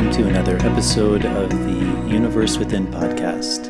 Welcome 0.00 0.22
to 0.22 0.28
another 0.30 0.56
episode 0.66 1.26
of 1.26 1.50
the 1.50 2.10
Universe 2.10 2.56
Within 2.56 2.86
podcast. 2.86 3.68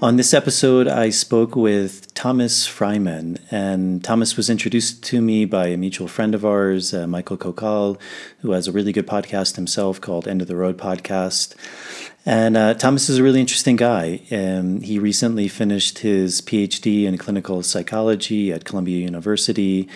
On 0.00 0.16
this 0.16 0.32
episode, 0.32 0.88
I 0.88 1.10
spoke 1.10 1.54
with 1.54 2.14
Tomas 2.14 2.66
Frymann, 2.66 3.38
and 3.50 4.02
Tomas 4.02 4.34
was 4.34 4.48
introduced 4.48 5.02
to 5.02 5.20
me 5.20 5.44
by 5.44 5.66
a 5.66 5.76
mutual 5.76 6.08
friend 6.08 6.34
of 6.34 6.46
ours, 6.46 6.94
uh, 6.94 7.06
Michael 7.06 7.36
Kokal, 7.36 8.00
who 8.38 8.52
has 8.52 8.66
a 8.66 8.72
really 8.72 8.92
good 8.92 9.06
podcast 9.06 9.56
himself 9.56 10.00
called 10.00 10.26
End 10.26 10.40
of 10.40 10.48
the 10.48 10.56
Road 10.56 10.78
Podcast. 10.78 11.54
And 12.24 12.56
uh, 12.56 12.72
Tomas 12.72 13.10
is 13.10 13.18
a 13.18 13.22
really 13.22 13.40
interesting 13.40 13.76
guy. 13.76 14.22
Um, 14.30 14.80
he 14.80 14.98
recently 14.98 15.48
finished 15.48 15.98
his 15.98 16.40
PhD 16.40 17.04
in 17.04 17.18
clinical 17.18 17.62
psychology 17.62 18.54
at 18.54 18.64
Columbia 18.64 19.04
University, 19.04 19.86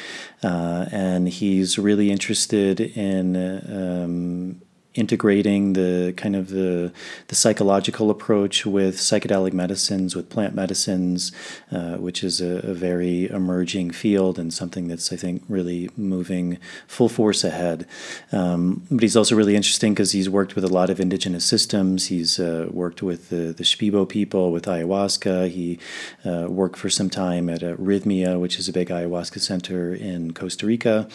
uh, 0.42 0.84
and 0.92 1.30
he's 1.30 1.78
really 1.78 2.10
interested 2.10 2.78
in 2.78 3.36
um, 3.72 4.60
integrating 4.96 5.74
the 5.74 6.14
kind 6.16 6.34
of 6.34 6.48
the, 6.48 6.92
the 7.28 7.34
psychological 7.34 8.10
approach 8.10 8.66
with 8.66 8.96
psychedelic 8.96 9.52
medicines, 9.52 10.16
with 10.16 10.28
plant 10.30 10.54
medicines, 10.54 11.32
uh, 11.70 11.96
which 11.96 12.24
is 12.24 12.40
a, 12.40 12.58
a, 12.70 12.74
very 12.74 13.28
emerging 13.30 13.90
field 13.90 14.38
and 14.38 14.52
something 14.52 14.88
that's, 14.88 15.12
I 15.12 15.16
think, 15.16 15.42
really 15.48 15.90
moving 15.96 16.58
full 16.86 17.08
force 17.08 17.44
ahead. 17.44 17.86
Um, 18.32 18.86
but 18.90 19.02
he's 19.02 19.16
also 19.16 19.34
really 19.34 19.56
interesting 19.56 19.94
because 19.94 20.12
he's 20.12 20.28
worked 20.28 20.54
with 20.54 20.64
a 20.64 20.68
lot 20.68 20.90
of 20.90 21.00
indigenous 21.00 21.44
systems. 21.44 22.06
He's 22.06 22.38
uh, 22.38 22.68
worked 22.70 23.02
with 23.02 23.28
the, 23.28 23.52
the 23.52 23.64
Shipibo 23.64 24.08
people, 24.08 24.52
with 24.52 24.64
ayahuasca. 24.64 25.50
He 25.50 25.78
uh, 26.24 26.46
worked 26.48 26.76
for 26.76 26.90
some 26.90 27.10
time 27.10 27.48
at 27.48 27.60
Rhythmia, 27.60 28.40
which 28.40 28.58
is 28.58 28.68
a 28.68 28.72
big 28.72 28.88
ayahuasca 28.88 29.40
center 29.40 29.94
in 29.94 30.32
Costa 30.32 30.66
Rica. 30.66 31.08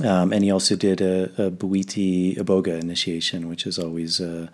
Um, 0.00 0.32
and 0.32 0.42
he 0.42 0.50
also 0.50 0.74
did 0.74 1.00
a, 1.02 1.24
a 1.36 1.50
Bwiti 1.50 2.36
Iboga 2.38 2.80
initiation, 2.80 3.48
which 3.48 3.66
is 3.66 3.78
always 3.78 4.20
uh, 4.20 4.48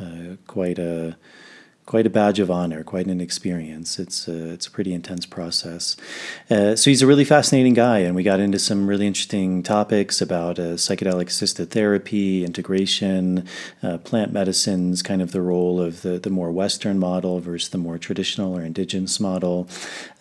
uh, 0.00 0.36
quite 0.48 0.78
a 0.78 1.16
quite 1.90 2.06
a 2.06 2.10
badge 2.10 2.38
of 2.38 2.52
honor, 2.52 2.84
quite 2.84 3.08
an 3.08 3.20
experience. 3.20 3.98
It's 3.98 4.28
a, 4.28 4.50
it's 4.52 4.68
a 4.68 4.70
pretty 4.70 4.94
intense 4.94 5.26
process. 5.26 5.96
Uh, 6.48 6.76
so 6.76 6.88
he's 6.88 7.02
a 7.02 7.06
really 7.06 7.24
fascinating 7.24 7.74
guy, 7.74 7.98
and 7.98 8.14
we 8.14 8.22
got 8.22 8.38
into 8.38 8.60
some 8.60 8.86
really 8.86 9.08
interesting 9.08 9.64
topics 9.64 10.20
about 10.20 10.60
uh, 10.60 10.76
psychedelic 10.76 11.26
assisted 11.26 11.70
therapy, 11.72 12.44
integration, 12.44 13.44
uh, 13.82 13.98
plant 13.98 14.32
medicines, 14.32 15.02
kind 15.02 15.20
of 15.20 15.32
the 15.32 15.42
role 15.42 15.80
of 15.80 16.02
the, 16.02 16.20
the 16.20 16.30
more 16.30 16.52
Western 16.52 16.96
model 16.96 17.40
versus 17.40 17.70
the 17.70 17.78
more 17.78 17.98
traditional 17.98 18.56
or 18.56 18.62
indigenous 18.62 19.18
model. 19.18 19.66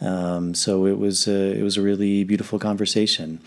Um, 0.01 0.55
so 0.55 0.87
it 0.87 0.97
was 0.97 1.27
a, 1.27 1.55
it 1.55 1.61
was 1.61 1.77
a 1.77 1.83
really 1.83 2.23
beautiful 2.23 2.57
conversation. 2.57 3.39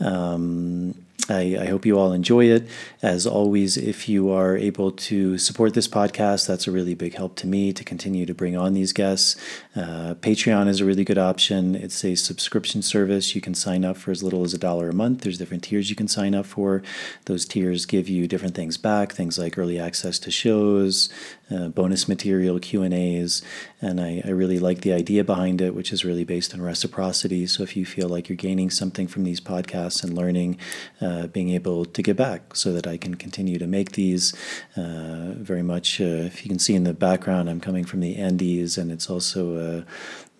Um, 0.00 0.96
I, 1.28 1.58
I, 1.60 1.66
hope 1.66 1.84
you 1.84 1.98
all 1.98 2.12
enjoy 2.12 2.46
it. 2.46 2.66
As 3.02 3.26
always, 3.26 3.76
if 3.76 4.08
you 4.08 4.30
are 4.30 4.56
able 4.56 4.92
to 4.92 5.36
support 5.36 5.74
this 5.74 5.88
podcast, 5.88 6.46
that's 6.46 6.66
a 6.66 6.70
really 6.70 6.94
big 6.94 7.14
help 7.16 7.36
to 7.36 7.46
me 7.46 7.72
to 7.74 7.84
continue 7.84 8.24
to 8.24 8.32
bring 8.32 8.56
on 8.56 8.72
these 8.72 8.94
guests. 8.94 9.36
Uh, 9.76 10.14
Patreon 10.20 10.68
is 10.68 10.80
a 10.80 10.86
really 10.86 11.04
good 11.04 11.18
option. 11.18 11.74
It's 11.74 12.02
a 12.02 12.14
subscription 12.14 12.80
service. 12.80 13.34
You 13.34 13.42
can 13.42 13.54
sign 13.54 13.84
up 13.84 13.98
for 13.98 14.10
as 14.10 14.22
little 14.22 14.42
as 14.42 14.54
a 14.54 14.58
dollar 14.58 14.88
a 14.88 14.94
month. 14.94 15.20
There's 15.20 15.38
different 15.38 15.64
tiers 15.64 15.90
you 15.90 15.96
can 15.96 16.08
sign 16.08 16.34
up 16.34 16.46
for. 16.46 16.82
Those 17.26 17.44
tiers 17.44 17.84
give 17.84 18.08
you 18.08 18.26
different 18.26 18.54
things 18.54 18.78
back, 18.78 19.12
things 19.12 19.38
like 19.38 19.58
early 19.58 19.78
access 19.78 20.18
to 20.20 20.30
shows, 20.30 21.10
uh, 21.50 21.68
bonus 21.68 22.08
material, 22.08 22.58
Q 22.58 22.82
and 22.82 22.94
A's, 22.94 23.42
and 23.80 24.00
I, 24.00 24.22
really 24.28 24.58
like 24.58 24.82
the 24.82 24.92
idea 24.92 25.24
behind 25.24 25.60
it, 25.60 25.74
which 25.74 25.92
is 25.92 26.04
really 26.04 26.24
based 26.24 26.54
on 26.54 26.62
reciprocity. 26.62 27.46
So 27.46 27.62
if 27.62 27.76
you 27.76 27.84
feel 27.84 28.08
like 28.08 28.28
you're 28.28 28.36
gaining 28.36 28.70
something 28.70 29.08
from 29.08 29.24
these 29.24 29.40
podcasts 29.40 30.04
and 30.04 30.14
learning. 30.14 30.58
Uh, 31.02 31.18
uh, 31.18 31.26
being 31.26 31.50
able 31.50 31.84
to 31.84 32.02
give 32.02 32.16
back 32.16 32.54
so 32.54 32.72
that 32.72 32.86
I 32.86 32.96
can 32.96 33.14
continue 33.14 33.58
to 33.58 33.66
make 33.66 33.92
these. 33.92 34.34
Uh, 34.76 35.32
very 35.36 35.62
much, 35.62 36.00
uh, 36.00 36.04
if 36.30 36.44
you 36.44 36.48
can 36.48 36.58
see 36.58 36.74
in 36.74 36.84
the 36.84 36.94
background, 36.94 37.48
I'm 37.48 37.60
coming 37.60 37.84
from 37.84 38.00
the 38.00 38.16
Andes, 38.16 38.78
and 38.78 38.92
it's 38.92 39.10
also 39.10 39.84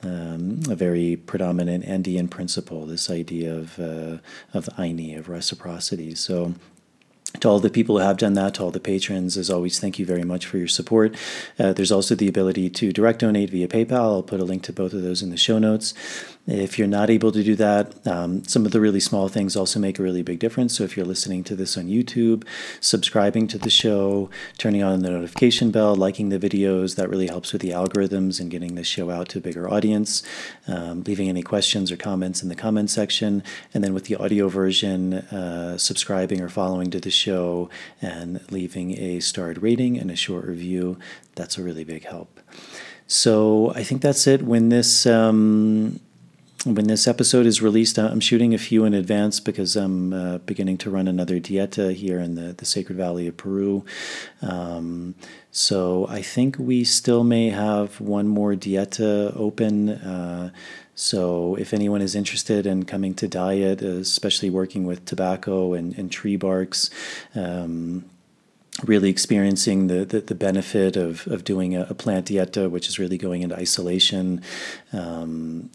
a, 0.03 0.07
um, 0.07 0.61
a 0.71 0.75
very 0.75 1.17
predominant 1.17 1.85
Andean 1.85 2.29
principle, 2.29 2.87
this 2.87 3.11
idea 3.11 3.55
of, 3.55 3.79
uh, 3.79 4.19
of 4.55 4.67
Ayni, 4.77 5.19
of 5.19 5.29
reciprocity. 5.29 6.15
So 6.15 6.55
to 7.41 7.49
all 7.49 7.61
the 7.61 7.71
people 7.71 7.99
who 7.99 8.05
have 8.05 8.17
done 8.17 8.33
that, 8.35 8.55
to 8.55 8.63
all 8.63 8.71
the 8.71 8.81
patrons, 8.81 9.37
as 9.37 9.51
always, 9.51 9.79
thank 9.79 9.99
you 9.99 10.07
very 10.07 10.25
much 10.25 10.47
for 10.47 10.59
your 10.59 10.69
support. 10.69 11.15
Uh, 11.59 11.73
there's 11.73 11.93
also 11.93 12.15
the 12.15 12.29
ability 12.29 12.71
to 12.71 12.93
direct 12.93 13.21
donate 13.21 13.51
via 13.51 13.69
PayPal. 13.69 13.93
I'll 13.93 14.23
put 14.23 14.41
a 14.41 14.45
link 14.45 14.63
to 14.65 14.73
both 14.73 14.93
of 14.93 15.03
those 15.03 15.23
in 15.23 15.31
the 15.31 15.37
show 15.37 15.59
notes. 15.59 15.95
If 16.49 16.79
you're 16.79 16.89
not 16.89 17.11
able 17.11 17.31
to 17.33 17.45
do 17.45 17.55
that, 17.57 18.07
um, 18.07 18.43
some 18.45 18.65
of 18.65 18.73
the 18.73 18.81
really 18.81 19.01
small 19.01 19.29
things 19.29 19.55
also 19.55 19.79
make 19.79 19.99
a 19.99 20.03
really 20.03 20.23
big 20.23 20.39
difference. 20.39 20.75
So 20.75 20.83
if 20.83 20.97
you're 20.97 21.05
listening 21.05 21.45
to 21.45 21.55
this 21.55 21.77
on 21.77 21.89
YouTube, 21.89 22.45
subscribing 22.81 23.47
to 23.49 23.59
the 23.59 23.69
show, 23.69 24.31
turning 24.57 24.83
on 24.83 25.01
the 25.01 25.11
notification 25.11 25.71
bell, 25.71 25.95
liking 25.95 26.31
the 26.31 26.39
videos, 26.39 26.97
that 26.97 27.11
really 27.11 27.27
helps 27.27 27.53
with 27.53 27.61
the 27.61 27.71
algorithms 27.71 28.41
and 28.41 28.51
getting 28.51 28.77
the 28.77 28.83
show 28.83 29.11
out 29.11 29.29
to 29.29 29.39
a 29.39 29.41
bigger 29.43 29.69
audience. 29.71 30.23
Um, 30.67 31.05
leaving 31.05 31.29
any 31.29 31.43
questions 31.43 31.93
or 31.93 31.99
comments 31.99 32.43
in 32.43 32.49
the 32.49 32.57
comment 32.57 32.89
section. 32.89 33.43
And 33.75 33.85
then 33.85 33.93
with 33.93 34.05
the 34.05 34.17
audio 34.17 34.49
version, 34.49 35.15
uh, 35.15 35.77
subscribing 35.77 36.41
or 36.41 36.49
following 36.49 36.91
to 36.93 37.01
the 37.01 37.11
show 37.11 37.69
and 38.01 38.41
leaving 38.51 38.99
a 38.99 39.21
starred 39.21 39.63
rating 39.63 39.99
and 39.99 40.11
a 40.11 40.17
short 40.17 40.47
review. 40.47 40.99
That's 41.35 41.59
a 41.59 41.63
really 41.63 41.85
big 41.85 42.07
help. 42.07 42.41
So 43.07 43.73
I 43.75 43.83
think 43.85 44.03
that's 44.03 44.27
it. 44.27 44.43
When 44.43 44.69
this 44.69 45.07
um, 45.07 46.01
when 46.65 46.89
this 46.89 47.07
episode 47.07 47.47
is 47.47 47.63
released, 47.63 47.99
I'm 47.99 48.21
shooting 48.21 48.53
a 48.53 48.59
few 48.59 48.85
in 48.85 48.93
advance 48.93 49.39
because 49.39 49.77
I'm 49.77 50.13
uh, 50.13 50.39
beginning 50.39 50.79
to 50.79 50.91
run 50.91 51.07
another 51.07 51.39
dieta 51.39 51.95
here 51.95 52.19
in 52.19 52.35
the, 52.35 52.53
the 52.53 52.65
Sacred 52.65 52.97
Valley 52.97 53.29
of 53.29 53.37
Peru. 53.37 53.85
Um, 54.43 55.15
so 55.53 56.07
I 56.09 56.21
think 56.21 56.57
we 56.59 56.83
still 56.85 57.23
may 57.23 57.51
have 57.51 58.01
one 58.01 58.27
more 58.27 58.55
dieta 58.55 59.33
open. 59.37 59.91
Uh, 59.91 60.51
so 60.95 61.55
if 61.55 61.73
anyone 61.73 62.03
is 62.03 62.17
interested 62.17 62.67
in 62.67 62.85
coming 62.85 63.15
to 63.15 63.29
diet, 63.29 63.81
especially 63.81 64.51
working 64.51 64.85
with 64.85 65.05
tobacco 65.05 65.75
and, 65.75 65.97
and 65.97 66.11
tree 66.11 66.37
barks, 66.37 66.91
um, 67.37 68.05
really 68.85 69.11
experiencing 69.11 69.89
the, 69.89 70.05
the, 70.05 70.21
the, 70.21 70.37
benefit 70.37 70.97
of, 70.97 71.27
of 71.27 71.43
doing 71.43 71.75
a, 71.75 71.83
a, 71.91 71.95
plant 71.95 72.27
dieta, 72.27 72.71
which 72.71 72.89
is 72.89 72.99
really 72.99 73.19
going 73.19 73.43
into 73.43 73.57
isolation, 73.57 74.41
um, 74.93 75.69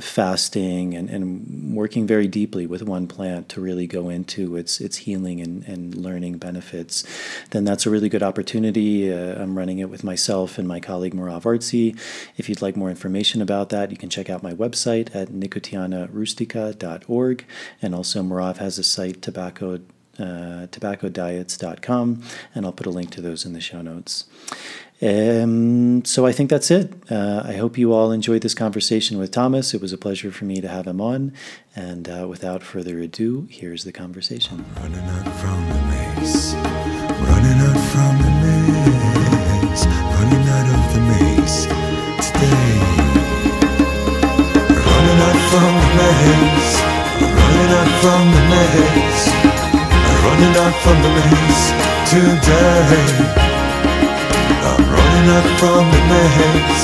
fasting, 0.00 0.94
and, 0.94 1.10
and 1.10 1.76
working 1.76 2.06
very 2.06 2.26
deeply 2.26 2.66
with 2.66 2.82
one 2.82 3.06
plant 3.06 3.50
to 3.50 3.60
really 3.60 3.86
go 3.86 4.08
into 4.08 4.56
its, 4.56 4.80
its 4.80 4.96
healing 4.96 5.38
and, 5.40 5.64
and 5.64 5.94
learning 5.94 6.38
benefits, 6.38 7.04
then 7.50 7.64
that's 7.64 7.84
a 7.84 7.90
really 7.90 8.08
good 8.08 8.22
opportunity. 8.22 9.12
Uh, 9.12 9.42
I'm 9.42 9.58
running 9.58 9.78
it 9.78 9.90
with 9.90 10.02
myself 10.02 10.56
and 10.56 10.66
my 10.66 10.80
colleague 10.80 11.14
Marav 11.14 11.42
Artsy. 11.42 11.98
If 12.38 12.48
you'd 12.48 12.62
like 12.62 12.74
more 12.74 12.88
information 12.88 13.42
about 13.42 13.68
that, 13.68 13.90
you 13.90 13.98
can 13.98 14.08
check 14.08 14.30
out 14.30 14.42
my 14.42 14.54
website 14.54 15.14
at 15.14 15.28
nicotianarustica.org. 15.28 17.44
And 17.82 17.94
also, 17.94 18.22
Marav 18.22 18.56
has 18.56 18.78
a 18.78 18.82
site, 18.82 19.20
tobacco 19.20 19.80
uh, 20.18 20.66
tobaccodiets.com, 20.70 22.22
and 22.54 22.66
I'll 22.66 22.72
put 22.72 22.86
a 22.86 22.90
link 22.90 23.10
to 23.12 23.20
those 23.20 23.44
in 23.44 23.52
the 23.52 23.60
show 23.60 23.82
notes. 23.82 24.24
Um, 25.02 26.04
so 26.06 26.24
I 26.24 26.32
think 26.32 26.48
that's 26.48 26.70
it. 26.70 26.92
Uh, 27.10 27.42
I 27.44 27.54
hope 27.54 27.76
you 27.76 27.92
all 27.92 28.12
enjoyed 28.12 28.40
this 28.40 28.54
conversation 28.54 29.18
with 29.18 29.30
Tomas. 29.30 29.74
It 29.74 29.82
was 29.82 29.92
a 29.92 29.98
pleasure 29.98 30.30
for 30.32 30.46
me 30.46 30.60
to 30.62 30.68
have 30.68 30.86
him 30.86 31.00
on. 31.00 31.34
And 31.74 32.08
uh, 32.08 32.26
without 32.28 32.62
further 32.62 32.98
ado, 33.00 33.46
here's 33.50 33.84
the 33.84 33.92
conversation. 33.92 34.64
Running 34.80 34.98
out 34.98 35.28
from 35.34 35.68
the 35.68 35.82
maze, 35.92 36.54
running 36.54 37.60
out 37.60 37.80
from 37.92 38.16
the 38.22 38.30
maze, 38.40 39.86
running 40.16 40.48
out 40.48 40.68
of 40.72 40.94
the 40.94 41.00
maze 41.12 41.66
today. 42.24 42.72
Running 44.80 45.20
out 45.28 45.40
from 45.52 45.72
the 45.76 45.90
maze, 46.00 46.80
running 47.20 47.70
out 47.76 47.90
from 48.00 48.22
the 48.32 48.40
maze 48.48 49.55
running 50.26 50.56
out 50.58 50.74
from 50.82 50.98
the 51.04 51.10
maze 51.18 51.64
today. 52.10 52.98
I'm 54.68 54.82
running 54.96 55.28
out 55.36 55.48
from 55.60 55.84
the 55.94 56.02
maze, 56.10 56.82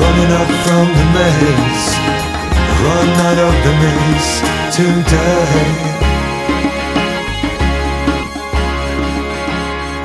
running 0.00 0.30
out 0.38 0.52
from 0.64 0.86
the 0.98 1.06
maze, 1.16 1.86
run 2.84 3.08
out 3.26 3.38
of 3.48 3.54
the 3.66 3.74
maze 3.82 4.30
today. 4.78 6.07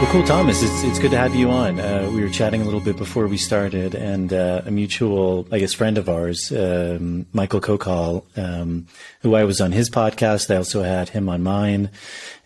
Well, 0.03 0.11
cool, 0.11 0.23
Tomas. 0.23 0.61
It's, 0.61 0.83
it's 0.83 0.99
good 0.99 1.11
to 1.11 1.17
have 1.17 1.33
you 1.33 1.49
on. 1.49 1.79
Uh, 1.79 2.11
we 2.13 2.19
were 2.19 2.29
chatting 2.29 2.61
a 2.61 2.65
little 2.65 2.81
bit 2.81 2.97
before 2.97 3.25
we 3.25 3.37
started, 3.37 3.95
and 3.95 4.33
uh, 4.33 4.61
a 4.65 4.69
mutual, 4.69 5.47
I 5.49 5.59
guess, 5.59 5.71
friend 5.71 5.97
of 5.97 6.09
ours, 6.09 6.51
um, 6.51 7.25
Michael 7.31 7.61
Kokal, 7.61 8.25
um, 8.37 8.87
who 9.21 9.33
I 9.33 9.45
was 9.45 9.61
on 9.61 9.71
his 9.71 9.89
podcast. 9.89 10.53
I 10.53 10.57
also 10.57 10.83
had 10.83 11.07
him 11.07 11.29
on 11.29 11.41
mine, 11.41 11.89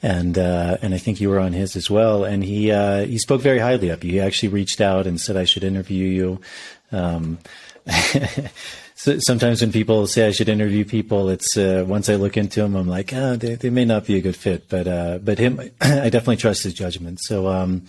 and 0.04 0.38
uh, 0.38 0.78
and 0.84 0.94
I 0.94 1.00
think 1.00 1.20
you 1.20 1.30
were 1.30 1.40
on 1.40 1.54
his 1.54 1.76
as 1.76 1.90
well. 1.90 2.24
And 2.24 2.44
he 2.44 2.72
uh, 2.72 3.06
he 3.06 3.18
spoke 3.18 3.42
very 3.42 3.58
highly 3.58 3.90
of 3.90 4.04
you. 4.04 4.12
He 4.12 4.20
actually 4.20 4.50
reached 4.50 4.80
out 4.80 5.08
and 5.08 5.20
said 5.20 5.36
I 5.36 5.46
should 5.46 5.64
interview 5.64 6.06
you. 6.06 6.42
Um, 6.92 7.40
so 8.98 9.20
sometimes 9.20 9.62
when 9.62 9.72
people 9.72 10.08
say 10.08 10.26
I 10.26 10.32
should 10.32 10.50
interview 10.50 10.84
people, 10.84 11.30
it's 11.30 11.56
uh, 11.56 11.86
once 11.88 12.10
I 12.10 12.16
look 12.16 12.36
into 12.36 12.62
them, 12.62 12.76
I'm 12.76 12.88
like, 12.88 13.14
oh, 13.14 13.36
they, 13.36 13.54
they 13.54 13.70
may 13.70 13.86
not 13.86 14.08
be 14.08 14.16
a 14.16 14.22
good 14.22 14.36
fit. 14.36 14.68
But 14.70 14.88
uh, 14.88 15.20
but 15.20 15.38
him, 15.38 15.60
I 15.82 16.10
definitely 16.10 16.38
trust 16.38 16.64
his 16.64 16.74
judgment. 16.74 17.20
So 17.22 17.48
um, 17.48 17.84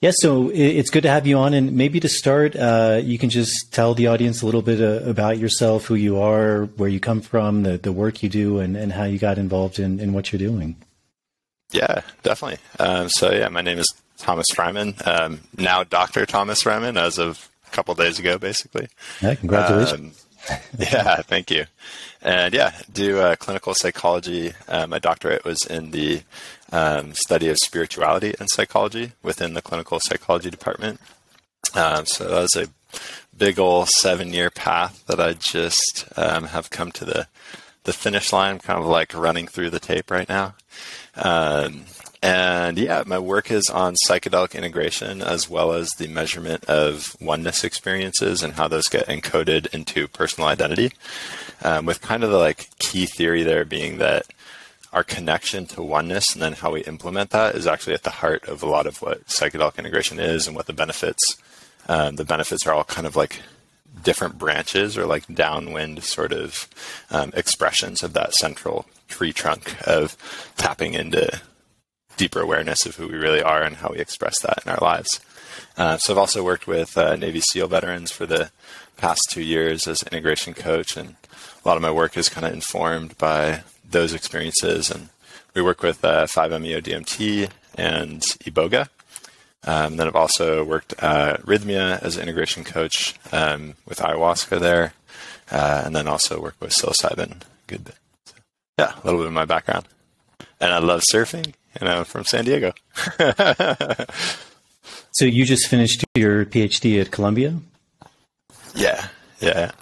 yeah, 0.00 0.12
so 0.14 0.48
it's 0.54 0.88
good 0.88 1.02
to 1.02 1.10
have 1.10 1.26
you 1.26 1.36
on, 1.36 1.52
and 1.52 1.72
maybe 1.72 1.98
to 1.98 2.08
start, 2.08 2.54
uh, 2.54 3.00
you 3.02 3.18
can 3.18 3.28
just 3.28 3.72
tell 3.72 3.92
the 3.92 4.06
audience 4.06 4.40
a 4.40 4.46
little 4.46 4.62
bit 4.62 4.80
uh, 4.80 5.04
about 5.04 5.36
yourself, 5.36 5.86
who 5.86 5.96
you 5.96 6.20
are, 6.20 6.66
where 6.76 6.88
you 6.88 7.00
come 7.00 7.22
from, 7.22 7.64
the 7.64 7.76
the 7.76 7.90
work 7.90 8.22
you 8.22 8.28
do, 8.28 8.60
and 8.60 8.76
and 8.76 8.92
how 8.92 9.04
you 9.04 9.18
got 9.18 9.36
involved 9.36 9.80
in 9.80 9.98
in 9.98 10.12
what 10.12 10.30
you're 10.30 10.38
doing. 10.38 10.76
Yeah, 11.72 12.02
definitely. 12.22 12.58
Um, 12.78 13.08
so 13.08 13.32
yeah, 13.32 13.48
my 13.48 13.62
name 13.62 13.78
is 13.78 13.92
Tomas 14.20 14.46
Frymann, 14.54 14.94
um, 15.06 15.40
now 15.56 15.82
Dr. 15.82 16.24
Tomas 16.24 16.62
Frymann 16.62 16.96
as 16.96 17.18
of 17.18 17.49
a 17.70 17.74
couple 17.74 17.94
days 17.94 18.18
ago, 18.18 18.38
basically. 18.38 18.88
Yeah, 19.20 19.34
congratulations. 19.34 20.26
Um, 20.48 20.56
yeah, 20.78 21.16
thank 21.16 21.50
you. 21.50 21.66
And 22.22 22.54
yeah, 22.54 22.72
do 22.92 23.18
uh, 23.18 23.36
clinical 23.36 23.74
psychology. 23.74 24.52
Uh, 24.68 24.86
my 24.86 24.98
doctorate 24.98 25.44
was 25.44 25.64
in 25.66 25.90
the 25.90 26.22
um, 26.72 27.14
study 27.14 27.48
of 27.48 27.58
spirituality 27.58 28.34
and 28.38 28.48
psychology 28.50 29.12
within 29.22 29.54
the 29.54 29.62
clinical 29.62 30.00
psychology 30.00 30.50
department. 30.50 31.00
Um, 31.74 32.06
so 32.06 32.24
that 32.24 32.40
was 32.40 32.56
a 32.56 32.68
big 33.36 33.58
old 33.58 33.88
seven 33.88 34.32
year 34.32 34.50
path 34.50 35.04
that 35.06 35.20
I 35.20 35.34
just 35.34 36.06
um, 36.16 36.44
have 36.44 36.70
come 36.70 36.92
to 36.92 37.04
the 37.04 37.26
the 37.84 37.92
finish 37.92 38.32
line. 38.32 38.54
I'm 38.54 38.58
kind 38.58 38.78
of 38.78 38.86
like 38.86 39.14
running 39.14 39.46
through 39.46 39.70
the 39.70 39.80
tape 39.80 40.10
right 40.10 40.28
now. 40.28 40.54
Um, 41.16 41.84
and 42.22 42.76
yeah, 42.76 43.02
my 43.06 43.18
work 43.18 43.50
is 43.50 43.70
on 43.70 43.96
psychedelic 44.06 44.54
integration 44.54 45.22
as 45.22 45.48
well 45.48 45.72
as 45.72 45.88
the 45.90 46.08
measurement 46.08 46.64
of 46.66 47.16
oneness 47.20 47.64
experiences 47.64 48.42
and 48.42 48.54
how 48.54 48.68
those 48.68 48.88
get 48.88 49.06
encoded 49.06 49.72
into 49.72 50.06
personal 50.06 50.48
identity. 50.48 50.92
Um, 51.62 51.86
with 51.86 52.02
kind 52.02 52.22
of 52.22 52.30
the 52.30 52.38
like 52.38 52.68
key 52.78 53.06
theory 53.06 53.42
there 53.42 53.64
being 53.64 53.98
that 53.98 54.26
our 54.92 55.04
connection 55.04 55.66
to 55.66 55.82
oneness 55.82 56.32
and 56.32 56.42
then 56.42 56.52
how 56.52 56.72
we 56.72 56.82
implement 56.82 57.30
that 57.30 57.54
is 57.54 57.66
actually 57.66 57.94
at 57.94 58.02
the 58.02 58.10
heart 58.10 58.46
of 58.48 58.62
a 58.62 58.68
lot 58.68 58.86
of 58.86 59.00
what 59.00 59.26
psychedelic 59.26 59.78
integration 59.78 60.18
is 60.18 60.46
and 60.46 60.56
what 60.56 60.66
the 60.66 60.72
benefits. 60.72 61.22
Um, 61.88 62.16
the 62.16 62.24
benefits 62.24 62.66
are 62.66 62.74
all 62.74 62.84
kind 62.84 63.06
of 63.06 63.16
like 63.16 63.40
different 64.02 64.38
branches 64.38 64.98
or 64.98 65.06
like 65.06 65.26
downwind 65.32 66.02
sort 66.02 66.32
of 66.32 66.68
um, 67.10 67.32
expressions 67.34 68.02
of 68.02 68.12
that 68.12 68.34
central 68.34 68.86
tree 69.08 69.32
trunk 69.32 69.74
of 69.86 70.16
tapping 70.56 70.94
into 70.94 71.40
deeper 72.20 72.40
awareness 72.40 72.84
of 72.84 72.96
who 72.96 73.08
we 73.08 73.16
really 73.16 73.42
are 73.42 73.62
and 73.62 73.76
how 73.76 73.88
we 73.88 73.98
express 73.98 74.38
that 74.42 74.58
in 74.62 74.70
our 74.70 74.78
lives. 74.82 75.20
Uh, 75.78 75.96
so 75.96 76.12
I've 76.12 76.18
also 76.18 76.44
worked 76.44 76.66
with 76.66 76.98
uh, 76.98 77.16
Navy 77.16 77.40
SEAL 77.40 77.68
veterans 77.68 78.10
for 78.10 78.26
the 78.26 78.50
past 78.98 79.22
two 79.30 79.40
years 79.40 79.88
as 79.88 80.02
integration 80.02 80.52
coach, 80.52 80.98
and 80.98 81.16
a 81.32 81.66
lot 81.66 81.78
of 81.78 81.82
my 81.82 81.90
work 81.90 82.18
is 82.18 82.28
kind 82.28 82.46
of 82.46 82.52
informed 82.52 83.16
by 83.16 83.62
those 83.88 84.12
experiences. 84.12 84.90
And 84.90 85.08
we 85.54 85.62
work 85.62 85.82
with 85.82 86.04
uh, 86.04 86.26
5-MeO-DMT 86.26 87.50
and 87.76 88.20
Iboga. 88.44 88.90
Um, 89.64 89.96
then 89.96 90.06
I've 90.06 90.14
also 90.14 90.62
worked 90.62 90.92
at 91.02 91.40
Rhythmia 91.46 92.02
as 92.02 92.16
an 92.16 92.22
integration 92.24 92.64
coach 92.64 93.14
um, 93.32 93.76
with 93.86 94.00
ayahuasca 94.00 94.60
there, 94.60 94.92
uh, 95.50 95.84
and 95.86 95.96
then 95.96 96.06
also 96.06 96.38
work 96.38 96.56
with 96.60 96.72
psilocybin. 96.72 97.40
Good. 97.66 97.94
So, 98.26 98.34
yeah, 98.78 98.92
a 98.94 99.04
little 99.06 99.20
bit 99.20 99.28
of 99.28 99.32
my 99.32 99.46
background. 99.46 99.88
And 100.60 100.70
I 100.74 100.78
love 100.80 101.02
surfing 101.10 101.54
and 101.76 101.88
I'm 101.88 102.04
from 102.04 102.24
San 102.24 102.44
Diego. 102.44 102.72
so 105.12 105.24
you 105.24 105.44
just 105.44 105.68
finished 105.68 106.04
your 106.14 106.44
PhD 106.44 107.00
at 107.00 107.10
Columbia? 107.10 107.56
Yeah, 108.74 109.08
yeah. 109.40 109.72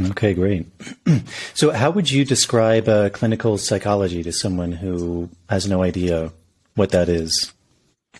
Okay, 0.00 0.34
great. 0.34 0.66
so, 1.54 1.72
how 1.72 1.90
would 1.90 2.10
you 2.10 2.24
describe 2.24 2.88
uh, 2.88 3.10
clinical 3.10 3.58
psychology 3.58 4.22
to 4.22 4.32
someone 4.32 4.72
who 4.72 5.28
has 5.48 5.68
no 5.68 5.82
idea 5.82 6.32
what 6.74 6.90
that 6.90 7.08
is? 7.08 7.52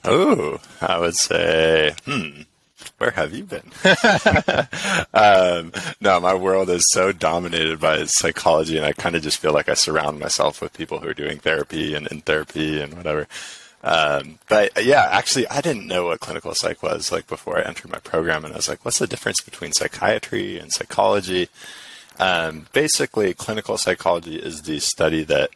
Oh, 0.05 0.59
I 0.81 0.99
would 0.99 1.17
say, 1.17 1.95
hmm, 2.05 2.43
where 2.99 3.11
have 3.13 3.35
you 3.35 3.45
been? 3.45 3.71
um, 5.15 5.73
no, 6.01 6.21
my 6.21 6.35
world 6.35 6.71
is 6.71 6.85
so 6.93 7.13
dominated 7.13 7.81
by 7.81 8.05
psychology, 8.05 8.77
and 8.77 8.87
I 8.87 8.93
kind 8.93 9.17
of 9.17 9.23
just 9.23 9.39
feel 9.39 9.53
like 9.53 9.69
I 9.69 9.75
surround 9.75 10.19
myself 10.19 10.61
with 10.61 10.73
people 10.73 11.01
who 11.01 11.09
are 11.09 11.15
doing 11.15 11.39
therapy 11.39 11.95
and 11.95 12.07
in 12.09 12.21
therapy 12.21 12.81
and 12.81 12.95
whatever. 12.95 13.27
Um, 13.83 14.39
but 14.49 14.85
yeah, 14.85 15.09
actually, 15.11 15.49
I 15.49 15.61
didn't 15.61 15.87
know 15.87 16.07
what 16.07 16.21
clinical 16.21 16.55
psych 16.55 16.83
was 16.83 17.11
like 17.11 17.27
before 17.27 17.59
I 17.59 17.63
entered 17.63 17.91
my 17.91 17.99
program, 17.99 18.45
and 18.45 18.53
I 18.53 18.57
was 18.57 18.69
like, 18.69 18.85
"What's 18.85 18.99
the 18.99 19.07
difference 19.07 19.41
between 19.41 19.73
psychiatry 19.73 20.59
and 20.59 20.71
psychology?" 20.73 21.49
Um, 22.19 22.67
basically, 22.75 23.33
clinical 23.33 23.79
psychology 23.79 24.37
is 24.37 24.63
the 24.63 24.81
study 24.81 25.25
that 25.25 25.51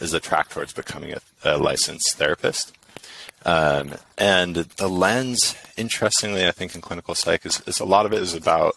is 0.00 0.12
the 0.12 0.20
track 0.20 0.50
towards 0.50 0.72
becoming 0.72 1.14
a, 1.14 1.20
a 1.42 1.56
licensed 1.56 2.16
therapist. 2.16 2.76
Um, 3.44 3.94
and 4.18 4.54
the 4.54 4.88
lens, 4.88 5.54
interestingly, 5.76 6.46
I 6.46 6.50
think 6.50 6.74
in 6.74 6.80
clinical 6.80 7.14
psych 7.14 7.46
is, 7.46 7.62
is 7.66 7.80
a 7.80 7.84
lot 7.84 8.06
of 8.06 8.12
it 8.12 8.20
is 8.20 8.34
about 8.34 8.74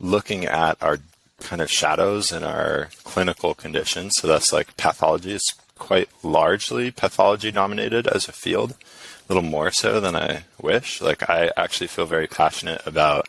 looking 0.00 0.44
at 0.44 0.82
our 0.82 0.98
kind 1.40 1.60
of 1.60 1.70
shadows 1.70 2.32
in 2.32 2.42
our 2.42 2.88
clinical 3.04 3.54
conditions. 3.54 4.14
So 4.16 4.28
that's 4.28 4.52
like 4.52 4.76
pathology 4.76 5.32
is 5.32 5.54
quite 5.78 6.08
largely 6.22 6.90
pathology 6.90 7.50
dominated 7.50 8.06
as 8.06 8.28
a 8.28 8.32
field, 8.32 8.72
a 8.72 9.32
little 9.32 9.48
more 9.48 9.70
so 9.70 10.00
than 10.00 10.14
I 10.14 10.44
wish. 10.60 11.00
Like 11.00 11.28
I 11.28 11.50
actually 11.56 11.88
feel 11.88 12.06
very 12.06 12.26
passionate 12.26 12.80
about 12.86 13.28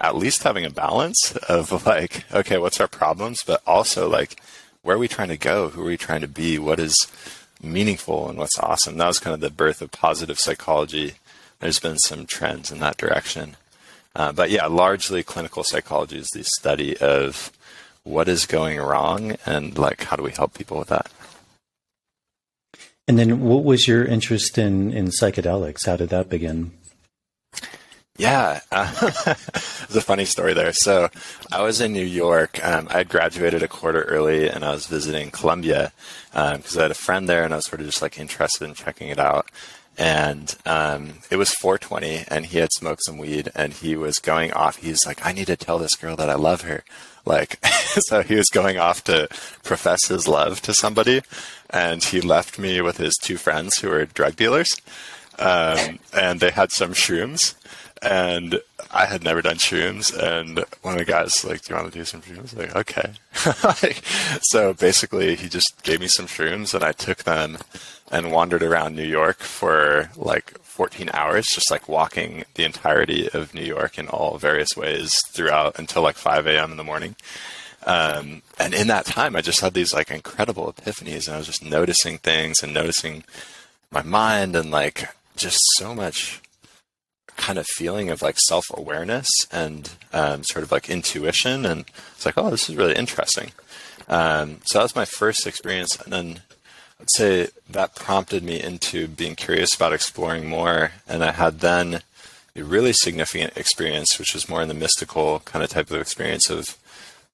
at 0.00 0.16
least 0.16 0.42
having 0.42 0.64
a 0.64 0.70
balance 0.70 1.34
of 1.48 1.86
like, 1.86 2.24
okay, 2.32 2.58
what's 2.58 2.80
our 2.80 2.88
problems, 2.88 3.42
but 3.44 3.62
also 3.66 4.08
like, 4.08 4.40
where 4.82 4.96
are 4.96 4.98
we 4.98 5.08
trying 5.08 5.28
to 5.28 5.36
go? 5.36 5.70
Who 5.70 5.82
are 5.82 5.86
we 5.86 5.96
trying 5.96 6.20
to 6.20 6.28
be? 6.28 6.58
What 6.58 6.78
is 6.78 6.94
meaningful 7.62 8.28
and 8.28 8.38
what's 8.38 8.58
awesome. 8.58 8.96
That 8.96 9.06
was 9.06 9.18
kind 9.18 9.34
of 9.34 9.40
the 9.40 9.50
birth 9.50 9.82
of 9.82 9.90
positive 9.90 10.38
psychology. 10.38 11.14
There's 11.60 11.80
been 11.80 11.98
some 11.98 12.26
trends 12.26 12.70
in 12.70 12.78
that 12.80 12.96
direction. 12.96 13.56
Uh, 14.14 14.32
but 14.32 14.50
yeah, 14.50 14.66
largely 14.66 15.22
clinical 15.22 15.64
psychology 15.64 16.18
is 16.18 16.28
the 16.32 16.44
study 16.44 16.96
of 16.98 17.52
what 18.04 18.28
is 18.28 18.46
going 18.46 18.78
wrong 18.78 19.36
and 19.44 19.76
like 19.78 20.04
how 20.04 20.16
do 20.16 20.22
we 20.22 20.32
help 20.32 20.54
people 20.54 20.78
with 20.78 20.88
that. 20.88 21.10
And 23.06 23.18
then 23.18 23.40
what 23.40 23.64
was 23.64 23.88
your 23.88 24.04
interest 24.04 24.58
in, 24.58 24.92
in 24.92 25.06
psychedelics? 25.06 25.86
How 25.86 25.96
did 25.96 26.10
that 26.10 26.28
begin? 26.28 26.72
Yeah, 28.18 28.58
uh, 28.72 28.92
it's 29.00 29.94
a 29.94 30.00
funny 30.00 30.24
story 30.24 30.52
there. 30.52 30.72
So 30.72 31.08
I 31.52 31.62
was 31.62 31.80
in 31.80 31.92
New 31.92 32.04
York. 32.04 32.62
Um, 32.66 32.88
I 32.90 32.98
had 32.98 33.08
graduated 33.08 33.62
a 33.62 33.68
quarter 33.68 34.02
early, 34.02 34.48
and 34.48 34.64
I 34.64 34.72
was 34.72 34.86
visiting 34.86 35.30
Columbia 35.30 35.92
because 36.32 36.76
um, 36.76 36.80
I 36.80 36.82
had 36.82 36.90
a 36.90 36.94
friend 36.94 37.28
there, 37.28 37.44
and 37.44 37.52
I 37.54 37.58
was 37.58 37.66
sort 37.66 37.80
of 37.80 37.86
just 37.86 38.02
like 38.02 38.18
interested 38.18 38.64
in 38.64 38.74
checking 38.74 39.08
it 39.08 39.20
out. 39.20 39.48
And 39.96 40.52
um, 40.66 41.14
it 41.30 41.36
was 41.36 41.54
420, 41.54 42.24
and 42.28 42.46
he 42.46 42.58
had 42.58 42.72
smoked 42.72 43.04
some 43.04 43.18
weed, 43.18 43.52
and 43.54 43.72
he 43.72 43.94
was 43.94 44.18
going 44.18 44.52
off. 44.52 44.78
He's 44.78 45.06
like, 45.06 45.24
"I 45.24 45.30
need 45.30 45.46
to 45.46 45.56
tell 45.56 45.78
this 45.78 45.94
girl 45.94 46.16
that 46.16 46.28
I 46.28 46.34
love 46.34 46.62
her." 46.62 46.82
Like, 47.24 47.64
so 47.66 48.22
he 48.22 48.34
was 48.34 48.48
going 48.52 48.78
off 48.78 49.04
to 49.04 49.28
profess 49.62 50.08
his 50.08 50.26
love 50.26 50.60
to 50.62 50.74
somebody, 50.74 51.22
and 51.70 52.02
he 52.02 52.20
left 52.20 52.58
me 52.58 52.80
with 52.80 52.96
his 52.96 53.14
two 53.22 53.36
friends 53.36 53.78
who 53.78 53.90
were 53.90 54.06
drug 54.06 54.34
dealers. 54.34 54.70
Um, 55.38 56.00
and 56.12 56.40
they 56.40 56.50
had 56.50 56.72
some 56.72 56.94
shrooms 56.94 57.54
and 58.02 58.60
I 58.90 59.06
had 59.06 59.22
never 59.22 59.42
done 59.42 59.56
shrooms, 59.56 60.16
and 60.16 60.64
one 60.82 60.94
of 60.94 60.98
the 60.98 61.04
guys 61.04 61.44
like, 61.44 61.62
"Do 61.62 61.74
you 61.74 61.80
want 61.80 61.92
to 61.92 61.98
do 61.98 62.04
some 62.04 62.22
shrooms?" 62.22 62.56
Like, 62.56 62.74
okay. 62.74 63.12
so 64.42 64.74
basically, 64.74 65.34
he 65.36 65.48
just 65.48 65.82
gave 65.82 66.00
me 66.00 66.08
some 66.08 66.26
shrooms, 66.26 66.74
and 66.74 66.84
I 66.84 66.92
took 66.92 67.24
them 67.24 67.58
and 68.10 68.32
wandered 68.32 68.62
around 68.62 68.96
New 68.96 69.06
York 69.06 69.40
for 69.40 70.10
like 70.16 70.58
14 70.62 71.10
hours, 71.12 71.46
just 71.46 71.70
like 71.70 71.88
walking 71.88 72.44
the 72.54 72.64
entirety 72.64 73.28
of 73.30 73.52
New 73.52 73.64
York 73.64 73.98
in 73.98 74.08
all 74.08 74.38
various 74.38 74.70
ways 74.76 75.18
throughout 75.28 75.78
until 75.78 76.02
like 76.02 76.16
5 76.16 76.46
a.m. 76.46 76.70
in 76.70 76.76
the 76.76 76.84
morning. 76.84 77.16
Um, 77.84 78.42
and 78.58 78.74
in 78.74 78.86
that 78.88 79.06
time, 79.06 79.36
I 79.36 79.40
just 79.40 79.60
had 79.60 79.74
these 79.74 79.92
like 79.92 80.10
incredible 80.10 80.72
epiphanies, 80.72 81.26
and 81.26 81.34
I 81.34 81.38
was 81.38 81.46
just 81.46 81.64
noticing 81.64 82.18
things 82.18 82.62
and 82.62 82.72
noticing 82.72 83.24
my 83.90 84.02
mind 84.02 84.56
and 84.56 84.70
like 84.70 85.08
just 85.36 85.58
so 85.76 85.94
much 85.94 86.40
kind 87.38 87.58
of 87.58 87.66
feeling 87.66 88.10
of 88.10 88.20
like 88.20 88.38
self 88.38 88.66
awareness 88.74 89.28
and 89.50 89.90
um, 90.12 90.44
sort 90.44 90.62
of 90.62 90.70
like 90.70 90.90
intuition. 90.90 91.64
And 91.64 91.86
it's 92.14 92.26
like, 92.26 92.36
oh, 92.36 92.50
this 92.50 92.68
is 92.68 92.76
really 92.76 92.94
interesting. 92.94 93.52
Um, 94.08 94.60
so 94.64 94.78
that 94.78 94.84
was 94.84 94.96
my 94.96 95.06
first 95.06 95.46
experience. 95.46 95.98
And 96.00 96.12
then 96.12 96.40
I'd 97.00 97.10
say 97.10 97.48
that 97.70 97.94
prompted 97.94 98.42
me 98.42 98.60
into 98.60 99.08
being 99.08 99.36
curious 99.36 99.74
about 99.74 99.94
exploring 99.94 100.48
more. 100.48 100.92
And 101.06 101.24
I 101.24 101.32
had 101.32 101.60
then 101.60 102.02
a 102.56 102.62
really 102.62 102.92
significant 102.92 103.56
experience, 103.56 104.18
which 104.18 104.34
was 104.34 104.48
more 104.48 104.60
in 104.60 104.68
the 104.68 104.74
mystical 104.74 105.40
kind 105.40 105.62
of 105.62 105.70
type 105.70 105.90
of 105.90 106.00
experience 106.00 106.50
of 106.50 106.76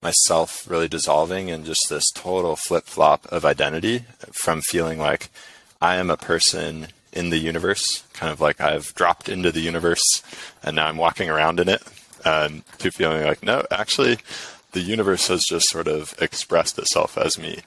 myself 0.03 0.69
really 0.69 0.87
dissolving 0.87 1.51
and 1.51 1.65
just 1.65 1.89
this 1.89 2.05
total 2.15 2.57
flip 2.57 2.85
flop 2.85 3.25
of 3.33 3.45
identity 3.45 4.05
from 4.35 4.61
feeling 4.61 4.99
like 4.99 5.31
I 5.81 5.97
am 5.97 6.11
a 6.11 6.17
person 6.19 6.89
in 7.15 7.31
the 7.31 7.39
universe, 7.39 8.03
kind 8.13 8.33
of 8.33 8.41
like 8.41 8.61
I've 8.61 8.93
dropped 8.95 9.29
into 9.29 9.51
the 9.51 9.61
universe 9.61 10.23
and 10.63 10.77
now 10.77 10.89
I'm 10.89 10.97
walking 10.97 11.31
around 11.31 11.61
in 11.61 11.69
it, 11.69 11.83
um, 12.25 12.65
to 12.79 12.91
feeling 12.91 13.25
like, 13.25 13.43
no, 13.43 13.65
actually, 13.71 14.19
the 14.73 14.81
universe 14.81 15.29
has 15.29 15.45
just 15.45 15.69
sort 15.69 15.87
of 15.87 16.15
expressed 16.21 16.79
itself 16.79 17.17
as 17.17 17.39
me. 17.39 17.61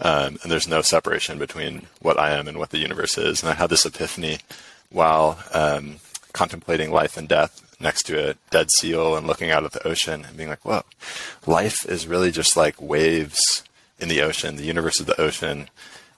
Um, 0.00 0.38
and 0.42 0.50
there's 0.50 0.66
no 0.66 0.82
separation 0.82 1.38
between 1.38 1.86
what 2.00 2.18
I 2.18 2.32
am 2.32 2.48
and 2.48 2.58
what 2.58 2.70
the 2.70 2.78
universe 2.78 3.16
is. 3.18 3.42
And 3.42 3.50
I 3.50 3.54
had 3.54 3.70
this 3.70 3.86
epiphany 3.86 4.38
while 4.90 5.38
um, 5.52 5.96
contemplating 6.32 6.90
life 6.90 7.16
and 7.16 7.28
death 7.28 7.60
next 7.80 8.04
to 8.04 8.30
a 8.30 8.34
dead 8.50 8.70
seal 8.78 9.14
and 9.14 9.26
looking 9.26 9.50
out 9.50 9.64
at 9.64 9.72
the 9.72 9.86
ocean 9.86 10.24
and 10.24 10.36
being 10.36 10.48
like, 10.48 10.64
whoa, 10.64 10.82
life 11.46 11.86
is 11.86 12.06
really 12.06 12.30
just 12.30 12.56
like 12.56 12.80
waves 12.80 13.62
in 13.98 14.08
the 14.08 14.22
ocean. 14.22 14.56
The 14.56 14.64
universe 14.64 15.00
of 15.00 15.06
the 15.06 15.20
ocean. 15.20 15.68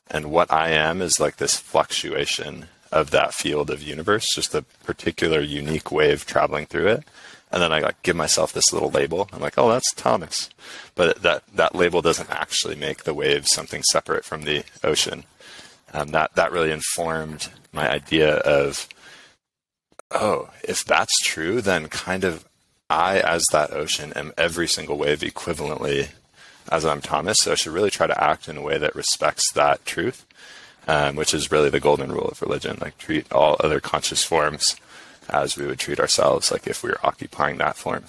And 0.08 0.30
what 0.30 0.52
I 0.52 0.70
am 0.70 1.02
is 1.02 1.18
like 1.18 1.36
this 1.36 1.56
fluctuation 1.56 2.66
of 2.92 3.10
that 3.10 3.34
field 3.34 3.70
of 3.70 3.82
universe, 3.82 4.34
just 4.34 4.54
a 4.54 4.62
particular 4.84 5.40
unique 5.40 5.90
wave 5.90 6.26
traveling 6.26 6.66
through 6.66 6.88
it. 6.88 7.04
And 7.52 7.62
then 7.62 7.72
I 7.72 7.80
like 7.80 8.02
give 8.02 8.16
myself 8.16 8.52
this 8.52 8.72
little 8.72 8.90
label. 8.90 9.28
I'm 9.32 9.40
like, 9.40 9.56
oh, 9.56 9.70
that's 9.70 9.92
Tomas. 9.94 10.50
But 10.94 11.22
that, 11.22 11.44
that 11.54 11.74
label 11.74 12.02
doesn't 12.02 12.30
actually 12.30 12.74
make 12.74 13.04
the 13.04 13.14
wave 13.14 13.46
something 13.46 13.82
separate 13.84 14.24
from 14.24 14.42
the 14.42 14.64
ocean. 14.82 15.24
Um, 15.92 16.08
that, 16.08 16.34
that 16.34 16.52
really 16.52 16.72
informed 16.72 17.48
my 17.72 17.88
idea 17.88 18.36
of, 18.38 18.88
oh, 20.10 20.50
if 20.64 20.84
that's 20.84 21.18
true, 21.20 21.60
then 21.60 21.88
kind 21.88 22.24
of 22.24 22.44
I, 22.90 23.20
as 23.20 23.44
that 23.52 23.72
ocean, 23.72 24.12
am 24.14 24.32
every 24.36 24.68
single 24.68 24.98
wave 24.98 25.20
equivalently 25.20 26.08
as 26.70 26.84
I'm 26.84 27.00
Tomas. 27.00 27.38
So 27.40 27.52
I 27.52 27.54
should 27.54 27.72
really 27.72 27.90
try 27.90 28.06
to 28.06 28.22
act 28.22 28.48
in 28.48 28.56
a 28.56 28.62
way 28.62 28.78
that 28.78 28.94
respects 28.94 29.52
that 29.52 29.84
truth, 29.84 30.26
um, 30.86 31.16
which 31.16 31.34
is 31.34 31.50
really 31.50 31.70
the 31.70 31.80
golden 31.80 32.12
rule 32.12 32.28
of 32.28 32.42
religion. 32.42 32.78
Like 32.80 32.98
treat 32.98 33.30
all 33.32 33.56
other 33.60 33.80
conscious 33.80 34.24
forms 34.24 34.76
as 35.28 35.56
we 35.56 35.66
would 35.66 35.78
treat 35.78 36.00
ourselves, 36.00 36.50
like 36.50 36.66
if 36.66 36.82
we 36.82 36.90
were 36.90 37.00
occupying 37.04 37.58
that 37.58 37.76
form. 37.76 38.04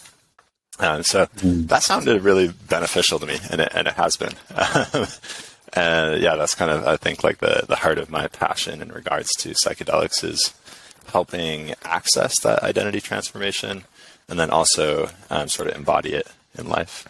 And 0.80 1.06
so 1.06 1.26
mm. 1.38 1.68
that 1.68 1.84
sounded 1.84 2.22
really 2.22 2.50
beneficial 2.50 3.20
to 3.20 3.26
me, 3.26 3.38
and 3.50 3.62
it, 3.62 3.72
and 3.74 3.88
it 3.88 3.96
has 3.96 4.16
been. 4.16 4.34
and 5.74 6.22
yeah, 6.22 6.36
that's 6.36 6.54
kind 6.54 6.70
of 6.70 6.86
I 6.86 6.98
think 6.98 7.24
like 7.24 7.40
the 7.40 7.66
the 7.68 7.78
heart 7.78 7.98
of 7.98 8.12
my 8.12 8.28
passion 8.28 8.82
in 8.82 8.90
regards 8.90 9.30
to 9.40 9.56
psychedelics 9.66 10.24
is 10.24 10.54
helping 11.08 11.74
access 11.84 12.40
that 12.42 12.62
identity 12.62 13.02
transformation, 13.02 13.86
and 14.30 14.40
then 14.40 14.52
also 14.52 15.10
um, 15.32 15.48
sort 15.48 15.70
of 15.70 15.76
embody 15.76 16.14
it 16.14 16.28
in 16.56 16.68
life. 16.68 17.08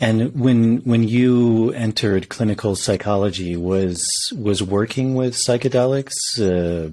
And 0.00 0.38
when 0.38 0.78
when 0.78 1.02
you 1.02 1.72
entered 1.72 2.28
clinical 2.28 2.76
psychology, 2.76 3.56
was 3.56 4.06
was 4.36 4.62
working 4.62 5.14
with 5.14 5.34
psychedelics 5.34 6.12
uh, 6.38 6.92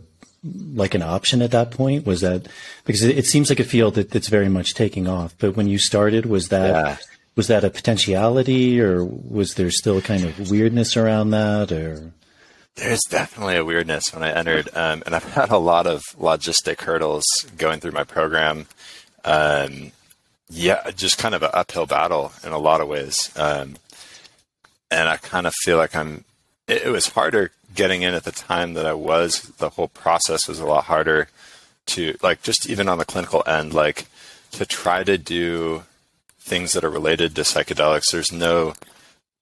like 0.74 0.96
an 0.96 1.04
option 1.04 1.42
at 1.42 1.52
that 1.52 1.70
point? 1.72 2.06
Was 2.06 2.22
that 2.22 2.48
because 2.84 3.04
it, 3.04 3.18
it, 3.18 3.26
seems 3.28 3.50
like 3.50 3.60
a 3.60 3.64
field 3.64 3.96
that, 3.96 4.10
that's 4.10 4.28
very 4.28 4.50
much 4.50 4.74
taking 4.74 5.08
off? 5.08 5.36
But 5.38 5.56
when 5.56 5.68
you 5.68 5.78
started, 5.78 6.26
was 6.26 6.50
that 6.50 6.70
yeah. 6.70 6.98
was 7.36 7.48
that 7.48 7.64
a 7.64 7.70
potentiality, 7.70 8.82
or 8.82 9.04
was 9.04 9.54
there 9.54 9.70
still 9.70 10.02
kind 10.02 10.24
of 10.24 10.50
weirdness 10.50 10.98
around 10.98 11.30
that, 11.32 11.72
or? 11.72 12.12
There's 12.76 13.04
definitely 13.10 13.56
a 13.56 13.64
weirdness 13.64 14.14
when 14.14 14.22
I 14.22 14.32
entered, 14.32 14.68
um, 14.74 15.02
and 15.06 15.16
I've 15.16 15.24
had 15.24 15.50
a 15.50 15.58
lot 15.58 15.88
of 15.88 16.02
logistic 16.20 16.82
hurdles 16.82 17.24
going 17.58 17.80
through 17.80 17.94
my 17.94 18.04
program. 18.04 18.66
Um, 19.24 19.92
yeah, 20.50 20.90
just 20.92 21.18
kind 21.18 21.36
of 21.36 21.44
an 21.44 21.50
uphill 21.54 21.86
battle 21.86 22.32
in 22.44 22.52
a 22.52 22.58
lot 22.58 22.82
of 22.82 22.88
ways. 22.88 23.32
Um, 23.36 23.78
and 24.92 25.10
I 25.10 25.18
kind 25.18 25.48
of 25.48 25.54
feel 25.64 25.78
like 25.78 25.96
I'm, 25.96 26.24
it, 26.68 26.84
it, 26.84 26.90
was 26.90 27.10
harder 27.10 27.52
getting 27.74 28.04
in 28.04 28.14
at 28.14 28.24
the 28.24 28.32
time 28.32 28.74
that 28.76 28.86
I 28.86 28.94
was. 28.94 29.42
The 29.58 29.70
whole 29.70 29.88
process 29.88 30.48
was 30.48 30.60
a 30.60 30.66
lot 30.66 30.86
harder 30.86 31.28
to, 31.88 32.18
like, 32.22 32.44
just 32.44 32.70
even 32.70 32.88
on 32.88 32.98
the 32.98 33.06
clinical 33.06 33.44
end, 33.48 33.74
like, 33.74 34.06
to 34.52 34.66
try 34.66 35.04
to 35.04 35.18
do 35.18 35.84
things 36.40 36.74
that 36.74 36.84
are 36.84 36.90
related 36.90 37.36
to 37.36 37.42
psychedelics. 37.42 38.12
There's 38.12 38.32
no 38.32 38.74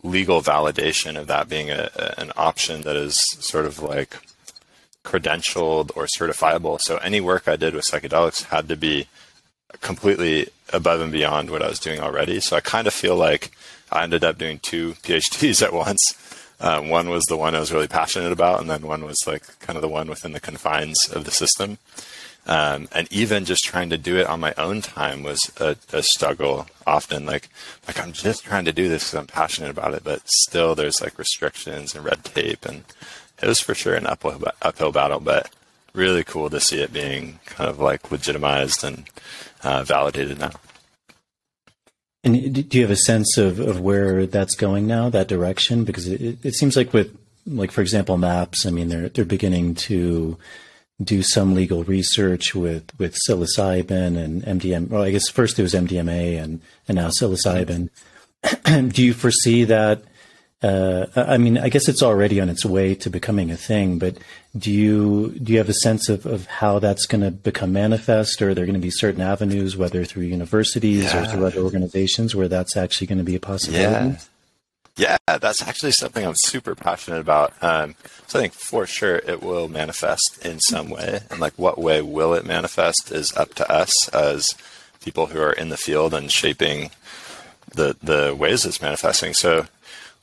legal 0.01 0.41
validation 0.41 1.17
of 1.17 1.27
that 1.27 1.49
being 1.49 1.69
a, 1.69 1.89
a, 1.95 2.19
an 2.19 2.31
option 2.35 2.81
that 2.81 2.95
is 2.95 3.15
sort 3.39 3.65
of 3.65 3.81
like 3.81 4.17
credentialed 5.03 5.91
or 5.95 6.05
certifiable. 6.05 6.79
So 6.79 6.97
any 6.97 7.21
work 7.21 7.47
I 7.47 7.55
did 7.55 7.73
with 7.73 7.85
psychedelics 7.85 8.45
had 8.45 8.67
to 8.69 8.75
be 8.75 9.07
completely 9.81 10.47
above 10.71 11.01
and 11.01 11.11
beyond 11.11 11.49
what 11.49 11.61
I 11.61 11.69
was 11.69 11.79
doing 11.79 11.99
already. 11.99 12.39
So 12.39 12.55
I 12.55 12.61
kind 12.61 12.87
of 12.87 12.93
feel 12.93 13.15
like 13.15 13.51
I 13.91 14.03
ended 14.03 14.23
up 14.23 14.37
doing 14.37 14.59
two 14.59 14.93
PhDs 15.03 15.61
at 15.61 15.73
once. 15.73 16.01
Um, 16.59 16.89
one 16.89 17.09
was 17.09 17.25
the 17.25 17.37
one 17.37 17.55
I 17.55 17.59
was 17.59 17.73
really 17.73 17.87
passionate 17.87 18.31
about, 18.31 18.61
and 18.61 18.69
then 18.69 18.83
one 18.83 19.03
was 19.03 19.17
like 19.27 19.59
kind 19.59 19.75
of 19.75 19.81
the 19.81 19.89
one 19.89 20.07
within 20.07 20.31
the 20.31 20.39
confines 20.39 21.09
of 21.09 21.25
the 21.25 21.31
system. 21.31 21.77
Um, 22.45 22.89
and 22.91 23.11
even 23.11 23.45
just 23.45 23.63
trying 23.63 23.89
to 23.89 23.97
do 23.97 24.17
it 24.17 24.27
on 24.27 24.39
my 24.39 24.53
own 24.57 24.81
time 24.81 25.23
was 25.23 25.39
a, 25.59 25.77
a 25.91 26.03
struggle. 26.03 26.67
Often, 26.85 27.25
like 27.25 27.49
like 27.87 27.99
I'm 27.99 28.11
just 28.13 28.43
trying 28.43 28.65
to 28.65 28.73
do 28.73 28.89
this 28.89 29.05
because 29.05 29.19
I'm 29.19 29.27
passionate 29.27 29.71
about 29.71 29.93
it, 29.93 30.03
but 30.03 30.21
still 30.25 30.75
there's 30.75 31.01
like 31.01 31.17
restrictions 31.17 31.95
and 31.95 32.03
red 32.03 32.23
tape, 32.23 32.65
and 32.65 32.83
it 33.41 33.47
was 33.47 33.59
for 33.59 33.73
sure 33.73 33.95
an 33.95 34.07
uphill 34.07 34.41
uphill 34.61 34.91
battle. 34.91 35.19
But 35.19 35.49
really 35.93 36.23
cool 36.23 36.49
to 36.49 36.59
see 36.59 36.81
it 36.81 36.91
being 36.91 37.39
kind 37.45 37.69
of 37.69 37.79
like 37.79 38.11
legitimized 38.11 38.83
and 38.83 38.99
uh, 38.99 39.11
Uh, 39.63 39.83
validated 39.83 40.39
now. 40.39 40.51
And 42.23 42.69
do 42.69 42.77
you 42.77 42.83
have 42.83 42.91
a 42.91 42.95
sense 42.95 43.37
of, 43.37 43.79
where 43.79 44.25
that's 44.25 44.55
going 44.55 44.87
now, 44.87 45.09
that 45.09 45.27
direction? 45.27 45.83
Because 45.83 46.07
it, 46.07 46.37
it 46.43 46.53
seems 46.53 46.77
like 46.77 46.93
with, 46.93 47.17
like 47.45 47.71
for 47.71 47.81
example, 47.81 48.17
MAPS. 48.17 48.65
I 48.65 48.69
mean, 48.69 48.87
they're 48.87 49.09
they're 49.09 49.25
beginning 49.25 49.75
to 49.75 50.37
do 51.03 51.21
some 51.21 51.53
legal 51.53 51.83
research 51.83 52.55
with 52.55 52.89
with 52.97 53.17
psilocybin 53.27 54.17
and 54.17 54.43
MDMA. 54.43 54.87
Well, 54.87 55.03
I 55.03 55.11
guess 55.11 55.27
first 55.29 55.59
it 55.59 55.63
was 55.63 55.73
MDMA 55.73 56.41
and 56.41 56.61
and 56.87 56.95
now 56.95 57.09
psilocybin. 57.09 57.89
do 58.93 59.03
you 59.03 59.13
foresee 59.13 59.65
that 59.65 60.03
uh, 60.63 61.07
I 61.15 61.37
mean, 61.37 61.57
I 61.57 61.67
guess 61.67 61.89
it's 61.89 62.01
already 62.01 62.39
on 62.39 62.47
its 62.49 62.65
way 62.65 62.95
to 62.95 63.09
becoming 63.09 63.51
a 63.51 63.57
thing, 63.57 63.99
but 63.99 64.17
do 64.57 64.71
you 64.71 65.31
do 65.31 65.51
you 65.51 65.57
have 65.57 65.67
a 65.67 65.73
sense 65.73 66.07
of, 66.07 66.25
of 66.25 66.45
how 66.45 66.79
that's 66.79 67.05
going 67.05 67.21
to 67.21 67.31
become 67.31 67.73
manifest, 67.73 68.41
or 68.41 68.49
are 68.49 68.53
there 68.53 68.65
going 68.65 68.73
to 68.73 68.79
be 68.79 68.89
certain 68.89 69.21
avenues, 69.21 69.75
whether 69.75 70.05
through 70.05 70.23
universities 70.23 71.03
yeah. 71.03 71.21
or 71.21 71.25
through 71.25 71.45
other 71.45 71.59
organizations, 71.59 72.33
where 72.33 72.47
that's 72.47 72.77
actually 72.77 73.07
going 73.07 73.17
to 73.17 73.23
be 73.25 73.35
a 73.35 73.39
possibility? 73.39 74.11
Yeah. 74.11 74.17
Yeah, 74.95 75.17
that's 75.25 75.63
actually 75.63 75.93
something 75.93 76.23
I'm 76.23 76.35
super 76.37 76.75
passionate 76.75 77.19
about. 77.19 77.51
Um, 77.63 77.95
so 78.27 78.37
I 78.37 78.43
think 78.43 78.53
for 78.53 78.85
sure 78.85 79.15
it 79.15 79.41
will 79.41 79.67
manifest 79.67 80.37
in 80.45 80.59
some 80.59 80.89
way, 80.89 81.21
and 81.31 81.39
like 81.39 81.53
what 81.57 81.79
way 81.79 82.03
will 82.03 82.35
it 82.35 82.45
manifest 82.45 83.11
is 83.11 83.35
up 83.35 83.55
to 83.55 83.71
us 83.71 84.07
as 84.09 84.47
people 85.03 85.25
who 85.25 85.41
are 85.41 85.51
in 85.51 85.69
the 85.69 85.77
field 85.77 86.13
and 86.13 86.31
shaping 86.31 86.91
the 87.73 87.97
the 88.03 88.35
ways 88.35 88.65
it's 88.65 88.81
manifesting. 88.81 89.33
So 89.33 89.65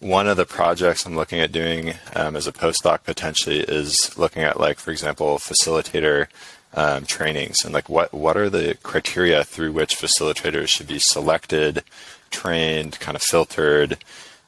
one 0.00 0.26
of 0.26 0.36
the 0.36 0.46
projects 0.46 1.06
I'm 1.06 1.14
looking 1.14 1.40
at 1.40 1.52
doing 1.52 1.94
um, 2.16 2.34
as 2.34 2.46
a 2.46 2.52
postdoc 2.52 3.04
potentially 3.04 3.60
is 3.60 4.16
looking 4.18 4.42
at, 4.42 4.58
like, 4.58 4.78
for 4.78 4.90
example, 4.90 5.38
facilitator 5.38 6.26
um, 6.74 7.04
trainings 7.04 7.64
and 7.64 7.74
like 7.74 7.88
what 7.88 8.12
what 8.12 8.36
are 8.36 8.48
the 8.48 8.76
criteria 8.82 9.42
through 9.44 9.72
which 9.72 9.96
facilitators 9.96 10.68
should 10.68 10.86
be 10.86 10.98
selected, 10.98 11.82
trained, 12.30 12.98
kind 13.00 13.16
of 13.16 13.22
filtered, 13.22 13.98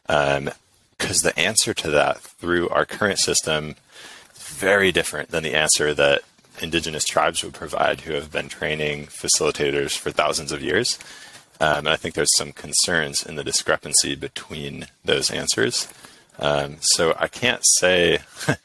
because 0.06 0.38
um, 0.38 0.50
the 0.99 1.35
answer 1.37 1.75
to 1.75 1.90
that 1.90 2.18
through 2.18 2.68
our 2.68 2.85
current 2.85 3.18
system 3.18 3.75
is 4.35 4.42
very 4.42 4.92
different 4.92 5.30
than 5.30 5.42
the 5.42 5.54
answer 5.54 5.92
that 5.94 6.23
indigenous 6.61 7.04
tribes 7.04 7.42
would 7.42 7.54
provide 7.54 8.02
who 8.02 8.12
have 8.12 8.30
been 8.30 8.49
training 8.49 9.06
facilitators 9.06 9.97
for 9.97 10.11
thousands 10.11 10.52
of 10.52 10.62
years. 10.62 10.99
Um, 11.62 11.87
and 11.87 11.90
I 11.90 11.97
think 11.97 12.16
there's 12.16 12.37
some 12.37 12.50
concerns 12.50 13.25
in 13.25 13.37
the 13.37 13.45
discrepancy 13.45 14.16
between 14.16 14.88
those 15.04 15.31
answers. 15.31 15.87
Um, 16.40 16.78
so 16.81 17.14
I 17.16 17.28
can't 17.28 17.62
say 17.78 18.19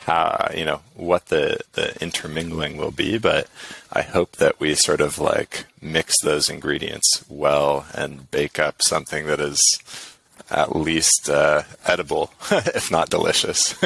how 0.00 0.50
you 0.52 0.64
know 0.64 0.80
what 0.96 1.26
the 1.26 1.60
the 1.74 1.96
intermingling 2.02 2.76
will 2.76 2.90
be, 2.90 3.18
but 3.18 3.46
I 3.92 4.02
hope 4.02 4.32
that 4.38 4.58
we 4.58 4.74
sort 4.74 5.00
of 5.00 5.20
like 5.20 5.66
mix 5.80 6.16
those 6.24 6.50
ingredients 6.50 7.24
well 7.28 7.86
and 7.94 8.28
bake 8.32 8.58
up 8.58 8.82
something 8.82 9.26
that 9.26 9.38
is 9.38 9.62
at 10.50 10.74
least 10.74 11.30
uh, 11.30 11.62
edible, 11.86 12.32
if 12.50 12.90
not 12.90 13.10
delicious. 13.10 13.74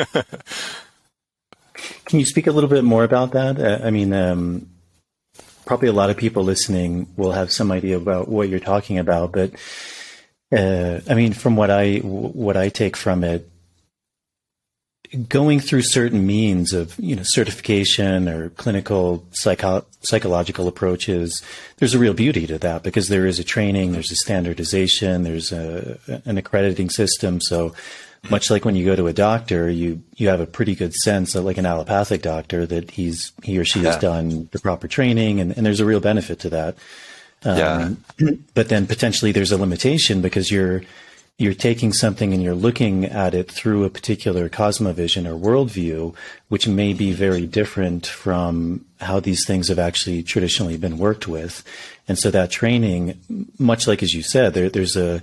Can 2.07 2.19
you 2.19 2.25
speak 2.25 2.47
a 2.47 2.53
little 2.53 2.71
bit 2.71 2.85
more 2.85 3.05
about 3.05 3.33
that? 3.33 3.61
Uh, 3.61 3.85
I 3.85 3.91
mean, 3.91 4.15
um, 4.15 4.71
probably 5.65 5.89
a 5.89 5.93
lot 5.93 6.11
of 6.11 6.17
people 6.17 6.45
listening 6.45 7.07
will 7.17 7.33
have 7.33 7.53
some 7.53 7.73
idea 7.73 7.97
about 7.97 8.29
what 8.29 8.49
you're 8.49 8.61
talking 8.61 8.99
about, 8.99 9.33
but 9.33 9.53
uh, 10.53 11.01
I 11.09 11.15
mean, 11.15 11.33
from 11.33 11.57
what 11.57 11.71
I 11.71 11.97
what 11.99 12.57
I 12.57 12.69
take 12.69 12.97
from 12.97 13.25
it, 13.25 13.51
going 15.29 15.61
through 15.61 15.83
certain 15.83 16.27
means 16.27 16.73
of 16.73 16.95
you 16.99 17.17
know 17.17 17.23
certification 17.25 18.29
or 18.29 18.51
clinical 18.51 19.25
psycho- 19.33 19.87
psychological 20.01 20.69
approaches, 20.69 21.43
there's 21.79 21.95
a 21.95 21.99
real 21.99 22.15
beauty 22.15 22.47
to 22.47 22.59
that 22.59 22.83
because 22.83 23.09
there 23.09 23.27
is 23.27 23.39
a 23.39 23.45
training, 23.45 23.93
there's 23.93 24.13
a 24.13 24.17
standardization, 24.17 25.23
there's 25.23 25.53
a, 25.53 25.99
an 26.25 26.39
accrediting 26.39 26.91
system. 26.91 27.41
So 27.41 27.75
much 28.31 28.51
like 28.51 28.65
when 28.65 28.77
you 28.77 28.85
go 28.85 28.97
to 28.97 29.07
a 29.07 29.13
doctor, 29.13 29.69
you 29.69 30.03
you 30.17 30.29
have 30.29 30.41
a 30.41 30.47
pretty 30.47 30.75
good 30.75 30.95
sense, 30.95 31.35
of, 31.35 31.45
like 31.45 31.59
an 31.59 31.67
allopathic 31.67 32.23
doctor, 32.23 32.67
that 32.67 32.91
he's 32.91 33.33
he 33.43 33.59
or 33.59 33.65
she 33.65 33.81
yeah. 33.81 33.91
has 33.91 33.99
done 33.99 34.49
the 34.53 34.59
proper 34.59 34.89
training, 34.89 35.41
and, 35.41 35.57
and 35.57 35.65
there's 35.67 35.81
a 35.81 35.85
real 35.85 36.01
benefit 36.01 36.41
to 36.41 36.51
that. 36.51 36.77
Um, 37.45 38.03
yeah. 38.19 38.31
But 38.55 38.69
then 38.69 38.87
potentially 38.87 39.33
there's 39.33 39.53
a 39.53 39.59
limitation 39.59 40.23
because 40.23 40.51
you're 40.51 40.83
you're 41.37 41.55
taking 41.55 41.93
something 41.93 42.33
and 42.33 42.43
you're 42.43 42.55
looking 42.55 43.05
at 43.05 43.35
it 43.35 43.51
through 43.51 43.85
a 43.85 43.91
particular 43.91 44.49
cosmovision 44.49 45.27
or 45.27 45.37
worldview, 45.37 46.15
which 46.49 46.69
may 46.69 46.93
be 46.93 47.13
very 47.13 47.45
different 47.45 48.07
from 48.07 48.85
how 49.01 49.19
these 49.19 49.45
things 49.45 49.67
have 49.69 49.79
actually 49.79 50.23
traditionally 50.23 50.77
been 50.77 50.97
worked 50.97 51.27
with. 51.27 51.65
And 52.07 52.17
so 52.17 52.31
that 52.31 52.53
training, 52.53 53.19
much 53.59 53.89
like 53.89 54.01
as 54.01 54.15
you 54.15 54.23
said, 54.23 54.55
there, 54.55 54.71
there's 54.71 54.97
a 54.97 55.21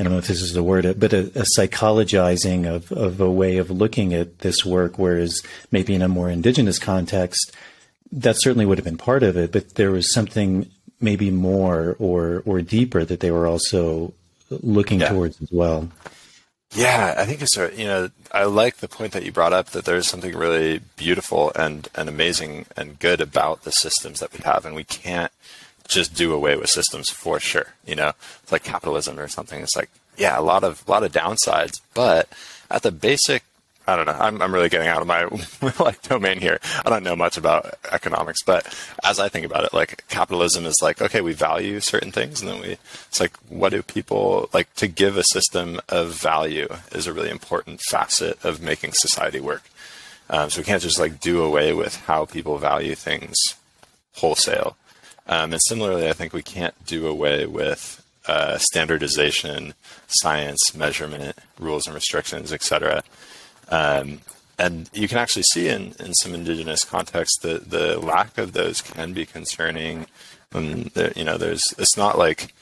I 0.00 0.02
don't 0.02 0.12
know 0.12 0.18
if 0.18 0.28
this 0.28 0.40
is 0.40 0.54
the 0.54 0.62
word, 0.62 0.98
but 0.98 1.12
a, 1.12 1.26
a, 1.38 1.44
psychologizing 1.58 2.66
of, 2.66 2.90
of 2.90 3.20
a 3.20 3.30
way 3.30 3.58
of 3.58 3.70
looking 3.70 4.14
at 4.14 4.38
this 4.38 4.64
work, 4.64 4.98
whereas 4.98 5.42
maybe 5.70 5.94
in 5.94 6.00
a 6.00 6.08
more 6.08 6.30
indigenous 6.30 6.78
context, 6.78 7.54
that 8.10 8.40
certainly 8.40 8.64
would 8.64 8.78
have 8.78 8.84
been 8.86 8.96
part 8.96 9.22
of 9.22 9.36
it, 9.36 9.52
but 9.52 9.74
there 9.74 9.90
was 9.90 10.10
something 10.10 10.70
maybe 11.02 11.30
more 11.30 11.96
or 11.98 12.42
or 12.46 12.62
deeper 12.62 13.04
that 13.04 13.20
they 13.20 13.30
were 13.30 13.46
also 13.46 14.14
looking 14.48 15.00
yeah. 15.00 15.08
towards 15.10 15.40
as 15.42 15.52
well. 15.52 15.90
Yeah, 16.72 17.14
I 17.18 17.26
think 17.26 17.42
it's 17.42 17.58
a, 17.58 17.70
you 17.76 17.84
know 17.84 18.10
I 18.32 18.44
like 18.44 18.78
the 18.78 18.88
point 18.88 19.12
that 19.12 19.24
you 19.24 19.32
brought 19.32 19.52
up 19.52 19.70
that 19.70 19.84
there's 19.84 20.06
something 20.06 20.34
really 20.34 20.80
beautiful 20.96 21.52
and 21.54 21.88
and 21.94 22.08
amazing 22.08 22.64
and 22.74 22.98
good 22.98 23.20
about 23.20 23.64
the 23.64 23.72
systems 23.72 24.20
that 24.20 24.32
we 24.32 24.38
have, 24.44 24.64
and 24.64 24.74
we 24.74 24.84
can't 24.84 25.32
just 25.90 26.14
do 26.14 26.32
away 26.32 26.56
with 26.56 26.70
systems 26.70 27.10
for 27.10 27.40
sure. 27.40 27.74
You 27.86 27.96
know, 27.96 28.12
it's 28.42 28.52
like 28.52 28.64
capitalism 28.64 29.18
or 29.18 29.28
something. 29.28 29.62
It's 29.62 29.76
like 29.76 29.90
yeah, 30.16 30.38
a 30.38 30.42
lot 30.42 30.64
of 30.64 30.82
a 30.86 30.90
lot 30.90 31.02
of 31.02 31.12
downsides, 31.12 31.80
but 31.94 32.28
at 32.70 32.82
the 32.82 32.92
basic 32.92 33.42
I 33.86 33.96
don't 33.96 34.06
know. 34.06 34.12
I'm, 34.12 34.40
I'm 34.40 34.54
really 34.54 34.68
getting 34.68 34.86
out 34.86 35.00
of 35.00 35.08
my 35.08 35.24
like 35.84 36.00
domain 36.02 36.38
here. 36.38 36.60
I 36.84 36.90
don't 36.90 37.02
know 37.02 37.16
much 37.16 37.36
about 37.36 37.74
economics, 37.90 38.42
but 38.44 38.72
as 39.02 39.18
I 39.18 39.28
think 39.28 39.44
about 39.44 39.64
it, 39.64 39.72
like 39.72 40.06
capitalism 40.08 40.64
is 40.64 40.76
like, 40.80 41.02
okay, 41.02 41.20
we 41.20 41.32
value 41.32 41.80
certain 41.80 42.12
things, 42.12 42.40
and 42.40 42.50
then 42.50 42.60
we, 42.60 42.68
it's 43.08 43.18
like, 43.18 43.36
what 43.48 43.70
do 43.70 43.82
people 43.82 44.48
like 44.52 44.72
to 44.74 44.86
give 44.86 45.16
a 45.16 45.24
system 45.24 45.80
of 45.88 46.12
value 46.12 46.68
is 46.92 47.08
a 47.08 47.12
really 47.12 47.30
important 47.30 47.80
facet 47.88 48.42
of 48.44 48.62
making 48.62 48.92
society 48.92 49.40
work. 49.40 49.64
Um, 50.28 50.50
so 50.50 50.60
we 50.60 50.64
can't 50.64 50.82
just 50.82 51.00
like 51.00 51.18
do 51.18 51.42
away 51.42 51.72
with 51.72 51.96
how 51.96 52.26
people 52.26 52.58
value 52.58 52.94
things 52.94 53.36
wholesale. 54.14 54.76
Um, 55.30 55.52
and 55.52 55.62
similarly, 55.68 56.08
I 56.08 56.12
think 56.12 56.32
we 56.32 56.42
can't 56.42 56.74
do 56.84 57.06
away 57.06 57.46
with 57.46 58.04
uh, 58.26 58.58
standardization, 58.58 59.74
science, 60.08 60.74
measurement, 60.74 61.38
rules 61.58 61.86
and 61.86 61.94
restrictions, 61.94 62.52
etc. 62.52 63.04
Um, 63.68 64.20
and 64.58 64.90
you 64.92 65.06
can 65.08 65.18
actually 65.18 65.44
see 65.52 65.68
in, 65.68 65.94
in 66.00 66.14
some 66.14 66.34
indigenous 66.34 66.84
contexts 66.84 67.38
that 67.42 67.70
the 67.70 67.98
lack 67.98 68.38
of 68.38 68.52
those 68.52 68.82
can 68.82 69.12
be 69.12 69.24
concerning. 69.24 70.06
And 70.52 70.90
you 71.14 71.24
know, 71.24 71.38
there's 71.38 71.62
it's 71.78 71.96
not 71.96 72.18
like 72.18 72.52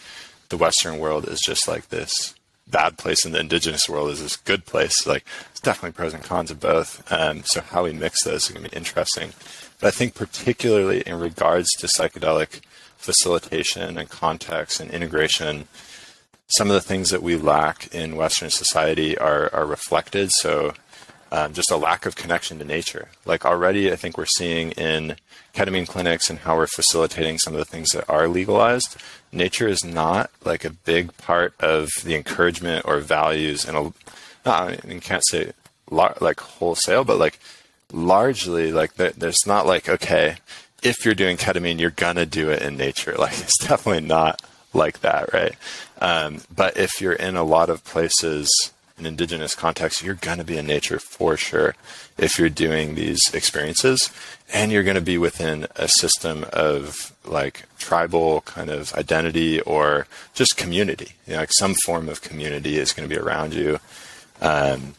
the 0.51 0.59
Western 0.59 0.99
world 0.99 1.27
is 1.27 1.41
just 1.45 1.67
like 1.67 1.89
this 1.89 2.35
bad 2.71 2.99
place, 2.99 3.25
and 3.25 3.35
the 3.35 3.41
indigenous 3.41 3.89
world 3.89 4.11
is 4.11 4.21
this 4.21 4.37
good 4.37 4.67
place. 4.67 5.07
Like 5.07 5.25
it's 5.51 5.61
definitely 5.61 5.97
pros 5.97 6.13
and 6.13 6.23
cons 6.23 6.51
of 6.51 6.61
both. 6.61 7.11
Um, 7.11 7.45
so 7.45 7.63
how 7.63 7.85
we 7.85 7.95
mix 7.95 8.25
those 8.25 8.45
is 8.45 8.51
going 8.51 8.65
to 8.65 8.71
be 8.71 8.77
interesting. 8.77 9.33
But 9.81 9.89
I 9.89 9.91
think 9.91 10.15
particularly 10.15 11.03
in 11.03 11.19
regards 11.19 11.71
to 11.77 11.87
psychedelic 11.87 12.61
facilitation 12.97 13.97
and 13.97 14.09
context 14.09 14.81
and 14.81 14.91
integration, 14.91 15.69
some 16.49 16.69
of 16.69 16.75
the 16.75 16.81
things 16.81 17.11
that 17.11 17.23
we 17.23 17.37
lack 17.37 17.95
in 17.95 18.17
Western 18.17 18.51
society 18.51 19.17
are, 19.19 19.53
are 19.55 19.67
reflected. 19.67 20.31
So 20.33 20.73
um, 21.31 21.53
just 21.53 21.71
a 21.71 21.77
lack 21.77 22.07
of 22.07 22.17
connection 22.17 22.59
to 22.59 22.65
nature. 22.65 23.09
Like 23.25 23.45
already, 23.45 23.93
I 23.93 23.97
think 23.97 24.17
we're 24.17 24.27
seeing 24.27 24.73
in 24.73 25.17
ketamine 25.55 25.87
clinics 25.87 26.31
and 26.31 26.39
how 26.41 26.57
we're 26.57 26.67
facilitating 26.67 27.39
some 27.39 27.53
of 27.53 27.59
the 27.59 27.65
things 27.65 27.91
that 27.91 28.09
are 28.09 28.29
legalized. 28.29 28.97
Nature 29.33 29.69
is 29.69 29.85
not 29.85 30.31
like 30.45 30.65
a 30.65 30.71
big 30.71 31.17
part 31.19 31.55
of 31.61 31.89
the 32.05 32.15
encouragement 32.15 32.85
or 32.87 33.01
values, 33.01 33.65
and 33.67 33.93
I 34.47 34.77
can't 35.01 35.27
say 35.27 35.53
like 35.91 36.41
wholesale, 36.41 37.05
but 37.05 37.19
like 37.19 37.39
largely, 37.93 38.73
like 38.73 38.95
there's 38.95 39.47
not 39.47 39.67
like 39.67 39.89
okay, 39.89 40.37
if 40.83 41.05
you're 41.05 41.15
doing 41.15 41.37
ketamine, 41.37 41.81
you're 41.81 41.91
gonna 41.91 42.27
do 42.27 42.51
it 42.51 42.63
in 42.63 42.77
nature. 42.77 43.15
Like 43.19 43.39
it's 43.39 43.59
definitely 43.59 44.07
not 44.07 44.41
like 44.75 45.01
that, 45.01 45.33
right? 45.33 45.55
Um, 46.01 46.43
but 46.55 46.77
if 46.77 47.01
you're 47.01 47.13
in 47.13 47.37
a 47.37 47.43
lot 47.43 47.71
of 47.71 47.85
places 47.85 48.49
in 48.99 49.07
indigenous 49.07 49.55
context, 49.55 50.03
you're 50.03 50.15
to 50.39 50.45
be 50.45 50.59
in 50.59 50.67
nature 50.67 50.99
for 50.99 51.37
sure 51.37 51.75
if 52.17 52.39
you're 52.39 52.49
doing 52.49 52.95
these 52.95 53.33
experiences. 53.33 54.11
And 54.53 54.73
you're 54.73 54.83
to 54.97 55.03
be 55.03 55.19
within 55.19 55.67
a 55.77 55.89
system 55.89 56.45
of 56.53 57.13
like 57.25 57.65
tribal 57.79 58.41
kind 58.43 58.71
of 58.71 58.95
identity 58.95 59.61
or 59.61 60.07
just 60.35 60.57
community. 60.57 61.13
You 61.27 61.35
know, 61.35 61.41
like 61.41 61.53
some 61.53 61.75
form 61.85 62.09
of 62.09 62.23
community 62.23 62.77
is 62.77 62.93
to 63.09 63.15
be 63.15 63.21
around 63.21 63.55
you. 63.55 63.79
Um, 64.41 64.95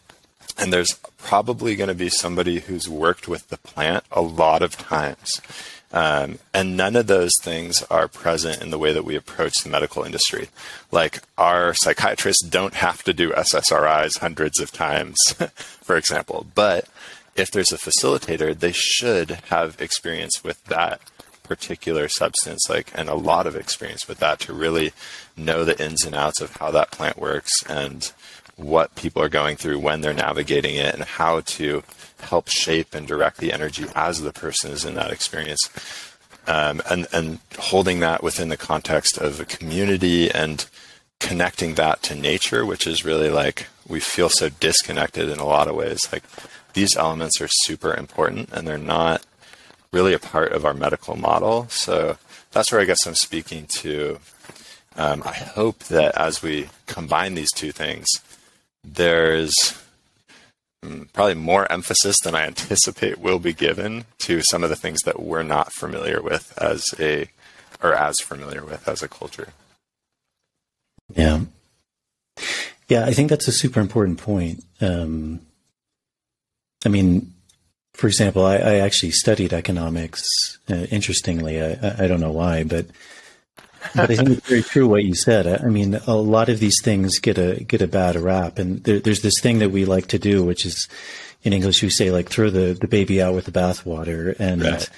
and 0.57 0.71
there's 0.71 0.99
probably 1.19 1.75
going 1.75 1.89
to 1.89 1.93
be 1.93 2.09
somebody 2.09 2.59
who's 2.59 2.89
worked 2.89 3.27
with 3.27 3.49
the 3.49 3.57
plant 3.57 4.03
a 4.11 4.21
lot 4.21 4.61
of 4.61 4.77
times 4.77 5.41
um, 5.91 6.37
and 6.53 6.77
none 6.77 6.95
of 6.95 7.07
those 7.07 7.31
things 7.41 7.81
are 7.83 8.07
present 8.07 8.61
in 8.61 8.69
the 8.69 8.77
way 8.77 8.93
that 8.93 9.05
we 9.05 9.15
approach 9.15 9.63
the 9.63 9.69
medical 9.69 10.03
industry. 10.03 10.49
Like 10.91 11.21
our 11.37 11.73
psychiatrists 11.73 12.45
don't 12.45 12.75
have 12.75 13.03
to 13.03 13.13
do 13.13 13.31
SSRIs 13.31 14.19
hundreds 14.19 14.59
of 14.59 14.71
times, 14.71 15.17
for 15.55 15.97
example. 15.97 16.45
But 16.53 16.87
if 17.35 17.49
there's 17.49 17.71
a 17.71 17.77
facilitator, 17.77 18.57
they 18.57 18.73
should 18.73 19.31
have 19.49 19.81
experience 19.81 20.43
with 20.43 20.63
that 20.65 21.01
particular 21.43 22.07
substance, 22.07 22.69
like, 22.69 22.91
and 22.93 23.09
a 23.09 23.15
lot 23.15 23.47
of 23.47 23.55
experience 23.55 24.07
with 24.07 24.19
that 24.19 24.39
to 24.41 24.53
really 24.53 24.93
know 25.35 25.65
the 25.65 25.83
ins 25.83 26.05
and 26.05 26.15
outs 26.15 26.41
of 26.41 26.57
how 26.57 26.69
that 26.69 26.91
plant 26.91 27.17
works 27.17 27.51
and 27.67 28.11
what 28.59 28.95
people 28.95 29.21
are 29.21 29.29
going 29.29 29.55
through 29.55 29.79
when 29.79 30.01
they're 30.01 30.13
navigating 30.13 30.75
it 30.75 30.93
and 30.93 31.03
how 31.03 31.39
to 31.41 31.83
help 32.21 32.49
shape 32.49 32.93
and 32.93 33.07
direct 33.07 33.37
the 33.37 33.53
energy 33.53 33.85
as 33.95 34.21
the 34.21 34.33
person 34.33 34.71
is 34.71 34.85
in 34.85 34.95
that 34.95 35.11
experience. 35.11 35.69
Um, 36.47 36.81
and, 36.89 37.07
and 37.13 37.39
holding 37.57 37.99
that 37.99 38.23
within 38.23 38.49
the 38.49 38.57
context 38.57 39.17
of 39.17 39.39
a 39.39 39.45
community 39.45 40.31
and 40.31 40.65
connecting 41.19 41.75
that 41.75 42.01
to 42.03 42.15
nature, 42.15 42.65
which 42.65 42.87
is 42.87 43.05
really 43.05 43.29
like 43.29 43.67
we 43.87 43.99
feel 43.99 44.29
so 44.29 44.49
disconnected 44.49 45.29
in 45.29 45.39
a 45.39 45.45
lot 45.45 45.67
of 45.67 45.75
ways. 45.75 46.11
Like 46.11 46.23
these 46.73 46.95
elements 46.95 47.41
are 47.41 47.47
super 47.47 47.93
important 47.93 48.49
and 48.51 48.67
they're 48.67 48.77
not 48.77 49.25
really 49.91 50.13
a 50.13 50.19
part 50.19 50.51
of 50.51 50.65
our 50.65 50.73
medical 50.73 51.15
model. 51.15 51.67
So 51.69 52.17
that's 52.51 52.71
where 52.71 52.81
I 52.81 52.85
guess 52.85 53.05
I'm 53.05 53.15
speaking 53.15 53.65
to. 53.67 54.19
Um, 54.95 55.23
I 55.25 55.33
hope 55.33 55.85
that 55.85 56.15
as 56.15 56.41
we 56.41 56.69
combine 56.87 57.35
these 57.35 57.51
two 57.51 57.71
things, 57.71 58.07
there's 58.83 59.77
mm, 60.83 61.11
probably 61.13 61.35
more 61.35 61.71
emphasis 61.71 62.17
than 62.23 62.35
I 62.35 62.45
anticipate 62.45 63.19
will 63.19 63.39
be 63.39 63.53
given 63.53 64.05
to 64.19 64.41
some 64.41 64.63
of 64.63 64.69
the 64.69 64.75
things 64.75 65.01
that 65.01 65.21
we're 65.21 65.43
not 65.43 65.73
familiar 65.73 66.21
with 66.21 66.53
as 66.57 66.85
a 66.99 67.29
or 67.81 67.93
as 67.93 68.19
familiar 68.19 68.63
with 68.63 68.87
as 68.87 69.01
a 69.01 69.07
culture. 69.07 69.49
Yeah. 71.15 71.41
Yeah, 72.87 73.05
I 73.05 73.13
think 73.13 73.29
that's 73.29 73.47
a 73.47 73.51
super 73.51 73.79
important 73.79 74.17
point. 74.17 74.63
Um, 74.81 75.41
I 76.85 76.89
mean, 76.89 77.33
for 77.93 78.07
example, 78.07 78.45
I, 78.45 78.55
I 78.55 78.75
actually 78.75 79.11
studied 79.11 79.53
economics. 79.53 80.57
Uh, 80.69 80.85
interestingly, 80.89 81.61
I, 81.61 82.03
I, 82.03 82.07
don't 82.07 82.21
know 82.21 82.31
why, 82.31 82.63
but 82.63 82.87
but 82.87 82.95
I 83.95 84.07
think 84.07 84.29
it's 84.29 84.47
very 84.47 84.63
true 84.63 84.87
what 84.87 85.03
you 85.03 85.15
said. 85.15 85.47
I 85.47 85.67
mean, 85.67 85.95
a 86.07 86.15
lot 86.15 86.49
of 86.49 86.59
these 86.59 86.81
things 86.83 87.19
get 87.19 87.37
a 87.37 87.63
get 87.63 87.81
a 87.81 87.87
bad 87.87 88.15
rap, 88.15 88.59
and 88.59 88.83
there, 88.83 88.99
there's 88.99 89.21
this 89.21 89.39
thing 89.39 89.59
that 89.59 89.71
we 89.71 89.85
like 89.85 90.07
to 90.07 90.19
do, 90.19 90.43
which 90.43 90.65
is 90.65 90.87
in 91.43 91.53
English 91.53 91.81
we 91.81 91.89
say 91.89 92.11
like 92.11 92.29
throw 92.29 92.49
the, 92.49 92.77
the 92.79 92.87
baby 92.87 93.21
out 93.21 93.33
with 93.33 93.45
the 93.45 93.51
bathwater. 93.51 94.35
And 94.39 94.61
right. 94.61 94.89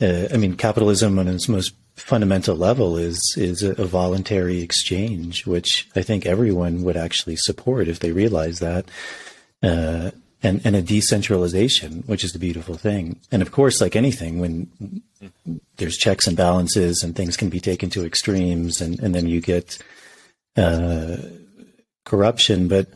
uh, 0.00 0.28
I 0.32 0.36
mean, 0.36 0.56
capitalism 0.56 1.18
on 1.18 1.28
its 1.28 1.48
most 1.48 1.74
fundamental 1.94 2.54
level 2.54 2.96
is 2.98 3.20
is 3.38 3.62
a, 3.62 3.70
a, 3.80 3.86
voluntary 3.86 4.60
exchange, 4.60 5.46
which 5.46 5.88
I 5.96 6.02
think 6.02 6.26
everyone 6.26 6.82
would 6.82 6.96
actually 6.96 7.36
support 7.36 7.88
if 7.88 8.00
they 8.00 8.12
realize 8.12 8.58
that. 8.58 8.90
Uh, 9.62 10.10
and, 10.42 10.60
and 10.64 10.76
a 10.76 10.82
decentralization, 10.82 12.02
which 12.06 12.22
is 12.22 12.32
the 12.32 12.38
beautiful 12.38 12.76
thing. 12.76 13.20
And 13.32 13.42
of 13.42 13.52
course, 13.52 13.80
like 13.80 13.96
anything, 13.96 14.38
when 14.38 15.02
there's 15.76 15.96
checks 15.96 16.26
and 16.26 16.36
balances 16.36 17.02
and 17.02 17.14
things 17.14 17.36
can 17.36 17.48
be 17.48 17.60
taken 17.60 17.90
to 17.90 18.04
extremes 18.04 18.80
and, 18.80 19.00
and 19.00 19.14
then 19.14 19.26
you 19.26 19.40
get 19.40 19.78
uh, 20.56 21.16
corruption. 22.04 22.68
But 22.68 22.88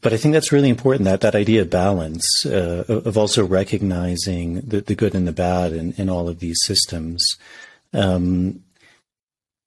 but 0.00 0.12
I 0.12 0.18
think 0.18 0.34
that's 0.34 0.52
really 0.52 0.68
important 0.68 1.06
that 1.06 1.22
that 1.22 1.34
idea 1.34 1.62
of 1.62 1.70
balance 1.70 2.44
uh, 2.44 2.84
of 2.88 3.16
also 3.16 3.42
recognizing 3.42 4.60
the, 4.60 4.82
the 4.82 4.94
good 4.94 5.14
and 5.14 5.26
the 5.26 5.32
bad 5.32 5.72
in, 5.72 5.92
in 5.92 6.10
all 6.10 6.28
of 6.28 6.40
these 6.40 6.58
systems. 6.62 7.24
Um, 7.94 8.60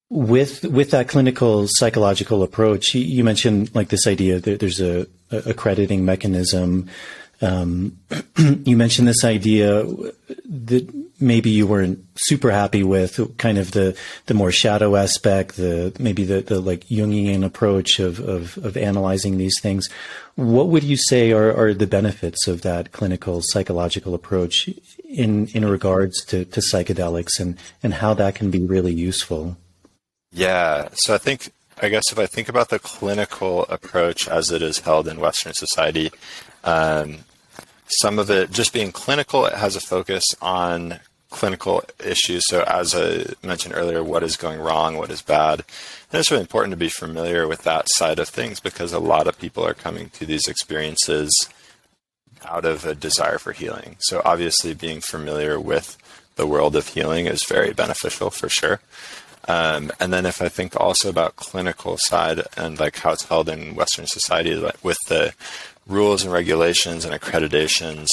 with 0.10 0.64
with 0.64 0.92
that 0.92 1.10
clinical 1.10 1.68
psychological 1.68 2.44
approach, 2.44 2.96
you, 2.96 3.24
mentioned 3.24 3.74
like 3.76 3.90
this 3.90 4.08
idea 4.08 4.40
that 4.40 4.60
there's 4.60 4.80
a, 4.80 5.06
a 5.32 5.38
accrediting 5.50 6.06
mechanism. 6.06 6.90
Um, 7.40 8.00
you 8.38 8.78
mentioned 8.78 9.08
this 9.08 9.24
idea 9.24 9.84
that 10.46 10.92
maybe 11.20 11.50
you 11.52 11.68
weren't 11.68 12.04
super 12.16 12.50
happy 12.50 12.84
with 12.84 13.38
kind 13.38 13.58
of 13.58 13.72
the 13.72 13.98
the 14.28 14.34
more 14.34 14.52
shadow 14.52 14.96
aspect, 14.96 15.58
the 15.58 15.94
maybe 16.00 16.24
the 16.24 16.42
the 16.42 16.62
like 16.62 16.86
Jungian 16.86 17.44
approach 17.44 18.00
of 18.00 18.20
of, 18.20 18.58
of 18.60 18.78
analyzing 18.78 19.38
these 19.38 19.60
things. 19.62 19.90
What 20.36 20.70
would 20.70 20.84
you 20.84 20.98
say 20.98 21.32
are, 21.34 21.54
are 21.54 21.74
the 21.74 21.88
benefits 21.88 22.48
of 22.48 22.62
that 22.62 22.92
clinical 22.94 23.42
psychological 23.42 24.14
approach 24.14 24.70
in 25.04 25.48
in 25.48 25.66
regards 25.66 26.24
to, 26.26 26.46
to 26.46 26.62
psychedelics 26.62 27.42
and 27.42 27.58
and 27.84 27.96
how 27.96 28.14
that 28.14 28.36
can 28.36 28.50
be 28.52 28.66
really 28.66 28.94
useful? 28.94 29.58
Yeah, 30.32 30.90
so 30.94 31.14
I 31.14 31.18
think 31.18 31.52
I 31.82 31.90
guess 31.90 32.12
if 32.12 32.18
I 32.18 32.26
think 32.26 32.50
about 32.50 32.70
the 32.70 32.80
clinical 32.80 33.66
approach 33.66 34.28
as 34.28 34.52
it 34.52 34.62
is 34.62 34.80
held 34.80 35.08
in 35.08 35.20
Western 35.20 35.54
society, 35.54 36.12
um, 36.64 37.20
some 38.02 38.18
of 38.18 38.32
it 38.32 38.52
just 38.52 38.74
being 38.74 38.92
clinical, 38.92 39.46
it 39.46 39.54
has 39.54 39.76
a 39.76 39.80
focus 39.80 40.24
on 40.42 41.00
clinical 41.30 41.84
issues. 42.04 42.44
So, 42.48 42.64
as 42.64 42.96
I 42.96 43.26
mentioned 43.46 43.76
earlier, 43.76 44.04
what 44.04 44.24
is 44.24 44.38
going 44.38 44.60
wrong, 44.60 44.98
what 44.98 45.12
is 45.12 45.22
bad. 45.22 45.64
And 46.12 46.20
it's 46.20 46.32
really 46.32 46.42
important 46.42 46.72
to 46.72 46.78
be 46.78 46.90
familiar 46.90 47.48
with 47.48 47.64
that 47.64 47.88
side 47.96 48.20
of 48.20 48.30
things 48.30 48.60
because 48.60 48.92
a 48.92 49.00
lot 49.00 49.28
of 49.28 49.40
people 49.40 49.66
are 49.66 49.74
coming 49.74 50.10
to 50.12 50.26
these 50.26 50.48
experiences 50.48 51.32
out 52.46 52.66
of 52.66 52.86
a 52.86 52.96
desire 52.96 53.38
for 53.38 53.52
healing. 53.52 53.98
So, 54.00 54.22
obviously, 54.26 54.74
being 54.74 55.02
familiar 55.02 55.60
with 55.60 55.98
the 56.36 56.48
world 56.48 56.76
of 56.76 56.88
healing 56.88 57.28
is 57.28 57.44
very 57.44 57.74
beneficial 57.74 58.30
for 58.30 58.50
sure. 58.50 58.80
Um, 59.48 59.92
and 60.00 60.12
then, 60.12 60.26
if 60.26 60.42
I 60.42 60.50
think 60.50 60.76
also 60.76 61.10
about 61.10 61.38
clinical 61.38 61.98
side 62.02 62.42
and 62.58 62.80
like 62.80 62.98
how 62.98 63.12
it's 63.12 63.26
held 63.26 63.48
in 63.48 63.76
Western 63.76 64.06
society, 64.06 64.56
like 64.56 64.84
with 64.84 64.98
the 65.08 65.34
rules 65.88 66.24
and 66.24 66.34
regulations 66.34 67.06
and 67.06 67.20
accreditations, 67.20 68.08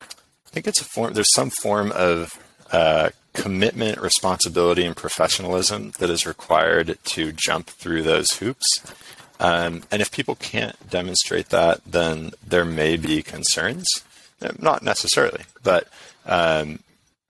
I 0.00 0.50
think 0.50 0.66
it's 0.66 0.80
a 0.80 0.84
form. 0.84 1.12
There's 1.12 1.34
some 1.34 1.50
form 1.50 1.92
of 1.92 2.38
uh, 2.72 3.10
commitment, 3.34 4.00
responsibility, 4.00 4.84
and 4.84 4.96
professionalism 4.96 5.92
that 5.98 6.10
is 6.10 6.26
required 6.26 6.98
to 7.04 7.32
jump 7.32 7.66
through 7.66 8.02
those 8.02 8.30
hoops. 8.32 8.66
Um, 9.40 9.82
and 9.90 10.02
if 10.02 10.10
people 10.10 10.34
can't 10.34 10.76
demonstrate 10.90 11.50
that, 11.50 11.80
then 11.86 12.32
there 12.44 12.64
may 12.64 12.96
be 12.96 13.22
concerns. 13.22 13.86
Not 14.58 14.82
necessarily, 14.82 15.42
but 15.62 15.88
um, 16.24 16.80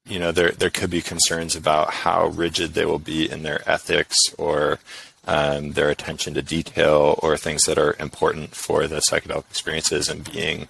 you 0.09 0.18
know 0.18 0.33
there 0.33 0.53
there 0.53 0.71
could 0.71 0.90
be 0.90 1.03
concerns 1.03 1.55
about 1.55 1.92
how 1.92 2.29
rigid 2.29 2.75
they 2.75 2.85
will 2.85 2.99
be 2.99 3.31
in 3.31 3.42
their 3.42 3.62
ethics 3.68 4.16
or 4.37 4.79
um, 5.27 5.73
their 5.73 5.90
attention 5.90 6.35
to 6.35 6.42
detail 6.42 7.18
or 7.23 7.37
things 7.37 7.62
that 7.64 7.79
are 7.79 7.94
important 8.01 8.55
for 8.55 8.88
the 8.88 9.03
psychedelic 9.11 9.44
experiences 9.51 10.09
and 10.09 10.31
being 10.33 10.68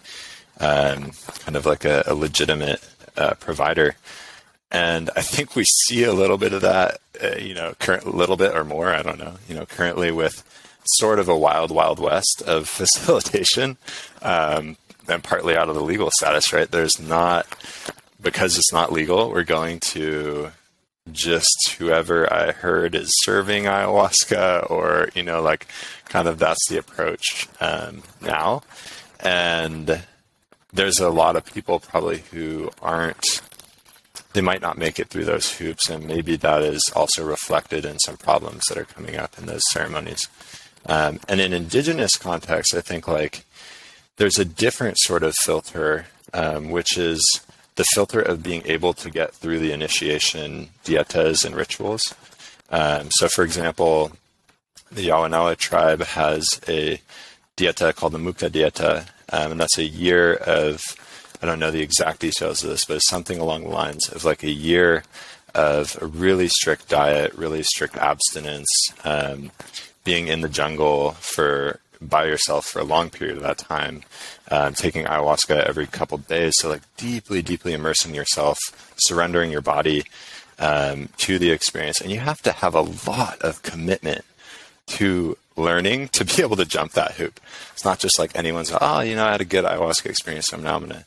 um, 0.60 1.12
kind 1.38 1.56
of 1.56 1.64
like 1.64 1.84
a, 1.84 2.02
a 2.06 2.14
legitimate 2.14 2.82
uh, 3.16 3.34
provider. 3.34 3.94
And 4.70 5.10
I 5.16 5.22
think 5.22 5.54
we 5.54 5.64
see 5.64 6.04
a 6.04 6.12
little 6.12 6.36
bit 6.36 6.52
of 6.52 6.62
that, 6.62 6.98
uh, 7.22 7.36
you 7.36 7.54
know, 7.54 7.74
current 7.78 8.04
a 8.04 8.10
little 8.10 8.36
bit 8.36 8.54
or 8.54 8.64
more. 8.64 8.88
I 8.88 9.02
don't 9.02 9.18
know, 9.18 9.34
you 9.48 9.54
know, 9.54 9.64
currently 9.64 10.10
with 10.10 10.42
sort 10.96 11.18
of 11.18 11.28
a 11.28 11.38
wild, 11.38 11.70
wild 11.70 12.00
west 12.00 12.42
of 12.46 12.68
facilitation, 12.68 13.76
um, 14.22 14.76
and 15.08 15.22
partly 15.22 15.56
out 15.56 15.68
of 15.68 15.74
the 15.74 15.82
legal 15.82 16.10
status. 16.10 16.52
Right? 16.52 16.70
There's 16.70 17.00
not 17.00 17.46
because 18.20 18.56
it's 18.56 18.72
not 18.72 18.92
legal. 18.92 19.30
We're 19.30 19.44
going 19.44 19.80
to 19.80 20.50
just 21.12 21.76
whoever 21.78 22.30
I 22.32 22.52
heard 22.52 22.94
is 22.94 23.10
serving 23.22 23.64
ayahuasca, 23.64 24.70
or 24.70 25.10
you 25.14 25.22
know, 25.22 25.40
like 25.40 25.66
kind 26.06 26.28
of 26.28 26.38
that's 26.38 26.68
the 26.68 26.78
approach 26.78 27.48
um, 27.60 28.02
now, 28.20 28.62
and 29.20 30.02
there's 30.72 30.98
a 30.98 31.10
lot 31.10 31.36
of 31.36 31.44
people 31.44 31.80
probably 31.80 32.18
who 32.30 32.70
aren't 32.82 33.40
they 34.34 34.40
might 34.40 34.60
not 34.60 34.76
make 34.76 34.98
it 34.98 35.08
through 35.08 35.24
those 35.24 35.50
hoops 35.56 35.88
and 35.88 36.06
maybe 36.06 36.36
that 36.36 36.62
is 36.62 36.82
also 36.94 37.24
reflected 37.24 37.84
in 37.84 37.98
some 38.00 38.16
problems 38.16 38.62
that 38.68 38.76
are 38.76 38.84
coming 38.84 39.16
up 39.16 39.38
in 39.38 39.46
those 39.46 39.62
ceremonies 39.70 40.28
um, 40.86 41.18
and 41.28 41.40
in 41.40 41.52
indigenous 41.52 42.16
context 42.16 42.74
i 42.74 42.80
think 42.80 43.08
like 43.08 43.44
there's 44.16 44.38
a 44.38 44.44
different 44.44 44.98
sort 44.98 45.22
of 45.22 45.34
filter 45.42 46.06
um, 46.34 46.70
which 46.70 46.98
is 46.98 47.22
the 47.78 47.84
filter 47.94 48.20
of 48.20 48.42
being 48.42 48.62
able 48.64 48.92
to 48.92 49.08
get 49.08 49.32
through 49.32 49.60
the 49.60 49.70
initiation 49.72 50.68
dietas 50.84 51.44
and 51.44 51.54
rituals. 51.54 52.12
Um, 52.70 53.08
so 53.12 53.28
for 53.28 53.44
example 53.44 54.12
the 54.90 55.08
Yawanawa 55.08 55.56
tribe 55.56 56.02
has 56.02 56.46
a 56.66 57.00
dieta 57.56 57.94
called 57.94 58.12
the 58.12 58.18
Muka 58.18 58.50
dieta, 58.50 59.06
um, 59.32 59.52
and 59.52 59.60
that's 59.60 59.78
a 59.78 59.84
year 59.84 60.34
of 60.34 60.82
I 61.40 61.46
don't 61.46 61.60
know 61.60 61.70
the 61.70 61.82
exact 61.82 62.18
details 62.20 62.64
of 62.64 62.70
this, 62.70 62.84
but 62.84 62.96
it's 62.96 63.08
something 63.08 63.38
along 63.38 63.62
the 63.62 63.70
lines 63.70 64.08
of 64.08 64.24
like 64.24 64.42
a 64.42 64.50
year 64.50 65.04
of 65.54 65.96
a 66.00 66.06
really 66.06 66.48
strict 66.48 66.88
diet, 66.88 67.32
really 67.34 67.62
strict 67.62 67.96
abstinence, 67.96 68.68
um, 69.04 69.52
being 70.02 70.26
in 70.26 70.40
the 70.40 70.48
jungle 70.48 71.12
for 71.12 71.78
by 72.00 72.24
yourself 72.26 72.66
for 72.66 72.80
a 72.80 72.84
long 72.84 73.10
period 73.10 73.36
of 73.36 73.42
that 73.42 73.58
time, 73.58 74.02
um, 74.50 74.74
taking 74.74 75.04
ayahuasca 75.04 75.64
every 75.64 75.86
couple 75.86 76.18
days, 76.18 76.54
so 76.58 76.68
like 76.68 76.82
deeply, 76.96 77.42
deeply 77.42 77.72
immersing 77.72 78.14
yourself, 78.14 78.58
surrendering 78.96 79.50
your 79.50 79.60
body 79.60 80.04
um, 80.58 81.08
to 81.18 81.38
the 81.38 81.50
experience, 81.50 82.00
and 82.00 82.10
you 82.10 82.20
have 82.20 82.42
to 82.42 82.52
have 82.52 82.74
a 82.74 82.80
lot 83.08 83.40
of 83.42 83.62
commitment 83.62 84.24
to 84.86 85.36
learning 85.56 86.08
to 86.08 86.24
be 86.24 86.42
able 86.42 86.56
to 86.56 86.64
jump 86.64 86.92
that 86.92 87.12
hoop. 87.12 87.40
It's 87.72 87.84
not 87.84 87.98
just 87.98 88.18
like 88.18 88.32
anyone's, 88.34 88.72
oh, 88.80 89.00
you 89.00 89.16
know, 89.16 89.26
I 89.26 89.32
had 89.32 89.40
a 89.40 89.44
good 89.44 89.64
ayahuasca 89.64 90.06
experience, 90.06 90.46
so 90.46 90.56
now 90.56 90.76
I'm 90.76 90.88
going 90.88 91.00
to 91.00 91.06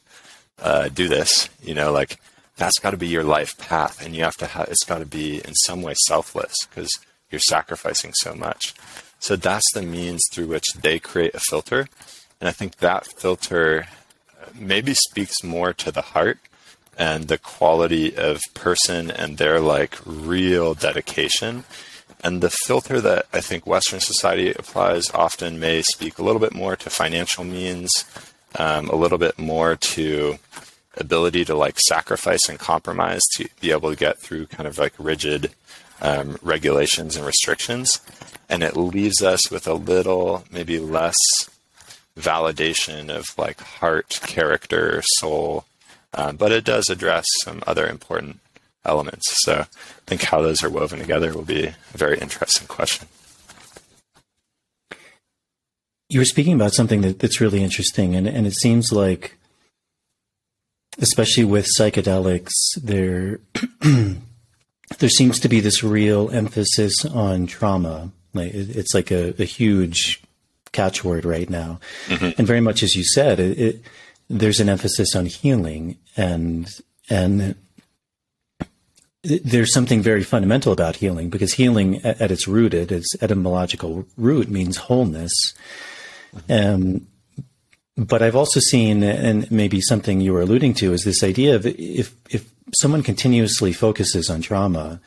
uh, 0.60 0.90
do 0.90 1.08
this. 1.08 1.50
You 1.62 1.74
know, 1.74 1.92
like 1.92 2.20
that's 2.58 2.80
got 2.80 2.92
to 2.92 2.98
be 2.98 3.08
your 3.08 3.24
life 3.24 3.58
path, 3.58 4.06
and 4.06 4.16
you 4.16 4.24
have 4.24 4.38
to 4.38 4.46
have 4.46 4.68
it's 4.70 4.84
got 4.84 5.00
to 5.00 5.06
be 5.06 5.38
in 5.38 5.56
some 5.56 5.82
way 5.82 5.96
selfless 6.06 6.54
because 6.70 6.92
you're 7.32 7.40
sacrificing 7.40 8.14
so 8.14 8.36
much. 8.36 8.76
So 9.20 9.36
that's 9.36 9.72
the 9.74 9.82
means 9.82 10.22
through 10.32 10.48
which 10.48 10.66
they 10.82 11.00
create 11.00 11.36
a 11.36 11.40
filter, 11.40 11.88
and 12.42 12.50
I 12.50 12.52
think 12.52 12.78
that 12.78 13.06
filter 13.06 13.88
uh, 14.42 14.46
maybe 14.54 14.94
speaks 14.94 15.42
more 15.44 15.72
to 15.74 15.92
the 15.92 16.02
heart 16.02 16.40
and 16.98 17.30
the 17.30 17.38
quality 17.38 18.18
of 18.18 18.42
person 18.54 19.10
and 19.10 19.38
their 19.38 19.62
like 19.62 19.98
real 20.06 20.74
dedication 20.74 21.64
and 22.24 22.42
the 22.42 22.52
filter 22.66 23.02
that 23.02 23.26
I 23.34 23.42
think 23.42 23.66
Western 23.66 24.00
society 24.00 24.52
applies 24.52 25.10
often 25.12 25.60
may 25.60 25.82
speak 25.82 26.18
a 26.18 26.24
little 26.24 26.40
bit 26.40 26.54
more 26.54 26.76
to 26.76 26.90
financial 26.90 27.44
means, 27.44 27.90
um, 28.60 28.90
a 28.90 28.96
little 28.96 29.18
bit 29.18 29.40
more 29.40 29.76
to 29.76 30.38
ability 30.98 31.46
to 31.46 31.56
like 31.56 31.80
sacrifice 31.80 32.48
and 32.48 32.60
compromise 32.60 33.22
to 33.38 33.48
be 33.60 33.72
able 33.72 33.90
to 33.90 33.96
get 33.96 34.20
through 34.20 34.46
kind 34.48 34.68
of 34.68 34.78
like 34.78 34.94
rigid 35.00 35.52
um, 36.02 36.38
regulations 36.44 37.16
and 37.16 37.26
restrictions. 37.26 38.00
And 38.50 38.62
it 38.62 38.78
leaves 38.78 39.24
us 39.24 39.50
with 39.50 39.66
a 39.68 39.74
little, 39.74 40.44
maybe 40.52 40.78
less 40.78 41.16
validation 42.22 43.10
of 43.10 43.38
like 43.38 43.60
heart, 43.62 44.20
character, 44.24 45.02
soul. 45.18 45.66
Um, 46.14 46.36
but 46.36 46.52
it 46.52 46.66
does 46.66 46.90
address 46.90 47.26
some 47.44 47.64
other 47.66 47.88
important 47.88 48.40
elements. 48.86 49.24
So 49.44 49.62
I 49.62 49.66
think 50.06 50.24
how 50.24 50.42
those 50.42 50.64
are 50.64 50.70
woven 50.70 51.00
together 51.00 51.34
will 51.34 51.44
be 51.44 51.68
a 51.68 51.76
very 51.94 52.20
interesting 52.20 52.68
question. 52.68 53.08
You 56.10 56.20
were 56.20 56.26
speaking 56.26 56.54
about 56.54 56.74
something 56.74 57.02
that, 57.02 57.20
that's 57.20 57.40
really 57.40 57.64
interesting, 57.64 58.16
and, 58.16 58.28
and 58.28 58.46
it 58.46 58.54
seems 58.54 58.92
like, 58.92 59.38
especially 61.00 61.46
with 61.46 61.70
psychedelics, 61.80 62.52
there 62.76 63.40
there 65.00 65.10
seems 65.10 65.40
to 65.40 65.48
be 65.48 65.62
this 65.62 65.84
real 65.84 66.30
emphasis 66.32 67.06
on 67.06 67.48
trauma. 67.48 68.12
Like 68.34 68.54
it, 68.54 68.76
it's 68.76 68.94
like 68.94 69.10
a, 69.12 69.34
a, 69.42 69.46
huge 69.46 70.22
catchword 70.74 71.26
right 71.26 71.50
now, 71.50 71.80
mm-hmm. 72.08 72.30
and 72.38 72.48
very 72.48 72.62
much 72.62 72.84
as 72.84 72.96
you 72.96 73.04
said, 73.04 73.40
it, 73.40 73.60
it, 73.60 73.82
there's 74.30 74.60
an 74.60 74.70
emphasis 74.70 75.16
on 75.16 75.26
healing 75.26 75.98
and 76.16 76.68
and 77.10 77.56
there's 79.24 79.74
something 79.74 80.02
very 80.02 80.24
fundamental 80.24 80.74
about 80.74 80.96
healing 80.96 81.30
because 81.30 81.54
healing 81.54 81.98
at, 82.04 82.20
at 82.22 82.32
its 82.32 82.48
root, 82.48 82.74
at 82.74 82.92
its 82.92 83.08
etymological 83.22 84.06
root, 84.18 84.50
means 84.50 84.78
wholeness. 84.78 85.32
Um, 86.50 87.08
but 87.98 88.22
I've 88.22 88.36
also 88.36 88.60
seen, 88.60 89.04
and 89.04 89.52
maybe 89.52 89.82
something 89.82 90.22
you 90.22 90.34
were 90.34 90.42
alluding 90.42 90.74
to, 90.76 90.94
is 90.94 91.04
this 91.04 91.24
idea 91.24 91.56
of 91.56 91.66
if 91.66 92.16
if 92.30 92.50
someone 92.74 93.04
continuously 93.04 93.74
focuses 93.74 94.30
on 94.30 94.42
trauma, 94.42 95.02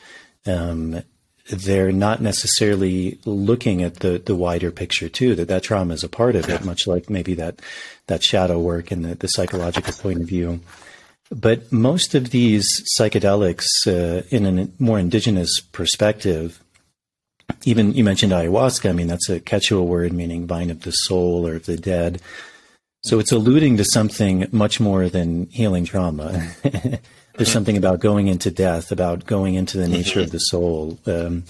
um, 0.47 1.03
they're 1.51 1.93
not 1.93 2.23
necessarily 2.23 3.19
looking 3.25 3.83
at 3.83 3.97
the 3.97 4.19
the 4.19 4.35
wider 4.35 4.71
picture 4.71 5.09
too. 5.09 5.35
That 5.35 5.49
that 5.49 5.63
trauma 5.63 5.95
is 5.95 6.05
a 6.05 6.09
part 6.09 6.37
of 6.37 6.49
it, 6.49 6.65
much 6.65 6.87
like 6.87 7.11
maybe 7.11 7.35
that 7.35 7.61
that 8.07 8.23
shadow 8.23 8.59
work 8.59 8.91
and 8.91 9.05
the, 9.05 9.15
the 9.15 9.29
psychological 9.29 9.93
point 9.93 10.21
of 10.23 10.29
view. 10.29 10.61
But 11.31 11.73
most 11.73 12.15
of 12.15 12.31
these 12.31 12.69
psychedelics, 12.99 13.67
uh, 13.87 14.23
in 14.31 14.59
a 14.59 14.69
more 14.79 14.99
indigenous 14.99 15.61
perspective, 15.61 16.63
even 17.65 17.93
you 17.93 18.05
mentioned 18.05 18.33
ayahuasca. 18.33 18.89
I 18.89 18.93
mean, 18.93 19.09
that's 19.09 19.29
a 19.29 19.41
Quechua 19.41 19.85
word 19.85 20.13
meaning 20.13 20.47
vine 20.47 20.71
of 20.71 20.83
the 20.83 20.93
soul 20.93 21.47
or 21.47 21.57
of 21.57 21.67
the 21.67 21.77
dead. 21.77 22.21
So 23.03 23.19
it's 23.19 23.33
alluding 23.33 23.77
to 23.77 23.85
something 23.85 24.47
much 24.51 24.81
more 24.81 25.11
than 25.11 25.47
healing 25.51 25.85
trauma. 25.85 26.51
There's 27.37 27.53
something 27.53 27.77
about 27.77 28.01
going 28.01 28.29
into 28.29 28.51
death, 28.51 28.93
about 28.93 29.27
going 29.27 29.55
into 29.55 29.77
the 29.77 29.89
nature 29.89 30.21
of 30.21 30.31
the 30.31 30.39
soul. 30.39 30.99
Um, 31.07 31.45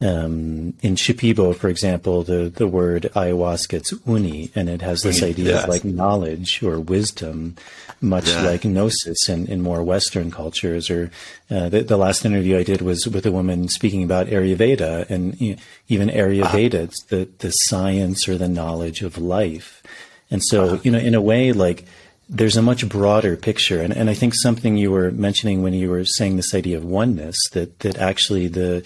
um, 0.00 0.74
in 0.80 0.94
Shipibo, 0.94 1.56
for 1.56 1.68
example, 1.68 2.22
the, 2.22 2.48
the 2.54 2.68
word 2.68 3.10
ayahuasca, 3.16 3.74
it's 3.74 3.92
oni, 4.06 4.52
and 4.54 4.68
it 4.68 4.80
has 4.80 5.02
this 5.02 5.24
idea 5.24 5.54
yes. 5.54 5.64
of 5.64 5.68
like 5.68 5.84
knowledge 5.84 6.62
or 6.62 6.78
wisdom, 6.78 7.56
much 8.00 8.28
yeah. 8.28 8.42
like 8.42 8.64
gnosis 8.64 9.28
in, 9.28 9.48
in 9.48 9.60
more 9.60 9.82
Western 9.82 10.30
cultures. 10.30 10.88
Or 10.88 11.10
uh, 11.50 11.68
the, 11.68 11.82
the, 11.82 11.96
last 11.96 12.24
interview 12.24 12.56
I 12.58 12.62
did 12.62 12.80
was 12.80 13.08
with 13.08 13.26
a 13.26 13.32
woman 13.32 13.66
speaking 13.66 14.04
about 14.04 14.28
Ayurveda, 14.28 15.10
and 15.10 15.40
you 15.40 15.56
know, 15.56 15.62
even 15.88 16.10
Ayurveda, 16.10 16.74
uh-huh. 16.74 16.84
it's 16.84 17.02
the, 17.04 17.28
the 17.38 17.50
science 17.50 18.28
or 18.28 18.38
the 18.38 18.48
knowledge 18.48 19.02
of 19.02 19.18
life. 19.18 19.82
And 20.30 20.44
so, 20.44 20.64
uh-huh. 20.64 20.78
you 20.84 20.92
know, 20.92 20.98
in 20.98 21.16
a 21.16 21.20
way, 21.20 21.52
like 21.52 21.86
there's 22.28 22.56
a 22.56 22.62
much 22.62 22.88
broader 22.88 23.36
picture. 23.36 23.80
And, 23.80 23.96
and 23.96 24.10
I 24.10 24.14
think 24.14 24.34
something 24.34 24.76
you 24.76 24.90
were 24.90 25.10
mentioning 25.10 25.62
when 25.62 25.72
you 25.72 25.90
were 25.90 26.04
saying 26.04 26.36
this 26.36 26.54
idea 26.54 26.76
of 26.76 26.84
oneness, 26.84 27.36
that, 27.52 27.78
that 27.80 27.98
actually 27.98 28.48
the, 28.48 28.84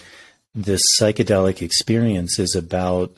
this 0.55 0.81
psychedelic 0.97 1.61
experience 1.61 2.39
is 2.39 2.55
about 2.55 3.17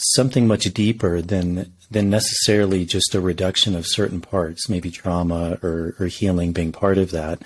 something 0.00 0.46
much 0.46 0.64
deeper 0.72 1.20
than 1.20 1.72
than 1.90 2.10
necessarily 2.10 2.84
just 2.84 3.14
a 3.14 3.20
reduction 3.20 3.74
of 3.74 3.86
certain 3.86 4.20
parts, 4.20 4.68
maybe 4.68 4.90
trauma 4.90 5.58
or, 5.62 5.94
or 5.98 6.06
healing 6.06 6.52
being 6.52 6.70
part 6.70 6.98
of 6.98 7.10
that. 7.12 7.40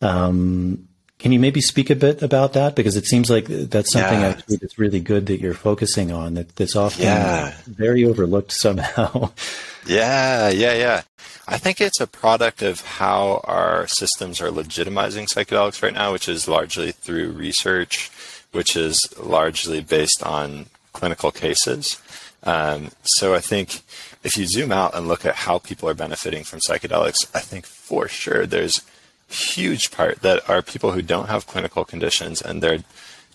Um, 0.00 0.88
can 1.18 1.32
you 1.32 1.38
maybe 1.38 1.60
speak 1.60 1.90
a 1.90 1.96
bit 1.96 2.22
about 2.22 2.52
that? 2.52 2.74
Because 2.74 2.96
it 2.96 3.06
seems 3.06 3.30
like 3.30 3.46
that's 3.46 3.92
something 3.92 4.20
yeah. 4.20 4.28
actually 4.28 4.56
that's 4.56 4.78
really 4.78 5.00
good 5.00 5.26
that 5.26 5.40
you're 5.40 5.54
focusing 5.54 6.12
on 6.12 6.34
that, 6.34 6.54
that's 6.56 6.76
often 6.76 7.04
yeah. 7.04 7.54
very 7.66 8.04
overlooked 8.04 8.52
somehow. 8.52 9.30
yeah, 9.86 10.48
yeah, 10.48 10.74
yeah. 10.74 11.02
I 11.48 11.58
think 11.58 11.80
it's 11.80 12.00
a 12.00 12.06
product 12.06 12.60
of 12.62 12.80
how 12.80 13.40
our 13.44 13.86
systems 13.86 14.40
are 14.40 14.48
legitimizing 14.48 15.28
psychedelics 15.28 15.82
right 15.82 15.94
now, 15.94 16.12
which 16.12 16.28
is 16.28 16.48
largely 16.48 16.92
through 16.92 17.30
research 17.30 18.10
which 18.56 18.74
is 18.74 18.98
largely 19.18 19.82
based 19.82 20.22
on 20.22 20.66
clinical 20.94 21.30
cases. 21.30 22.00
Um, 22.42 22.90
so 23.02 23.34
I 23.34 23.40
think 23.40 23.82
if 24.24 24.36
you 24.36 24.46
zoom 24.46 24.72
out 24.72 24.94
and 24.94 25.06
look 25.06 25.26
at 25.26 25.34
how 25.34 25.58
people 25.58 25.88
are 25.90 25.94
benefiting 25.94 26.42
from 26.42 26.60
psychedelics, 26.60 27.26
I 27.34 27.40
think 27.40 27.66
for 27.66 28.08
sure 28.08 28.46
there's 28.46 28.80
huge 29.28 29.90
part 29.90 30.22
that 30.22 30.48
are 30.48 30.62
people 30.62 30.92
who 30.92 31.02
don't 31.02 31.28
have 31.28 31.46
clinical 31.46 31.84
conditions 31.84 32.40
and 32.40 32.62
they're 32.62 32.84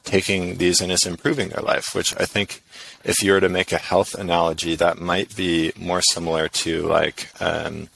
taking 0.03 0.57
these 0.57 0.81
and 0.81 0.91
it's 0.91 1.05
improving 1.05 1.49
their 1.49 1.63
life, 1.63 1.93
which 1.93 2.13
I 2.19 2.25
think 2.25 2.63
if 3.03 3.21
you 3.21 3.33
were 3.33 3.39
to 3.39 3.49
make 3.49 3.71
a 3.71 3.77
health 3.77 4.15
analogy, 4.15 4.75
that 4.75 4.99
might 4.99 5.35
be 5.35 5.73
more 5.77 6.01
similar 6.01 6.47
to 6.47 6.81
like 6.83 7.29
um, 7.41 7.89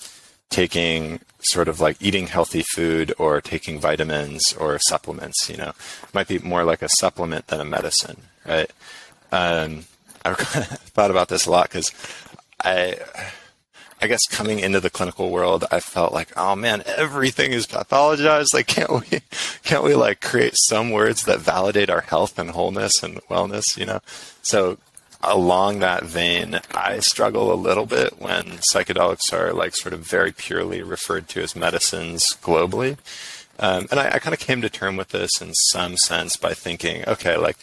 taking 0.49 1.19
sort 1.39 1.67
of 1.67 1.79
like 1.79 1.97
eating 2.01 2.27
healthy 2.27 2.63
food 2.73 3.13
or 3.17 3.41
taking 3.41 3.79
vitamins 3.79 4.53
or 4.53 4.79
supplements, 4.79 5.49
you 5.49 5.57
know, 5.57 5.73
might 6.13 6.27
be 6.27 6.39
more 6.39 6.63
like 6.63 6.81
a 6.81 6.89
supplement 6.89 7.47
than 7.47 7.59
a 7.59 7.65
medicine, 7.65 8.21
right? 8.45 8.71
Um, 9.31 9.85
I've 10.25 10.37
thought 10.37 11.11
about 11.11 11.29
this 11.29 11.45
a 11.45 11.51
lot 11.51 11.69
because 11.69 11.91
I, 12.63 12.97
I 14.01 14.07
guess 14.07 14.25
coming 14.29 14.59
into 14.59 14.79
the 14.79 14.89
clinical 14.89 15.29
world, 15.31 15.63
I 15.71 15.79
felt 15.79 16.13
like, 16.13 16.29
oh 16.37 16.55
man, 16.55 16.83
everything 16.85 17.53
is 17.53 17.65
pathologized. 17.65 18.53
Like, 18.53 18.67
can't 18.67 18.91
we, 18.91 19.21
can't 19.63 19.83
we 19.83 19.95
like 19.95 20.21
create 20.21 20.53
some 20.67 20.91
words 20.91 21.23
that 21.25 21.39
validate 21.39 21.89
our 21.89 22.01
health 22.01 22.37
and 22.37 22.51
wholeness 22.51 23.01
and 23.01 23.17
wellness, 23.29 23.77
you 23.77 23.85
know? 23.85 24.01
So 24.41 24.77
along 25.23 25.79
that 25.79 26.03
vein, 26.03 26.59
I 26.73 26.99
struggle 26.99 27.51
a 27.51 27.55
little 27.55 27.85
bit 27.85 28.19
when 28.19 28.59
psychedelics 28.71 29.33
are 29.33 29.53
like 29.53 29.75
sort 29.75 29.93
of 29.93 30.01
very 30.01 30.31
purely 30.31 30.83
referred 30.83 31.27
to 31.29 31.41
as 31.41 31.55
medicines 31.55 32.37
globally. 32.41 32.97
Um, 33.57 33.87
and 33.89 33.99
I, 33.99 34.15
I 34.15 34.19
kind 34.19 34.33
of 34.33 34.39
came 34.39 34.61
to 34.61 34.69
term 34.69 34.97
with 34.97 35.09
this 35.09 35.41
in 35.41 35.53
some 35.71 35.97
sense 35.97 36.35
by 36.35 36.53
thinking, 36.53 37.03
okay, 37.07 37.37
like 37.37 37.57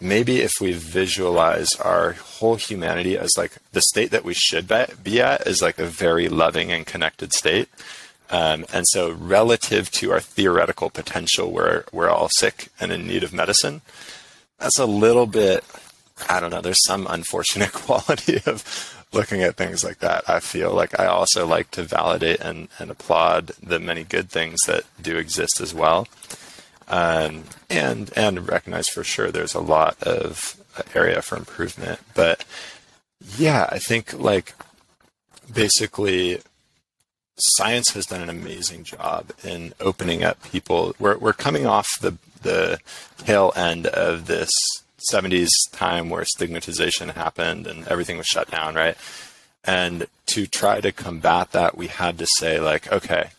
maybe 0.00 0.40
if 0.40 0.52
we 0.60 0.72
visualize 0.72 1.68
our 1.80 2.12
whole 2.12 2.56
humanity 2.56 3.16
as 3.16 3.30
like 3.36 3.58
the 3.72 3.82
state 3.82 4.10
that 4.10 4.24
we 4.24 4.34
should 4.34 4.68
be 5.02 5.20
at 5.20 5.46
is 5.46 5.62
like 5.62 5.78
a 5.78 5.86
very 5.86 6.28
loving 6.28 6.70
and 6.70 6.86
connected 6.86 7.32
state. 7.32 7.68
Um, 8.30 8.66
and 8.72 8.84
so 8.88 9.10
relative 9.10 9.90
to 9.92 10.12
our 10.12 10.20
theoretical 10.20 10.90
potential, 10.90 11.50
we're, 11.50 11.84
we're 11.92 12.10
all 12.10 12.28
sick 12.28 12.68
and 12.78 12.92
in 12.92 13.06
need 13.06 13.24
of 13.24 13.32
medicine. 13.32 13.80
That's 14.58 14.78
a 14.78 14.86
little 14.86 15.26
bit 15.26 15.64
I 16.28 16.40
don't 16.40 16.50
know, 16.50 16.60
there's 16.60 16.84
some 16.86 17.06
unfortunate 17.08 17.72
quality 17.72 18.40
of 18.46 19.06
looking 19.12 19.42
at 19.42 19.56
things 19.56 19.84
like 19.84 19.98
that. 19.98 20.28
I 20.28 20.40
feel 20.40 20.72
like 20.72 20.98
I 20.98 21.06
also 21.06 21.46
like 21.46 21.70
to 21.72 21.82
validate 21.82 22.40
and, 22.40 22.68
and 22.78 22.90
applaud 22.90 23.52
the 23.62 23.78
many 23.78 24.04
good 24.04 24.30
things 24.30 24.58
that 24.66 24.84
do 25.00 25.16
exist 25.16 25.60
as 25.60 25.74
well. 25.74 26.06
Um, 26.88 27.44
and 27.68 28.10
and 28.16 28.48
recognize 28.48 28.88
for 28.88 29.04
sure 29.04 29.30
there's 29.30 29.54
a 29.54 29.60
lot 29.60 30.02
of 30.02 30.56
area 30.94 31.20
for 31.22 31.36
improvement. 31.36 32.00
But 32.14 32.44
yeah, 33.36 33.68
I 33.70 33.78
think 33.78 34.12
like 34.14 34.54
basically 35.52 36.40
science 37.36 37.90
has 37.90 38.06
done 38.06 38.22
an 38.22 38.30
amazing 38.30 38.84
job 38.84 39.30
in 39.44 39.74
opening 39.80 40.24
up 40.24 40.42
people. 40.50 40.94
We're 40.98 41.18
we're 41.18 41.32
coming 41.32 41.66
off 41.66 41.88
the 42.00 42.16
the 42.42 42.78
tail 43.18 43.52
end 43.56 43.86
of 43.86 44.26
this 44.26 44.50
70s 45.12 45.48
time 45.72 46.10
where 46.10 46.24
stigmatization 46.24 47.10
happened 47.10 47.66
and 47.66 47.86
everything 47.88 48.16
was 48.18 48.26
shut 48.26 48.50
down, 48.50 48.74
right? 48.74 48.96
And 49.64 50.06
to 50.26 50.46
try 50.46 50.80
to 50.80 50.92
combat 50.92 51.52
that, 51.52 51.76
we 51.76 51.88
had 51.88 52.18
to 52.18 52.26
say, 52.38 52.60
like, 52.60 52.90
okay, 52.92 53.30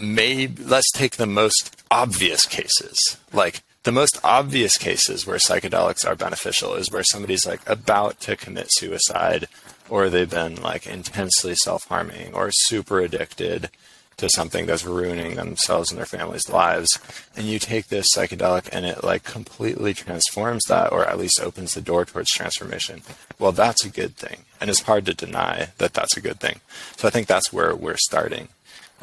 maybe 0.00 0.62
let's 0.64 0.90
take 0.92 1.16
the 1.16 1.26
most 1.26 1.82
obvious 1.90 2.46
cases. 2.46 2.98
Like, 3.32 3.62
the 3.82 3.92
most 3.92 4.20
obvious 4.22 4.76
cases 4.76 5.26
where 5.26 5.38
psychedelics 5.38 6.06
are 6.06 6.14
beneficial 6.14 6.74
is 6.74 6.90
where 6.90 7.02
somebody's 7.02 7.46
like 7.46 7.66
about 7.68 8.20
to 8.20 8.36
commit 8.36 8.66
suicide 8.68 9.48
or 9.88 10.10
they've 10.10 10.30
been 10.30 10.60
like 10.60 10.86
intensely 10.86 11.54
self 11.54 11.84
harming 11.88 12.34
or 12.34 12.50
super 12.52 13.00
addicted 13.00 13.70
to 14.18 14.28
something 14.34 14.66
that's 14.66 14.84
ruining 14.84 15.34
themselves 15.34 15.90
and 15.90 15.98
their 15.98 16.06
families' 16.06 16.50
lives. 16.50 16.98
And 17.34 17.46
you 17.46 17.58
take 17.58 17.88
this 17.88 18.08
psychedelic 18.14 18.68
and 18.70 18.84
it 18.84 19.02
like 19.02 19.24
completely 19.24 19.94
transforms 19.94 20.62
that, 20.68 20.92
or 20.92 21.06
at 21.06 21.18
least 21.18 21.40
opens 21.40 21.74
the 21.74 21.80
door 21.80 22.04
towards 22.04 22.30
transformation. 22.30 23.00
Well, 23.38 23.52
that's 23.52 23.84
a 23.84 23.88
good 23.88 24.16
thing. 24.16 24.44
And 24.60 24.68
it's 24.68 24.82
hard 24.82 25.06
to 25.06 25.14
deny 25.14 25.68
that 25.78 25.94
that's 25.94 26.18
a 26.18 26.20
good 26.20 26.38
thing. 26.38 26.60
So 26.98 27.08
I 27.08 27.10
think 27.10 27.26
that's 27.26 27.50
where 27.50 27.74
we're 27.74 27.96
starting. 27.96 28.48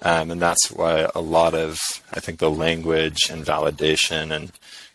Um, 0.02 0.32
and 0.32 0.42
that's 0.42 0.72
why 0.72 1.10
a 1.16 1.22
lot 1.22 1.54
of, 1.54 1.80
I 2.14 2.20
think, 2.20 2.40
the 2.40 2.52
language 2.52 3.18
and 3.30 3.46
validation 3.46 4.36
and 4.36 4.52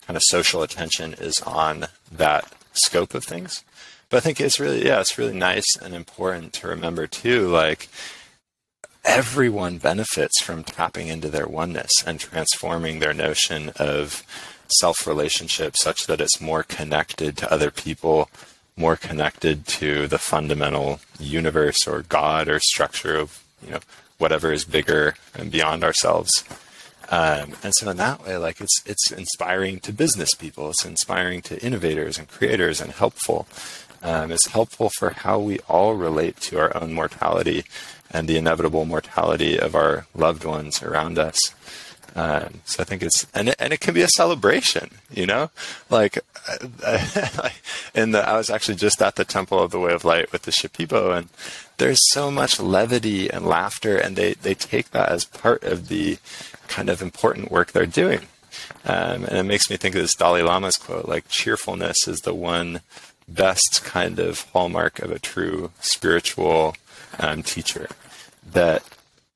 kind 0.06 0.16
of 0.16 0.22
social 0.26 0.62
attention 0.62 1.14
is 1.14 1.40
on 1.44 1.86
that 2.10 2.52
scope 2.72 3.14
of 3.14 3.24
things. 3.24 3.64
But 4.08 4.18
I 4.18 4.20
think 4.20 4.40
it's 4.40 4.60
really, 4.60 4.84
yeah, 4.84 5.00
it's 5.00 5.18
really 5.18 5.36
nice 5.36 5.76
and 5.80 5.94
important 5.94 6.52
to 6.54 6.68
remember 6.68 7.06
too, 7.06 7.48
like, 7.48 7.88
everyone 9.04 9.78
benefits 9.78 10.40
from 10.42 10.62
tapping 10.62 11.08
into 11.08 11.28
their 11.28 11.46
oneness 11.46 11.92
and 12.06 12.20
transforming 12.20 12.98
their 12.98 13.14
notion 13.14 13.70
of 13.76 14.24
self 14.78 15.06
relationship 15.06 15.76
such 15.76 16.06
that 16.06 16.20
it's 16.20 16.40
more 16.40 16.62
connected 16.62 17.36
to 17.36 17.52
other 17.52 17.70
people, 17.70 18.30
more 18.76 18.96
connected 18.96 19.66
to 19.66 20.06
the 20.06 20.18
fundamental 20.18 21.00
universe 21.18 21.86
or 21.86 22.02
God 22.02 22.48
or 22.48 22.60
structure 22.60 23.16
of 23.16 23.42
you 23.64 23.72
know 23.72 23.80
whatever 24.22 24.52
is 24.52 24.64
bigger 24.64 25.14
and 25.34 25.50
beyond 25.50 25.82
ourselves. 25.84 26.30
Um, 27.10 27.52
and 27.62 27.74
so 27.76 27.90
in 27.90 27.98
that 27.98 28.24
way, 28.24 28.36
like 28.38 28.60
it's 28.60 28.80
it's 28.86 29.10
inspiring 29.10 29.80
to 29.80 29.92
business 29.92 30.32
people, 30.32 30.70
it's 30.70 30.86
inspiring 30.86 31.42
to 31.42 31.62
innovators 31.62 32.18
and 32.18 32.28
creators 32.28 32.80
and 32.80 32.92
helpful. 32.92 33.46
Um, 34.02 34.32
it's 34.32 34.48
helpful 34.48 34.90
for 34.98 35.10
how 35.10 35.38
we 35.38 35.58
all 35.68 35.94
relate 35.94 36.36
to 36.48 36.58
our 36.58 36.74
own 36.80 36.92
mortality 36.92 37.64
and 38.10 38.28
the 38.28 38.36
inevitable 38.36 38.84
mortality 38.84 39.58
of 39.58 39.74
our 39.74 40.06
loved 40.14 40.44
ones 40.44 40.82
around 40.82 41.18
us. 41.18 41.54
Um, 42.14 42.60
so 42.64 42.82
I 42.82 42.84
think 42.84 43.02
it's 43.02 43.26
and 43.34 43.48
it, 43.48 43.56
and 43.58 43.72
it 43.72 43.80
can 43.80 43.94
be 43.94 44.02
a 44.02 44.08
celebration, 44.08 44.90
you 45.10 45.24
know, 45.24 45.50
like, 45.88 46.18
the 46.46 48.24
I 48.26 48.36
was 48.36 48.50
actually 48.50 48.74
just 48.74 49.00
at 49.00 49.16
the 49.16 49.24
Temple 49.24 49.58
of 49.58 49.70
the 49.70 49.80
Way 49.80 49.92
of 49.92 50.04
Light 50.04 50.30
with 50.30 50.42
the 50.42 50.50
Shipibo, 50.50 51.16
and 51.16 51.28
there's 51.78 52.00
so 52.12 52.30
much 52.30 52.60
levity 52.60 53.30
and 53.30 53.46
laughter, 53.46 53.96
and 53.96 54.16
they 54.16 54.34
they 54.34 54.54
take 54.54 54.90
that 54.90 55.08
as 55.08 55.24
part 55.24 55.64
of 55.64 55.88
the 55.88 56.18
kind 56.68 56.90
of 56.90 57.00
important 57.00 57.50
work 57.50 57.72
they're 57.72 57.86
doing. 57.86 58.26
Um, 58.84 59.24
and 59.24 59.38
it 59.38 59.44
makes 59.44 59.70
me 59.70 59.76
think 59.76 59.94
of 59.94 60.02
this 60.02 60.14
Dalai 60.14 60.42
Lama's 60.42 60.76
quote, 60.76 61.08
like 61.08 61.28
cheerfulness 61.28 62.06
is 62.06 62.20
the 62.20 62.34
one 62.34 62.80
best 63.28 63.82
kind 63.84 64.18
of 64.18 64.42
hallmark 64.52 64.98
of 64.98 65.10
a 65.10 65.18
true 65.18 65.70
spiritual 65.80 66.76
um, 67.18 67.42
teacher 67.42 67.88
that 68.44 68.82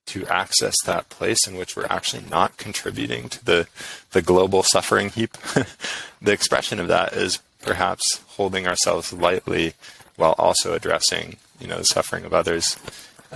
to 0.06 0.26
access 0.26 0.74
that 0.84 1.08
place 1.08 1.46
in 1.46 1.56
which 1.56 1.76
we're 1.76 1.86
actually 1.86 2.24
not 2.30 2.56
contributing 2.56 3.28
to 3.28 3.44
the, 3.44 3.68
the 4.12 4.22
global 4.22 4.62
suffering 4.62 5.10
heap, 5.10 5.32
the 6.22 6.32
expression 6.32 6.80
of 6.80 6.88
that 6.88 7.12
is 7.12 7.38
perhaps 7.62 8.22
holding 8.28 8.66
ourselves 8.66 9.12
lightly 9.12 9.74
while 10.16 10.34
also 10.38 10.74
addressing 10.74 11.36
you 11.60 11.66
know, 11.66 11.78
the 11.78 11.84
suffering 11.84 12.24
of 12.24 12.32
others. 12.32 12.76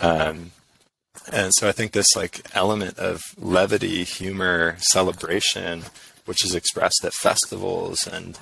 Um, 0.01 0.53
and 1.33 1.53
so 1.55 1.69
I 1.69 1.73
think 1.73 1.93
this 1.93 2.17
like 2.17 2.47
element 2.55 2.99
of 2.99 3.21
levity, 3.39 4.05
humor, 4.05 4.77
celebration, 4.79 5.85
which 6.25 6.45
is 6.45 6.55
expressed 6.55 7.05
at 7.05 7.13
festivals 7.13 8.07
and 8.07 8.39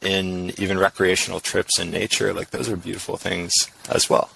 in 0.00 0.52
even 0.58 0.78
recreational 0.78 1.40
trips 1.40 1.78
in 1.78 1.90
nature, 1.90 2.32
like 2.32 2.50
those 2.50 2.68
are 2.68 2.76
beautiful 2.76 3.16
things 3.16 3.52
as 3.88 4.10
well. 4.10 4.30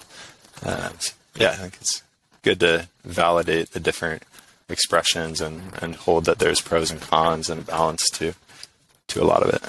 Uh, 0.63 0.91
yeah, 1.35 1.51
I 1.51 1.57
think 1.57 1.79
it's 1.81 2.03
good 2.47 2.61
to 2.61 2.89
validate 3.03 3.73
the 3.73 3.81
different 3.81 4.23
expressions 4.69 5.41
and, 5.41 5.61
and 5.83 5.97
hold 5.97 6.27
that 6.27 6.39
there's 6.39 6.61
pros 6.61 6.93
and 6.93 7.01
cons 7.01 7.51
and 7.51 7.67
balance 7.67 8.09
to 8.11 8.35
to 9.09 9.23
a 9.23 9.27
lot 9.27 9.43
of 9.43 9.51
it. 9.55 9.63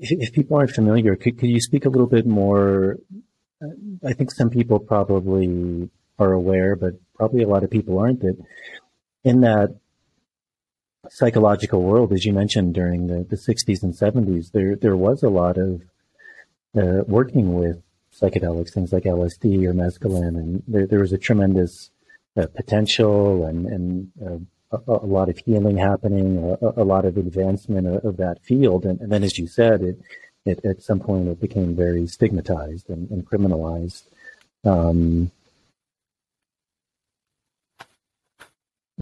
If 0.00 0.32
people 0.32 0.56
aren't 0.56 0.70
familiar, 0.70 1.16
could, 1.16 1.38
could 1.38 1.48
you 1.48 1.60
speak 1.60 1.84
a 1.84 1.88
little 1.88 2.06
bit 2.06 2.26
more? 2.26 2.96
I 4.04 4.12
think 4.12 4.30
some 4.30 4.50
people 4.50 4.78
probably 4.78 5.90
are 6.18 6.32
aware, 6.32 6.76
but 6.76 6.94
probably 7.14 7.42
a 7.42 7.48
lot 7.48 7.64
of 7.64 7.70
people 7.70 7.98
aren't. 7.98 8.20
That 8.20 8.36
in 9.24 9.40
that 9.40 9.76
psychological 11.10 11.82
world, 11.82 12.12
as 12.12 12.24
you 12.24 12.32
mentioned 12.32 12.74
during 12.74 13.08
the, 13.08 13.24
the 13.28 13.36
60s 13.36 13.82
and 13.82 13.94
70s, 13.94 14.52
there 14.52 14.76
there 14.76 14.96
was 14.96 15.24
a 15.24 15.28
lot 15.28 15.58
of 15.58 15.82
uh, 16.76 17.02
working 17.06 17.54
with 17.54 17.82
psychedelics, 18.20 18.72
things 18.72 18.92
like 18.92 19.04
LSD 19.04 19.64
or 19.64 19.74
mescaline, 19.74 20.36
and 20.36 20.62
there, 20.66 20.86
there 20.86 21.00
was 21.00 21.12
a 21.12 21.18
tremendous 21.18 21.90
uh, 22.36 22.46
potential 22.54 23.44
and, 23.44 23.66
and 23.66 24.12
uh, 24.24 24.78
a, 24.88 24.92
a, 24.92 25.06
lot 25.06 25.28
of 25.28 25.38
healing 25.38 25.76
happening, 25.76 26.56
a, 26.60 26.82
a 26.82 26.84
lot 26.84 27.04
of 27.04 27.16
advancement 27.16 27.86
of, 27.86 28.04
of 28.04 28.16
that 28.18 28.42
field. 28.42 28.84
And, 28.84 29.00
and, 29.00 29.10
then, 29.10 29.24
as 29.24 29.38
you 29.38 29.46
said, 29.46 29.82
it, 29.82 30.00
it, 30.44 30.64
at 30.64 30.82
some 30.82 31.00
point 31.00 31.28
it 31.28 31.40
became 31.40 31.74
very 31.74 32.06
stigmatized 32.06 32.88
and, 32.90 33.10
and 33.10 33.24
criminalized. 33.26 34.02
Um, 34.64 35.30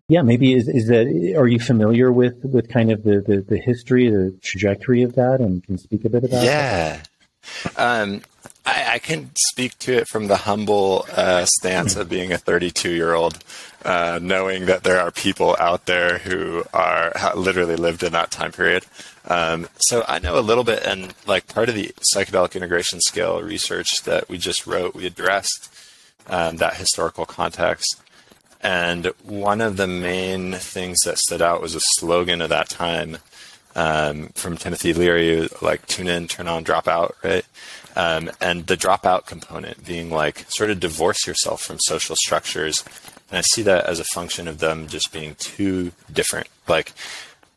yeah, 0.08 0.22
maybe 0.22 0.54
is, 0.54 0.68
is 0.68 0.86
that, 0.86 1.06
are 1.36 1.48
you 1.48 1.58
familiar 1.58 2.12
with, 2.12 2.44
with 2.44 2.68
kind 2.68 2.92
of 2.92 3.02
the, 3.02 3.20
the, 3.20 3.40
the 3.40 3.58
history, 3.58 4.08
the 4.08 4.38
trajectory 4.42 5.02
of 5.02 5.14
that 5.16 5.40
and 5.40 5.64
can 5.64 5.78
speak 5.78 6.04
a 6.04 6.10
bit 6.10 6.24
about 6.24 6.44
yeah. 6.44 7.02
Um, 7.76 8.22
I, 8.66 8.94
I, 8.94 8.98
can 8.98 9.30
speak 9.36 9.78
to 9.80 9.94
it 9.94 10.08
from 10.08 10.26
the 10.26 10.36
humble 10.36 11.06
uh, 11.12 11.44
stance 11.44 11.94
of 11.94 12.08
being 12.08 12.32
a 12.32 12.38
32 12.38 12.90
year 12.90 13.14
old, 13.14 13.38
uh, 13.84 14.18
knowing 14.20 14.66
that 14.66 14.82
there 14.82 15.00
are 15.00 15.12
people 15.12 15.56
out 15.60 15.86
there 15.86 16.18
who 16.18 16.64
are 16.74 17.12
literally 17.36 17.76
lived 17.76 18.02
in 18.02 18.12
that 18.12 18.32
time 18.32 18.52
period. 18.52 18.84
Um, 19.28 19.68
so 19.78 20.04
I 20.08 20.18
know 20.18 20.38
a 20.38 20.40
little 20.40 20.64
bit, 20.64 20.82
and 20.84 21.14
like 21.26 21.46
part 21.46 21.68
of 21.68 21.74
the 21.74 21.94
psychedelic 22.14 22.54
integration 22.54 23.00
scale 23.00 23.40
research 23.40 23.88
that 24.04 24.28
we 24.28 24.38
just 24.38 24.66
wrote, 24.66 24.94
we 24.94 25.06
addressed 25.06 25.72
um, 26.26 26.56
that 26.56 26.74
historical 26.74 27.24
context. 27.24 28.02
And 28.62 29.06
one 29.22 29.60
of 29.60 29.76
the 29.76 29.86
main 29.86 30.54
things 30.54 30.98
that 31.04 31.18
stood 31.18 31.40
out 31.40 31.62
was 31.62 31.76
a 31.76 31.80
slogan 31.98 32.40
of 32.40 32.48
that 32.48 32.68
time 32.68 33.18
um, 33.76 34.30
from 34.34 34.56
Timothy 34.56 34.92
Leary, 34.92 35.48
like 35.60 35.86
tune 35.86 36.08
in, 36.08 36.26
turn 36.26 36.48
on, 36.48 36.64
drop 36.64 36.88
out, 36.88 37.14
right? 37.22 37.44
Um, 37.96 38.30
and 38.40 38.66
the 38.66 38.76
dropout 38.76 39.26
component 39.26 39.86
being 39.86 40.10
like 40.10 40.44
sort 40.48 40.70
of 40.70 40.80
divorce 40.80 41.26
yourself 41.26 41.62
from 41.62 41.78
social 41.80 42.14
structures. 42.16 42.84
And 43.30 43.38
I 43.38 43.40
see 43.40 43.62
that 43.62 43.86
as 43.86 43.98
a 43.98 44.04
function 44.04 44.46
of 44.46 44.58
them 44.58 44.86
just 44.86 45.12
being 45.12 45.34
too 45.36 45.92
different. 46.12 46.48
Like 46.68 46.92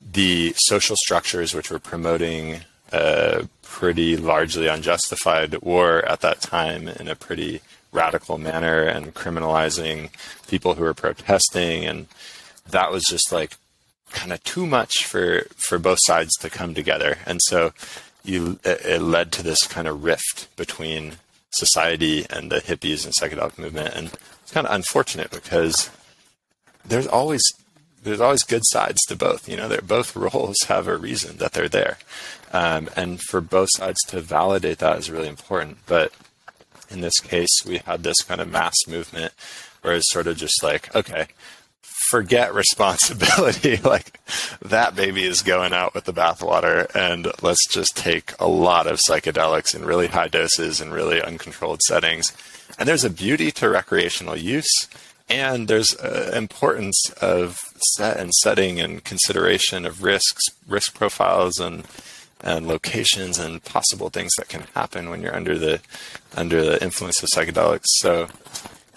the 0.02 0.54
social 0.58 0.96
structures, 0.96 1.54
which 1.54 1.70
were 1.70 1.80
promoting 1.80 2.62
a 2.92 3.48
pretty 3.62 4.18
largely 4.18 4.68
unjustified 4.68 5.62
war 5.62 6.04
at 6.06 6.22
that 6.22 6.42
time 6.42 6.88
in 6.88 7.08
a 7.08 7.16
pretty 7.16 7.62
radical 7.92 8.38
manner 8.38 8.84
and 8.84 9.14
criminalizing 9.14 10.10
people 10.48 10.76
who 10.76 10.84
were 10.84 10.94
protesting. 10.94 11.86
And 11.86 12.08
that 12.70 12.92
was 12.92 13.04
just 13.10 13.32
like 13.32 13.58
kind 14.12 14.34
of 14.34 14.44
too 14.44 14.66
much 14.66 15.06
for 15.06 15.46
for 15.56 15.78
both 15.78 16.00
sides 16.02 16.36
to 16.40 16.50
come 16.50 16.74
together, 16.74 17.18
and 17.26 17.40
so 17.44 17.74
you 18.24 18.60
it 18.64 19.02
led 19.02 19.32
to 19.34 19.44
this 19.44 19.66
kind 19.68 19.88
of 19.88 20.04
rift 20.04 20.56
between 20.56 21.14
society 21.52 22.26
and 22.30 22.52
the 22.52 22.62
hippies 22.62 23.06
and 23.06 23.14
psychedelic 23.14 23.58
movement, 23.58 23.96
and 23.96 24.12
it's 24.44 24.52
kind 24.52 24.68
of 24.68 24.74
unfortunate 24.74 25.32
because 25.32 25.90
there's 26.86 27.08
always 27.08 27.42
there's 28.04 28.22
always 28.22 28.44
good 28.44 28.64
sides 28.66 29.00
to 29.08 29.16
both. 29.16 29.50
You 29.50 29.58
know, 29.58 29.68
they're, 29.68 29.82
both 29.82 30.16
roles 30.16 30.58
have 30.68 30.88
a 30.88 30.98
reason 30.98 31.38
that 31.38 31.54
they're 31.54 31.70
there, 31.70 31.98
um, 32.54 32.90
and 32.96 33.22
for 33.22 33.42
both 33.42 33.70
sides 33.76 34.00
to 34.08 34.22
validate 34.22 34.80
that 34.80 34.98
is 34.98 35.12
really 35.12 35.28
important. 35.28 35.78
But 35.86 36.14
in 36.90 37.02
this 37.02 37.20
case, 37.20 37.64
we 37.66 37.78
had 37.80 38.04
this 38.04 38.22
kind 38.22 38.42
of 38.42 38.52
mass 38.52 38.76
movement 38.88 39.34
where 39.82 39.96
it's 39.96 40.12
sort 40.12 40.28
of 40.28 40.38
just 40.38 40.62
like, 40.64 40.94
okay, 40.96 41.28
forget 42.10 42.54
responsibility. 42.54 43.78
like 43.84 44.20
that 44.62 44.96
baby 44.96 45.24
is 45.24 45.42
going 45.42 45.74
out 45.74 45.94
with 45.94 46.06
the 46.06 46.14
bathwater, 46.14 46.94
and 46.96 47.32
let's 47.42 47.68
just 47.68 47.96
take 47.96 48.34
a 48.40 48.48
lot 48.48 48.88
of 48.88 49.00
psychedelics 49.00 49.76
in 49.76 49.86
really 49.86 50.08
high 50.08 50.28
doses 50.28 50.82
and 50.82 50.94
really 50.94 51.22
uncontrolled 51.22 51.82
settings. 51.84 52.36
And 52.78 52.88
there's 52.88 53.04
a 53.04 53.10
beauty 53.10 53.52
to 53.52 53.70
recreational 53.70 54.38
use, 54.38 54.88
and 55.30 55.68
there's 55.68 55.94
an 55.96 56.36
importance 56.36 56.98
of 57.22 57.58
set 57.96 58.18
and 58.18 58.34
setting 58.34 58.80
and 58.80 59.04
consideration 59.04 59.86
of 59.86 60.04
risks, 60.04 60.44
risk 60.68 60.96
profiles, 60.96 61.60
and 61.60 61.86
and 62.42 62.68
locations 62.68 63.38
and 63.38 63.62
possible 63.66 64.10
things 64.10 64.32
that 64.38 64.48
can 64.48 64.62
happen 64.74 65.10
when 65.10 65.22
you're 65.22 65.36
under 65.36 65.58
the 65.58 65.82
under 66.36 66.64
the 66.64 66.82
influence 66.84 67.22
of 67.22 67.30
psychedelics. 67.36 67.86
So. 67.98 68.28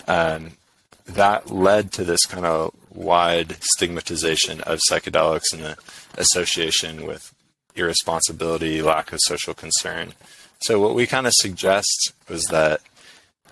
Um, 0.08 0.52
that 1.06 1.50
led 1.50 1.92
to 1.92 2.04
this 2.04 2.24
kind 2.26 2.46
of 2.46 2.74
wide 2.90 3.56
stigmatization 3.60 4.60
of 4.62 4.80
psychedelics 4.88 5.52
and 5.52 5.62
the 5.62 5.76
association 6.16 7.06
with 7.06 7.34
irresponsibility, 7.74 8.82
lack 8.82 9.12
of 9.12 9.18
social 9.22 9.54
concern. 9.54 10.12
So 10.60 10.80
what 10.80 10.94
we 10.94 11.06
kind 11.06 11.26
of 11.26 11.32
suggest 11.36 12.12
was 12.28 12.44
that 12.46 12.80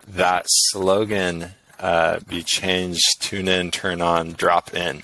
that 0.06 0.46
slogan 0.48 1.52
uh, 1.78 2.20
be 2.28 2.42
changed: 2.42 3.02
"Tune 3.20 3.48
in, 3.48 3.70
turn 3.70 4.00
on, 4.00 4.32
drop 4.32 4.74
in." 4.74 5.02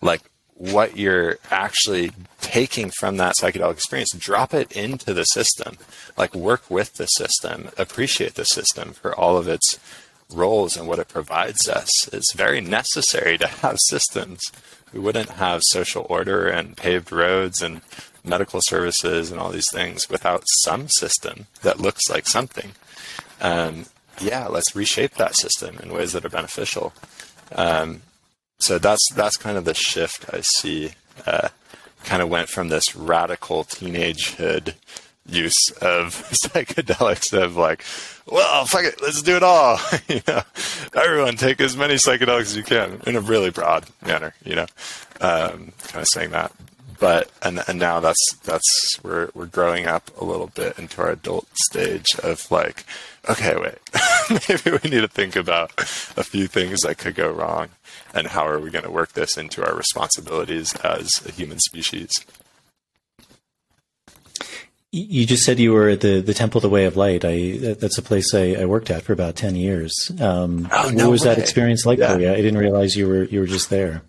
Like 0.00 0.22
what 0.54 0.96
you're 0.96 1.38
actually 1.50 2.12
taking 2.40 2.90
from 2.98 3.18
that 3.18 3.34
psychedelic 3.40 3.72
experience, 3.72 4.10
drop 4.16 4.54
it 4.54 4.72
into 4.72 5.12
the 5.12 5.24
system. 5.24 5.76
Like 6.16 6.34
work 6.34 6.70
with 6.70 6.94
the 6.94 7.06
system, 7.06 7.70
appreciate 7.76 8.34
the 8.34 8.44
system 8.44 8.92
for 8.92 9.14
all 9.14 9.36
of 9.36 9.48
its 9.48 9.78
roles 10.32 10.76
and 10.76 10.88
what 10.88 10.98
it 10.98 11.08
provides 11.08 11.68
us. 11.68 11.88
It's 12.12 12.34
very 12.34 12.60
necessary 12.60 13.38
to 13.38 13.46
have 13.46 13.78
systems. 13.88 14.40
We 14.92 15.00
wouldn't 15.00 15.30
have 15.30 15.62
social 15.64 16.06
order 16.08 16.48
and 16.48 16.76
paved 16.76 17.12
roads 17.12 17.62
and 17.62 17.82
medical 18.24 18.60
services 18.62 19.30
and 19.30 19.40
all 19.40 19.50
these 19.50 19.70
things 19.70 20.08
without 20.08 20.42
some 20.64 20.88
system 20.88 21.46
that 21.62 21.80
looks 21.80 22.08
like 22.10 22.26
something. 22.26 22.72
Um, 23.40 23.86
yeah, 24.20 24.46
let's 24.46 24.74
reshape 24.74 25.14
that 25.14 25.36
system 25.36 25.78
in 25.82 25.92
ways 25.92 26.12
that 26.12 26.24
are 26.24 26.30
beneficial. 26.30 26.92
Um, 27.52 28.02
so 28.58 28.78
that's 28.78 29.06
that's 29.14 29.36
kind 29.36 29.58
of 29.58 29.64
the 29.64 29.74
shift 29.74 30.32
I 30.32 30.40
see. 30.40 30.92
Uh, 31.26 31.48
kind 32.04 32.22
of 32.22 32.28
went 32.28 32.48
from 32.48 32.68
this 32.68 32.94
radical 32.94 33.64
teenagehood 33.64 34.74
use 35.28 35.70
of 35.80 36.14
psychedelics 36.44 37.32
of 37.32 37.56
like, 37.56 37.84
well, 38.26 38.66
fuck 38.66 38.84
it, 38.84 39.00
let's 39.02 39.22
do 39.22 39.36
it 39.36 39.42
all. 39.42 39.78
you 40.08 40.20
know, 40.26 40.42
everyone 40.94 41.36
take 41.36 41.60
as 41.60 41.76
many 41.76 41.94
psychedelics 41.94 42.42
as 42.42 42.56
you 42.56 42.62
can 42.62 43.00
in 43.06 43.16
a 43.16 43.20
really 43.20 43.50
broad 43.50 43.86
manner. 44.04 44.34
You 44.44 44.56
know, 44.56 44.66
um, 45.20 45.72
kind 45.88 46.02
of 46.02 46.08
saying 46.12 46.30
that. 46.30 46.52
But 46.98 47.30
and 47.42 47.62
and 47.68 47.78
now 47.78 48.00
that's 48.00 48.24
that's 48.44 48.98
we're 49.02 49.28
we're 49.34 49.46
growing 49.46 49.86
up 49.86 50.10
a 50.18 50.24
little 50.24 50.46
bit 50.46 50.78
into 50.78 51.02
our 51.02 51.10
adult 51.10 51.46
stage 51.64 52.06
of 52.22 52.50
like, 52.50 52.84
okay, 53.28 53.54
wait, 53.56 53.78
maybe 54.48 54.78
we 54.82 54.90
need 54.90 55.02
to 55.02 55.08
think 55.08 55.36
about 55.36 55.72
a 55.78 56.24
few 56.24 56.46
things 56.46 56.80
that 56.80 56.96
could 56.96 57.14
go 57.14 57.30
wrong, 57.30 57.68
and 58.14 58.28
how 58.28 58.46
are 58.46 58.58
we 58.58 58.70
going 58.70 58.84
to 58.84 58.90
work 58.90 59.12
this 59.12 59.36
into 59.36 59.62
our 59.62 59.74
responsibilities 59.76 60.74
as 60.76 61.10
a 61.26 61.32
human 61.32 61.58
species. 61.58 62.10
You 64.96 65.26
just 65.26 65.44
said 65.44 65.58
you 65.58 65.72
were 65.72 65.90
at 65.90 66.00
the, 66.00 66.20
the 66.20 66.32
Temple 66.32 66.58
of 66.58 66.62
the 66.62 66.70
Way 66.70 66.86
of 66.86 66.96
Light. 66.96 67.24
I 67.24 67.74
that's 67.74 67.98
a 67.98 68.02
place 68.02 68.32
I, 68.34 68.54
I 68.54 68.64
worked 68.64 68.90
at 68.90 69.02
for 69.02 69.12
about 69.12 69.36
ten 69.36 69.54
years. 69.54 69.92
Um, 70.20 70.68
oh, 70.72 70.90
no 70.92 71.04
what 71.04 71.10
was 71.10 71.22
way. 71.22 71.34
that 71.34 71.38
experience 71.38 71.84
like 71.84 71.98
yeah. 71.98 72.14
for 72.14 72.20
you? 72.20 72.30
I 72.30 72.36
didn't 72.36 72.58
realize 72.58 72.96
you 72.96 73.06
were 73.06 73.24
you 73.24 73.40
were 73.40 73.46
just 73.46 73.68
there. 73.68 74.02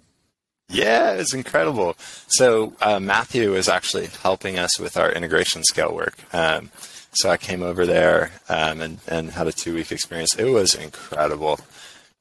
Yeah, 0.69 1.13
it's 1.13 1.33
incredible. 1.33 1.95
So 2.27 2.73
uh, 2.81 2.99
Matthew 2.99 3.55
is 3.55 3.67
actually 3.67 4.07
helping 4.21 4.57
us 4.57 4.79
with 4.79 4.97
our 4.97 5.11
integration 5.11 5.63
scale 5.63 5.93
work. 5.93 6.17
Um, 6.33 6.71
so 7.13 7.29
I 7.29 7.37
came 7.37 7.63
over 7.63 7.85
there 7.85 8.31
um, 8.47 8.81
and 8.81 8.99
and 9.07 9.31
had 9.31 9.47
a 9.47 9.51
two 9.51 9.73
week 9.73 9.91
experience. 9.91 10.35
It 10.35 10.51
was 10.51 10.73
incredible. 10.73 11.59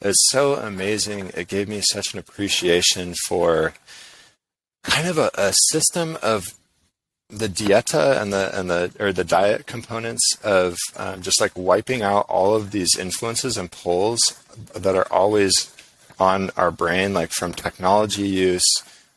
It's 0.00 0.30
so 0.30 0.56
amazing. 0.56 1.30
It 1.34 1.48
gave 1.48 1.68
me 1.68 1.82
such 1.82 2.12
an 2.12 2.18
appreciation 2.18 3.14
for 3.26 3.74
kind 4.82 5.08
of 5.08 5.18
a, 5.18 5.30
a 5.34 5.52
system 5.70 6.18
of 6.22 6.54
the 7.28 7.48
dieta 7.48 8.20
and 8.20 8.32
the 8.32 8.56
and 8.58 8.70
the 8.70 8.92
or 9.00 9.12
the 9.12 9.24
diet 9.24 9.66
components 9.66 10.22
of 10.44 10.76
um, 10.96 11.22
just 11.22 11.40
like 11.40 11.52
wiping 11.56 12.02
out 12.02 12.26
all 12.28 12.54
of 12.54 12.70
these 12.70 12.96
influences 12.96 13.56
and 13.56 13.70
pulls 13.70 14.20
that 14.74 14.94
are 14.94 15.10
always 15.10 15.72
on 16.18 16.50
our 16.56 16.70
brain, 16.70 17.12
like 17.12 17.30
from 17.30 17.52
technology 17.52 18.28
use 18.28 18.64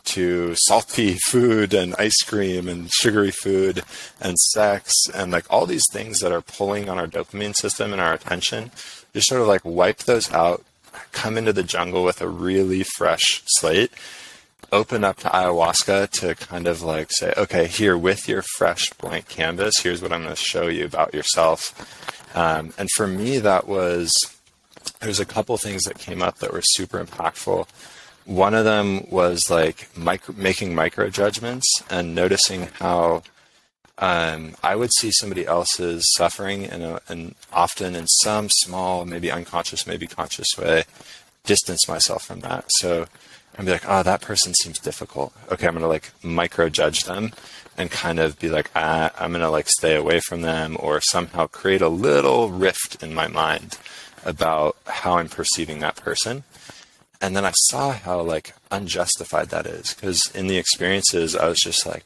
to 0.05 0.55
salty 0.55 1.18
food 1.28 1.74
and 1.74 1.95
ice 1.97 2.22
cream 2.24 2.68
and 2.68 2.91
sugary 2.91 3.32
food 3.32 3.84
and 4.20 4.38
sex 4.39 4.91
and 5.14 5.32
like 5.32 5.45
all 5.49 5.66
these 5.66 5.86
things 5.91 6.20
that 6.20 6.32
are 6.32 6.41
pulling 6.41 6.89
on 6.89 6.97
our 6.97 7.07
dopamine 7.07 7.55
system 7.55 7.91
and 7.91 8.01
our 8.01 8.14
attention. 8.14 8.72
Just 9.14 9.28
sort 9.28 9.41
of 9.41 9.47
like 9.47 9.64
wipe 9.64 9.99
those 9.99 10.32
out, 10.32 10.64
come 11.12 11.38
into 11.38 11.53
the 11.53 11.64
jungle 11.64 12.03
with 12.03 12.22
a 12.22 12.28
really 12.28 12.84
fresh 12.84 13.43
slate 13.45 13.91
open 14.72 15.03
up 15.03 15.17
to 15.17 15.28
ayahuasca 15.28 16.09
to 16.20 16.36
kind 16.36 16.67
of 16.67 16.82
like 16.82 17.09
say, 17.11 17.34
okay, 17.38 17.67
here 17.67 17.97
with 17.97 18.28
your 18.28 18.43
fresh 18.57 18.89
blank 18.91 19.28
canvas, 19.28 19.76
here's 19.82 20.01
what 20.01 20.11
I'm 20.11 20.24
going 20.24 20.36
to 20.36 20.41
show 20.41 20.67
you 20.67 20.86
about 20.86 21.13
yourself. 21.13 22.36
Um, 22.36 22.74
and 22.78 22.89
for 22.95 23.07
me, 23.07 23.39
that 23.39 23.67
was 23.67 24.11
there's 25.01 25.20
a 25.20 25.26
couple 25.26 25.57
things 25.57 25.84
that 25.84 25.97
came 25.97 26.22
up 26.22 26.39
that 26.39 26.53
were 26.53 26.61
super 26.61 27.03
impactful. 27.03 27.67
One 28.26 28.53
of 28.53 28.65
them 28.65 29.09
was 29.09 29.49
like 29.49 29.89
micro, 29.97 30.36
making 30.36 30.76
micro 30.76 31.09
judgments 31.09 31.65
and 31.89 32.13
noticing 32.13 32.67
how 32.80 33.24
um, 33.97 34.55
I 34.63 34.76
would 34.76 34.91
see 34.93 35.11
somebody 35.11 35.45
else's 35.45 36.05
suffering 36.15 36.65
and 36.65 37.36
often 37.51 37.95
in 37.95 38.07
some 38.07 38.49
small, 38.49 39.05
maybe 39.05 39.32
unconscious, 39.32 39.88
maybe 39.88 40.07
conscious 40.07 40.47
way, 40.57 40.84
distance 41.43 41.88
myself 41.88 42.24
from 42.26 42.41
that. 42.41 42.65
So 42.78 43.07
and 43.60 43.66
be 43.66 43.74
like, 43.74 43.89
oh, 43.89 44.03
that 44.03 44.22
person 44.22 44.53
seems 44.53 44.80
difficult. 44.80 45.34
Okay, 45.51 45.68
I'm 45.68 45.74
gonna 45.74 45.89
like 45.89 46.12
micro 46.24 46.70
judge 46.70 47.03
them 47.03 47.34
and 47.78 47.91
kind 47.91 48.18
of 48.18 48.39
be 48.39 48.47
like, 48.47 48.72
ah, 48.74 49.12
I'm 49.20 49.34
gonna 49.34 49.51
like 49.51 49.68
stay 49.68 49.97
away 49.97 50.22
from 50.22 50.43
them 50.43 50.78
or 50.80 51.01
somehow 51.01 51.47
create 51.47 51.82
a 51.82 51.89
little 51.89 52.51
rift 52.51 53.03
in 53.03 53.14
my 53.14 53.28
mind 53.28 53.78
about 54.24 54.78
how 54.86 55.18
I'm 55.18 55.28
perceiving 55.28 55.80
that 55.80 55.97
person. 55.97 56.45
And 57.20 57.36
then 57.36 57.43
I 57.43 57.51
saw 57.51 57.91
how 57.91 58.22
like 58.22 58.55
unjustified 58.72 59.49
that 59.49 59.66
is 59.66 59.93
because 59.93 60.32
in 60.34 60.47
the 60.47 60.57
experiences, 60.57 61.36
I 61.36 61.49
was 61.49 61.60
just 61.60 61.86
like, 61.86 62.05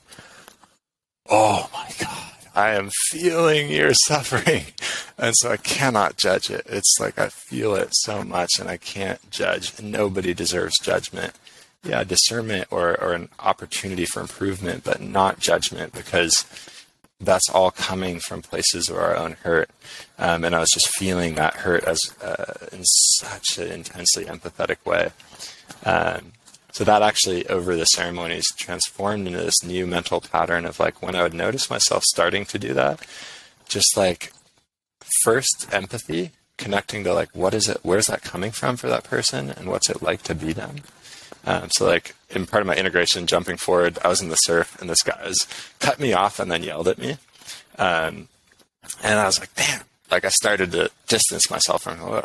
oh 1.30 1.70
my 1.72 1.92
God, 2.00 2.33
I 2.56 2.72
am 2.72 2.90
feeling 3.10 3.70
your 3.70 3.94
suffering. 4.06 4.66
And 5.18 5.34
so 5.38 5.52
I 5.52 5.58
cannot 5.58 6.18
judge 6.18 6.50
it. 6.50 6.66
It's 6.68 6.98
like 7.00 7.20
I 7.20 7.30
feel 7.30 7.76
it 7.76 7.90
so 7.92 8.24
much 8.24 8.60
and 8.60 8.70
I 8.70 8.78
can't 8.78 9.30
judge. 9.32 9.82
Nobody 9.82 10.34
deserves 10.34 10.74
judgment. 10.82 11.34
Yeah, 11.84 12.06
discernment 12.06 12.70
or, 12.72 13.00
or 13.02 13.12
an 13.12 13.28
opportunity 13.40 14.06
for 14.06 14.22
improvement, 14.22 14.86
but 14.86 15.02
not 15.02 15.40
judgment 15.40 15.92
because 15.92 16.46
that's 17.20 17.50
all 17.50 17.72
coming 17.72 18.20
from 18.20 18.42
places 18.42 18.90
of 18.90 18.96
our 18.96 19.16
own 19.16 19.34
hurt. 19.44 19.70
Um, 20.18 20.46
and 20.46 20.56
I 20.56 20.60
was 20.60 20.70
just 20.74 20.88
feeling 20.98 21.36
that 21.36 21.56
hurt 21.56 21.84
as 21.84 22.00
uh, 22.22 22.68
in 22.72 22.84
such 22.86 23.58
an 23.58 23.70
intensely 23.72 24.26
empathetic 24.26 24.86
way. 24.86 25.12
Um, 25.86 26.32
so 26.74 26.84
that 26.84 27.04
actually, 27.04 27.48
over 27.48 27.76
the 27.76 27.86
ceremonies, 27.86 28.48
transformed 28.58 29.28
into 29.28 29.40
this 29.40 29.64
new 29.64 29.86
mental 29.86 30.20
pattern 30.20 30.66
of 30.66 30.80
like 30.80 31.04
when 31.04 31.16
I 31.16 31.22
would 31.22 31.34
notice 31.34 31.70
myself 31.70 32.04
starting 32.04 32.46
to 32.46 32.58
do 32.58 32.74
that, 32.74 33.00
just 33.70 33.96
like 33.96 34.34
first 35.24 35.68
empathy, 35.72 36.32
connecting 36.58 37.04
to 37.04 37.14
like 37.14 37.30
what 37.36 37.54
is 37.54 37.70
it, 37.70 37.78
where's 37.84 38.08
that 38.08 38.24
coming 38.24 38.52
from 38.52 38.76
for 38.76 38.90
that 38.90 39.04
person, 39.04 39.52
and 39.52 39.70
what's 39.70 39.90
it 39.90 40.02
like 40.02 40.24
to 40.24 40.34
be 40.34 40.52
them. 40.52 40.78
Um, 41.46 41.70
so 41.72 41.86
like 41.86 42.16
in 42.32 42.48
part 42.48 42.62
of 42.62 42.68
my 42.68 42.76
integration, 42.76 43.28
jumping 43.28 43.58
forward, 43.58 44.00
I 44.04 44.08
was 44.08 44.22
in 44.22 44.30
the 44.30 44.36
surf 44.36 44.80
and 44.82 44.90
this 44.90 45.04
guy 45.04 45.20
was 45.24 45.48
cut 45.80 46.00
me 46.00 46.14
off 46.14 46.40
and 46.40 46.50
then 46.50 46.64
yelled 46.64 46.88
at 46.88 46.98
me, 46.98 47.18
um, 47.78 48.30
and 49.04 49.20
I 49.20 49.26
was 49.26 49.40
like, 49.40 49.54
damn. 49.56 49.82
Like 50.10 50.26
I 50.26 50.30
started 50.30 50.72
to 50.74 50.92
distance 51.08 51.50
myself 51.50 51.84
from 51.84 51.98
him. 51.98 52.24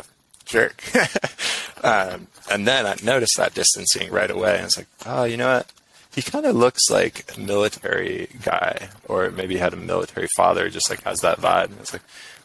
Jerk. 0.49 0.83
um, 1.83 2.27
and 2.51 2.67
then 2.67 2.85
I 2.85 2.95
noticed 3.03 3.37
that 3.37 3.53
distancing 3.53 4.11
right 4.11 4.29
away. 4.29 4.57
And 4.57 4.65
it's 4.65 4.77
like, 4.77 4.87
oh, 5.05 5.23
you 5.23 5.37
know 5.37 5.55
what? 5.55 5.71
He 6.13 6.23
kind 6.23 6.45
of 6.45 6.55
looks 6.55 6.89
like 6.89 7.31
a 7.37 7.39
military 7.39 8.27
guy, 8.43 8.89
or 9.07 9.29
maybe 9.29 9.57
had 9.57 9.73
a 9.73 9.77
military 9.77 10.27
father, 10.35 10.69
just 10.69 10.89
like 10.89 11.03
has 11.03 11.21
that 11.21 11.37
vibe. 11.37 11.65
And 11.65 11.79
it's 11.79 11.93
like, 11.93 12.01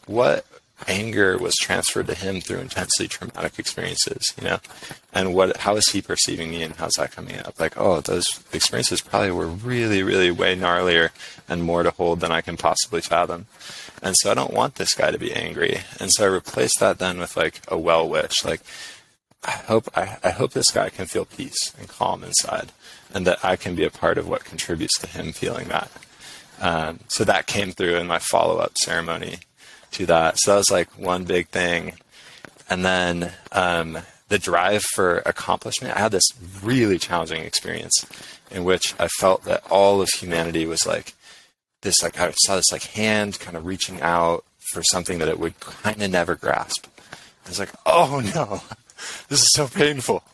what 0.06 0.44
anger 0.86 1.38
was 1.38 1.54
transferred 1.54 2.06
to 2.08 2.14
him 2.14 2.40
through 2.40 2.58
intensely 2.58 3.08
traumatic 3.08 3.58
experiences, 3.58 4.26
you 4.38 4.44
know? 4.44 4.58
And 5.12 5.34
what 5.34 5.56
how 5.58 5.76
is 5.76 5.88
he 5.90 6.02
perceiving 6.02 6.50
me 6.50 6.62
and 6.62 6.74
how's 6.74 6.92
that 6.98 7.12
coming 7.12 7.38
up? 7.38 7.58
Like, 7.58 7.78
oh, 7.78 8.00
those 8.00 8.26
experiences 8.52 9.00
probably 9.00 9.30
were 9.30 9.46
really, 9.46 10.02
really 10.02 10.30
way 10.30 10.54
gnarlier 10.54 11.10
and 11.48 11.62
more 11.62 11.82
to 11.82 11.90
hold 11.90 12.20
than 12.20 12.32
I 12.32 12.42
can 12.42 12.56
possibly 12.56 13.00
fathom. 13.00 13.46
And 14.02 14.14
so 14.18 14.30
I 14.30 14.34
don't 14.34 14.52
want 14.52 14.74
this 14.74 14.94
guy 14.94 15.10
to 15.10 15.18
be 15.18 15.32
angry. 15.32 15.80
And 15.98 16.10
so 16.12 16.24
I 16.24 16.28
replaced 16.28 16.80
that 16.80 16.98
then 16.98 17.18
with 17.18 17.36
like 17.36 17.60
a 17.68 17.78
well 17.78 18.08
wish. 18.08 18.44
Like, 18.44 18.60
I 19.44 19.52
hope 19.52 19.88
I, 19.94 20.16
I 20.24 20.30
hope 20.30 20.52
this 20.52 20.70
guy 20.70 20.88
can 20.88 21.06
feel 21.06 21.26
peace 21.26 21.72
and 21.78 21.88
calm 21.88 22.24
inside, 22.24 22.72
and 23.12 23.26
that 23.26 23.44
I 23.44 23.56
can 23.56 23.74
be 23.74 23.84
a 23.84 23.90
part 23.90 24.18
of 24.18 24.28
what 24.28 24.44
contributes 24.44 24.98
to 25.00 25.06
him 25.06 25.32
feeling 25.32 25.68
that. 25.68 25.90
Um, 26.60 27.00
so 27.08 27.24
that 27.24 27.46
came 27.46 27.72
through 27.72 27.96
in 27.96 28.06
my 28.06 28.18
follow 28.18 28.58
up 28.58 28.76
ceremony 28.78 29.38
to 29.92 30.06
that. 30.06 30.38
So 30.38 30.52
that 30.52 30.58
was 30.58 30.70
like 30.70 30.98
one 30.98 31.24
big 31.24 31.48
thing, 31.48 31.94
and 32.70 32.84
then 32.84 33.32
um, 33.52 33.98
the 34.28 34.38
drive 34.38 34.82
for 34.94 35.18
accomplishment. 35.26 35.96
I 35.96 36.00
had 36.00 36.12
this 36.12 36.28
really 36.62 36.98
challenging 36.98 37.42
experience 37.42 38.06
in 38.50 38.64
which 38.64 38.94
I 38.98 39.08
felt 39.08 39.44
that 39.44 39.62
all 39.70 40.00
of 40.00 40.08
humanity 40.16 40.64
was 40.64 40.86
like 40.86 41.14
this. 41.84 42.02
Like 42.02 42.18
I 42.18 42.32
saw 42.32 42.56
this 42.56 42.72
like 42.72 42.82
hand 42.82 43.38
kind 43.38 43.56
of 43.56 43.64
reaching 43.64 44.02
out 44.02 44.44
for 44.72 44.82
something 44.82 45.18
that 45.20 45.28
it 45.28 45.38
would 45.38 45.60
kind 45.60 46.02
of 46.02 46.10
never 46.10 46.34
grasp. 46.34 46.88
I 47.46 47.48
was 47.48 47.60
like, 47.60 47.70
oh 47.86 48.20
no, 48.34 48.62
this 49.28 49.42
is 49.42 49.50
so 49.52 49.68
painful. 49.68 50.24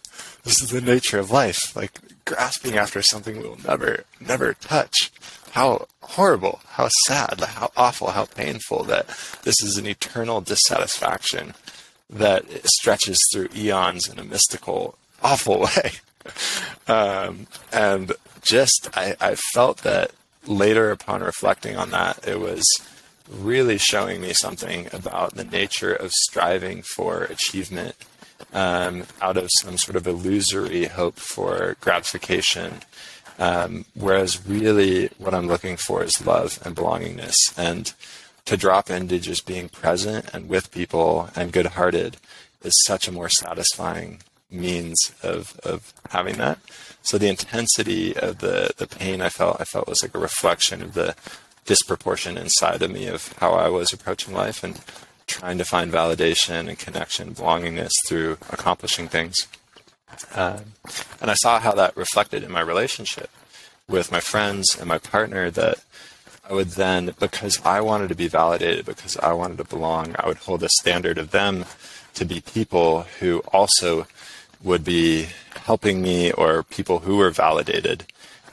This 0.45 0.63
is 0.63 0.71
the 0.71 0.81
nature 0.81 1.19
of 1.19 1.31
life. 1.31 1.77
Like 1.77 1.93
grasping 2.25 2.77
after 2.77 3.03
something 3.03 3.39
we'll 3.39 3.59
never, 3.67 4.05
never 4.21 4.55
touch. 4.55 5.13
How 5.51 5.89
horrible, 6.01 6.61
how 6.69 6.89
sad, 7.07 7.41
how 7.41 7.73
awful, 7.77 8.11
how 8.11 8.25
painful 8.25 8.85
that 8.85 9.09
this 9.43 9.61
is 9.63 9.77
an 9.77 9.87
eternal 9.87 10.41
dissatisfaction 10.41 11.55
that 12.09 12.45
stretches 12.67 13.19
through 13.33 13.49
eons 13.55 14.09
in 14.09 14.19
a 14.19 14.25
mystical, 14.25 14.97
awful 15.23 15.61
way. 15.77 15.93
Um, 16.87 17.47
and 17.73 18.13
just, 18.43 18.89
I, 18.95 19.17
I 19.21 19.35
felt 19.53 19.79
that 19.79 20.13
later 20.47 20.91
upon 20.91 21.22
reflecting 21.22 21.76
on 21.76 21.91
that, 21.91 22.26
it 22.26 22.41
was 22.41 22.64
really 23.28 23.78
showing 23.78 24.20
me 24.20 24.32
something 24.32 24.88
about 24.93 25.34
the 25.34 25.45
nature 25.45 25.95
of 25.95 26.11
striving 26.12 26.82
for 26.82 27.24
achievement 27.24 27.95
um, 28.53 29.05
out 29.20 29.36
of 29.36 29.49
some 29.61 29.76
sort 29.76 29.97
of 29.97 30.07
illusory 30.07 30.86
hope 30.86 31.16
for 31.16 31.76
gratification. 31.80 32.80
Um, 33.38 33.86
whereas 33.95 34.47
really 34.47 35.09
what 35.18 35.34
I'm 35.34 35.47
looking 35.47 35.76
for 35.76 36.03
is 36.03 36.26
love 36.26 36.61
and 36.64 36.76
belongingness 36.76 37.36
and 37.57 37.93
to 38.45 38.57
drop 38.57 38.91
into 38.91 39.18
just 39.18 39.47
being 39.47 39.68
present 39.68 40.28
and 40.34 40.49
with 40.49 40.70
people 40.72 41.30
and 41.36 41.53
good 41.53 41.66
hearted 41.66 42.16
is 42.62 42.74
such 42.84 43.09
a 43.09 43.12
more 43.12 43.28
satisfying 43.28 44.20
means 44.51 45.12
of, 45.22 45.59
of 45.64 45.95
having 46.11 46.36
that. 46.36 46.59
So 47.03 47.19
the 47.19 47.29
intensity 47.29 48.17
of 48.17 48.39
the, 48.39 48.71
the 48.77 48.87
pain 48.87 49.21
I 49.21 49.31
felt, 49.31 49.61
I 49.61 49.65
felt 49.65 49.89
was 49.89 50.03
like 50.03 50.15
a 50.15 50.19
reflection 50.19 50.83
of 50.83 50.95
the 50.95 51.15
disproportion 51.65 52.37
inside 52.37 52.83
of 52.83 52.91
me 52.91 53.07
of 53.07 53.33
how 53.39 53.53
I 53.53 53.69
was 53.69 53.93
approaching 53.93 54.35
life 54.35 54.63
and 54.63 54.81
trying 55.27 55.59
to 55.59 55.65
find 55.65 55.93
validation 55.93 56.69
and 56.69 56.79
connection, 56.79 57.35
belongingness 57.35 57.93
through 58.07 58.39
accomplishing 58.51 59.09
things. 59.09 59.47
Um, 60.35 60.75
and 61.21 61.31
I 61.31 61.35
saw 61.35 61.61
how 61.61 61.73
that 61.73 61.97
reflected 61.97 62.43
in 62.43 62.51
my 62.51 62.61
relationship 62.61 63.31
with 63.89 64.13
my 64.13 64.21
friends 64.21 64.77
and 64.79 64.89
my 64.89 64.99
partner 64.99 65.51
that 65.51 65.79
I 66.49 66.53
would 66.53 66.71
then, 66.71 67.15
because 67.19 67.65
I 67.65 67.81
wanted 67.81 68.09
to 68.09 68.17
be 68.17 68.27
validated, 68.27 68.85
because 68.85 69.17
I 69.19 69.33
wanted 69.33 69.59
to 69.59 69.65
belong, 69.65 70.17
I 70.19 70.27
would 70.27 70.39
hold 70.39 70.63
a 70.65 70.69
standard 70.81 71.17
of 71.17 71.31
them 71.31 71.65
to 72.15 72.25
be 72.25 72.41
people 72.41 73.03
who 73.21 73.39
also 73.53 74.07
would 74.63 74.85
be 74.85 75.29
helping 75.65 76.03
me 76.03 76.33
or 76.33 76.63
people 76.63 77.01
who 77.01 77.17
were 77.17 77.31
validated 77.31 78.05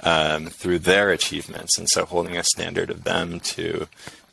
um, 0.03 0.47
through 0.47 0.79
their 0.79 1.11
achievements. 1.11 1.77
And 1.77 1.87
so 1.89 2.05
holding 2.05 2.37
a 2.37 2.43
standard 2.43 2.89
of 2.89 3.03
them 3.03 3.39
to 3.41 3.87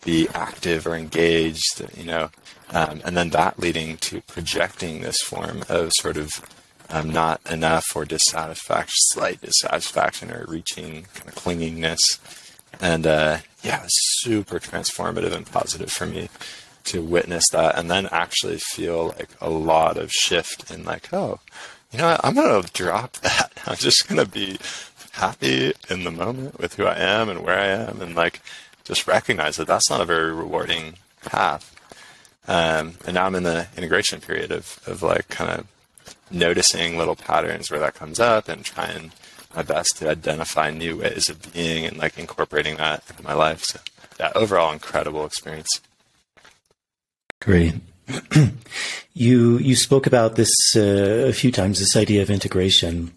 be 0.05 0.29
active 0.35 0.87
or 0.87 0.95
engaged, 0.95 1.83
you 1.97 2.05
know, 2.05 2.31
um, 2.71 3.01
and 3.05 3.17
then 3.17 3.31
that 3.31 3.59
leading 3.59 3.97
to 3.99 4.21
projecting 4.23 5.01
this 5.01 5.19
form 5.21 5.65
of 5.69 5.91
sort 5.99 6.17
of 6.17 6.45
um, 6.91 7.11
not 7.11 7.41
enough 7.51 7.85
or 7.95 8.05
dissatisfaction, 8.05 8.95
slight 9.13 9.41
dissatisfaction 9.41 10.31
or 10.31 10.45
reaching 10.47 11.07
kind 11.15 11.29
of 11.29 11.35
clingingness. 11.35 12.19
And 12.81 13.07
uh, 13.07 13.39
yeah, 13.63 13.85
super 13.89 14.59
transformative 14.59 15.33
and 15.33 15.47
positive 15.47 15.91
for 15.91 16.07
me 16.07 16.29
to 16.85 17.03
witness 17.03 17.45
that 17.53 17.77
and 17.79 17.91
then 17.91 18.09
actually 18.13 18.59
feel 18.59 19.09
like 19.09 19.31
a 19.41 19.51
lot 19.51 19.97
of 19.97 20.11
shift 20.13 20.71
in 20.71 20.85
like, 20.85 21.13
oh, 21.13 21.41
you 21.91 21.99
know 21.99 22.09
what? 22.09 22.25
I'm 22.25 22.35
going 22.35 22.63
to 22.63 22.73
drop 22.73 23.13
that. 23.19 23.53
I'm 23.67 23.77
just 23.77 24.09
going 24.09 24.25
to 24.25 24.31
be 24.31 24.59
happy 25.13 25.73
in 25.89 26.05
the 26.05 26.11
moment 26.11 26.59
with 26.59 26.75
who 26.75 26.85
I 26.87 26.99
am 26.99 27.29
and 27.29 27.45
where 27.45 27.59
I 27.59 27.67
am, 27.67 28.03
and 28.03 28.15
like 28.15 28.41
just 28.83 29.07
recognize 29.07 29.57
that 29.57 29.67
that's 29.67 29.89
not 29.89 30.01
a 30.01 30.05
very 30.05 30.33
rewarding 30.33 30.95
path. 31.25 31.71
Um, 32.47 32.95
and 33.07 33.15
now 33.15 33.27
I'm 33.27 33.35
in 33.35 33.45
the 33.45 33.69
integration 33.77 34.21
period 34.21 34.53
of, 34.53 34.81
of 34.87 35.03
like 35.03 35.29
kind 35.29 35.51
of 35.51 35.67
noticing 36.31 36.99
little 36.99 37.17
patterns 37.17 37.71
where 37.71 37.81
that 37.81 37.95
comes 37.95 38.21
up 38.21 38.49
and 38.49 38.65
trying 38.65 39.13
my 39.55 39.63
best 39.63 39.99
to 39.99 40.11
identify 40.11 40.71
new 40.71 40.99
ways 40.99 41.29
of 41.29 41.53
being 41.53 41.87
and 41.87 41.97
like 41.97 42.19
incorporating 42.19 42.77
that 42.77 43.03
into 43.09 43.23
my 43.23 43.33
life. 43.33 43.65
So 43.65 43.81
yeah, 44.19 44.33
overall 44.35 44.73
incredible 44.73 45.25
experience. 45.25 45.81
Great. 47.45 47.75
you 49.13 49.59
you 49.59 49.77
spoke 49.77 50.07
about 50.07 50.35
this 50.37 50.51
uh, 50.75 51.27
a 51.29 51.33
few 51.35 51.53
times. 51.53 51.79
This 51.79 51.95
idea 51.95 52.23
of 52.23 52.31
integration. 52.31 53.13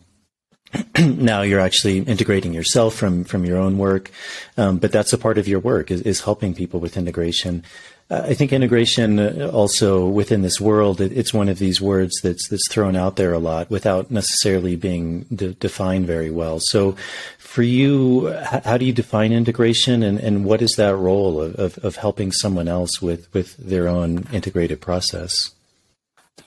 now 0.99 1.43
you're 1.43 1.61
actually 1.61 1.99
integrating 1.99 2.53
yourself 2.53 2.93
from 2.93 3.23
from 3.23 3.45
your 3.45 3.57
own 3.57 3.78
work, 3.78 4.11
um, 4.57 4.80
but 4.80 4.91
that's 4.91 5.13
a 5.13 5.17
part 5.17 5.38
of 5.38 5.47
your 5.47 5.61
work 5.61 5.91
is, 5.91 6.01
is 6.01 6.21
helping 6.21 6.53
people 6.53 6.82
with 6.82 6.97
integration. 6.97 7.63
I 8.10 8.34
think 8.36 8.53
integration 8.53 9.20
uh, 9.20 9.51
also 9.53 10.08
within 10.08 10.41
this 10.41 10.62
world, 10.62 11.01
it's 11.01 11.34
one 11.34 11.49
of 11.49 11.60
these 11.60 11.82
words 11.82 12.14
that's 12.24 12.47
that's 12.47 12.72
thrown 12.72 12.95
out 12.95 13.18
there 13.18 13.34
a 13.34 13.39
lot 13.39 13.70
without 13.70 14.10
necessarily 14.10 14.78
being 14.78 15.26
de- 15.34 15.53
defined 15.53 16.08
very 16.08 16.32
well. 16.32 16.60
So, 16.62 16.95
for 17.38 17.64
you, 17.64 18.30
how 18.30 18.78
do 18.78 18.86
you 18.86 18.93
define 18.93 19.34
integration, 19.34 20.03
and, 20.03 20.20
and 20.20 20.45
what 20.45 20.62
is 20.62 20.74
that 20.78 20.95
role 20.95 21.41
of, 21.41 21.55
of, 21.55 21.78
of 21.80 21.95
helping 21.97 22.32
someone 22.32 22.70
else 22.70 23.01
with 23.01 23.34
with 23.34 23.58
their 23.58 23.89
own 23.89 24.26
integrated 24.32 24.80
process? 24.80 25.51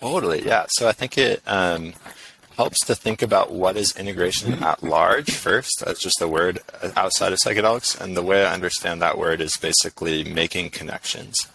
Totally, 0.00 0.46
yeah. 0.46 0.64
So 0.70 0.88
I 0.88 0.92
think 0.92 1.18
it 1.18 1.42
um, 1.46 1.92
helps 2.56 2.84
to 2.86 2.94
think 2.94 3.22
about 3.22 3.52
what 3.52 3.76
is 3.76 3.96
integration 3.96 4.62
at 4.62 4.82
large 4.82 5.32
first. 5.32 5.82
That's 5.84 6.00
just 6.00 6.20
a 6.20 6.28
word 6.28 6.60
outside 6.96 7.32
of 7.32 7.38
psychedelics. 7.38 7.98
And 7.98 8.16
the 8.16 8.22
way 8.22 8.44
I 8.44 8.52
understand 8.52 9.00
that 9.00 9.18
word 9.18 9.40
is 9.40 9.56
basically 9.56 10.24
making 10.24 10.70
connections. 10.70 11.46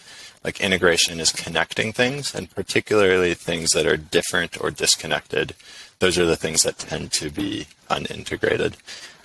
Like 0.43 0.62
integration 0.62 1.20
is 1.20 1.32
connecting 1.32 1.91
things, 1.91 2.36
and 2.36 2.54
particularly 2.54 3.34
things 3.34 3.72
that 3.72 3.88
are 3.88 3.98
different 3.98 4.62
or 4.62 4.70
disconnected. 4.72 5.56
Those 6.00 6.18
are 6.18 6.26
the 6.26 6.36
things 6.36 6.64
that 6.64 6.78
tend 6.78 7.12
to 7.14 7.30
be 7.30 7.68
unintegrated. 7.89 8.76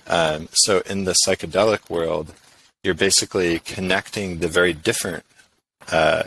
Um, 0.07 0.49
so 0.51 0.81
in 0.89 1.03
the 1.05 1.15
psychedelic 1.27 1.89
world, 1.89 2.33
you're 2.83 2.93
basically 2.95 3.59
connecting 3.59 4.39
the 4.39 4.47
very 4.47 4.73
different 4.73 5.23
uh, 5.91 6.23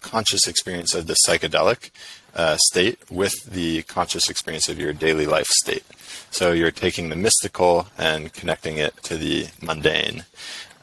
conscious 0.00 0.46
experience 0.46 0.94
of 0.94 1.06
the 1.06 1.16
psychedelic 1.26 1.90
uh, 2.36 2.56
state 2.58 2.98
with 3.10 3.34
the 3.50 3.82
conscious 3.82 4.30
experience 4.30 4.68
of 4.68 4.78
your 4.78 4.92
daily 4.92 5.26
life 5.26 5.48
state. 5.48 5.84
So 6.30 6.52
you're 6.52 6.70
taking 6.70 7.08
the 7.08 7.16
mystical 7.16 7.88
and 7.98 8.32
connecting 8.32 8.76
it 8.76 9.02
to 9.04 9.16
the 9.16 9.48
mundane. 9.62 10.24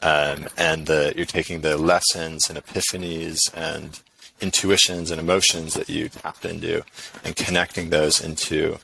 Um, 0.02 0.48
and 0.58 0.86
the, 0.86 1.14
you're 1.16 1.24
taking 1.24 1.60
the 1.60 1.78
lessons 1.78 2.50
and 2.50 2.58
epiphanies 2.58 3.38
and 3.54 4.00
intuitions 4.40 5.10
and 5.10 5.20
emotions 5.20 5.74
that 5.74 5.88
you 5.88 6.08
tapped 6.08 6.44
into 6.44 6.82
and 7.24 7.36
connecting 7.36 7.90
those 7.90 8.20
into 8.20 8.78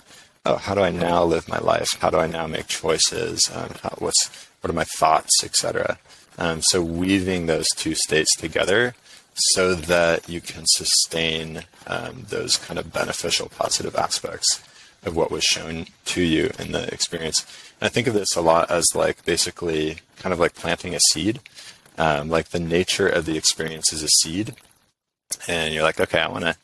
oh 0.46 0.56
how 0.56 0.74
do 0.74 0.80
i 0.80 0.90
now 0.90 1.24
live 1.24 1.48
my 1.48 1.58
life 1.58 1.98
how 2.00 2.08
do 2.08 2.16
i 2.16 2.26
now 2.26 2.46
make 2.46 2.68
choices 2.68 3.50
um, 3.52 3.70
how, 3.82 3.90
what's 3.98 4.30
what 4.60 4.70
are 4.70 4.74
my 4.74 4.84
thoughts 4.84 5.42
etc 5.42 5.98
um, 6.38 6.62
so 6.62 6.80
weaving 6.80 7.46
those 7.46 7.66
two 7.76 7.94
states 7.94 8.34
together 8.36 8.94
so 9.54 9.74
that 9.74 10.28
you 10.28 10.40
can 10.40 10.64
sustain 10.66 11.62
um, 11.86 12.26
those 12.28 12.56
kind 12.56 12.78
of 12.78 12.92
beneficial, 12.92 13.48
positive 13.48 13.96
aspects 13.96 14.62
of 15.04 15.16
what 15.16 15.30
was 15.30 15.44
shown 15.44 15.86
to 16.04 16.22
you 16.22 16.50
in 16.58 16.72
the 16.72 16.92
experience. 16.92 17.44
And 17.80 17.86
I 17.86 17.88
think 17.88 18.06
of 18.06 18.14
this 18.14 18.36
a 18.36 18.40
lot 18.40 18.70
as 18.70 18.86
like 18.94 19.24
basically 19.24 19.98
kind 20.18 20.32
of 20.32 20.38
like 20.38 20.54
planting 20.54 20.94
a 20.94 21.00
seed. 21.12 21.40
Um, 21.98 22.28
like 22.28 22.48
the 22.48 22.60
nature 22.60 23.08
of 23.08 23.26
the 23.26 23.36
experience 23.36 23.92
is 23.92 24.02
a 24.02 24.08
seed, 24.08 24.54
and 25.46 25.74
you're 25.74 25.82
like, 25.82 26.00
okay, 26.00 26.20
I 26.20 26.28
want 26.28 26.44
to, 26.44 26.56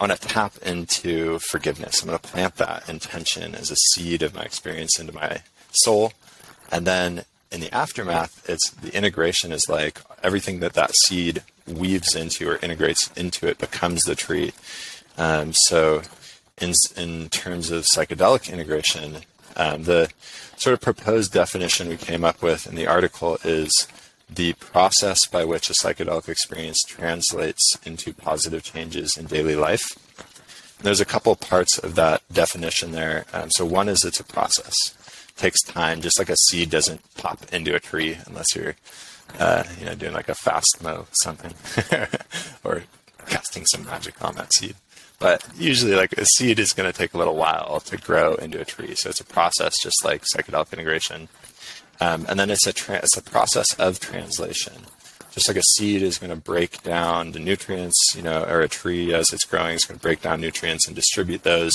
I 0.00 0.04
want 0.04 0.20
to 0.20 0.28
tap 0.28 0.56
into 0.62 1.38
forgiveness. 1.38 2.02
I'm 2.02 2.08
going 2.08 2.18
to 2.18 2.28
plant 2.28 2.56
that 2.56 2.88
intention 2.88 3.54
as 3.54 3.70
a 3.70 3.76
seed 3.76 4.22
of 4.22 4.34
my 4.34 4.42
experience 4.42 4.98
into 4.98 5.12
my 5.12 5.42
soul, 5.70 6.12
and 6.72 6.86
then 6.86 7.24
in 7.52 7.60
the 7.60 7.72
aftermath, 7.72 8.48
it's 8.50 8.70
the 8.70 8.92
integration 8.96 9.52
is 9.52 9.68
like 9.68 10.00
everything 10.24 10.58
that 10.58 10.72
that 10.72 10.92
seed 10.96 11.42
weaves 11.66 12.14
into 12.14 12.48
or 12.48 12.56
integrates 12.56 13.10
into 13.12 13.46
it 13.46 13.58
becomes 13.58 14.02
the 14.02 14.14
tree. 14.14 14.52
Um, 15.16 15.52
so, 15.52 16.02
in 16.60 16.74
in 16.96 17.28
terms 17.28 17.70
of 17.70 17.84
psychedelic 17.84 18.52
integration, 18.52 19.18
um, 19.56 19.84
the 19.84 20.10
sort 20.56 20.74
of 20.74 20.80
proposed 20.80 21.32
definition 21.32 21.88
we 21.88 21.96
came 21.96 22.24
up 22.24 22.42
with 22.42 22.66
in 22.66 22.74
the 22.74 22.86
article 22.86 23.38
is 23.44 23.70
the 24.28 24.52
process 24.54 25.26
by 25.26 25.44
which 25.44 25.70
a 25.70 25.74
psychedelic 25.74 26.28
experience 26.28 26.82
translates 26.86 27.78
into 27.84 28.12
positive 28.12 28.62
changes 28.62 29.16
in 29.16 29.26
daily 29.26 29.54
life. 29.54 29.96
There's 30.80 31.00
a 31.00 31.04
couple 31.04 31.34
parts 31.36 31.78
of 31.78 31.94
that 31.94 32.22
definition 32.32 32.92
there. 32.92 33.26
Um, 33.32 33.50
so 33.50 33.64
one 33.64 33.88
is 33.88 34.04
it's 34.04 34.20
a 34.20 34.24
process. 34.24 34.74
It 35.28 35.36
takes 35.36 35.62
time, 35.62 36.00
just 36.00 36.18
like 36.18 36.28
a 36.28 36.36
seed 36.48 36.70
doesn't 36.70 37.00
pop 37.16 37.52
into 37.52 37.74
a 37.74 37.80
tree 37.80 38.18
unless 38.26 38.54
you're 38.54 38.76
uh, 39.38 39.64
you 39.78 39.86
know, 39.86 39.94
doing 39.94 40.12
like 40.12 40.28
a 40.28 40.34
fast 40.34 40.78
mo 40.82 41.06
something, 41.12 41.54
or 42.64 42.84
casting 43.26 43.66
some 43.66 43.84
magic 43.84 44.22
on 44.24 44.34
that 44.36 44.52
seed. 44.54 44.76
But 45.18 45.46
usually, 45.56 45.94
like 45.94 46.12
a 46.14 46.26
seed 46.26 46.58
is 46.58 46.72
going 46.72 46.90
to 46.90 46.96
take 46.96 47.14
a 47.14 47.18
little 47.18 47.36
while 47.36 47.80
to 47.80 47.96
grow 47.96 48.34
into 48.34 48.60
a 48.60 48.64
tree, 48.64 48.94
so 48.94 49.10
it's 49.10 49.20
a 49.20 49.24
process, 49.24 49.74
just 49.82 50.04
like 50.04 50.22
psychedelic 50.22 50.72
integration. 50.72 51.28
Um, 52.00 52.26
and 52.28 52.38
then 52.38 52.50
it's 52.50 52.66
a 52.66 52.72
tra- 52.72 53.00
it's 53.02 53.16
a 53.16 53.22
process 53.22 53.72
of 53.74 54.00
translation. 54.00 54.74
Just 55.30 55.48
like 55.48 55.56
a 55.56 55.62
seed 55.62 56.02
is 56.02 56.18
going 56.18 56.30
to 56.30 56.36
break 56.36 56.82
down 56.82 57.32
the 57.32 57.40
nutrients, 57.40 58.14
you 58.14 58.22
know, 58.22 58.44
or 58.44 58.60
a 58.60 58.68
tree 58.68 59.12
as 59.12 59.32
it's 59.32 59.44
growing 59.44 59.74
is 59.74 59.84
going 59.84 59.98
to 59.98 60.02
break 60.02 60.22
down 60.22 60.40
nutrients 60.40 60.86
and 60.86 60.94
distribute 60.94 61.42
those. 61.42 61.72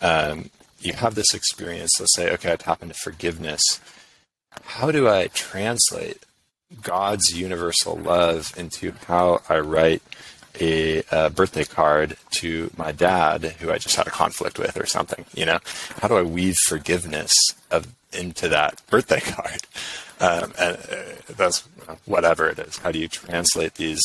Um, 0.00 0.50
you 0.80 0.94
have 0.94 1.14
this 1.14 1.34
experience. 1.34 1.90
Let's 1.98 2.14
say, 2.14 2.32
okay, 2.32 2.52
I 2.52 2.56
tap 2.56 2.82
into 2.82 2.94
forgiveness. 2.94 3.62
How 4.62 4.90
do 4.90 5.08
I 5.08 5.26
translate 5.28 6.24
God's 6.82 7.36
universal 7.36 7.96
love 7.96 8.52
into 8.56 8.92
how 9.06 9.42
I 9.48 9.58
write 9.60 10.02
a, 10.60 11.02
a, 11.10 11.30
birthday 11.30 11.64
card 11.64 12.16
to 12.32 12.70
my 12.76 12.92
dad 12.92 13.44
who 13.60 13.70
I 13.70 13.78
just 13.78 13.96
had 13.96 14.06
a 14.06 14.10
conflict 14.10 14.58
with 14.58 14.76
or 14.76 14.86
something. 14.86 15.24
You 15.34 15.46
know, 15.46 15.58
how 16.00 16.08
do 16.08 16.16
I 16.16 16.22
weave 16.22 16.58
forgiveness 16.58 17.32
of 17.70 17.94
into 18.12 18.48
that 18.48 18.82
birthday 18.88 19.20
card? 19.24 19.62
Um, 20.20 20.52
and 20.58 20.76
uh, 20.76 21.32
that's 21.36 21.60
whatever 22.04 22.48
it 22.48 22.58
is. 22.58 22.78
How 22.78 22.90
do 22.90 22.98
you 22.98 23.08
translate 23.08 23.74
these 23.74 24.02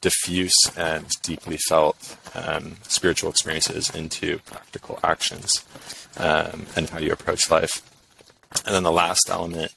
diffuse 0.00 0.70
and 0.76 1.06
deeply 1.22 1.56
felt 1.56 2.16
um, 2.34 2.76
spiritual 2.82 3.30
experiences 3.30 3.90
into 3.90 4.38
practical 4.40 5.00
actions? 5.02 5.64
Um, 6.16 6.66
and 6.76 6.88
how 6.88 6.98
do 6.98 7.04
you 7.04 7.12
approach 7.12 7.50
life? 7.50 7.82
And 8.64 8.74
then 8.74 8.84
the 8.84 8.92
last 8.92 9.28
element 9.28 9.74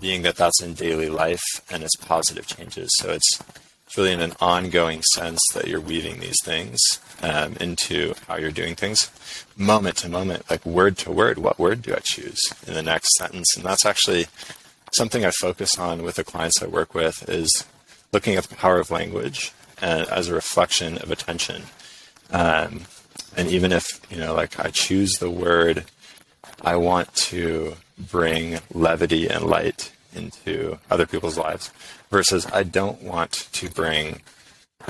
being 0.00 0.22
that 0.22 0.36
that's 0.36 0.62
in 0.62 0.74
daily 0.74 1.08
life 1.08 1.42
and 1.70 1.82
it's 1.82 1.96
positive 1.96 2.46
changes. 2.46 2.90
So 2.98 3.10
it's, 3.10 3.42
it's 3.86 3.96
really 3.96 4.12
in 4.12 4.20
an 4.20 4.34
ongoing 4.40 5.02
sense 5.14 5.40
that 5.54 5.66
you're 5.66 5.80
weaving 5.80 6.20
these 6.20 6.42
things 6.42 6.78
um, 7.22 7.56
into 7.60 8.14
how 8.26 8.36
you're 8.36 8.50
doing 8.50 8.74
things, 8.74 9.10
moment 9.56 9.96
to 9.98 10.08
moment, 10.08 10.50
like 10.50 10.64
word 10.64 10.98
to 10.98 11.10
word. 11.10 11.38
What 11.38 11.58
word 11.58 11.82
do 11.82 11.94
I 11.94 12.00
choose 12.02 12.40
in 12.66 12.74
the 12.74 12.82
next 12.82 13.14
sentence? 13.16 13.56
And 13.56 13.64
that's 13.64 13.86
actually 13.86 14.26
something 14.92 15.24
I 15.24 15.30
focus 15.30 15.78
on 15.78 16.02
with 16.02 16.16
the 16.16 16.24
clients 16.24 16.62
I 16.62 16.66
work 16.66 16.94
with 16.94 17.28
is 17.28 17.64
looking 18.12 18.36
at 18.36 18.44
the 18.44 18.56
power 18.56 18.78
of 18.78 18.90
language 18.90 19.52
and, 19.80 20.06
as 20.08 20.28
a 20.28 20.34
reflection 20.34 20.98
of 20.98 21.10
attention. 21.10 21.62
Um, 22.30 22.82
and 23.36 23.48
even 23.48 23.72
if 23.72 23.86
you 24.10 24.18
know, 24.18 24.34
like 24.34 24.58
I 24.58 24.70
choose 24.70 25.12
the 25.18 25.30
word, 25.30 25.84
I 26.62 26.76
want 26.76 27.14
to 27.14 27.74
bring 27.98 28.60
levity 28.72 29.28
and 29.28 29.44
light 29.44 29.92
into 30.14 30.78
other 30.90 31.06
people's 31.06 31.36
lives 31.36 31.70
versus 32.10 32.46
I 32.46 32.62
don't 32.62 33.02
want 33.02 33.48
to 33.52 33.68
bring 33.70 34.22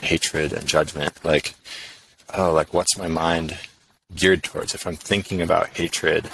hatred 0.03 0.53
and 0.53 0.67
judgment. 0.67 1.25
Like, 1.25 1.55
oh, 2.37 2.53
like 2.53 2.73
what's 2.73 2.99
my 2.99 3.09
mind 3.09 3.59
geared 4.15 4.43
towards? 4.43 4.75
If 4.75 4.87
I'm 4.87 4.97
thinking 4.97 5.41
about 5.43 5.69
hatred, 5.69 6.31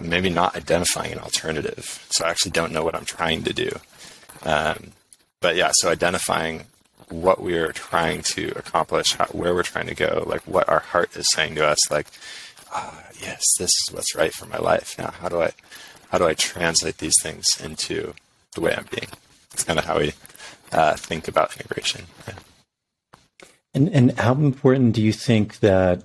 maybe 0.00 0.30
not 0.30 0.56
identifying 0.56 1.12
an 1.12 1.18
alternative. 1.18 2.06
So 2.10 2.24
I 2.24 2.30
actually 2.30 2.52
don't 2.52 2.72
know 2.72 2.84
what 2.84 2.94
I'm 2.94 3.04
trying 3.04 3.44
to 3.44 3.52
do. 3.52 3.70
Um, 4.42 4.92
but 5.40 5.56
yeah, 5.56 5.70
so 5.74 5.90
identifying 5.90 6.64
what 7.08 7.40
we 7.40 7.54
are 7.56 7.72
trying 7.72 8.22
to 8.22 8.52
accomplish, 8.56 9.14
how, 9.14 9.26
where 9.26 9.54
we're 9.54 9.62
trying 9.62 9.86
to 9.86 9.94
go, 9.94 10.24
like 10.26 10.42
what 10.42 10.68
our 10.68 10.80
heart 10.80 11.16
is 11.16 11.28
saying 11.32 11.54
to 11.54 11.66
us, 11.66 11.78
like, 11.90 12.06
oh, 12.74 13.02
yes, 13.20 13.42
this 13.58 13.70
is 13.70 13.92
what's 13.92 14.14
right 14.14 14.32
for 14.32 14.46
my 14.46 14.58
life. 14.58 14.96
Now, 14.98 15.10
how 15.10 15.28
do 15.28 15.42
I, 15.42 15.52
how 16.10 16.18
do 16.18 16.26
I 16.26 16.34
translate 16.34 16.98
these 16.98 17.14
things 17.22 17.46
into 17.62 18.14
the 18.54 18.60
way 18.60 18.74
I'm 18.74 18.86
being? 18.90 19.08
It's 19.52 19.64
kind 19.64 19.78
of 19.78 19.84
how 19.84 19.98
we 19.98 20.12
uh, 20.72 20.94
think 20.96 21.28
about 21.28 21.56
integration. 21.56 22.06
Yeah. 22.26 22.34
And 23.74 23.88
and 23.90 24.18
how 24.18 24.32
important 24.32 24.94
do 24.94 25.02
you 25.02 25.12
think 25.12 25.60
that 25.60 26.02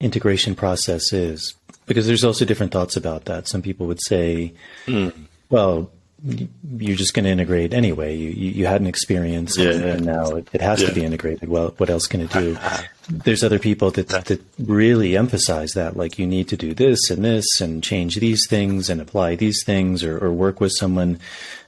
integration 0.00 0.54
process 0.54 1.12
is? 1.12 1.54
because 1.86 2.06
there's 2.06 2.24
also 2.24 2.44
different 2.44 2.72
thoughts 2.72 2.96
about 2.96 3.26
that. 3.26 3.48
Some 3.48 3.62
people 3.62 3.86
would 3.86 4.02
say, 4.02 4.54
mm. 4.86 5.12
well, 5.50 5.90
you're 6.24 6.96
just 6.96 7.12
going 7.12 7.24
to 7.24 7.30
integrate 7.30 7.74
anyway. 7.74 8.16
You, 8.16 8.30
you, 8.30 8.50
you 8.50 8.66
had 8.66 8.80
an 8.80 8.86
experience 8.86 9.58
yeah, 9.58 9.70
and, 9.70 9.80
yeah. 9.80 9.92
and, 9.92 10.06
now 10.06 10.36
it, 10.36 10.48
it 10.52 10.60
has 10.62 10.80
yeah. 10.80 10.88
to 10.88 10.94
be 10.94 11.04
integrated. 11.04 11.48
Well, 11.48 11.74
what 11.76 11.90
else 11.90 12.06
can 12.06 12.22
it 12.22 12.30
do? 12.30 12.56
There's 13.08 13.44
other 13.44 13.58
people 13.58 13.90
that, 13.92 14.08
that 14.08 14.40
really 14.58 15.16
emphasize 15.16 15.72
that, 15.72 15.96
like 15.96 16.18
you 16.18 16.26
need 16.26 16.48
to 16.48 16.56
do 16.56 16.72
this 16.72 17.10
and 17.10 17.24
this 17.24 17.60
and 17.60 17.82
change 17.82 18.16
these 18.16 18.48
things 18.48 18.88
and 18.88 19.00
apply 19.00 19.36
these 19.36 19.62
things 19.64 20.02
or, 20.02 20.18
or 20.18 20.32
work 20.32 20.60
with 20.60 20.72
someone. 20.72 21.18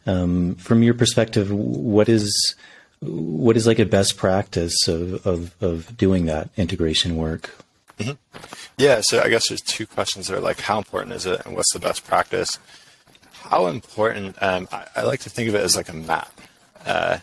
Um, 0.07 0.55
from 0.55 0.83
your 0.83 0.95
perspective, 0.95 1.51
what 1.51 2.09
is, 2.09 2.55
what 3.01 3.57
is 3.57 3.67
like 3.67 3.79
a 3.79 3.85
best 3.85 4.17
practice 4.17 4.89
of, 4.89 5.27
of, 5.27 5.55
of 5.61 5.97
doing 5.99 6.25
that 6.27 6.49
integration 6.57 7.17
work? 7.17 7.55
Mm-hmm. 7.99 8.13
Yeah. 8.79 9.01
So 9.03 9.21
I 9.21 9.29
guess 9.29 9.49
there's 9.49 9.61
two 9.61 9.87
questions 9.87 10.29
there. 10.29 10.41
Like 10.41 10.61
how 10.61 10.79
important 10.79 11.13
is 11.13 11.27
it 11.27 11.45
and 11.45 11.55
what's 11.55 11.73
the 11.75 11.79
best 11.79 12.07
practice? 12.07 12.59
How 13.49 13.67
important, 13.67 14.37
um, 14.43 14.69
I, 14.73 14.87
I, 14.97 15.03
like 15.03 15.21
to 15.21 15.31
think 15.31 15.49
of 15.49 15.55
it 15.55 15.63
as 15.63 15.77
like 15.77 15.89
a 15.89 15.97
map. 15.97 16.41
Uh, 16.85 17.19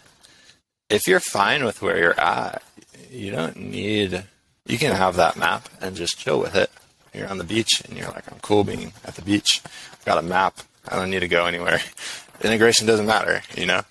if 0.89 1.07
you're 1.07 1.19
fine 1.19 1.63
with 1.63 1.81
where 1.81 1.97
you're 1.97 2.19
at, 2.19 2.61
you 3.09 3.31
don't 3.31 3.57
need, 3.57 4.23
you 4.65 4.77
can 4.77 4.95
have 4.95 5.15
that 5.15 5.37
map 5.37 5.69
and 5.81 5.95
just 5.95 6.17
chill 6.17 6.39
with 6.39 6.55
it. 6.55 6.69
You're 7.13 7.27
on 7.27 7.37
the 7.37 7.43
beach 7.43 7.81
and 7.85 7.97
you're 7.97 8.07
like, 8.07 8.31
I'm 8.31 8.39
cool 8.39 8.63
being 8.63 8.93
at 9.05 9.15
the 9.15 9.21
beach. 9.21 9.61
I've 9.91 10.05
got 10.05 10.17
a 10.17 10.21
map. 10.21 10.59
I 10.87 10.95
don't 10.95 11.09
need 11.09 11.19
to 11.19 11.27
go 11.27 11.45
anywhere. 11.45 11.79
Integration 12.43 12.87
doesn't 12.87 13.05
matter, 13.05 13.41
you 13.55 13.65
know? 13.65 13.81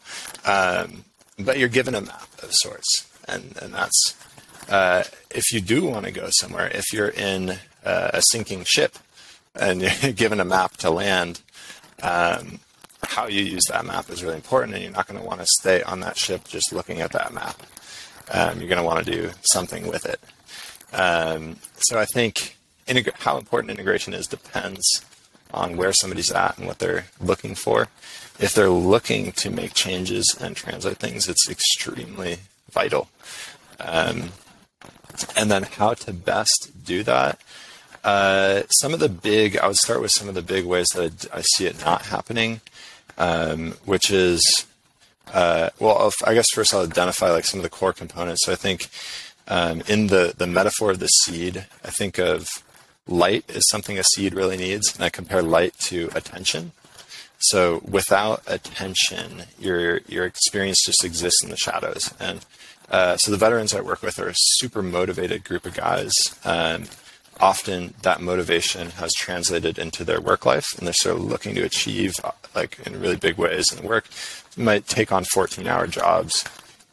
Um, 0.44 1.04
but 1.38 1.58
you're 1.58 1.68
given 1.68 1.94
a 1.94 2.00
map 2.00 2.28
of 2.42 2.50
sorts. 2.52 3.08
And, 3.28 3.56
and 3.62 3.72
that's, 3.72 4.16
uh, 4.68 5.04
if 5.30 5.52
you 5.52 5.60
do 5.60 5.86
want 5.86 6.06
to 6.06 6.12
go 6.12 6.28
somewhere, 6.40 6.68
if 6.68 6.92
you're 6.92 7.08
in 7.08 7.50
uh, 7.84 8.10
a 8.12 8.22
sinking 8.30 8.64
ship 8.64 8.98
and 9.54 9.82
you're 10.02 10.12
given 10.12 10.40
a 10.40 10.44
map 10.44 10.76
to 10.78 10.90
land, 10.90 11.40
um, 12.02 12.60
how 13.04 13.26
you 13.26 13.42
use 13.42 13.62
that 13.68 13.84
map 13.84 14.10
is 14.10 14.22
really 14.22 14.36
important, 14.36 14.74
and 14.74 14.82
you're 14.82 14.92
not 14.92 15.06
going 15.06 15.20
to 15.20 15.26
want 15.26 15.40
to 15.40 15.46
stay 15.46 15.82
on 15.82 16.00
that 16.00 16.16
ship 16.16 16.44
just 16.46 16.72
looking 16.72 17.00
at 17.00 17.12
that 17.12 17.32
map. 17.32 17.62
Um, 18.30 18.58
you're 18.58 18.68
going 18.68 18.80
to 18.80 18.86
want 18.86 19.04
to 19.04 19.10
do 19.10 19.30
something 19.42 19.86
with 19.86 20.06
it. 20.06 20.20
Um, 20.92 21.56
so 21.76 21.98
I 21.98 22.04
think 22.04 22.56
integ- 22.86 23.18
how 23.20 23.38
important 23.38 23.70
integration 23.70 24.14
is 24.14 24.26
depends 24.26 24.82
on 25.52 25.76
where 25.76 25.92
somebody's 25.92 26.32
at 26.32 26.56
and 26.58 26.66
what 26.66 26.78
they're 26.78 27.06
looking 27.20 27.54
for. 27.54 27.88
If 28.38 28.54
they're 28.54 28.70
looking 28.70 29.32
to 29.32 29.50
make 29.50 29.74
changes 29.74 30.36
and 30.40 30.56
translate 30.56 30.98
things, 30.98 31.28
it's 31.28 31.48
extremely 31.50 32.38
vital. 32.70 33.08
Um, 33.78 34.30
and 35.36 35.50
then 35.50 35.64
how 35.64 35.94
to 35.94 36.12
best 36.12 36.70
do 36.84 37.02
that 37.02 37.40
uh, 38.04 38.62
some 38.80 38.92
of 38.92 39.00
the 39.00 39.08
big, 39.08 39.56
I 39.56 39.66
would 39.66 39.76
start 39.76 40.00
with 40.00 40.10
some 40.10 40.28
of 40.28 40.34
the 40.34 40.42
big 40.42 40.64
ways 40.64 40.88
that 40.94 41.26
I, 41.32 41.42
see 41.42 41.66
it 41.66 41.80
not 41.84 42.02
happening, 42.06 42.60
um, 43.16 43.72
which 43.84 44.10
is, 44.10 44.66
uh, 45.32 45.70
well, 45.78 46.10
I 46.24 46.34
guess 46.34 46.46
first 46.52 46.74
I'll 46.74 46.82
identify 46.84 47.30
like 47.30 47.44
some 47.44 47.60
of 47.60 47.64
the 47.64 47.70
core 47.70 47.92
components. 47.92 48.44
So 48.44 48.52
I 48.52 48.56
think 48.56 48.88
um, 49.48 49.82
in 49.88 50.08
the 50.08 50.34
the 50.36 50.46
metaphor 50.46 50.90
of 50.90 50.98
the 50.98 51.08
seed, 51.08 51.66
I 51.84 51.90
think 51.90 52.18
of 52.18 52.48
light 53.06 53.44
is 53.48 53.68
something 53.68 53.98
a 53.98 54.04
seed 54.04 54.34
really 54.34 54.56
needs, 54.56 54.94
and 54.94 55.04
I 55.04 55.08
compare 55.08 55.42
light 55.42 55.74
to 55.80 56.10
attention. 56.14 56.72
So 57.38 57.82
without 57.88 58.42
attention, 58.46 59.44
your 59.58 59.98
your 60.08 60.24
experience 60.24 60.78
just 60.84 61.04
exists 61.04 61.42
in 61.42 61.50
the 61.50 61.56
shadows. 61.56 62.14
And 62.20 62.44
uh, 62.90 63.16
so 63.16 63.30
the 63.30 63.36
veterans 63.36 63.74
I 63.74 63.80
work 63.80 64.02
with 64.02 64.18
are 64.18 64.28
a 64.28 64.34
super 64.36 64.82
motivated 64.82 65.44
group 65.44 65.66
of 65.66 65.74
guys. 65.74 66.12
Um, 66.44 66.84
often 67.40 67.94
that 68.02 68.20
motivation 68.20 68.90
has 68.90 69.10
translated 69.16 69.78
into 69.78 70.04
their 70.04 70.20
work 70.20 70.46
life 70.46 70.66
and 70.76 70.86
they're 70.86 70.92
sort 70.92 71.16
of 71.16 71.24
looking 71.24 71.54
to 71.54 71.62
achieve 71.62 72.14
like 72.54 72.78
in 72.86 73.00
really 73.00 73.16
big 73.16 73.36
ways 73.36 73.72
in 73.72 73.84
work. 73.84 74.06
Might 74.56 74.86
take 74.86 75.12
on 75.12 75.24
14 75.24 75.66
hour 75.66 75.86
jobs. 75.86 76.44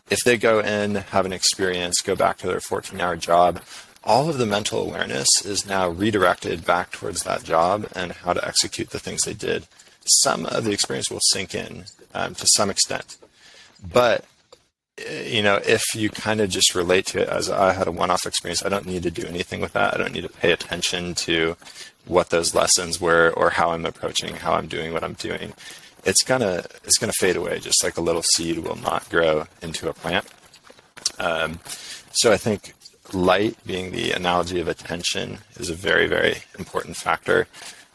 If 0.09 0.19
they 0.25 0.37
go 0.37 0.59
in 0.59 0.95
have 0.95 1.25
an 1.25 1.33
experience 1.33 2.01
go 2.01 2.15
back 2.15 2.37
to 2.39 2.47
their 2.47 2.59
14 2.59 2.99
hour 2.99 3.15
job 3.15 3.61
all 4.03 4.29
of 4.29 4.37
the 4.37 4.45
mental 4.45 4.81
awareness 4.81 5.27
is 5.45 5.65
now 5.65 5.89
redirected 5.89 6.65
back 6.65 6.91
towards 6.91 7.23
that 7.23 7.43
job 7.43 7.87
and 7.95 8.11
how 8.11 8.33
to 8.33 8.47
execute 8.47 8.89
the 8.91 8.99
things 8.99 9.21
they 9.21 9.33
did. 9.33 9.67
Some 10.23 10.45
of 10.45 10.63
the 10.63 10.71
experience 10.71 11.11
will 11.11 11.19
sink 11.31 11.53
in 11.53 11.85
um, 12.13 12.33
to 12.35 12.47
some 12.55 12.69
extent. 12.69 13.17
But 13.93 14.25
you 15.09 15.41
know, 15.41 15.59
if 15.65 15.83
you 15.95 16.09
kind 16.09 16.41
of 16.41 16.49
just 16.49 16.75
relate 16.75 17.05
to 17.07 17.21
it 17.21 17.29
as 17.29 17.49
I 17.49 17.73
had 17.73 17.87
a 17.87 17.91
one 17.91 18.11
off 18.11 18.25
experience, 18.25 18.65
I 18.65 18.69
don't 18.69 18.85
need 18.85 19.03
to 19.03 19.11
do 19.11 19.25
anything 19.27 19.61
with 19.61 19.73
that. 19.73 19.93
I 19.93 19.97
don't 19.97 20.13
need 20.13 20.23
to 20.23 20.29
pay 20.29 20.51
attention 20.51 21.15
to 21.15 21.55
what 22.05 22.29
those 22.29 22.55
lessons 22.55 22.99
were 22.99 23.31
or 23.35 23.51
how 23.51 23.71
I'm 23.71 23.85
approaching, 23.85 24.35
how 24.35 24.53
I'm 24.53 24.67
doing 24.67 24.93
what 24.93 25.03
I'm 25.03 25.13
doing. 25.13 25.53
It's 26.05 26.23
gonna 26.23 26.63
it's 26.83 26.97
gonna 26.97 27.13
fade 27.13 27.35
away, 27.35 27.59
just 27.59 27.83
like 27.83 27.97
a 27.97 28.01
little 28.01 28.23
seed 28.23 28.59
will 28.59 28.77
not 28.77 29.09
grow 29.09 29.47
into 29.61 29.89
a 29.89 29.93
plant. 29.93 30.25
Um, 31.19 31.59
so 32.11 32.31
I 32.31 32.37
think 32.37 32.73
light 33.13 33.57
being 33.65 33.91
the 33.91 34.11
analogy 34.11 34.59
of 34.59 34.67
attention 34.67 35.39
is 35.57 35.69
a 35.69 35.75
very 35.75 36.07
very 36.07 36.37
important 36.57 36.95
factor. 36.95 37.47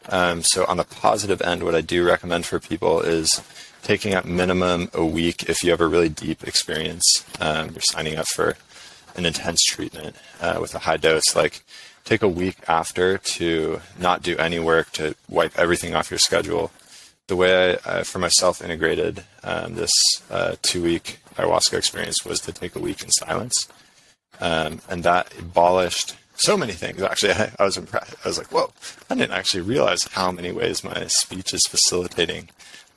Um, 0.08 0.42
so 0.42 0.64
on 0.66 0.76
the 0.76 0.84
positive 0.84 1.40
end, 1.40 1.62
what 1.62 1.74
I 1.74 1.80
do 1.80 2.04
recommend 2.04 2.44
for 2.44 2.60
people 2.60 3.00
is 3.00 3.42
taking 3.84 4.14
up 4.14 4.24
minimum 4.24 4.90
a 4.94 5.04
week 5.04 5.48
if 5.48 5.62
you 5.62 5.70
have 5.70 5.80
a 5.80 5.86
really 5.86 6.08
deep 6.08 6.42
experience. 6.42 7.24
Um, 7.40 7.70
you're 7.70 7.82
signing 7.82 8.16
up 8.16 8.26
for 8.26 8.56
an 9.14 9.26
intense 9.26 9.62
treatment 9.62 10.16
uh, 10.40 10.58
with 10.60 10.74
a 10.74 10.80
high 10.80 10.96
dose. 10.96 11.36
Like, 11.36 11.62
take 12.04 12.22
a 12.22 12.28
week 12.28 12.56
after 12.66 13.18
to 13.18 13.80
not 13.98 14.22
do 14.22 14.36
any 14.38 14.58
work 14.58 14.90
to 14.92 15.14
wipe 15.28 15.56
everything 15.58 15.94
off 15.94 16.10
your 16.10 16.18
schedule. 16.18 16.72
The 17.28 17.36
way 17.36 17.78
I, 17.84 17.90
uh, 17.90 18.04
for 18.04 18.18
myself, 18.18 18.62
integrated 18.62 19.24
um, 19.44 19.74
this 19.74 19.92
uh, 20.30 20.56
two 20.62 20.82
week 20.82 21.20
ayahuasca 21.36 21.76
experience 21.76 22.24
was 22.24 22.40
to 22.40 22.52
take 22.52 22.74
a 22.74 22.80
week 22.80 23.02
in 23.02 23.10
silence. 23.10 23.68
Um, 24.40 24.80
and 24.88 25.04
that 25.04 25.32
abolished 25.38 26.16
so 26.36 26.56
many 26.56 26.72
things. 26.72 27.02
Actually, 27.02 27.32
I, 27.32 27.52
I 27.58 27.64
was 27.64 27.76
impressed. 27.76 28.14
I 28.24 28.28
was 28.28 28.38
like, 28.38 28.52
whoa, 28.52 28.72
I 29.10 29.14
didn't 29.14 29.32
actually 29.32 29.62
realize 29.62 30.04
how 30.08 30.32
many 30.32 30.52
ways 30.52 30.84
my 30.84 31.06
speech 31.06 31.54
is 31.54 31.62
facilitating 31.68 32.48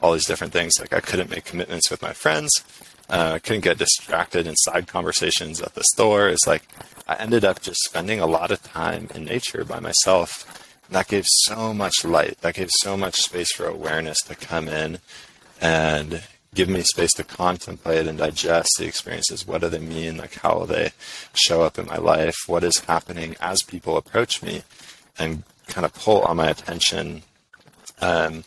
all 0.01 0.13
these 0.13 0.25
different 0.25 0.53
things. 0.53 0.73
Like 0.79 0.93
I 0.93 0.99
couldn't 0.99 1.29
make 1.29 1.45
commitments 1.45 1.89
with 1.89 2.01
my 2.01 2.13
friends. 2.13 2.63
Uh, 3.09 3.33
I 3.35 3.39
couldn't 3.39 3.61
get 3.61 3.77
distracted 3.77 4.47
in 4.47 4.55
side 4.55 4.87
conversations 4.87 5.61
at 5.61 5.75
the 5.75 5.83
store. 5.93 6.27
It's 6.27 6.45
like 6.45 6.63
I 7.07 7.15
ended 7.15 7.45
up 7.45 7.61
just 7.61 7.79
spending 7.83 8.19
a 8.19 8.27
lot 8.27 8.51
of 8.51 8.61
time 8.63 9.07
in 9.15 9.23
nature 9.23 9.63
by 9.63 9.79
myself. 9.79 10.63
And 10.87 10.95
that 10.95 11.07
gave 11.07 11.25
so 11.27 11.73
much 11.73 12.03
light. 12.03 12.39
That 12.41 12.55
gave 12.55 12.69
so 12.81 12.97
much 12.97 13.15
space 13.15 13.53
for 13.53 13.65
awareness 13.65 14.19
to 14.23 14.35
come 14.35 14.67
in 14.67 14.99
and 15.61 16.23
give 16.53 16.69
me 16.69 16.81
space 16.81 17.13
to 17.13 17.23
contemplate 17.23 18.07
and 18.07 18.17
digest 18.17 18.69
the 18.77 18.85
experiences. 18.85 19.47
What 19.47 19.61
do 19.61 19.69
they 19.69 19.79
mean? 19.79 20.17
Like, 20.17 20.35
how 20.35 20.59
will 20.59 20.65
they 20.65 20.91
show 21.33 21.61
up 21.61 21.77
in 21.77 21.85
my 21.85 21.97
life? 21.97 22.35
What 22.47 22.63
is 22.63 22.79
happening 22.79 23.35
as 23.39 23.61
people 23.61 23.95
approach 23.95 24.41
me? 24.43 24.63
And 25.19 25.43
kind 25.67 25.85
of 25.85 25.93
pull 25.93 26.21
on 26.21 26.37
my 26.37 26.49
attention. 26.49 27.23
Um, 28.01 28.43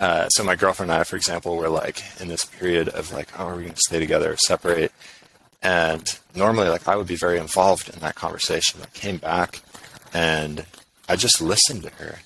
uh, 0.00 0.28
so 0.28 0.44
my 0.44 0.54
girlfriend 0.54 0.90
and 0.90 1.00
I, 1.00 1.04
for 1.04 1.16
example, 1.16 1.56
were 1.56 1.68
like 1.68 2.02
in 2.20 2.28
this 2.28 2.44
period 2.44 2.88
of 2.88 3.12
like, 3.12 3.28
oh, 3.38 3.46
are 3.46 3.56
we 3.56 3.64
going 3.64 3.74
to 3.74 3.80
stay 3.80 3.98
together 3.98 4.32
or 4.32 4.36
separate? 4.36 4.92
And 5.60 6.18
normally, 6.36 6.68
like 6.68 6.86
I 6.86 6.96
would 6.96 7.08
be 7.08 7.16
very 7.16 7.38
involved 7.38 7.92
in 7.92 7.98
that 8.00 8.14
conversation. 8.14 8.80
I 8.82 8.86
came 8.98 9.16
back 9.16 9.60
and 10.14 10.64
I 11.08 11.16
just 11.16 11.40
listened 11.40 11.82
to 11.82 11.90
her, 11.90 12.20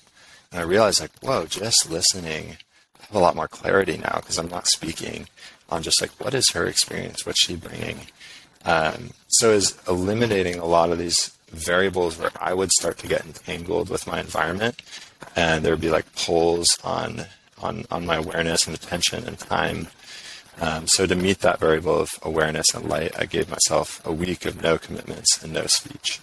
and 0.51 0.61
I 0.61 0.63
realized 0.63 1.01
like, 1.01 1.17
whoa, 1.21 1.45
just 1.45 1.89
listening, 1.89 2.57
I 2.99 3.05
have 3.05 3.15
a 3.15 3.19
lot 3.19 3.35
more 3.35 3.47
clarity 3.47 3.97
now 3.97 4.17
because 4.19 4.37
I'm 4.37 4.49
not 4.49 4.67
speaking 4.67 5.27
on 5.69 5.81
just 5.81 5.99
like 6.01 6.11
what 6.19 6.33
is 6.33 6.51
her 6.51 6.67
experience, 6.67 7.25
what's 7.25 7.43
she 7.43 7.55
bringing. 7.55 8.01
Um, 8.65 9.11
so 9.27 9.51
is 9.51 9.77
eliminating 9.87 10.59
a 10.59 10.65
lot 10.65 10.91
of 10.91 10.99
these 10.99 11.35
variables 11.49 12.19
where 12.19 12.31
I 12.39 12.53
would 12.53 12.71
start 12.71 12.97
to 12.99 13.07
get 13.07 13.25
entangled 13.25 13.89
with 13.89 14.05
my 14.05 14.19
environment, 14.19 14.81
and 15.35 15.65
there 15.65 15.73
would 15.73 15.81
be 15.81 15.89
like 15.89 16.13
pulls 16.15 16.77
on 16.83 17.25
on, 17.63 17.85
on 17.89 18.05
my 18.05 18.15
awareness 18.15 18.67
and 18.67 18.75
attention 18.75 19.25
and 19.25 19.39
time. 19.39 19.87
Um, 20.61 20.87
so 20.87 21.05
to 21.05 21.15
meet 21.15 21.39
that 21.39 21.59
variable 21.59 21.99
of 21.99 22.11
awareness 22.21 22.67
and 22.73 22.87
light, 22.87 23.11
I 23.17 23.25
gave 23.25 23.49
myself 23.49 24.05
a 24.05 24.11
week 24.11 24.45
of 24.45 24.61
no 24.61 24.77
commitments 24.77 25.41
and 25.43 25.53
no 25.53 25.65
speech. 25.65 26.19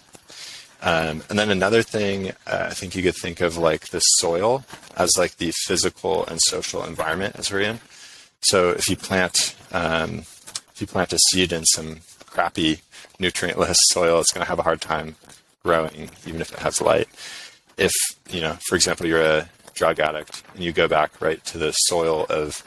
Um, 0.81 1.21
and 1.29 1.37
then 1.37 1.51
another 1.51 1.83
thing, 1.83 2.31
uh, 2.47 2.67
I 2.69 2.73
think 2.73 2.95
you 2.95 3.03
could 3.03 3.15
think 3.15 3.39
of 3.41 3.57
like 3.57 3.89
the 3.89 3.99
soil 3.99 4.63
as 4.97 5.11
like 5.17 5.37
the 5.37 5.51
physical 5.51 6.25
and 6.25 6.39
social 6.41 6.83
environment 6.83 7.35
as 7.37 7.51
we're 7.51 7.61
in. 7.61 7.79
So 8.41 8.71
if 8.71 8.89
you 8.89 8.95
plant, 8.95 9.55
um, 9.71 10.19
if 10.73 10.77
you 10.79 10.87
plant 10.87 11.13
a 11.13 11.19
seed 11.29 11.51
in 11.51 11.65
some 11.65 12.01
crappy 12.25 12.81
nutrientless 13.19 13.77
soil, 13.91 14.19
it's 14.19 14.31
going 14.31 14.43
to 14.43 14.49
have 14.49 14.59
a 14.59 14.63
hard 14.63 14.81
time 14.81 15.15
growing, 15.63 16.09
even 16.25 16.41
if 16.41 16.51
it 16.51 16.59
has 16.59 16.81
light. 16.81 17.07
If 17.77 17.93
you 18.29 18.41
know, 18.41 18.57
for 18.67 18.75
example, 18.75 19.05
you're 19.05 19.21
a 19.21 19.49
drug 19.73 19.99
addict 19.99 20.43
and 20.53 20.63
you 20.63 20.71
go 20.71 20.87
back 20.87 21.21
right 21.21 21.43
to 21.45 21.57
the 21.57 21.71
soil 21.71 22.25
of 22.29 22.63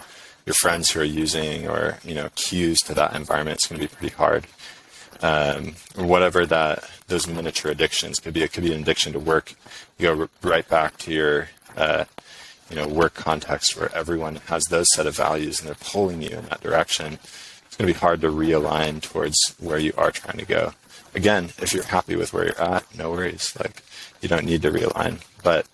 your 0.46 0.54
friends 0.54 0.90
who 0.90 1.00
are 1.00 1.04
using 1.04 1.68
or 1.68 1.98
you 2.04 2.14
know 2.14 2.28
cues 2.34 2.78
to 2.80 2.94
that 2.94 3.14
environment 3.14 3.56
it's 3.56 3.66
going 3.66 3.80
to 3.80 3.86
be 3.86 3.94
pretty 3.94 4.14
hard. 4.14 4.46
Um, 5.22 5.74
whatever 5.94 6.44
that 6.46 6.90
those 7.06 7.26
miniature 7.26 7.70
addictions 7.70 8.18
could 8.18 8.34
be 8.34 8.42
it 8.42 8.52
could 8.52 8.64
be 8.64 8.72
an 8.74 8.82
addiction 8.82 9.12
to 9.12 9.18
work. 9.18 9.54
You 9.98 10.14
go 10.14 10.28
right 10.42 10.68
back 10.68 10.98
to 10.98 11.12
your 11.12 11.48
uh, 11.76 12.04
you 12.68 12.76
know 12.76 12.88
work 12.88 13.14
context 13.14 13.76
where 13.76 13.94
everyone 13.94 14.36
has 14.46 14.64
those 14.64 14.92
set 14.92 15.06
of 15.06 15.16
values 15.16 15.60
and 15.60 15.68
they're 15.68 15.76
pulling 15.76 16.22
you 16.22 16.30
in 16.30 16.44
that 16.46 16.60
direction. 16.60 17.18
It's 17.66 17.76
going 17.76 17.88
to 17.88 17.94
be 17.94 17.98
hard 17.98 18.20
to 18.20 18.28
realign 18.28 19.00
towards 19.00 19.36
where 19.58 19.78
you 19.78 19.92
are 19.96 20.10
trying 20.10 20.38
to 20.38 20.44
go. 20.44 20.72
Again 21.14 21.44
if 21.58 21.72
you're 21.72 21.84
happy 21.84 22.16
with 22.16 22.32
where 22.32 22.44
you're 22.46 22.60
at 22.60 22.84
no 22.96 23.10
worries. 23.10 23.56
Like 23.58 23.82
you 24.20 24.28
don't 24.28 24.44
need 24.44 24.62
to 24.62 24.70
realign. 24.70 25.22
But 25.42 25.66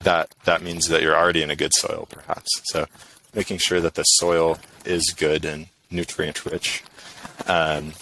that 0.00 0.28
that 0.44 0.62
means 0.62 0.88
that 0.88 1.02
you're 1.02 1.16
already 1.16 1.42
in 1.42 1.50
a 1.50 1.56
good 1.56 1.72
soil 1.74 2.06
perhaps 2.10 2.48
so 2.64 2.86
making 3.34 3.58
sure 3.58 3.80
that 3.80 3.94
the 3.94 4.04
soil 4.04 4.58
is 4.84 5.10
good 5.10 5.44
and 5.44 5.66
nutrient 5.90 6.44
rich 6.44 6.82
um, 7.46 7.92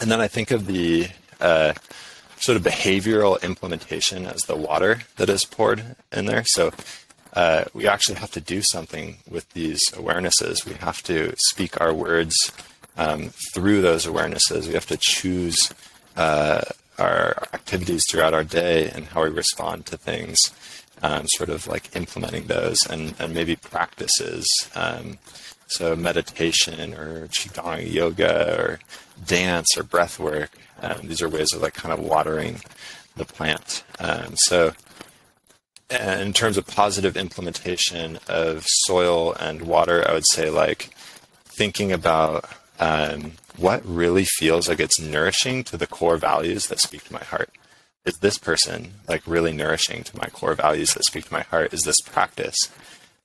and 0.00 0.10
then 0.10 0.20
i 0.20 0.28
think 0.28 0.50
of 0.50 0.66
the 0.66 1.08
uh, 1.40 1.72
sort 2.36 2.56
of 2.56 2.62
behavioral 2.62 3.40
implementation 3.42 4.26
as 4.26 4.40
the 4.42 4.56
water 4.56 5.00
that 5.16 5.28
is 5.28 5.44
poured 5.44 5.96
in 6.12 6.26
there 6.26 6.44
so 6.44 6.70
uh, 7.34 7.64
we 7.72 7.86
actually 7.86 8.16
have 8.16 8.30
to 8.32 8.40
do 8.40 8.62
something 8.62 9.18
with 9.30 9.48
these 9.52 9.80
awarenesses. 9.92 10.66
We 10.66 10.74
have 10.74 11.02
to 11.04 11.34
speak 11.36 11.80
our 11.80 11.92
words 11.92 12.34
um, 12.96 13.30
through 13.54 13.82
those 13.82 14.06
awarenesses. 14.06 14.66
We 14.66 14.74
have 14.74 14.86
to 14.86 14.96
choose 14.96 15.72
uh, 16.16 16.62
our 16.98 17.36
activities 17.52 18.02
throughout 18.10 18.34
our 18.34 18.44
day 18.44 18.90
and 18.90 19.06
how 19.06 19.22
we 19.22 19.30
respond 19.30 19.86
to 19.86 19.96
things, 19.96 20.36
um, 21.02 21.26
sort 21.28 21.50
of 21.50 21.66
like 21.66 21.94
implementing 21.94 22.46
those 22.46 22.78
and, 22.86 23.14
and 23.18 23.34
maybe 23.34 23.56
practices. 23.56 24.46
Um, 24.74 25.18
so 25.66 25.94
meditation 25.94 26.94
or 26.94 27.28
qigong 27.28 27.92
yoga 27.92 28.58
or 28.58 28.80
dance 29.26 29.76
or 29.76 29.82
breath 29.82 30.18
work. 30.18 30.50
Um, 30.80 31.08
these 31.08 31.20
are 31.20 31.28
ways 31.28 31.52
of 31.52 31.62
like 31.62 31.74
kind 31.74 31.92
of 31.92 32.00
watering 32.00 32.60
the 33.16 33.24
plant. 33.24 33.84
Um, 33.98 34.36
so 34.36 34.72
in 35.90 36.32
terms 36.32 36.56
of 36.56 36.66
positive 36.66 37.16
implementation 37.16 38.18
of 38.28 38.64
soil 38.66 39.34
and 39.34 39.62
water, 39.62 40.08
I 40.08 40.12
would 40.12 40.28
say 40.32 40.50
like 40.50 40.94
thinking 41.44 41.92
about 41.92 42.44
um, 42.78 43.32
what 43.56 43.84
really 43.84 44.24
feels 44.24 44.68
like 44.68 44.80
it's 44.80 45.00
nourishing 45.00 45.64
to 45.64 45.76
the 45.76 45.86
core 45.86 46.16
values 46.16 46.68
that 46.68 46.80
speak 46.80 47.04
to 47.04 47.12
my 47.12 47.24
heart. 47.24 47.50
Is 48.04 48.18
this 48.18 48.38
person 48.38 48.94
like 49.08 49.22
really 49.26 49.52
nourishing 49.52 50.02
to 50.04 50.16
my 50.16 50.28
core 50.28 50.54
values 50.54 50.94
that 50.94 51.04
speak 51.04 51.26
to 51.26 51.32
my 51.32 51.42
heart? 51.42 51.74
Is 51.74 51.82
this 51.82 52.00
practice? 52.00 52.56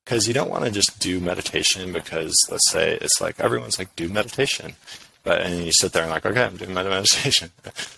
Because 0.04 0.28
you 0.28 0.34
don't 0.34 0.50
want 0.50 0.66
to 0.66 0.72
just 0.72 1.00
do 1.00 1.20
meditation 1.20 1.94
because 1.94 2.36
let's 2.52 2.70
say 2.70 2.98
it's 3.00 3.22
like 3.22 3.40
everyone's 3.40 3.80
like 3.80 3.96
do 3.96 4.10
meditation, 4.10 4.76
but 5.24 5.42
and 5.42 5.64
you 5.66 5.72
sit 5.72 5.94
there 5.94 6.04
and 6.04 6.12
like 6.12 6.26
okay 6.26 6.44
I'm 6.44 6.58
doing 6.58 6.74
meditation. 6.74 7.52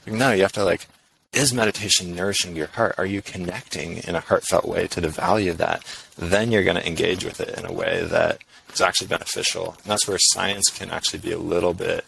no, 0.06 0.32
you 0.32 0.44
have 0.44 0.52
to 0.54 0.64
like 0.64 0.88
is 1.36 1.54
meditation 1.54 2.16
nourishing 2.16 2.56
your 2.56 2.68
heart? 2.68 2.96
Are 2.98 3.06
you 3.06 3.22
connecting 3.22 3.98
in 3.98 4.16
a 4.16 4.22
heartfelt 4.22 4.66
way 4.66 4.88
to 4.88 5.02
the 5.02 5.10
value 5.10 5.52
of 5.52 5.58
that? 5.58 5.84
Then 6.18 6.50
you're 6.50 6.64
going 6.64 6.78
to 6.78 6.88
engage 6.88 7.26
with 7.26 7.42
it 7.42 7.60
in 7.60 7.66
a 7.66 7.74
way 7.74 8.06
that 8.06 8.40
is 8.74 8.80
actually 8.80 9.08
beneficial. 9.08 9.76
And 9.84 9.92
that's 9.92 10.08
where 10.08 10.18
science 10.18 10.70
can 10.70 10.92
actually 10.92 11.20
be 11.20 11.34
a 11.34 11.38
little 11.38 11.74
bit 11.74 12.06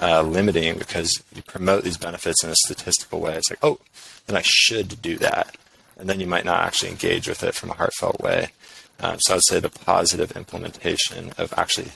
uh, 0.00 0.22
limiting 0.22 0.78
because 0.78 1.22
you 1.34 1.42
promote 1.42 1.84
these 1.84 1.98
benefits 1.98 2.42
in 2.42 2.50
a 2.50 2.56
statistical 2.56 3.20
way. 3.20 3.34
It's 3.34 3.50
like, 3.50 3.58
oh, 3.62 3.78
then 4.26 4.36
I 4.36 4.42
should 4.42 5.02
do 5.02 5.16
that. 5.18 5.56
And 5.98 6.08
then 6.08 6.20
you 6.20 6.26
might 6.26 6.44
not 6.44 6.60
actually 6.60 6.90
engage 6.90 7.28
with 7.28 7.42
it 7.42 7.54
from 7.54 7.70
a 7.70 7.74
heartfelt 7.74 8.20
way. 8.20 8.48
Um, 9.00 9.18
so 9.20 9.34
I 9.34 9.36
would 9.36 9.44
say 9.44 9.60
the 9.60 9.70
positive 9.70 10.32
implementation 10.36 11.32
of 11.36 11.52
actually 11.56 11.92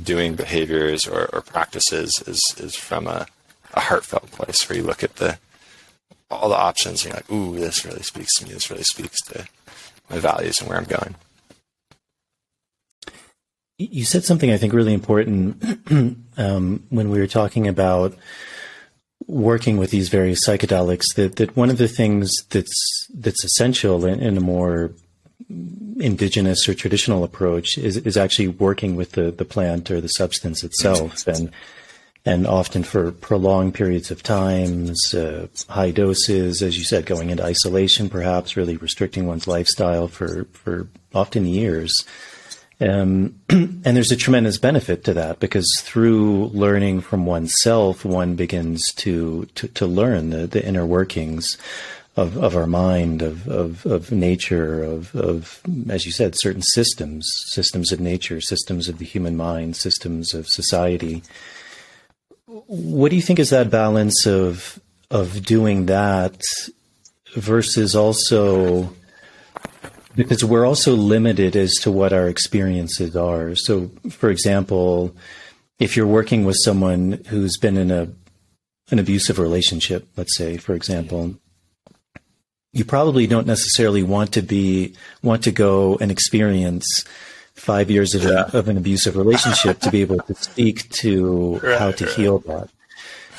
doing 0.00 0.34
behaviors 0.34 1.06
or, 1.06 1.28
or 1.32 1.40
practices 1.40 2.12
is, 2.26 2.40
is 2.58 2.76
from 2.76 3.06
a, 3.06 3.26
a 3.74 3.80
heartfelt 3.80 4.30
place 4.30 4.68
where 4.68 4.78
you 4.78 4.84
look 4.84 5.02
at 5.02 5.16
the 5.16 5.38
all 6.30 6.48
the 6.48 6.56
options. 6.56 7.04
And 7.04 7.12
you're 7.12 7.16
like, 7.16 7.32
ooh, 7.32 7.58
this 7.58 7.84
really 7.84 8.02
speaks 8.02 8.34
to 8.36 8.46
me. 8.46 8.52
This 8.52 8.70
really 8.70 8.84
speaks 8.84 9.20
to 9.22 9.46
my 10.08 10.18
values 10.18 10.60
and 10.60 10.68
where 10.68 10.78
I'm 10.78 10.84
going. 10.84 11.16
You 13.80 14.04
said 14.04 14.24
something 14.24 14.50
I 14.50 14.58
think 14.58 14.74
really 14.74 14.92
important 14.92 15.62
um, 16.36 16.84
when 16.90 17.08
we 17.08 17.18
were 17.18 17.26
talking 17.26 17.66
about 17.66 18.14
working 19.26 19.78
with 19.78 19.90
these 19.90 20.10
various 20.10 20.46
psychedelics. 20.46 21.14
That 21.14 21.36
that 21.36 21.56
one 21.56 21.70
of 21.70 21.78
the 21.78 21.88
things 21.88 22.30
that's 22.50 23.08
that's 23.14 23.42
essential 23.42 24.04
in, 24.04 24.20
in 24.20 24.36
a 24.36 24.40
more 24.40 24.92
indigenous 25.98 26.68
or 26.68 26.74
traditional 26.74 27.24
approach 27.24 27.78
is 27.78 27.96
is 27.96 28.18
actually 28.18 28.48
working 28.48 28.96
with 28.96 29.12
the 29.12 29.30
the 29.30 29.46
plant 29.46 29.90
or 29.90 30.00
the 30.00 30.08
substance 30.08 30.62
itself 30.62 31.26
and 31.26 31.50
and 32.26 32.46
often 32.46 32.82
for 32.82 33.12
prolonged 33.12 33.72
periods 33.72 34.10
of 34.10 34.22
times, 34.22 35.14
uh, 35.14 35.46
high 35.70 35.90
doses, 35.90 36.60
as 36.60 36.76
you 36.76 36.84
said, 36.84 37.06
going 37.06 37.30
into 37.30 37.42
isolation, 37.42 38.10
perhaps 38.10 38.58
really 38.58 38.76
restricting 38.76 39.26
one's 39.26 39.48
lifestyle 39.48 40.06
for 40.06 40.44
for 40.52 40.88
often 41.14 41.46
years. 41.46 42.04
Um, 42.80 43.34
and 43.48 43.84
there's 43.84 44.12
a 44.12 44.16
tremendous 44.16 44.58
benefit 44.58 45.04
to 45.04 45.14
that 45.14 45.38
because 45.38 45.68
through 45.80 46.46
learning 46.46 47.02
from 47.02 47.26
oneself, 47.26 48.04
one 48.04 48.36
begins 48.36 48.92
to 48.94 49.46
to, 49.56 49.68
to 49.68 49.86
learn 49.86 50.30
the, 50.30 50.46
the 50.46 50.64
inner 50.64 50.86
workings 50.86 51.58
of, 52.16 52.36
of 52.36 52.56
our 52.56 52.66
mind, 52.66 53.22
of, 53.22 53.48
of, 53.48 53.86
of 53.86 54.10
nature, 54.10 54.82
of, 54.82 55.14
of, 55.14 55.60
as 55.88 56.04
you 56.04 56.12
said, 56.12 56.34
certain 56.36 56.62
systems, 56.62 57.30
systems 57.46 57.92
of 57.92 58.00
nature, 58.00 58.40
systems 58.40 58.88
of 58.88 58.98
the 58.98 59.04
human 59.04 59.36
mind, 59.36 59.76
systems 59.76 60.34
of 60.34 60.48
society. 60.48 61.22
What 62.46 63.10
do 63.10 63.16
you 63.16 63.22
think 63.22 63.38
is 63.38 63.50
that 63.50 63.70
balance 63.70 64.26
of 64.26 64.80
of 65.10 65.44
doing 65.44 65.86
that 65.86 66.40
versus 67.34 67.96
also 67.96 68.94
because 70.22 70.44
we're 70.44 70.66
also 70.66 70.94
limited 70.94 71.56
as 71.56 71.74
to 71.82 71.90
what 71.90 72.12
our 72.12 72.28
experiences 72.28 73.16
are. 73.16 73.54
So, 73.54 73.90
for 74.10 74.30
example, 74.30 75.14
if 75.78 75.96
you're 75.96 76.06
working 76.06 76.44
with 76.44 76.56
someone 76.62 77.24
who's 77.28 77.56
been 77.56 77.76
in 77.76 77.90
a 77.90 78.08
an 78.90 78.98
abusive 78.98 79.38
relationship, 79.38 80.08
let's 80.16 80.36
say, 80.36 80.56
for 80.56 80.74
example, 80.74 81.36
you 82.72 82.84
probably 82.84 83.26
don't 83.26 83.46
necessarily 83.46 84.02
want 84.02 84.32
to 84.32 84.42
be 84.42 84.94
want 85.22 85.44
to 85.44 85.52
go 85.52 85.96
and 86.00 86.10
experience 86.10 87.04
five 87.54 87.90
years 87.90 88.14
of, 88.14 88.22
yeah. 88.22 88.46
a, 88.52 88.58
of 88.58 88.68
an 88.68 88.76
abusive 88.76 89.16
relationship 89.16 89.80
to 89.80 89.90
be 89.90 90.00
able 90.00 90.18
to 90.18 90.34
speak 90.34 90.88
to 90.90 91.58
right, 91.62 91.78
how 91.78 91.90
to 91.92 92.04
right. 92.04 92.14
heal 92.14 92.38
that. 92.40 92.68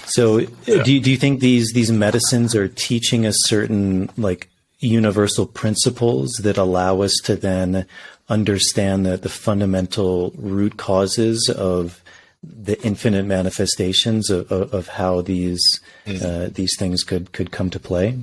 So, 0.06 0.40
yeah. 0.40 0.84
do 0.84 0.94
you, 0.94 1.00
do 1.00 1.12
you 1.12 1.18
think 1.18 1.40
these 1.40 1.72
these 1.74 1.92
medicines 1.92 2.56
are 2.56 2.68
teaching 2.68 3.26
us 3.26 3.36
certain 3.40 4.10
like 4.18 4.50
universal 4.82 5.46
principles 5.46 6.32
that 6.44 6.58
allow 6.58 7.02
us 7.02 7.16
to 7.24 7.36
then 7.36 7.86
understand 8.30 9.06
the, 9.06 9.18
the 9.18 9.30
fundamental 9.30 10.34
root 10.36 10.78
causes 10.78 11.54
of 11.56 12.04
the 12.44 12.82
infinite 12.84 13.26
manifestations 13.26 14.30
of, 14.30 14.52
of, 14.52 14.74
of 14.74 14.88
how 14.88 15.22
these 15.22 15.62
mm. 16.06 16.22
uh, 16.24 16.50
these 16.52 16.76
things 16.78 17.04
could 17.04 17.32
could 17.32 17.52
come 17.52 17.70
to 17.70 17.80
play? 17.80 18.18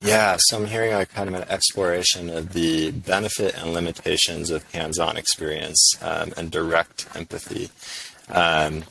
Yeah, 0.00 0.36
so 0.38 0.58
I'm 0.58 0.66
hearing 0.66 0.92
like 0.92 1.12
kind 1.12 1.28
of 1.28 1.34
an 1.34 1.48
exploration 1.48 2.28
of 2.28 2.52
the 2.52 2.90
benefit 2.90 3.56
and 3.56 3.72
limitations 3.72 4.50
of 4.50 4.70
hands-on 4.72 5.16
experience 5.16 5.94
um, 6.02 6.32
and 6.36 6.50
direct 6.50 7.08
empathy. 7.16 7.70
Um, 8.28 8.84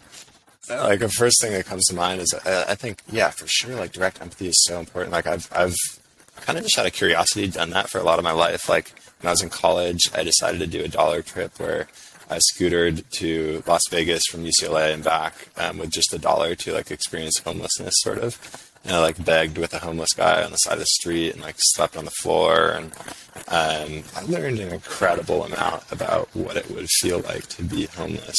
like 0.68 1.00
the 1.00 1.10
first 1.10 1.40
thing 1.42 1.54
that 1.54 1.68
comes 1.68 1.86
to 1.86 1.96
mind 1.96 2.22
is 2.22 2.34
I, 2.46 2.72
I, 2.72 2.76
think 2.76 3.04
yeah 3.12 3.30
for 3.30 3.46
sure 3.48 3.76
like 3.76 3.92
direct 3.92 4.20
empathy 4.20 4.48
is 4.48 4.64
so 4.66 4.80
important. 4.80 5.12
Like 5.12 5.28
I've 5.28 5.48
I've 5.54 5.76
kind 6.46 6.58
of 6.58 6.64
just 6.64 6.78
out 6.78 6.86
of 6.86 6.94
curiosity 6.94 7.48
done 7.48 7.72
that 7.72 7.90
for 7.90 8.00
a 8.00 8.04
lot 8.04 8.20
of 8.20 8.24
my 8.24 8.32
life. 8.32 8.70
Like 8.70 8.94
when 9.20 9.30
I 9.30 9.32
was 9.32 9.42
in 9.42 9.50
college, 9.50 10.02
I 10.14 10.24
decided 10.24 10.60
to 10.60 10.68
do 10.68 10.84
a 10.84 10.88
dollar 10.88 11.22
trip 11.22 11.60
where 11.60 11.88
I 12.30 12.40
scootered 12.40 13.08
to 13.12 13.64
Las 13.68 13.82
Vegas 13.90 14.24
from 14.30 14.46
UCLA 14.46 14.94
and 14.94 15.04
back 15.04 15.50
um, 15.58 15.78
with 15.78 15.92
just 15.92 16.14
a 16.14 16.20
dollar 16.20 16.56
to 16.56 16.74
like 16.74 16.92
experience 16.92 17.40
homelessness, 17.40 17.94
sort 17.98 18.20
of 18.20 18.72
you 18.84 18.92
know, 18.92 19.02
like 19.02 19.24
begged 19.24 19.58
with 19.58 19.74
a 19.74 19.80
homeless 19.80 20.14
guy 20.16 20.44
on 20.44 20.52
the 20.52 20.58
side 20.58 20.74
of 20.74 20.80
the 20.80 20.86
street 20.86 21.34
and 21.34 21.42
like 21.42 21.56
slept 21.58 21.98
on 21.98 22.06
the 22.06 22.12
floor. 22.12 22.72
And 22.72 22.92
um, 23.48 24.04
I 24.16 24.22
learned 24.28 24.60
an 24.60 24.74
incredible 24.74 25.44
amount 25.44 25.84
about 25.92 26.30
what 26.36 26.56
it 26.56 26.70
would 26.70 26.88
feel 26.90 27.20
like 27.22 27.48
to 27.50 27.64
be 27.64 27.88
homeless 27.88 28.38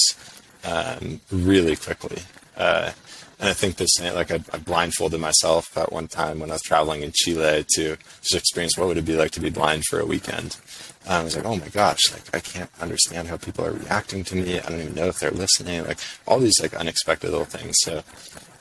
um, 0.65 1.21
really 1.33 1.75
quickly. 1.75 2.23
Uh, 2.57 2.93
and 3.39 3.51
I 3.51 3.53
think 3.53 3.77
this, 3.77 4.01
like 4.01 4.31
I, 4.31 4.41
I, 4.53 4.59
blindfolded 4.59 5.21
myself 5.21 5.77
at 5.77 5.93
one 5.93 6.09
time 6.09 6.41
when 6.41 6.51
I 6.51 6.55
was 6.55 6.63
traveling 6.63 7.03
in 7.03 7.13
Chile 7.15 7.67
to 7.75 7.97
just 8.23 8.35
experience 8.35 8.79
what 8.79 8.89
would 8.89 8.97
it 8.97 9.05
be 9.05 9.17
like 9.17 9.33
to 9.33 9.41
be 9.41 9.51
blind 9.51 9.85
for 9.91 10.01
a 10.01 10.07
weekend. 10.07 10.57
I 11.09 11.23
was 11.23 11.37
like, 11.37 11.45
oh 11.45 11.57
my 11.57 11.69
gosh, 11.69 12.01
like 12.13 12.35
I 12.35 12.41
can't 12.41 12.71
understand 12.81 13.29
how 13.29 13.37
people 13.37 13.65
are 13.67 13.73
reacting 13.73 14.25
to 14.25 14.37
me. 14.37 14.59
I 14.59 14.69
don't 14.69 14.81
even 14.81 14.95
know 14.95 15.07
if 15.07 15.21
they're 15.21 15.31
listening. 15.31 15.85
Like 15.85 15.99
all 16.27 16.41
these 16.41 16.61
like 16.61 16.75
unexpected 16.75 17.31
little 17.31 17.45
things. 17.45 17.77
So 17.81 18.03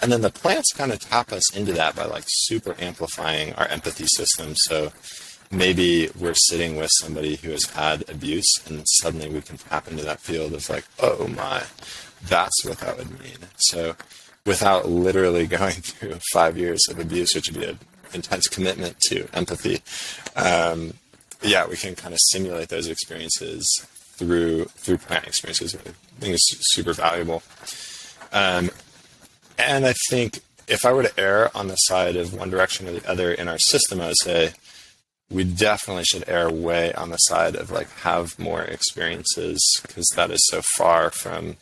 and 0.02 0.12
then 0.12 0.22
the 0.22 0.30
plants 0.30 0.74
kind 0.74 0.92
of 0.92 1.00
tap 1.00 1.32
us 1.32 1.56
into 1.56 1.74
that 1.74 1.96
by 1.96 2.06
like 2.06 2.26
super 2.28 2.76
amplifying 2.78 3.54
our 3.54 3.68
empathy 3.68 4.06
system. 4.08 4.54
So 4.56 4.92
maybe 5.52 6.10
we're 6.20 6.36
sitting 6.36 6.76
with 6.76 6.92
somebody 7.00 7.38
who 7.38 7.52
has 7.52 7.66
had 7.66 8.08
abuse 8.10 8.54
and 8.68 8.84
suddenly 9.02 9.30
we 9.30 9.42
can 9.42 9.58
tap 9.58 9.88
into 9.88 10.04
that 10.04 10.20
field 10.20 10.54
of 10.54 10.70
like, 10.70 10.86
oh 11.00 11.28
my, 11.30 11.64
that's 12.28 12.66
what 12.66 12.80
that 12.80 12.98
would 12.98 13.20
mean. 13.22 13.38
So 13.58 13.96
without 14.46 14.88
literally 14.88 15.48
going 15.48 15.74
through 15.74 16.20
five 16.32 16.58
years 16.58 16.82
of 16.90 17.00
abuse, 17.00 17.34
which 17.34 17.50
would 17.50 17.60
be 17.60 17.68
an 17.68 17.80
intense 18.14 18.48
commitment 18.48 19.00
to 19.00 19.28
empathy. 19.34 19.82
Um, 20.36 20.94
yeah, 21.42 21.68
we 21.68 21.76
can 21.76 21.96
kind 21.96 22.14
of 22.14 22.20
simulate 22.32 22.70
those 22.70 22.88
experiences 22.88 23.68
through 24.18 24.66
through 24.66 24.98
plant 24.98 25.28
experiences. 25.28 25.76
I 25.76 25.80
think 26.20 26.34
it's 26.36 26.74
super 26.74 26.94
valuable. 26.94 27.44
Um, 28.32 28.72
and 29.58 29.86
I 29.86 29.94
think 30.10 30.40
if 30.68 30.86
I 30.86 30.94
were 30.94 31.04
to 31.04 31.20
err 31.20 31.56
on 31.56 31.68
the 31.68 31.76
side 31.76 32.16
of 32.16 32.34
one 32.34 32.50
direction 32.50 32.88
or 32.88 32.92
the 32.92 33.10
other 33.10 33.32
in 33.32 33.48
our 33.48 33.60
system, 33.60 34.02
I 34.02 34.08
would 34.08 34.20
say 34.22 34.54
we 35.30 35.44
definitely 35.44 36.06
should 36.06 36.24
err 36.28 36.50
way 36.50 36.94
on 36.94 37.10
the 37.10 37.18
side 37.18 37.56
of 37.56 37.72
like 37.72 37.90
have 38.00 38.38
more 38.40 38.62
experiences 38.62 39.60
because 39.82 40.08
that 40.16 40.32
is 40.32 40.40
so 40.50 40.62
far 40.62 41.10
from 41.10 41.58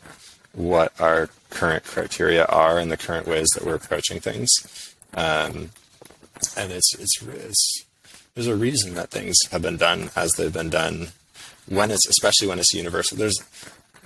what 0.54 0.98
our 1.00 1.28
current 1.50 1.84
criteria 1.84 2.44
are 2.46 2.78
and 2.78 2.90
the 2.90 2.96
current 2.96 3.26
ways 3.26 3.48
that 3.54 3.64
we're 3.64 3.74
approaching 3.74 4.20
things. 4.20 4.48
Um, 5.14 5.70
and 6.56 6.72
it's, 6.72 6.94
it's, 6.98 7.22
it's 7.22 7.84
there's 8.34 8.46
a 8.48 8.56
reason 8.56 8.94
that 8.94 9.10
things 9.10 9.36
have 9.52 9.62
been 9.62 9.76
done 9.76 10.10
as 10.16 10.32
they've 10.32 10.52
been 10.52 10.70
done 10.70 11.08
when 11.68 11.90
it's 11.90 12.06
especially 12.06 12.48
when 12.48 12.58
it's 12.58 12.74
universal. 12.74 13.16
There's 13.16 13.40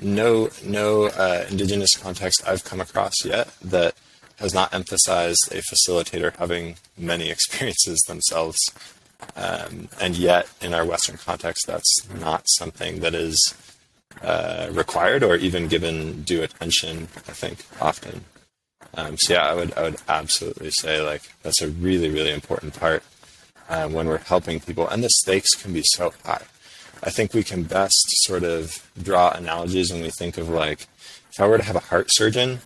no 0.00 0.50
no 0.64 1.06
uh, 1.06 1.46
indigenous 1.50 1.96
context 1.96 2.42
I've 2.46 2.64
come 2.64 2.80
across 2.80 3.24
yet 3.24 3.48
that 3.62 3.94
has 4.38 4.54
not 4.54 4.72
emphasized 4.72 5.48
a 5.50 5.62
facilitator 5.62 6.36
having 6.36 6.76
many 6.96 7.30
experiences 7.30 7.98
themselves. 8.06 8.58
Um, 9.34 9.88
and 10.00 10.16
yet, 10.16 10.48
in 10.60 10.74
our 10.74 10.84
Western 10.84 11.16
context, 11.16 11.66
that's 11.66 12.08
not 12.20 12.42
something 12.50 13.00
that 13.00 13.14
is 13.14 13.36
uh, 14.22 14.68
required 14.70 15.22
or 15.22 15.36
even 15.36 15.68
given 15.68 16.22
due 16.22 16.42
attention. 16.42 17.08
I 17.16 17.32
think 17.32 17.64
often. 17.80 18.24
Um, 18.94 19.16
so 19.18 19.34
yeah, 19.34 19.46
I 19.46 19.54
would 19.54 19.76
I 19.76 19.82
would 19.82 19.96
absolutely 20.08 20.70
say 20.70 21.00
like 21.00 21.32
that's 21.42 21.62
a 21.62 21.68
really 21.68 22.08
really 22.08 22.32
important 22.32 22.78
part 22.78 23.02
uh, 23.68 23.88
when 23.88 24.06
we're 24.06 24.18
helping 24.18 24.60
people, 24.60 24.88
and 24.88 25.02
the 25.02 25.10
stakes 25.10 25.54
can 25.54 25.72
be 25.72 25.82
so 25.84 26.12
high. 26.24 26.44
I 27.02 27.10
think 27.10 27.32
we 27.32 27.44
can 27.44 27.62
best 27.62 28.06
sort 28.24 28.42
of 28.42 28.88
draw 29.00 29.30
analogies 29.30 29.92
when 29.92 30.02
we 30.02 30.10
think 30.10 30.36
of 30.36 30.48
like 30.48 30.86
if 31.30 31.40
I 31.40 31.46
were 31.46 31.58
to 31.58 31.64
have 31.64 31.76
a 31.76 31.80
heart 31.80 32.06
surgeon, 32.10 32.60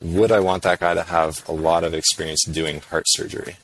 would 0.00 0.32
I 0.32 0.40
want 0.40 0.62
that 0.62 0.80
guy 0.80 0.94
to 0.94 1.02
have 1.02 1.46
a 1.48 1.52
lot 1.52 1.84
of 1.84 1.92
experience 1.92 2.44
doing 2.44 2.80
heart 2.80 3.04
surgery? 3.08 3.56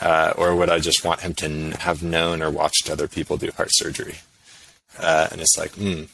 Uh, 0.00 0.32
or 0.36 0.54
would 0.54 0.70
I 0.70 0.78
just 0.78 1.04
want 1.04 1.20
him 1.20 1.34
to 1.34 1.76
have 1.78 2.02
known 2.02 2.42
or 2.42 2.50
watched 2.50 2.90
other 2.90 3.08
people 3.08 3.36
do 3.36 3.50
heart 3.52 3.70
surgery? 3.72 4.16
Uh, 4.98 5.28
and 5.30 5.40
it's 5.40 5.56
like, 5.56 5.72
hmm, 5.72 6.04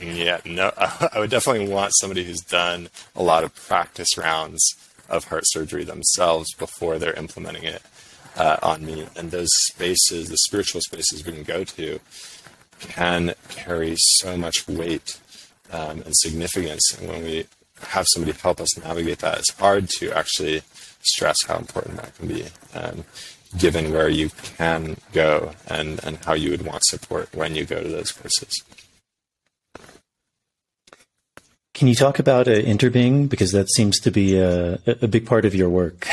yeah, 0.00 0.40
no, 0.44 0.72
I 0.76 1.18
would 1.18 1.30
definitely 1.30 1.68
want 1.68 1.92
somebody 1.96 2.24
who's 2.24 2.40
done 2.40 2.88
a 3.14 3.22
lot 3.22 3.44
of 3.44 3.54
practice 3.54 4.16
rounds 4.16 4.62
of 5.08 5.24
heart 5.24 5.44
surgery 5.46 5.84
themselves 5.84 6.52
before 6.54 6.98
they're 6.98 7.14
implementing 7.14 7.64
it 7.64 7.82
uh, 8.36 8.56
on 8.62 8.84
me. 8.84 9.06
And 9.16 9.30
those 9.30 9.50
spaces, 9.66 10.28
the 10.28 10.36
spiritual 10.38 10.80
spaces 10.80 11.24
we 11.24 11.32
can 11.32 11.42
go 11.42 11.64
to, 11.64 12.00
can 12.80 13.34
carry 13.48 13.94
so 13.96 14.36
much 14.36 14.66
weight 14.68 15.20
um, 15.72 16.02
and 16.02 16.16
significance. 16.16 16.96
And 16.98 17.08
when 17.08 17.24
we 17.24 17.46
have 17.80 18.06
somebody 18.12 18.36
help 18.38 18.60
us 18.60 18.78
navigate 18.78 19.18
that, 19.18 19.38
it's 19.38 19.52
hard 19.54 19.88
to 19.98 20.12
actually 20.12 20.62
stress 21.02 21.44
how 21.44 21.58
important 21.58 21.96
that 21.96 22.16
can 22.16 22.28
be, 22.28 22.46
um, 22.74 23.04
given 23.58 23.92
where 23.92 24.08
you 24.08 24.30
can 24.56 24.96
go 25.12 25.52
and, 25.68 26.02
and 26.04 26.16
how 26.24 26.34
you 26.34 26.50
would 26.50 26.64
want 26.64 26.84
support 26.84 27.32
when 27.34 27.54
you 27.54 27.64
go 27.64 27.82
to 27.82 27.88
those 27.88 28.12
places. 28.12 28.62
Can 31.74 31.88
you 31.88 31.94
talk 31.96 32.20
about 32.20 32.46
uh, 32.46 32.52
interbeing 32.52 33.28
because 33.28 33.50
that 33.50 33.68
seems 33.70 33.98
to 34.00 34.10
be 34.12 34.38
a, 34.38 34.78
a 34.86 35.08
big 35.08 35.26
part 35.26 35.44
of 35.44 35.54
your 35.54 35.68
work? 35.68 36.06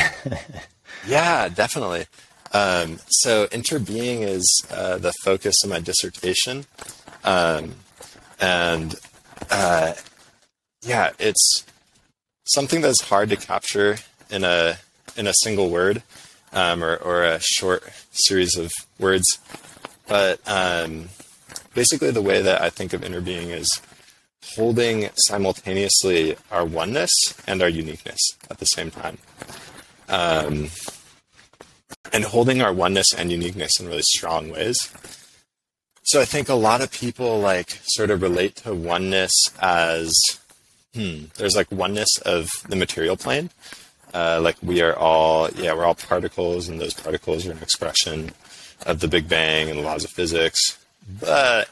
yeah, 1.08 1.50
definitely. 1.50 2.08
Um, 2.52 3.00
so 3.08 3.46
interbeing 3.48 4.24
is 4.24 4.66
uh, 4.72 4.98
the 4.98 5.14
focus 5.24 5.64
of 5.64 5.70
my 5.70 5.80
dissertation, 5.80 6.66
um, 7.24 7.76
and 8.42 8.96
uh, 9.52 9.94
yeah, 10.82 11.12
it's 11.20 11.64
something 12.44 12.82
that's 12.82 13.04
hard 13.04 13.30
to 13.30 13.38
capture 13.38 13.98
in 14.30 14.44
a 14.44 14.80
in 15.16 15.28
a 15.28 15.34
single 15.44 15.70
word 15.70 16.04
um, 16.54 16.84
or, 16.84 16.96
or 16.98 17.24
a 17.24 17.40
short 17.40 17.84
series 18.12 18.58
of 18.58 18.72
words. 19.00 19.26
But 20.08 20.42
um, 20.46 21.10
basically, 21.74 22.12
the 22.12 22.22
way 22.22 22.42
that 22.42 22.62
I 22.62 22.70
think 22.70 22.94
of 22.94 23.02
interbeing 23.02 23.52
is 23.52 23.70
holding 24.56 25.10
simultaneously 25.16 26.36
our 26.52 26.66
oneness 26.66 27.12
and 27.48 27.62
our 27.62 27.70
uniqueness 27.70 28.20
at 28.50 28.58
the 28.58 28.66
same 28.66 28.92
time. 28.92 29.18
Um, 30.10 30.70
and 32.14 32.24
holding 32.26 32.62
our 32.62 32.74
oneness 32.74 33.14
and 33.14 33.32
uniqueness 33.32 33.80
in 33.80 33.88
really 33.88 34.02
strong 34.02 34.50
ways. 34.50 34.92
So 36.04 36.20
I 36.20 36.26
think 36.26 36.50
a 36.50 36.56
lot 36.56 36.82
of 36.82 36.92
people 36.92 37.40
like 37.40 37.80
sort 37.84 38.10
of 38.12 38.22
relate 38.22 38.58
to 38.58 38.74
oneness 38.74 39.32
as 39.62 40.14
hmm, 40.94 41.26
there's 41.38 41.56
like 41.56 41.72
oneness 41.72 42.18
of 42.26 42.50
the 42.68 42.76
material 42.76 43.16
plane. 43.16 43.50
Uh, 44.14 44.42
like 44.42 44.58
we 44.62 44.82
are 44.82 44.96
all, 44.98 45.50
yeah, 45.52 45.74
we're 45.74 45.86
all 45.86 45.96
particles, 45.96 46.68
and 46.68 46.82
those 46.82 46.94
particles 46.94 47.48
are 47.48 47.52
an 47.52 47.60
expression 47.60 48.32
of 48.86 49.00
the 49.00 49.08
Big 49.08 49.30
Bang 49.30 49.70
and 49.70 49.80
the 49.80 49.84
laws 49.84 50.04
of 50.04 50.10
physics. 50.10 50.78
But 51.20 51.70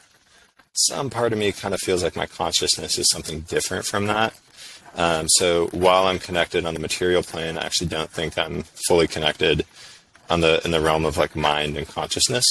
some 0.72 1.10
part 1.10 1.32
of 1.32 1.38
me 1.38 1.52
kind 1.52 1.74
of 1.74 1.80
feels 1.80 2.02
like 2.02 2.16
my 2.16 2.26
consciousness 2.26 2.98
is 2.98 3.08
something 3.10 3.40
different 3.42 3.84
from 3.84 4.06
that. 4.06 4.38
Um, 4.96 5.28
so 5.28 5.66
while 5.68 6.06
I'm 6.06 6.18
connected 6.18 6.64
on 6.66 6.74
the 6.74 6.80
material 6.80 7.22
plane, 7.22 7.58
I 7.58 7.64
actually 7.64 7.88
don't 7.88 8.10
think 8.10 8.36
I'm 8.38 8.64
fully 8.88 9.06
connected 9.06 9.64
on 10.28 10.40
the 10.40 10.60
in 10.64 10.70
the 10.70 10.80
realm 10.80 11.04
of 11.04 11.16
like 11.16 11.36
mind 11.36 11.76
and 11.76 11.86
consciousness. 11.86 12.44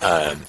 Um, 0.00 0.42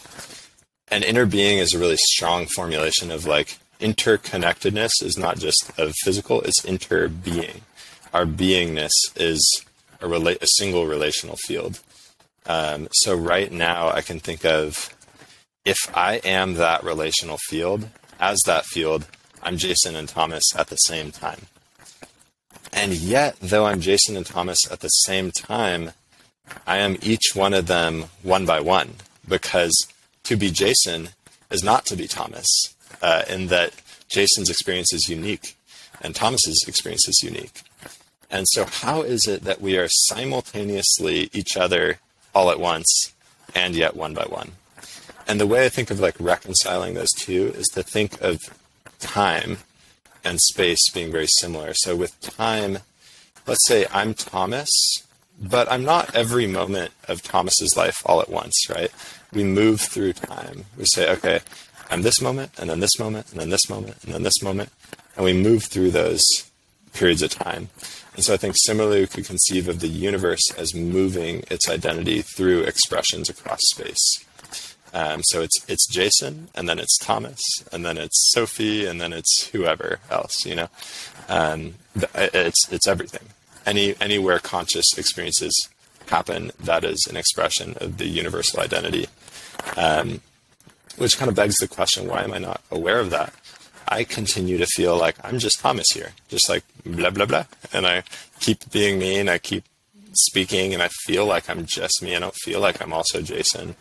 and 0.90 1.04
interbeing 1.04 1.58
is 1.58 1.74
a 1.74 1.80
really 1.80 1.98
strong 1.98 2.46
formulation 2.46 3.12
of 3.12 3.26
like 3.26 3.58
interconnectedness 3.80 4.92
is 5.02 5.18
not 5.18 5.38
just 5.40 5.72
of 5.78 5.94
physical; 6.04 6.42
it's 6.42 6.62
interbeing. 6.62 7.62
Our 8.14 8.26
beingness 8.26 8.92
is 9.16 9.66
a, 10.02 10.06
rela- 10.06 10.42
a 10.42 10.48
single 10.58 10.86
relational 10.86 11.38
field. 11.48 11.80
Um, 12.46 12.88
so 12.92 13.16
right 13.16 13.52
now, 13.52 13.90
I 13.90 14.02
can 14.02 14.20
think 14.20 14.46
of 14.46 14.94
if 15.66 15.78
I 15.94 16.16
am 16.26 16.56
that 16.56 16.84
relational 16.84 17.38
field 17.50 17.90
as 18.20 18.40
that 18.46 18.66
field, 18.66 19.08
I'm 19.42 19.58
Jason 19.58 19.96
and 19.96 20.10
Tomas 20.10 20.44
at 20.56 20.68
the 20.68 20.76
same 20.76 21.12
time. 21.12 21.48
And 22.72 22.94
yet, 22.94 23.38
though 23.40 23.66
I'm 23.66 23.82
Jason 23.82 24.18
and 24.18 24.26
Tomas 24.26 24.60
at 24.72 24.82
the 24.82 24.90
same 24.90 25.32
time, 25.32 25.92
I 26.68 26.78
am 26.78 26.98
each 27.02 27.32
one 27.34 27.54
of 27.54 27.68
them 27.68 28.06
one 28.24 28.46
by 28.46 28.60
one 28.60 28.96
because 29.28 29.74
to 30.24 30.36
be 30.36 30.52
Jason 30.52 31.10
is 31.50 31.64
not 31.64 31.86
to 31.86 31.96
be 31.96 32.08
Tomas, 32.08 32.74
uh, 33.02 33.24
in 33.30 33.48
that 33.48 33.74
Jason's 34.10 34.50
experience 34.50 34.94
is 34.94 35.08
unique 35.08 35.56
and 36.02 36.16
Tomas's 36.16 36.64
experience 36.68 37.08
is 37.08 37.22
unique. 37.24 37.62
And 38.30 38.48
so, 38.50 38.66
how 38.66 39.04
is 39.04 39.28
it 39.28 39.44
that 39.44 39.62
we 39.62 39.78
are 39.78 39.88
simultaneously 39.90 41.30
each 41.34 41.56
other 41.56 42.00
all 42.34 42.50
at 42.50 42.60
once 42.60 43.14
and 43.54 43.76
yet 43.76 43.96
one 43.96 44.14
by 44.14 44.24
one? 44.24 44.54
And 45.28 45.40
the 45.40 45.48
way 45.48 45.66
I 45.66 45.70
think 45.70 45.90
of 45.90 46.00
like 46.00 46.16
reconciling 46.20 46.94
those 46.94 47.12
two 47.18 47.54
is 47.56 47.68
to 47.74 47.84
think 47.84 48.22
of 48.22 48.40
time 49.00 49.58
and 50.24 50.40
space 50.40 50.90
being 50.94 51.12
very 51.12 51.28
similar. 51.40 51.74
So, 51.74 51.96
with 51.96 52.20
time, 52.22 52.80
let's 53.46 53.68
say 53.68 53.86
I'm 53.92 54.14
Tomas 54.14 54.70
but 55.42 55.72
I'm 55.72 55.84
not 55.84 56.16
every 56.16 56.48
moment 56.48 56.92
of 57.08 57.22
Tomas's 57.22 57.76
life 57.76 58.02
all 58.06 58.22
at 58.22 58.30
once, 58.30 58.70
right? 58.70 58.92
We 59.32 59.44
move 59.44 59.82
through 59.82 60.14
time. 60.14 60.66
We 60.78 60.86
say, 60.86 61.12
okay, 61.12 61.42
I'm 61.90 62.02
this 62.02 62.22
moment, 62.22 62.52
and 62.58 62.70
then 62.70 62.80
this 62.80 62.98
moment, 63.00 63.32
and 63.32 63.40
then 63.40 63.50
this 63.50 63.70
moment, 63.70 64.04
and 64.04 64.14
then 64.14 64.24
this 64.24 64.42
moment, 64.42 64.70
and 65.16 65.26
we 65.26 65.34
move 65.34 65.66
through 65.66 65.92
those 65.92 66.24
periods 66.94 67.22
of 67.22 67.32
time. 67.32 67.70
And 68.16 68.24
so 68.24 68.34
I 68.34 68.38
think 68.38 68.56
similarly, 68.58 69.02
we 69.02 69.08
could 69.08 69.26
conceive 69.26 69.68
of 69.68 69.80
the 69.80 69.88
universe 69.88 70.52
as 70.58 70.76
moving 70.76 71.44
its 71.50 71.68
identity 71.70 72.22
through 72.22 72.62
expressions 72.62 73.30
across 73.30 73.60
space. 73.72 74.24
Um, 74.94 75.22
so 75.24 75.42
it's 75.42 75.66
it's 75.68 75.88
Jason, 75.88 76.50
and 76.54 76.70
then 76.70 76.80
it's 76.80 76.98
Tomas, 77.00 77.42
and 77.72 77.84
then 77.84 77.98
it's 77.98 78.32
Sophie, 78.32 78.86
and 78.86 79.02
then 79.02 79.12
it's 79.12 79.48
whoever 79.48 80.00
else. 80.12 80.46
You 80.46 80.56
know, 80.56 80.68
um, 81.28 81.76
it's 82.16 82.72
it's 82.72 82.88
everything 82.88 83.30
any 83.66 83.96
anywhere 84.02 84.40
conscious 84.40 84.86
experiences 84.98 85.70
happen, 86.08 86.52
that 86.60 86.84
is 86.84 87.08
an 87.10 87.18
expression 87.18 87.76
of 87.80 87.98
the 87.98 88.08
universal 88.08 88.60
identity. 88.60 89.08
Um, 89.78 90.22
which 90.98 91.18
kind 91.18 91.30
of 91.30 91.36
begs 91.36 91.58
the 91.58 91.68
question: 91.68 92.08
Why 92.08 92.24
am 92.24 92.34
I 92.34 92.40
not 92.40 92.62
aware 92.72 93.00
of 93.00 93.10
that? 93.12 93.34
I 93.88 94.04
continue 94.04 94.58
to 94.58 94.66
feel 94.66 94.98
like 94.98 95.16
I'm 95.24 95.40
just 95.40 95.60
Tomas 95.60 95.92
here, 95.94 96.12
just 96.30 96.50
like 96.50 96.64
blah 96.86 97.10
blah 97.10 97.26
blah, 97.26 97.46
and 97.72 97.88
I 97.88 98.04
keep 98.40 98.70
being 98.72 99.00
me, 99.00 99.20
and 99.20 99.30
I 99.30 99.38
keep 99.38 99.64
speaking, 100.14 100.74
and 100.74 100.84
I 100.84 100.90
feel 100.90 101.26
like 101.26 101.50
I'm 101.50 101.66
just 101.66 102.04
me. 102.04 102.16
I 102.16 102.20
don't 102.20 102.36
feel 102.36 102.60
like 102.60 102.82
I'm 102.82 102.94
also 102.94 103.22
Jason. 103.22 103.76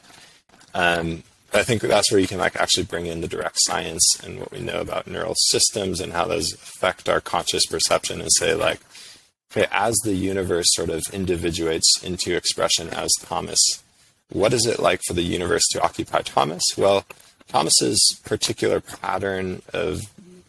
Um, 0.74 1.22
I 1.54 1.62
think 1.62 1.82
that's 1.82 2.10
where 2.10 2.20
you 2.20 2.26
can 2.26 2.38
like 2.38 2.56
actually 2.56 2.84
bring 2.84 3.06
in 3.06 3.20
the 3.20 3.28
direct 3.28 3.58
science 3.60 4.02
and 4.24 4.40
what 4.40 4.52
we 4.52 4.60
know 4.60 4.80
about 4.80 5.06
neural 5.06 5.34
systems 5.48 6.00
and 6.00 6.12
how 6.12 6.24
those 6.24 6.52
affect 6.54 7.08
our 7.08 7.20
conscious 7.20 7.66
perception, 7.66 8.20
and 8.20 8.30
say 8.38 8.54
like, 8.54 8.80
okay, 9.50 9.66
as 9.70 9.94
the 10.04 10.14
universe 10.14 10.66
sort 10.70 10.88
of 10.88 11.02
individuates 11.12 12.02
into 12.02 12.34
expression 12.34 12.88
as 12.88 13.10
Tomas, 13.20 13.82
what 14.30 14.54
is 14.54 14.66
it 14.66 14.80
like 14.80 15.02
for 15.06 15.12
the 15.12 15.22
universe 15.22 15.64
to 15.72 15.82
occupy 15.82 16.22
Tomas? 16.22 16.62
Well, 16.76 17.04
Tomas's 17.48 18.00
particular 18.24 18.80
pattern 18.80 19.60
of 19.74 20.00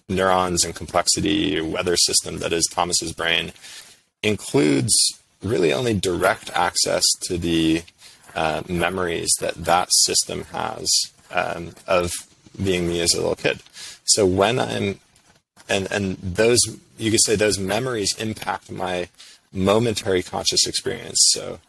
neurons 0.08 0.64
and 0.64 0.74
complexity, 0.74 1.60
weather 1.60 1.98
system 1.98 2.40
that 2.40 2.54
is 2.54 2.66
Tomas's 2.72 3.12
brain, 3.12 3.52
includes 4.22 4.96
really 5.42 5.74
only 5.74 5.94
direct 5.94 6.50
access 6.52 7.04
to 7.24 7.38
the 7.38 7.84
uh, 8.36 8.64
memories 8.68 9.30
that 9.40 9.56
that 9.56 9.90
system 9.92 10.44
has 10.46 10.90
um, 11.32 11.72
of 11.88 12.12
being 12.62 12.88
me 12.88 13.02
as 13.02 13.14
a 13.14 13.18
little 13.18 13.36
kid. 13.36 13.62
So 14.06 14.26
when 14.26 14.60
I'm, 14.60 15.00
and 15.70 15.92
and 15.92 16.18
those 16.18 16.60
you 16.98 17.12
could 17.12 17.24
say 17.24 17.36
those 17.36 17.58
memories 17.58 18.16
impact 18.20 18.72
my 18.72 19.10
momentary 19.52 20.24
conscious 20.24 20.66
experience. 20.68 21.18
So 21.32 21.60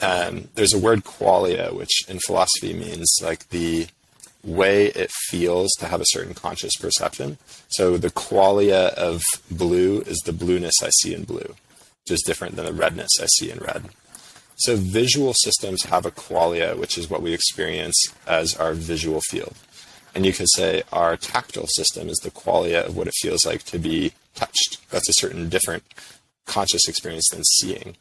um, 0.00 0.48
there's 0.54 0.74
a 0.74 0.78
word 0.78 1.04
qualia, 1.04 1.72
which 1.72 2.08
in 2.08 2.18
philosophy 2.18 2.72
means 2.72 3.14
like 3.22 3.48
the 3.50 3.86
way 4.42 4.86
it 4.86 5.10
feels 5.10 5.72
to 5.78 5.86
have 5.86 6.00
a 6.00 6.06
certain 6.08 6.34
conscious 6.34 6.76
perception. 6.76 7.38
So 7.68 7.96
the 7.96 8.10
qualia 8.10 8.92
of 8.94 9.22
blue 9.50 10.02
is 10.02 10.18
the 10.24 10.32
blueness 10.32 10.82
I 10.82 10.90
see 11.00 11.14
in 11.14 11.24
blue, 11.24 11.54
which 12.02 12.10
is 12.10 12.22
different 12.26 12.56
than 12.56 12.66
the 12.66 12.72
redness 12.72 13.10
I 13.20 13.26
see 13.26 13.50
in 13.50 13.58
red. 13.58 13.88
So 14.56 14.76
visual 14.76 15.34
systems 15.34 15.84
have 15.84 16.06
a 16.06 16.10
qualia, 16.10 16.76
which 16.76 16.96
is 16.96 17.10
what 17.10 17.22
we 17.22 17.34
experience 17.34 17.96
as 18.26 18.56
our 18.56 18.72
visual 18.72 19.20
field. 19.30 19.54
And 20.14 20.24
you 20.24 20.32
could 20.32 20.48
say 20.54 20.82
our 20.92 21.16
tactile 21.16 21.66
system 21.66 22.08
is 22.08 22.18
the 22.18 22.30
qualia 22.30 22.86
of 22.86 22.96
what 22.96 23.08
it 23.08 23.14
feels 23.20 23.44
like 23.44 23.64
to 23.64 23.78
be 23.78 24.12
touched. 24.34 24.78
That's 24.90 25.08
a 25.08 25.14
certain 25.14 25.48
different 25.48 25.82
conscious 26.46 26.86
experience 26.88 27.28
than 27.30 27.42
seeing. 27.44 27.96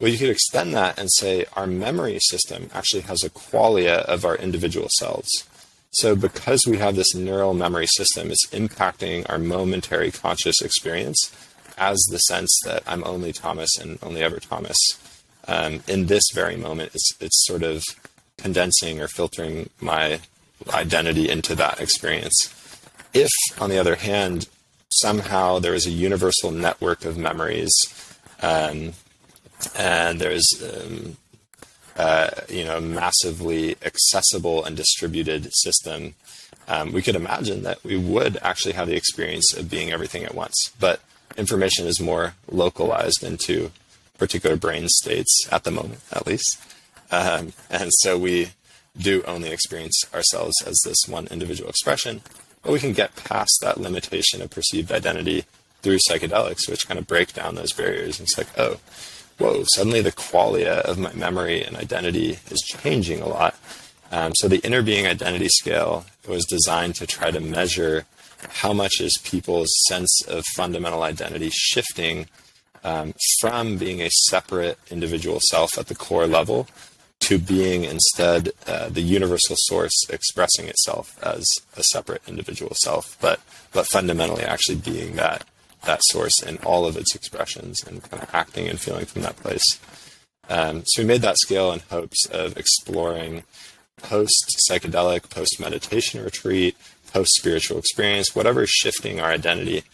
Well, 0.00 0.10
you 0.10 0.18
could 0.18 0.30
extend 0.30 0.74
that 0.74 0.98
and 0.98 1.10
say 1.12 1.44
our 1.54 1.66
memory 1.66 2.18
system 2.20 2.70
actually 2.72 3.02
has 3.02 3.22
a 3.22 3.30
qualia 3.30 3.98
of 4.06 4.24
our 4.24 4.36
individual 4.36 4.88
selves. 4.98 5.44
So, 5.92 6.16
because 6.16 6.62
we 6.66 6.78
have 6.78 6.96
this 6.96 7.14
neural 7.14 7.54
memory 7.54 7.86
system, 7.86 8.30
it's 8.30 8.46
impacting 8.48 9.28
our 9.30 9.38
momentary 9.38 10.10
conscious 10.10 10.60
experience 10.60 11.32
as 11.78 11.98
the 12.10 12.18
sense 12.18 12.50
that 12.64 12.82
I'm 12.86 13.04
only 13.04 13.32
Tomas 13.32 13.76
and 13.80 13.98
only 14.02 14.22
ever 14.22 14.40
Tomas. 14.40 14.78
Um, 15.46 15.82
in 15.86 16.06
this 16.06 16.24
very 16.32 16.56
moment, 16.56 16.94
it's, 16.94 17.10
it's 17.20 17.46
sort 17.46 17.62
of 17.62 17.82
condensing 18.38 19.00
or 19.00 19.08
filtering 19.08 19.70
my 19.80 20.20
identity 20.72 21.28
into 21.28 21.54
that 21.56 21.80
experience. 21.80 22.50
If, 23.12 23.30
on 23.60 23.70
the 23.70 23.78
other 23.78 23.96
hand, 23.96 24.48
somehow 24.90 25.58
there 25.58 25.74
is 25.74 25.86
a 25.86 25.90
universal 25.90 26.50
network 26.50 27.04
of 27.04 27.18
memories, 27.18 27.70
um, 28.42 28.92
and 29.76 30.20
there's 30.20 30.46
um, 30.62 31.16
uh, 31.96 32.30
you 32.48 32.64
know, 32.64 32.80
massively 32.80 33.76
accessible 33.84 34.64
and 34.64 34.76
distributed 34.76 35.48
system, 35.52 36.14
um, 36.66 36.92
we 36.92 37.02
could 37.02 37.14
imagine 37.14 37.62
that 37.62 37.82
we 37.84 37.96
would 37.96 38.36
actually 38.42 38.72
have 38.72 38.88
the 38.88 38.96
experience 38.96 39.52
of 39.52 39.70
being 39.70 39.92
everything 39.92 40.24
at 40.24 40.34
once. 40.34 40.72
But 40.80 41.00
information 41.36 41.86
is 41.86 42.00
more 42.00 42.34
localized 42.50 43.22
into 43.22 43.70
particular 44.24 44.56
brain 44.56 44.88
states 44.88 45.32
at 45.52 45.64
the 45.64 45.70
moment, 45.70 46.00
at 46.10 46.26
least. 46.26 46.58
Um, 47.10 47.52
and 47.70 47.90
so 48.00 48.16
we 48.18 48.48
do 48.96 49.22
only 49.26 49.50
experience 49.50 49.98
ourselves 50.14 50.54
as 50.64 50.76
this 50.84 50.96
one 51.06 51.26
individual 51.26 51.68
expression, 51.68 52.22
but 52.62 52.72
we 52.72 52.78
can 52.78 52.94
get 52.94 53.14
past 53.16 53.58
that 53.60 53.78
limitation 53.78 54.40
of 54.40 54.48
perceived 54.48 54.90
identity 54.90 55.44
through 55.82 55.98
psychedelics, 56.08 56.68
which 56.70 56.88
kind 56.88 56.98
of 56.98 57.06
break 57.06 57.34
down 57.34 57.54
those 57.54 57.72
barriers. 57.72 58.18
And 58.18 58.26
it's 58.26 58.38
like, 58.38 58.58
oh, 58.58 58.80
whoa, 59.38 59.64
suddenly 59.74 60.00
the 60.00 60.12
qualia 60.12 60.80
of 60.80 60.98
my 60.98 61.12
memory 61.12 61.62
and 61.62 61.76
identity 61.76 62.38
is 62.50 62.60
changing 62.66 63.20
a 63.20 63.28
lot. 63.28 63.54
Um, 64.10 64.32
so 64.36 64.48
the 64.48 64.62
Interbeing 64.62 65.06
identity 65.06 65.48
scale 65.48 66.06
was 66.26 66.46
designed 66.46 66.94
to 66.96 67.06
try 67.06 67.30
to 67.30 67.40
measure 67.40 68.06
how 68.48 68.72
much 68.72 69.00
is 69.00 69.18
people's 69.18 69.70
sense 69.88 70.22
of 70.26 70.44
fundamental 70.56 71.02
identity 71.02 71.50
shifting 71.52 72.26
um, 72.84 73.14
from 73.40 73.76
being 73.76 74.00
a 74.00 74.10
separate 74.28 74.78
individual 74.90 75.40
self 75.48 75.76
at 75.78 75.86
the 75.86 75.94
core 75.94 76.26
level 76.26 76.68
to 77.20 77.38
being 77.38 77.84
instead 77.84 78.50
uh, 78.66 78.88
the 78.90 79.00
universal 79.00 79.56
source 79.58 79.94
expressing 80.10 80.66
itself 80.66 81.18
as 81.22 81.44
a 81.76 81.82
separate 81.82 82.22
individual 82.28 82.74
self, 82.82 83.16
but 83.20 83.40
but 83.72 83.86
fundamentally 83.86 84.44
actually 84.44 84.76
being 84.76 85.16
that 85.16 85.46
that 85.84 86.00
source 86.04 86.42
in 86.42 86.58
all 86.58 86.86
of 86.86 86.96
its 86.96 87.14
expressions 87.14 87.82
and 87.84 88.02
kind 88.02 88.22
of 88.22 88.34
acting 88.34 88.68
and 88.68 88.80
feeling 88.80 89.04
from 89.06 89.22
that 89.22 89.36
place. 89.36 89.80
Um, 90.48 90.82
so 90.86 91.02
we 91.02 91.08
made 91.08 91.22
that 91.22 91.38
scale 91.38 91.72
in 91.72 91.80
hopes 91.90 92.26
of 92.26 92.56
exploring 92.56 93.44
post 93.96 94.60
psychedelic, 94.68 95.30
post 95.30 95.58
meditation 95.58 96.22
retreat, 96.22 96.76
post 97.12 97.30
spiritual 97.36 97.78
experience, 97.78 98.34
whatever 98.34 98.62
is 98.62 98.70
shifting 98.70 99.20
our 99.20 99.30
identity. 99.30 99.84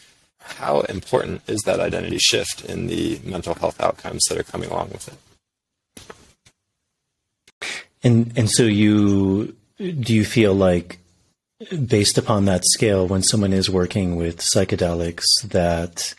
How 0.56 0.80
important 0.82 1.42
is 1.48 1.60
that 1.62 1.80
identity 1.80 2.18
shift 2.18 2.64
in 2.64 2.86
the 2.86 3.20
mental 3.24 3.54
health 3.54 3.80
outcomes 3.80 4.24
that 4.28 4.38
are 4.38 4.42
coming 4.42 4.70
along 4.70 4.90
with 4.90 5.08
it? 5.08 5.14
And 8.02 8.32
and 8.36 8.50
so 8.50 8.64
you 8.64 9.56
do 9.78 10.14
you 10.14 10.24
feel 10.24 10.54
like 10.54 10.98
based 11.86 12.18
upon 12.18 12.46
that 12.46 12.64
scale, 12.64 13.06
when 13.06 13.22
someone 13.22 13.52
is 13.52 13.68
working 13.68 14.16
with 14.16 14.38
psychedelics, 14.38 15.26
that 15.44 16.14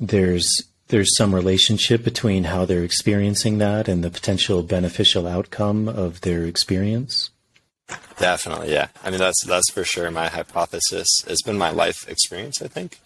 there's 0.00 0.50
there's 0.88 1.16
some 1.16 1.34
relationship 1.34 2.04
between 2.04 2.44
how 2.44 2.64
they're 2.64 2.84
experiencing 2.84 3.58
that 3.58 3.88
and 3.88 4.04
the 4.04 4.10
potential 4.10 4.62
beneficial 4.62 5.26
outcome 5.26 5.88
of 5.88 6.20
their 6.22 6.44
experience. 6.44 7.30
Definitely, 8.18 8.72
yeah. 8.72 8.88
I 9.02 9.10
mean, 9.10 9.18
that's 9.18 9.44
that's 9.44 9.70
for 9.70 9.84
sure 9.84 10.10
my 10.10 10.28
hypothesis. 10.28 11.08
It's 11.26 11.42
been 11.42 11.58
my 11.58 11.70
life 11.70 12.08
experience. 12.08 12.62
I 12.62 12.68
think, 12.68 13.00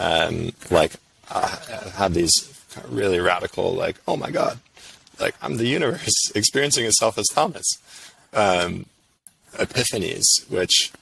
um, 0.00 0.52
like, 0.70 0.94
I 1.30 1.58
have 1.94 2.14
these 2.14 2.32
really 2.88 3.20
radical, 3.20 3.74
like, 3.74 3.96
oh 4.08 4.16
my 4.16 4.30
god, 4.30 4.58
like 5.20 5.34
I'm 5.42 5.58
the 5.58 5.66
universe 5.66 6.32
experiencing 6.34 6.86
itself 6.86 7.18
as 7.18 7.26
Tomas. 7.26 7.66
Um, 8.32 8.86
epiphanies, 9.54 10.24
which 10.48 10.92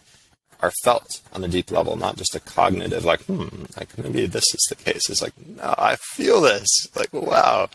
are 0.61 0.73
felt 0.83 1.21
on 1.33 1.45
a 1.45 1.49
deep 1.49 1.71
level, 1.71 1.97
not 1.97 2.17
just 2.17 2.35
a 2.35 2.41
cognitive, 2.41 3.05
like, 3.05 3.23
hmm, 3.25 3.65
like 3.77 3.97
maybe 3.97 4.27
this 4.27 4.53
is 4.53 4.67
the 4.69 4.75
case. 4.75 5.09
It's 5.09 5.23
like, 5.23 5.35
no, 5.47 5.75
I 5.79 5.97
feel 5.97 6.41
this. 6.41 6.67
Like, 6.97 7.13
wow. 7.13 7.69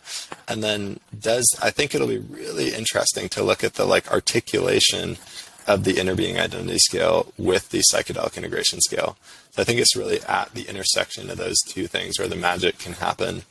And 0.47 0.61
then 0.61 0.99
does, 1.17 1.47
I 1.61 1.69
think 1.69 1.95
it'll 1.95 2.07
be 2.07 2.17
really 2.17 2.73
interesting 2.73 3.29
to 3.29 3.43
look 3.43 3.63
at 3.63 3.75
the 3.75 3.85
like 3.85 4.11
articulation 4.11 5.17
of 5.65 5.85
the 5.85 5.93
Interbeing 5.93 6.37
identity 6.37 6.79
scale 6.79 7.31
with 7.37 7.69
the 7.69 7.81
psychedelic 7.89 8.35
integration 8.35 8.81
scale. 8.81 9.15
So 9.53 9.61
I 9.61 9.65
think 9.65 9.79
it's 9.79 9.95
really 9.95 10.21
at 10.21 10.53
the 10.53 10.67
intersection 10.67 11.29
of 11.29 11.37
those 11.37 11.57
two 11.67 11.87
things 11.87 12.19
where 12.19 12.27
the 12.27 12.35
magic 12.35 12.79
can 12.79 12.93
happen, 12.93 13.43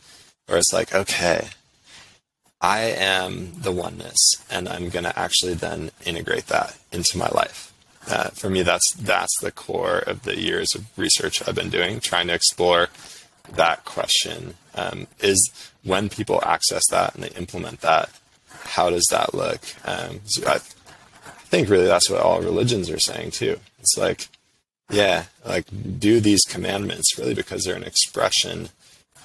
where 0.46 0.58
it's 0.58 0.72
like, 0.72 0.94
okay, 0.94 1.48
I 2.60 2.80
am 2.80 3.52
the 3.60 3.72
oneness, 3.72 4.18
and 4.50 4.68
I'm 4.68 4.88
going 4.88 5.04
to 5.04 5.18
actually 5.18 5.54
then 5.54 5.90
integrate 6.04 6.46
that 6.46 6.76
into 6.92 7.18
my 7.18 7.28
life 7.28 7.72
uh, 8.10 8.30
for 8.30 8.50
me, 8.50 8.62
that's 8.62 8.92
that's 8.94 9.38
the 9.40 9.52
core 9.52 9.98
of 9.98 10.22
the 10.22 10.38
years 10.38 10.74
of 10.74 10.86
research 10.98 11.46
I've 11.46 11.54
been 11.54 11.70
doing, 11.70 12.00
trying 12.00 12.26
to 12.28 12.34
explore 12.34 12.88
that 13.54 13.84
question: 13.84 14.54
um, 14.74 15.06
is 15.20 15.50
when 15.84 16.08
people 16.08 16.42
access 16.44 16.82
that 16.90 17.14
and 17.14 17.22
they 17.22 17.30
implement 17.30 17.80
that, 17.82 18.10
how 18.64 18.90
does 18.90 19.06
that 19.10 19.34
look? 19.34 19.60
Um, 19.84 20.20
so 20.24 20.48
I, 20.48 20.54
I 20.54 20.58
think 20.58 21.68
really 21.68 21.86
that's 21.86 22.10
what 22.10 22.20
all 22.20 22.40
religions 22.40 22.90
are 22.90 22.98
saying 22.98 23.32
too. 23.32 23.58
It's 23.78 23.96
like, 23.96 24.28
yeah, 24.90 25.24
like 25.44 25.66
do 25.98 26.20
these 26.20 26.42
commandments 26.42 27.18
really 27.18 27.34
because 27.34 27.64
they're 27.64 27.76
an 27.76 27.84
expression 27.84 28.68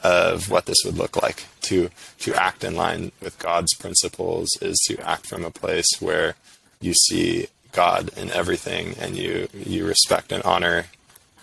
of 0.04 0.50
what 0.50 0.66
this 0.66 0.78
would 0.86 0.98
look 0.98 1.22
like. 1.22 1.46
To 1.62 1.90
to 2.20 2.34
act 2.34 2.64
in 2.64 2.76
line 2.76 3.12
with 3.22 3.40
God's 3.40 3.74
principles 3.74 4.48
is 4.62 4.78
to 4.88 4.98
act 5.00 5.28
from 5.28 5.44
a 5.44 5.52
place 5.52 5.90
where 6.00 6.36
you 6.80 6.94
see 6.94 7.48
God 7.72 8.12
in 8.18 8.32
everything, 8.32 8.96
and 9.00 9.18
you 9.18 9.50
you 9.54 9.86
respect 9.86 10.32
and 10.32 10.44
honor 10.44 10.86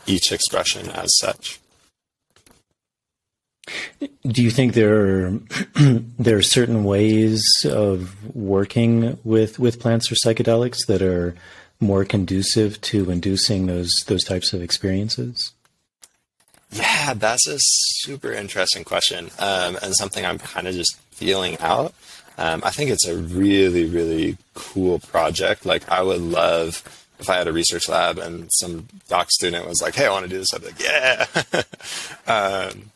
each 0.06 0.32
expression 0.32 0.90
as 0.90 1.10
such. 1.18 1.60
Do 4.26 4.42
you 4.42 4.50
think 4.50 4.74
there 4.74 5.26
are 5.26 5.40
there 5.74 6.38
are 6.38 6.42
certain 6.42 6.84
ways 6.84 7.44
of 7.64 8.34
working 8.34 9.18
with 9.24 9.58
with 9.58 9.80
plants 9.80 10.10
or 10.10 10.14
psychedelics 10.14 10.86
that 10.86 11.02
are 11.02 11.34
more 11.84 12.04
conducive 12.04 12.80
to 12.82 13.10
inducing 13.10 13.66
those 13.66 14.04
those 14.06 14.24
types 14.24 14.52
of 14.52 14.62
experiences? 14.62 15.52
Yeah, 16.72 17.14
that's 17.14 17.46
a 17.46 17.58
super 17.60 18.32
interesting 18.32 18.82
question, 18.82 19.30
um, 19.38 19.76
and 19.82 19.94
something 19.94 20.26
I'm 20.26 20.38
kind 20.38 20.66
of 20.66 20.74
just 20.74 20.96
feeling 21.12 21.56
out. 21.60 21.94
Um, 22.36 22.62
I 22.64 22.70
think 22.70 22.90
it's 22.90 23.06
a 23.06 23.16
really, 23.16 23.84
really 23.84 24.38
cool 24.54 24.98
project. 24.98 25.64
Like, 25.64 25.88
I 25.88 26.02
would 26.02 26.20
love 26.20 26.82
if 27.20 27.30
I 27.30 27.36
had 27.36 27.46
a 27.46 27.52
research 27.52 27.88
lab 27.88 28.18
and 28.18 28.48
some 28.52 28.88
doc 29.08 29.30
student 29.30 29.68
was 29.68 29.80
like, 29.80 29.94
"Hey, 29.94 30.06
I 30.06 30.10
want 30.10 30.24
to 30.24 30.28
do 30.28 30.38
this," 30.38 30.52
I'd 30.52 30.60
be 30.62 30.66
like, 30.66 30.82
"Yeah." 30.82 31.62
um, 32.70 32.90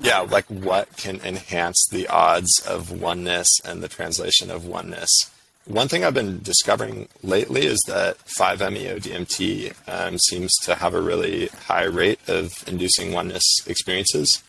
yeah, 0.00 0.20
like 0.20 0.44
what 0.46 0.96
can 0.96 1.20
enhance 1.24 1.86
the 1.90 2.06
odds 2.08 2.60
of 2.66 2.90
oneness 2.90 3.48
and 3.64 3.82
the 3.82 3.88
translation 3.88 4.50
of 4.50 4.66
oneness. 4.66 5.30
One 5.66 5.88
thing 5.88 6.04
I've 6.04 6.14
been 6.14 6.42
discovering 6.42 7.08
lately 7.22 7.64
is 7.64 7.80
that 7.86 8.18
5-MeO-DMT 8.38 9.74
um, 9.88 10.18
seems 10.18 10.52
to 10.64 10.74
have 10.74 10.92
a 10.92 11.00
really 11.00 11.46
high 11.46 11.84
rate 11.84 12.20
of 12.28 12.52
inducing 12.66 13.12
oneness 13.12 13.42
experiences. 13.66 14.42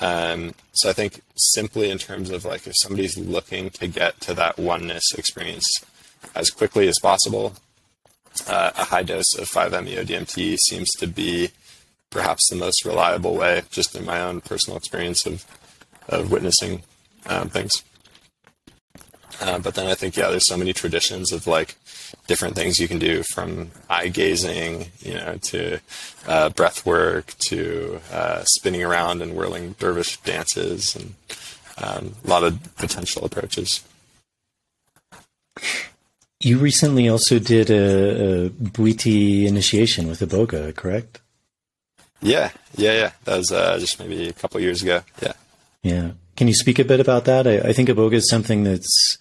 Um, 0.00 0.54
so 0.72 0.88
I 0.88 0.94
think 0.94 1.20
simply 1.36 1.90
in 1.90 1.98
terms 1.98 2.30
of 2.30 2.44
like 2.44 2.66
if 2.66 2.72
somebody's 2.80 3.18
looking 3.18 3.68
to 3.70 3.86
get 3.86 4.20
to 4.22 4.34
that 4.34 4.58
oneness 4.58 5.04
experience 5.16 5.66
as 6.34 6.50
quickly 6.50 6.88
as 6.88 6.98
possible, 7.00 7.54
uh, 8.48 8.70
a 8.76 8.84
high 8.84 9.02
dose 9.02 9.34
of 9.38 9.48
5-MeO-DMT 9.48 10.56
seems 10.68 10.88
to 10.98 11.06
be 11.06 11.50
perhaps 12.08 12.48
the 12.48 12.56
most 12.56 12.84
reliable 12.84 13.36
way, 13.36 13.62
just 13.70 13.94
in 13.94 14.06
my 14.06 14.20
own 14.20 14.40
personal 14.40 14.78
experience 14.78 15.26
of 15.26 15.44
of 16.08 16.30
witnessing 16.30 16.82
um, 17.26 17.48
things. 17.48 17.82
Uh, 19.40 19.58
but 19.58 19.74
then 19.74 19.86
I 19.86 19.94
think 19.94 20.16
yeah, 20.16 20.30
there's 20.30 20.46
so 20.46 20.56
many 20.56 20.72
traditions 20.72 21.32
of 21.32 21.46
like 21.46 21.76
different 22.26 22.54
things 22.54 22.78
you 22.78 22.88
can 22.88 22.98
do 22.98 23.22
from 23.34 23.70
eye 23.90 24.08
gazing, 24.08 24.86
you 25.00 25.14
know, 25.14 25.36
to 25.42 25.78
uh, 26.26 26.48
breath 26.50 26.86
work, 26.86 27.34
to 27.40 28.00
uh, 28.12 28.44
spinning 28.44 28.82
around 28.82 29.22
and 29.22 29.34
whirling 29.34 29.74
dervish 29.78 30.16
dances, 30.18 30.96
and 30.96 31.14
um, 31.78 32.14
a 32.24 32.28
lot 32.28 32.44
of 32.44 32.76
potential 32.76 33.24
approaches. 33.24 33.84
You 36.40 36.58
recently 36.58 37.08
also 37.08 37.38
did 37.38 37.70
a, 37.70 38.46
a 38.46 38.50
Bwiti 38.50 39.46
initiation 39.46 40.06
with 40.08 40.20
Iboga, 40.20 40.74
correct? 40.76 41.20
Yeah, 42.20 42.50
yeah, 42.76 42.92
yeah. 42.92 43.10
That 43.24 43.38
was 43.38 43.50
uh, 43.50 43.78
just 43.78 43.98
maybe 43.98 44.28
a 44.28 44.32
couple 44.32 44.60
years 44.60 44.82
ago. 44.82 45.02
Yeah. 45.22 45.32
Yeah. 45.82 46.10
Can 46.36 46.48
you 46.48 46.54
speak 46.54 46.78
a 46.78 46.84
bit 46.84 47.00
about 47.00 47.24
that? 47.24 47.46
I, 47.46 47.58
I 47.58 47.72
think 47.72 47.88
Iboga 47.88 48.14
is 48.14 48.28
something 48.28 48.64
that's 48.64 49.18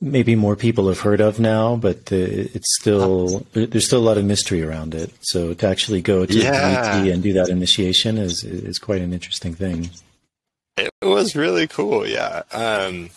maybe 0.00 0.34
more 0.34 0.56
people 0.56 0.88
have 0.88 1.00
heard 1.00 1.20
of 1.20 1.38
now, 1.38 1.76
but 1.76 2.12
uh, 2.12 2.16
it's 2.16 2.76
still 2.80 3.46
there's 3.52 3.86
still 3.86 4.00
a 4.00 4.08
lot 4.08 4.18
of 4.18 4.24
mystery 4.24 4.62
around 4.62 4.94
it. 4.94 5.12
So 5.22 5.54
to 5.54 5.66
actually 5.66 6.02
go 6.02 6.26
to 6.26 6.34
yeah. 6.34 7.02
and 7.04 7.22
do 7.22 7.32
that 7.34 7.48
initiation 7.48 8.18
is 8.18 8.44
is 8.44 8.78
quite 8.78 9.00
an 9.00 9.12
interesting 9.12 9.54
thing. 9.54 9.90
It 10.76 10.92
was 11.02 11.36
really 11.36 11.66
cool. 11.66 12.06
Yeah. 12.06 12.42
Um, 12.52 13.10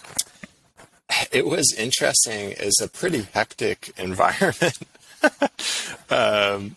it 1.31 1.45
was 1.45 1.73
interesting. 1.73 2.53
It's 2.57 2.81
a 2.81 2.87
pretty 2.87 3.23
hectic 3.33 3.91
environment. 3.97 4.77
um, 6.09 6.75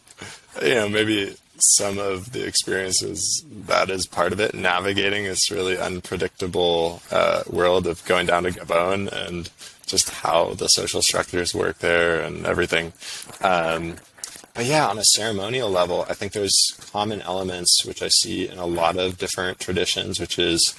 you 0.63 0.75
know, 0.75 0.89
maybe 0.89 1.37
some 1.61 1.99
of 1.99 2.33
the 2.33 2.47
experiences 2.47 3.45
that 3.67 3.91
is 3.91 4.07
part 4.07 4.33
of 4.33 4.41
it, 4.41 4.55
navigating 4.55 5.25
this 5.25 5.51
really 5.51 5.77
unpredictable 5.77 7.03
uh, 7.11 7.43
world 7.51 7.87
of 7.87 8.05
going 8.05 8.27
down 8.27 8.45
to 8.45 8.51
Gabon 8.51 9.11
and 9.11 9.51
just 9.87 10.11
how 10.11 10.55
the 10.55 10.69
social 10.69 11.03
structures 11.03 11.55
work 11.55 11.79
there 11.79 12.21
and 12.21 12.47
everything. 12.47 12.93
Um, 13.41 13.97
but 14.55 14.67
yeah, 14.67 14.89
on 14.89 14.99
a 14.99 15.05
ceremonial 15.05 15.71
level, 15.71 16.05
I 16.09 16.15
think 16.15 16.33
there's 16.33 16.57
common 16.91 17.23
elements 17.23 17.85
which 17.85 18.03
I 18.03 18.09
see 18.09 18.49
in 18.49 18.59
a 18.59 18.67
lot 18.67 18.97
of 18.97 19.19
different 19.19 19.61
traditions, 19.61 20.19
which 20.19 20.39
is 20.39 20.75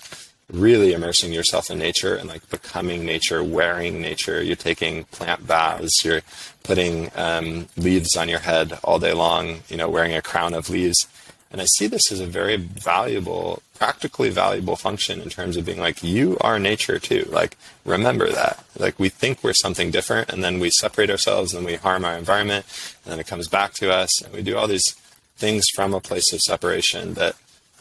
really 0.51 0.93
immersing 0.93 1.31
yourself 1.31 1.69
in 1.69 1.77
nature 1.77 2.15
and 2.15 2.27
like 2.27 2.49
becoming 2.49 3.05
nature, 3.05 3.43
wearing 3.43 4.01
nature. 4.01 4.43
You're 4.43 4.55
taking 4.55 5.05
plant 5.05 5.47
baths. 5.47 6.03
You're 6.03 6.21
putting 6.63 7.11
um, 7.15 7.67
leaves 7.77 8.15
on 8.15 8.29
your 8.29 8.39
head 8.39 8.77
all 8.83 8.99
day 8.99 9.13
long. 9.13 9.61
You 9.69 9.77
know, 9.77 9.89
wearing 9.89 10.13
a 10.13 10.21
crown 10.21 10.53
of 10.53 10.69
leaves. 10.69 11.07
And 11.51 11.61
I 11.61 11.65
see 11.65 11.87
this 11.87 12.11
as 12.11 12.19
a 12.19 12.27
very 12.27 12.57
valuable, 12.57 13.63
practically 13.75 14.29
valuable 14.29 14.75
function 14.75 15.19
in 15.19 15.29
terms 15.29 15.57
of 15.57 15.65
being 15.65 15.79
like, 15.79 16.03
you 16.03 16.37
are 16.41 16.59
nature 16.59 16.99
too. 16.99 17.27
Like, 17.31 17.57
remember 17.85 18.29
that. 18.29 18.63
Like, 18.77 18.99
we 18.99 19.09
think 19.09 19.43
we're 19.43 19.53
something 19.53 19.89
different, 19.89 20.29
and 20.29 20.43
then 20.43 20.59
we 20.59 20.69
separate 20.69 21.09
ourselves 21.09 21.55
and 21.55 21.65
we 21.65 21.75
harm 21.75 22.05
our 22.05 22.15
environment, 22.15 22.67
and 23.03 23.11
then 23.11 23.19
it 23.19 23.25
comes 23.25 23.47
back 23.47 23.73
to 23.75 23.91
us, 23.91 24.21
and 24.21 24.31
we 24.31 24.43
do 24.43 24.57
all 24.57 24.67
these 24.67 24.95
things 25.37 25.65
from 25.73 25.95
a 25.95 25.99
place 25.99 26.31
of 26.33 26.39
separation 26.41 27.15
that 27.15 27.35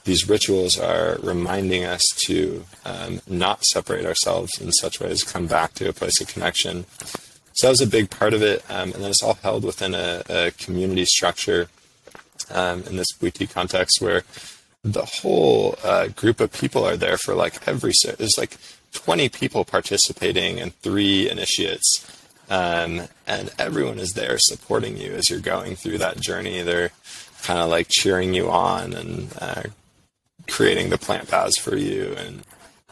these 0.05 0.29
rituals 0.29 0.79
are 0.79 1.18
reminding 1.22 1.85
us 1.85 2.07
to 2.24 2.64
um, 2.87 3.20
not 3.29 3.64
separate 3.64 4.07
ourselves 4.07 4.51
in 4.59 4.72
such 4.72 4.99
ways, 4.99 5.22
come 5.22 5.47
back 5.47 5.74
to 5.74 5.89
a 5.89 5.93
place 5.93 6.22
of 6.22 6.29
connection. 6.29 6.87
So 7.59 7.66
that 7.66 7.70
was 7.72 7.80
a 7.80 7.88
big 7.88 8.09
part 8.09 8.34
of 8.34 8.42
it. 8.42 8.64
Um, 8.70 8.92
and 8.92 9.02
then 9.02 9.11
it's 9.11 9.20
all 9.20 9.34
held 9.34 9.64
within 9.64 9.92
a, 9.92 10.22
a 10.28 10.50
community 10.52 11.04
structure 11.04 11.68
um, 12.52 12.84
in 12.84 12.94
this 12.94 13.09
Bwiti 13.20 13.52
context 13.52 14.00
where 14.00 14.22
the 14.84 15.04
whole 15.04 15.74
uh, 15.82 16.06
group 16.06 16.38
of 16.38 16.52
people 16.52 16.84
are 16.84 16.96
there 16.96 17.18
for 17.18 17.34
like 17.34 17.66
every, 17.66 17.92
there's 18.16 18.38
like 18.38 18.59
20 18.92 19.28
people 19.30 19.64
participating 19.64 20.61
and 20.61 20.72
three 20.76 21.28
initiates. 21.28 22.06
Um, 22.48 23.09
and 23.26 23.50
everyone 23.59 23.98
is 23.98 24.12
there 24.12 24.38
supporting 24.38 24.96
you 24.96 25.11
as 25.14 25.28
you're 25.28 25.40
going 25.40 25.74
through 25.74 25.98
that 25.98 26.20
journey. 26.20 26.62
They're 26.62 26.92
kind 27.42 27.59
of 27.59 27.70
like 27.70 27.88
cheering 27.90 28.34
you 28.34 28.48
on 28.48 28.94
and 28.94 29.32
uh, 29.40 29.62
creating 30.48 30.90
the 30.90 30.98
plant 30.98 31.28
baths 31.28 31.59
for 31.59 31.76
you, 31.76 32.14
and 32.16 32.42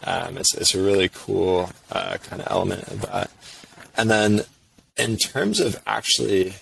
um, 0.03 0.37
it's, 0.37 0.55
it's 0.57 0.75
a 0.75 0.83
really 0.83 1.09
cool 1.09 1.71
uh, 1.93 2.19
kind 2.25 2.43
of 2.43 2.49
element 2.51 2.89
of 2.89 3.01
that. 3.03 3.31
And 3.97 4.11
then 4.11 4.43
in 4.97 5.17
terms 5.17 5.61
of 5.61 5.83
actually, 5.87 6.55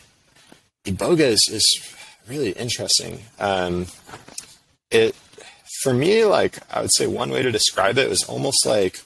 iboga 0.84 1.20
is, 1.20 1.48
is 1.50 1.96
really 2.28 2.50
interesting. 2.52 3.22
Um, 3.38 3.86
it 4.90 5.14
for 5.82 5.92
me, 5.92 6.24
like 6.24 6.58
I 6.74 6.80
would 6.80 6.94
say, 6.94 7.06
one 7.06 7.30
way 7.30 7.42
to 7.42 7.52
describe 7.52 7.98
it 7.98 8.08
was 8.08 8.24
almost 8.24 8.64
like 8.64 9.00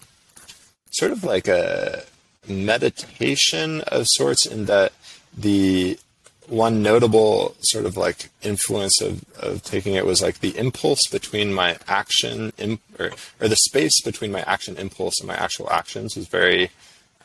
sort 0.92 1.12
of 1.12 1.24
like 1.24 1.48
a 1.48 2.04
meditation 2.48 3.80
of 3.82 4.06
sorts, 4.08 4.46
in 4.46 4.66
that 4.66 4.92
the 5.36 5.98
one 6.46 6.82
notable 6.82 7.54
sort 7.60 7.84
of 7.84 7.96
like 7.96 8.30
influence 8.42 9.02
of, 9.02 9.22
of 9.38 9.62
taking 9.62 9.94
it 9.94 10.06
was 10.06 10.22
like 10.22 10.40
the 10.40 10.56
impulse 10.56 11.06
between 11.10 11.52
my 11.52 11.76
action 11.86 12.52
or, 12.98 13.10
or 13.40 13.48
the 13.48 13.56
space 13.56 14.00
between 14.02 14.32
my 14.32 14.40
action 14.42 14.76
impulse 14.76 15.20
and 15.20 15.28
my 15.28 15.36
actual 15.36 15.70
actions 15.70 16.16
was 16.16 16.26
very 16.26 16.70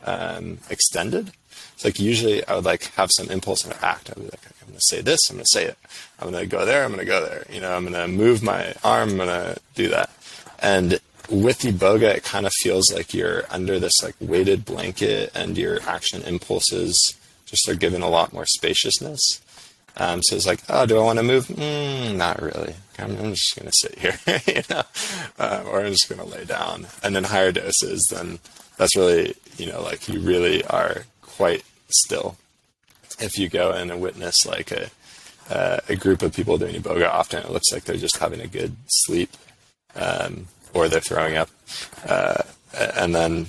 um, 0.04 0.58
extended. 0.68 1.32
Like 1.84 1.98
usually 1.98 2.46
I 2.46 2.56
would 2.56 2.64
like 2.64 2.84
have 2.94 3.10
some 3.12 3.30
impulse 3.30 3.64
and 3.64 3.74
act. 3.82 4.10
I 4.10 4.14
would 4.16 4.24
be 4.24 4.30
like, 4.30 4.46
I'm 4.62 4.68
going 4.68 4.78
to 4.78 4.86
say 4.88 5.00
this, 5.00 5.20
I'm 5.28 5.36
going 5.36 5.44
to 5.44 5.58
say 5.58 5.64
it. 5.66 5.78
I'm 6.18 6.30
going 6.30 6.42
to 6.42 6.48
go 6.48 6.64
there, 6.64 6.84
I'm 6.84 6.90
going 6.90 7.00
to 7.00 7.06
go 7.06 7.24
there. 7.24 7.44
You 7.50 7.60
know, 7.60 7.74
I'm 7.74 7.82
going 7.82 7.94
to 7.94 8.08
move 8.08 8.42
my 8.42 8.74
arm, 8.82 9.10
I'm 9.10 9.16
going 9.16 9.28
to 9.28 9.60
do 9.74 9.88
that. 9.88 10.10
And 10.60 11.00
with 11.30 11.60
iboga, 11.60 12.14
it 12.14 12.24
kind 12.24 12.46
of 12.46 12.52
feels 12.62 12.92
like 12.92 13.14
you're 13.14 13.44
under 13.50 13.78
this 13.78 14.02
like 14.02 14.14
weighted 14.20 14.64
blanket 14.64 15.30
and 15.34 15.56
your 15.56 15.80
action 15.82 16.22
impulses 16.22 17.16
just 17.46 17.68
are 17.68 17.74
given 17.74 18.02
a 18.02 18.08
lot 18.08 18.32
more 18.32 18.46
spaciousness. 18.46 19.40
Um, 19.96 20.22
so 20.22 20.34
it's 20.34 20.46
like, 20.46 20.60
oh, 20.68 20.86
do 20.86 20.98
I 20.98 21.04
want 21.04 21.18
to 21.18 21.22
move? 21.22 21.46
Mm, 21.46 22.16
not 22.16 22.42
really. 22.42 22.74
I'm, 22.98 23.16
I'm 23.16 23.34
just 23.34 23.54
going 23.56 23.70
to 23.70 23.72
sit 23.76 23.98
here, 23.98 24.18
you 24.46 24.62
know, 24.68 24.82
uh, 25.38 25.64
or 25.66 25.80
I'm 25.84 25.92
just 25.92 26.08
going 26.08 26.20
to 26.20 26.36
lay 26.36 26.44
down. 26.44 26.86
And 27.02 27.14
then 27.14 27.24
higher 27.24 27.52
doses, 27.52 28.04
then 28.10 28.40
that's 28.76 28.96
really, 28.96 29.34
you 29.56 29.66
know, 29.66 29.82
like 29.82 30.08
you 30.08 30.20
really 30.20 30.64
are 30.64 31.02
quite 31.22 31.64
still. 31.94 32.36
If 33.20 33.38
you 33.38 33.48
go 33.48 33.70
and 33.70 34.00
witness 34.00 34.44
like 34.46 34.72
a 34.72 34.90
uh, 35.50 35.78
a 35.88 35.96
group 35.96 36.22
of 36.22 36.34
people 36.34 36.56
doing 36.58 36.74
iboga, 36.74 37.08
often 37.08 37.44
it 37.44 37.50
looks 37.50 37.70
like 37.70 37.84
they're 37.84 37.96
just 37.96 38.16
having 38.16 38.40
a 38.40 38.46
good 38.46 38.76
sleep, 38.86 39.30
um, 39.94 40.46
or 40.72 40.88
they're 40.88 41.00
throwing 41.00 41.36
up, 41.36 41.50
uh, 42.08 42.42
and 42.96 43.14
then 43.14 43.46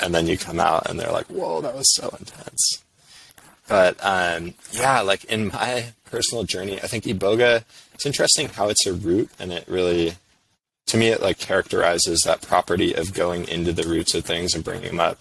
and 0.00 0.14
then 0.14 0.26
you 0.26 0.38
come 0.38 0.60
out 0.60 0.88
and 0.88 0.98
they're 0.98 1.12
like, 1.12 1.26
"Whoa, 1.26 1.60
that 1.60 1.74
was 1.74 1.92
so 1.94 2.14
intense." 2.18 2.82
But 3.68 3.96
um, 4.02 4.54
yeah, 4.72 5.00
like 5.00 5.24
in 5.24 5.48
my 5.48 5.86
personal 6.04 6.44
journey, 6.44 6.78
I 6.82 6.86
think 6.86 7.04
iboga. 7.04 7.64
It's 7.94 8.06
interesting 8.06 8.48
how 8.48 8.68
it's 8.68 8.86
a 8.86 8.92
root, 8.92 9.30
and 9.38 9.52
it 9.52 9.64
really, 9.68 10.14
to 10.86 10.96
me, 10.96 11.08
it 11.08 11.22
like 11.22 11.38
characterizes 11.38 12.20
that 12.24 12.42
property 12.42 12.94
of 12.94 13.14
going 13.14 13.48
into 13.48 13.72
the 13.72 13.84
roots 13.84 14.14
of 14.14 14.24
things 14.24 14.54
and 14.54 14.64
bringing 14.64 14.88
them 14.88 15.00
up. 15.00 15.18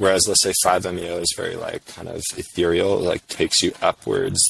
Whereas, 0.00 0.26
let's 0.26 0.42
say 0.42 0.54
5-MeO 0.64 1.18
is 1.18 1.34
very 1.36 1.56
like 1.56 1.84
kind 1.84 2.08
of 2.08 2.22
ethereal, 2.34 2.98
like 2.98 3.28
takes 3.28 3.62
you 3.62 3.74
upwards 3.82 4.40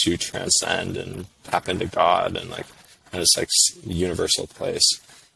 to 0.00 0.16
transcend 0.16 0.96
and 0.96 1.26
tap 1.44 1.68
into 1.68 1.86
God 1.86 2.36
and 2.36 2.50
like 2.50 2.66
kind 3.12 3.22
of 3.22 3.28
like 3.36 3.48
universal 3.84 4.48
place. 4.48 4.82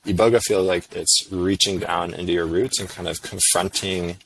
Iboga 0.05 0.43
feels 0.43 0.67
like 0.67 0.93
it's 0.93 1.25
reaching 1.31 1.79
down 1.79 2.15
into 2.15 2.33
your 2.33 2.47
roots 2.47 2.81
and 2.81 2.89
kind 2.89 3.07
of 3.07 3.23
confronting 3.23 4.17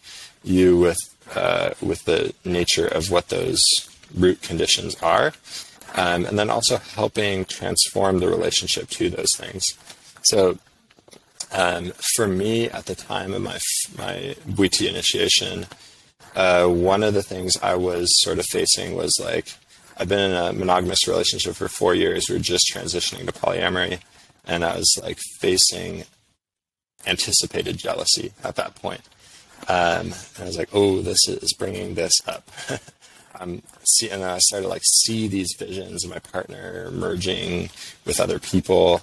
you 0.43 0.79
with 0.79 0.97
uh, 1.35 1.75
with 1.83 2.07
the 2.07 2.33
nature 2.47 2.87
of 2.87 3.11
what 3.11 3.29
those 3.29 3.62
root 4.15 4.41
conditions 4.41 4.97
are, 5.03 5.35
um, 5.95 6.25
and 6.25 6.39
then 6.39 6.49
also 6.49 6.79
helping 6.79 7.45
transform 7.45 8.21
the 8.21 8.29
relationship 8.29 8.89
to 8.89 9.11
those 9.11 9.35
things. 9.37 9.62
So, 10.23 10.59
um, 11.55 11.93
for 12.16 12.26
me, 12.26 12.68
at 12.68 12.86
the 12.86 12.94
time 12.94 13.32
of 13.32 13.43
my 13.43 13.59
my 13.97 14.35
Bwiti 14.47 14.89
initiation, 14.89 15.66
uh, 16.35 16.66
one 16.66 17.02
of 17.02 17.14
the 17.14 17.22
things 17.22 17.56
I 17.62 17.76
was 17.76 18.09
sort 18.22 18.39
of 18.39 18.47
facing 18.47 18.97
was 18.97 19.12
like 19.22 19.55
I've 19.97 20.09
been 20.09 20.32
in 20.32 20.36
a 20.36 20.52
monogamous 20.52 21.06
relationship 21.06 21.55
for 21.55 21.68
four 21.68 21.94
years. 21.94 22.28
We 22.28 22.36
are 22.36 22.40
just 22.40 22.70
transitioning 22.72 23.26
to 23.26 23.32
polyamory, 23.32 24.01
and 24.44 24.64
I 24.64 24.76
was 24.76 24.98
like 25.01 25.18
facing 25.40 26.05
anticipated 27.06 27.78
jealousy 27.78 28.32
at 28.43 28.56
that 28.56 28.74
point. 28.74 29.02
Um, 29.68 30.12
and 30.36 30.40
I 30.40 30.44
was 30.47 30.59
like, 30.59 30.70
oh, 30.72 31.01
this 31.01 31.28
is 31.28 31.55
bringing 31.55 31.94
this 31.94 32.14
up. 32.26 32.51
I'm 33.36 33.62
see, 33.85 34.10
and 34.10 34.22
then 34.22 34.31
I 34.31 34.39
started 34.39 34.68
like 34.68 34.82
see 34.85 35.28
these 35.28 35.55
visions 35.56 36.05
of 36.05 36.10
my 36.10 36.18
partner 36.18 36.90
merging 36.90 37.70
with 38.05 38.18
other 38.18 38.40
people, 38.40 39.02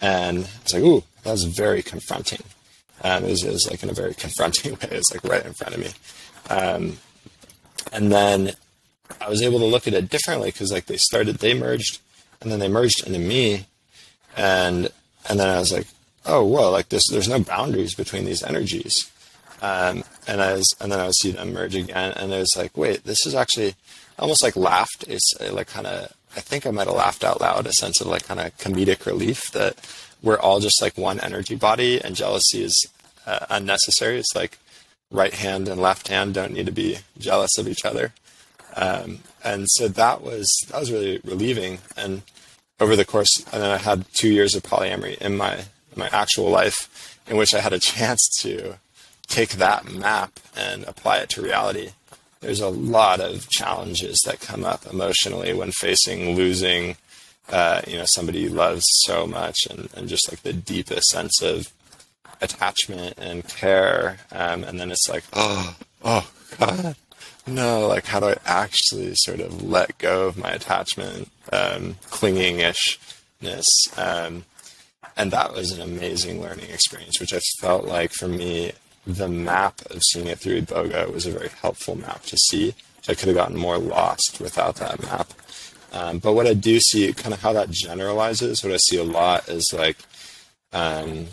and 0.00 0.48
it's 0.62 0.74
like, 0.74 0.82
ooh, 0.82 1.04
that 1.24 1.32
was 1.32 1.44
very 1.44 1.82
confronting. 1.82 2.42
Um, 3.02 3.24
it, 3.24 3.30
was, 3.30 3.44
it 3.44 3.52
was 3.52 3.68
like 3.68 3.82
in 3.82 3.90
a 3.90 3.94
very 3.94 4.14
confronting 4.14 4.72
way. 4.74 4.88
It 4.90 4.92
was 4.92 5.10
like 5.12 5.24
right 5.24 5.44
in 5.44 5.52
front 5.52 5.74
of 5.74 5.80
me, 5.80 5.90
um, 6.48 6.98
and 7.92 8.12
then 8.12 8.52
I 9.20 9.28
was 9.28 9.42
able 9.42 9.58
to 9.58 9.66
look 9.66 9.86
at 9.86 9.94
it 9.94 10.08
differently 10.08 10.50
because 10.50 10.72
like 10.72 10.86
they 10.86 10.96
started, 10.96 11.36
they 11.36 11.54
merged, 11.54 12.00
and 12.40 12.50
then 12.50 12.60
they 12.60 12.68
merged 12.68 13.06
into 13.06 13.18
me, 13.18 13.66
and 14.36 14.88
and 15.28 15.40
then 15.40 15.48
I 15.48 15.58
was 15.58 15.72
like, 15.72 15.86
oh, 16.26 16.44
whoa, 16.44 16.70
like 16.70 16.88
this, 16.88 17.04
there's 17.10 17.28
no 17.28 17.40
boundaries 17.40 17.94
between 17.94 18.24
these 18.24 18.42
energies. 18.42 19.10
Um, 19.62 20.04
and 20.26 20.42
I 20.42 20.54
was, 20.54 20.66
and 20.80 20.92
then 20.92 21.00
I 21.00 21.06
would 21.06 21.14
see 21.14 21.30
them 21.30 21.52
merge 21.52 21.74
again, 21.74 22.12
and 22.16 22.32
it 22.32 22.38
was 22.38 22.54
like, 22.56 22.76
wait, 22.76 23.04
this 23.04 23.24
is 23.26 23.34
actually 23.34 23.74
almost 24.18 24.42
like 24.42 24.56
laughed. 24.56 25.04
It's 25.08 25.32
uh, 25.40 25.52
like 25.52 25.68
kind 25.68 25.86
of, 25.86 26.12
I 26.36 26.40
think 26.40 26.66
I 26.66 26.70
might 26.70 26.86
have 26.86 26.96
laughed 26.96 27.24
out 27.24 27.40
loud, 27.40 27.66
a 27.66 27.72
sense 27.72 28.00
of 28.00 28.08
like 28.08 28.26
kind 28.26 28.40
of 28.40 28.56
comedic 28.58 29.06
relief 29.06 29.50
that 29.52 29.76
we're 30.24 30.40
all 30.40 30.58
just 30.58 30.80
like 30.80 30.96
one 30.96 31.20
energy 31.20 31.54
body, 31.54 32.02
and 32.02 32.16
jealousy 32.16 32.64
is 32.64 32.86
uh, 33.26 33.46
unnecessary. 33.50 34.18
It's 34.18 34.34
like 34.34 34.58
right 35.10 35.34
hand 35.34 35.68
and 35.68 35.80
left 35.80 36.08
hand 36.08 36.34
don't 36.34 36.54
need 36.54 36.66
to 36.66 36.72
be 36.72 36.98
jealous 37.18 37.56
of 37.58 37.68
each 37.68 37.84
other. 37.84 38.12
Um, 38.74 39.20
and 39.44 39.66
so 39.70 39.86
that 39.88 40.22
was 40.22 40.48
that 40.70 40.80
was 40.80 40.90
really 40.90 41.20
relieving. 41.24 41.78
And 41.96 42.22
over 42.80 42.96
the 42.96 43.04
course, 43.04 43.30
and 43.52 43.62
then 43.62 43.70
I 43.70 43.76
had 43.76 44.06
two 44.14 44.32
years 44.32 44.54
of 44.54 44.62
polyamory 44.62 45.18
in 45.18 45.36
my 45.36 45.66
my 45.94 46.08
actual 46.08 46.50
life, 46.50 47.20
in 47.28 47.36
which 47.36 47.54
I 47.54 47.60
had 47.60 47.72
a 47.72 47.78
chance 47.78 48.26
to 48.40 48.78
take 49.26 49.50
that 49.50 49.90
map 49.90 50.40
and 50.56 50.84
apply 50.84 51.18
it 51.18 51.28
to 51.30 51.42
reality. 51.42 51.90
There's 52.40 52.60
a 52.60 52.68
lot 52.68 53.20
of 53.20 53.48
challenges 53.48 54.20
that 54.26 54.40
come 54.40 54.64
up 54.64 54.86
emotionally 54.86 55.54
when 55.54 55.70
facing 55.72 56.36
losing, 56.36 56.96
uh, 57.50 57.82
you 57.86 57.98
know, 57.98 58.04
somebody 58.06 58.40
you 58.40 58.48
love 58.48 58.80
so 58.82 59.26
much, 59.26 59.66
and, 59.70 59.88
and 59.94 60.08
just 60.08 60.30
like 60.30 60.42
the 60.42 60.52
deepest 60.52 61.06
sense 61.08 61.42
of 61.42 61.72
attachment 62.40 63.14
and 63.18 63.46
care. 63.48 64.18
Um, 64.32 64.64
and 64.64 64.80
then 64.80 64.90
it's 64.90 65.08
like, 65.08 65.24
oh, 65.32 65.76
oh 66.04 66.30
God, 66.58 66.96
no, 67.46 67.86
like 67.86 68.06
how 68.06 68.20
do 68.20 68.26
I 68.26 68.36
actually 68.44 69.14
sort 69.16 69.40
of 69.40 69.62
let 69.62 69.98
go 69.98 70.26
of 70.26 70.36
my 70.36 70.50
attachment, 70.50 71.30
um, 71.52 71.96
clinging 72.10 72.58
ishness? 72.58 73.66
Um, 73.96 74.44
and 75.16 75.30
that 75.30 75.52
was 75.52 75.70
an 75.70 75.80
amazing 75.80 76.40
learning 76.40 76.70
experience, 76.70 77.20
which 77.20 77.32
I 77.32 77.40
felt 77.60 77.84
like 77.84 78.12
for 78.12 78.28
me, 78.28 78.72
the 79.06 79.28
map 79.28 79.80
of 79.90 80.02
seeing 80.02 80.26
it 80.26 80.38
through 80.38 80.62
Iboga 80.62 81.12
was 81.12 81.26
a 81.26 81.30
very 81.30 81.50
helpful 81.60 81.94
map 81.94 82.22
to 82.24 82.36
see. 82.36 82.74
I 83.06 83.14
could 83.14 83.28
have 83.28 83.36
gotten 83.36 83.56
more 83.56 83.76
lost 83.78 84.38
without 84.40 84.76
that 84.76 85.02
map. 85.02 85.28
Um, 85.94 86.18
but 86.18 86.32
what 86.32 86.48
I 86.48 86.54
do 86.54 86.80
see, 86.80 87.12
kind 87.12 87.32
of 87.32 87.40
how 87.40 87.52
that 87.52 87.70
generalizes, 87.70 88.64
what 88.64 88.72
I 88.72 88.78
see 88.78 88.96
a 88.96 89.04
lot 89.04 89.48
is 89.48 89.64
like 89.72 89.98
um, 90.72 91.26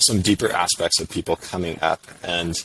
some 0.00 0.20
deeper 0.20 0.50
aspects 0.50 1.00
of 1.00 1.08
people 1.08 1.36
coming 1.36 1.78
up. 1.80 2.04
And 2.24 2.56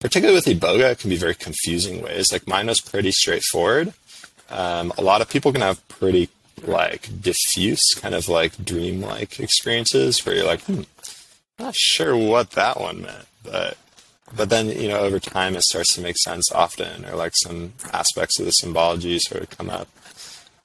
particularly 0.00 0.34
with 0.36 0.46
Iboga, 0.46 0.92
it 0.92 0.98
can 0.98 1.10
be 1.10 1.16
very 1.16 1.36
confusing 1.36 2.02
ways. 2.02 2.32
Like 2.32 2.48
mine 2.48 2.66
was 2.66 2.80
pretty 2.80 3.12
straightforward. 3.12 3.92
Um, 4.50 4.92
a 4.98 5.02
lot 5.02 5.20
of 5.20 5.30
people 5.30 5.52
can 5.52 5.60
have 5.60 5.86
pretty 5.88 6.28
like 6.66 7.08
diffuse, 7.20 7.94
kind 7.94 8.16
of 8.16 8.28
like 8.28 8.64
dream-like 8.64 9.38
experiences 9.38 10.24
where 10.26 10.34
you're 10.34 10.46
like, 10.46 10.62
hmm, 10.62 10.82
not 11.58 11.76
sure 11.76 12.16
what 12.16 12.52
that 12.52 12.80
one 12.80 13.02
meant, 13.02 13.26
but 13.44 13.76
but 14.36 14.50
then 14.50 14.68
you 14.68 14.88
know 14.88 14.98
over 14.98 15.18
time 15.18 15.56
it 15.56 15.62
starts 15.62 15.94
to 15.94 16.00
make 16.00 16.16
sense 16.18 16.50
often, 16.52 17.04
or 17.04 17.14
like 17.14 17.32
some 17.36 17.74
aspects 17.92 18.38
of 18.38 18.46
the 18.46 18.52
symbology 18.52 19.18
sort 19.18 19.42
of 19.42 19.50
come 19.50 19.70
up. 19.70 19.88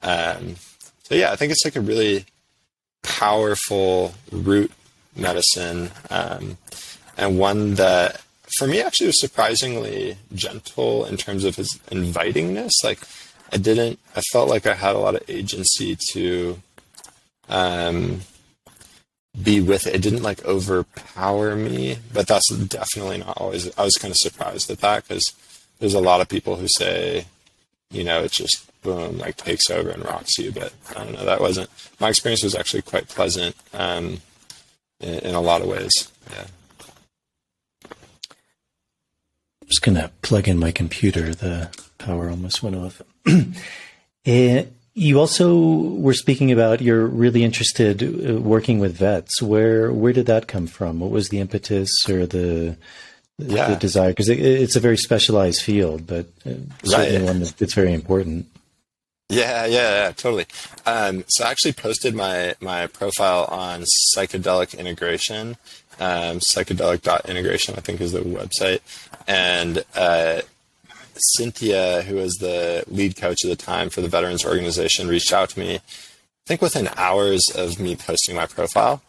Um, 0.04 0.56
so 1.02 1.14
yeah, 1.14 1.32
I 1.32 1.36
think 1.36 1.50
it's 1.50 1.64
like 1.64 1.76
a 1.76 1.80
really 1.80 2.26
powerful 3.02 4.14
root 4.30 4.70
medicine, 5.16 5.90
um, 6.10 6.58
and 7.16 7.38
one 7.38 7.74
that 7.74 8.20
for 8.58 8.68
me 8.68 8.80
actually 8.80 9.08
was 9.08 9.20
surprisingly 9.20 10.16
gentle 10.34 11.04
in 11.06 11.16
terms 11.16 11.44
of 11.44 11.56
his 11.56 11.80
invitingness. 11.90 12.72
Like 12.84 13.00
I 13.52 13.56
didn't, 13.56 13.98
I 14.14 14.20
felt 14.32 14.48
like 14.48 14.66
I 14.66 14.74
had 14.74 14.94
a 14.94 14.98
lot 14.98 15.14
of 15.14 15.28
agency 15.28 15.96
to 16.12 16.60
um, 17.48 18.20
be 19.42 19.60
with 19.60 19.86
it. 19.86 19.94
It 19.94 20.02
didn't 20.02 20.22
like 20.22 20.44
overpower 20.44 21.56
me, 21.56 21.98
but 22.12 22.26
that's 22.26 22.48
definitely 22.54 23.18
not 23.18 23.38
always. 23.38 23.76
I 23.78 23.84
was 23.84 23.96
kind 23.96 24.12
of 24.12 24.18
surprised 24.18 24.70
at 24.70 24.80
that 24.80 25.08
because 25.08 25.32
there's 25.78 25.94
a 25.94 26.00
lot 26.00 26.20
of 26.20 26.28
people 26.28 26.56
who 26.56 26.68
say, 26.76 27.26
you 27.90 28.04
know, 28.04 28.22
it's 28.22 28.36
just 28.36 28.70
boom, 28.84 29.18
like 29.18 29.36
takes 29.36 29.68
over 29.68 29.90
and 29.90 30.04
rocks 30.04 30.38
you. 30.38 30.52
But 30.52 30.72
I 30.94 31.02
don't 31.02 31.14
know. 31.14 31.24
That 31.24 31.40
wasn't 31.40 31.68
my 31.98 32.10
experience. 32.10 32.44
Was 32.44 32.54
actually 32.54 32.82
quite 32.82 33.08
pleasant 33.08 33.56
um, 33.72 34.20
in, 35.00 35.14
in 35.14 35.34
a 35.34 35.40
lot 35.40 35.62
of 35.62 35.66
ways. 35.66 36.12
Yeah. 36.30 36.46
I'm 37.84 39.68
just 39.68 39.82
gonna 39.82 40.12
plug 40.22 40.46
in 40.46 40.58
my 40.58 40.70
computer. 40.70 41.34
The 41.34 41.70
power 41.98 42.30
almost 42.30 42.62
went 42.62 42.76
off. 42.76 43.02
uh, 43.26 44.62
you 44.94 45.18
also 45.18 45.58
were 45.58 46.14
speaking 46.14 46.52
about 46.52 46.80
you're 46.80 47.06
really 47.06 47.42
interested 47.42 48.02
uh, 48.02 48.40
working 48.40 48.78
with 48.78 48.96
vets. 48.96 49.42
Where 49.42 49.92
where 49.92 50.12
did 50.12 50.26
that 50.26 50.46
come 50.46 50.66
from? 50.66 51.00
What 51.00 51.10
was 51.10 51.30
the 51.30 51.40
impetus 51.40 51.90
or 52.08 52.26
the 52.26 52.76
yeah. 53.38 53.70
the 53.70 53.76
desire? 53.76 54.10
Because 54.10 54.28
it, 54.28 54.38
it's 54.38 54.76
a 54.76 54.80
very 54.80 54.96
specialized 54.96 55.62
field, 55.62 56.06
but 56.06 56.26
uh, 56.46 56.54
certainly 56.84 57.18
right. 57.18 57.26
one 57.26 57.40
that's 57.40 57.74
very 57.74 57.92
important. 57.92 58.46
Yeah, 59.30 59.64
yeah, 59.64 60.04
yeah, 60.04 60.12
totally. 60.12 60.46
Um, 60.84 61.24
so 61.28 61.44
I 61.44 61.50
actually 61.50 61.72
posted 61.72 62.14
my 62.14 62.54
my 62.60 62.86
profile 62.86 63.46
on 63.46 63.84
psychedelic 64.14 64.78
integration. 64.78 65.56
Um, 65.98 66.40
psychedelic.integration, 66.40 67.76
I 67.76 67.80
think, 67.80 68.00
is 68.00 68.12
the 68.12 68.20
website, 68.20 68.80
and 69.26 69.84
uh, 69.94 70.42
Cynthia, 71.36 72.02
who 72.02 72.16
was 72.16 72.34
the 72.34 72.84
lead 72.88 73.16
coach 73.16 73.44
at 73.44 73.48
the 73.48 73.56
time 73.56 73.90
for 73.90 74.00
the 74.00 74.08
veterans 74.08 74.44
organization, 74.44 75.08
reached 75.08 75.32
out 75.32 75.50
to 75.50 75.60
me. 75.60 75.76
I 75.76 76.46
think 76.46 76.60
within 76.60 76.90
hours 76.96 77.42
of 77.54 77.80
me 77.80 77.96
posting 77.96 78.36
my 78.36 78.46
profile, 78.46 79.00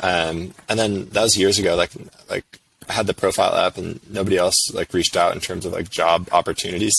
um, 0.00 0.52
and 0.68 0.78
then 0.78 1.08
that 1.10 1.22
was 1.22 1.38
years 1.38 1.58
ago. 1.58 1.76
Like, 1.76 1.92
like 2.28 2.44
I 2.88 2.92
had 2.92 3.06
the 3.06 3.14
profile 3.14 3.54
up, 3.54 3.78
and 3.78 4.00
nobody 4.10 4.36
else 4.36 4.56
like 4.74 4.92
reached 4.92 5.16
out 5.16 5.32
in 5.34 5.40
terms 5.40 5.64
of 5.64 5.72
like 5.72 5.88
job 5.88 6.28
opportunities. 6.32 6.92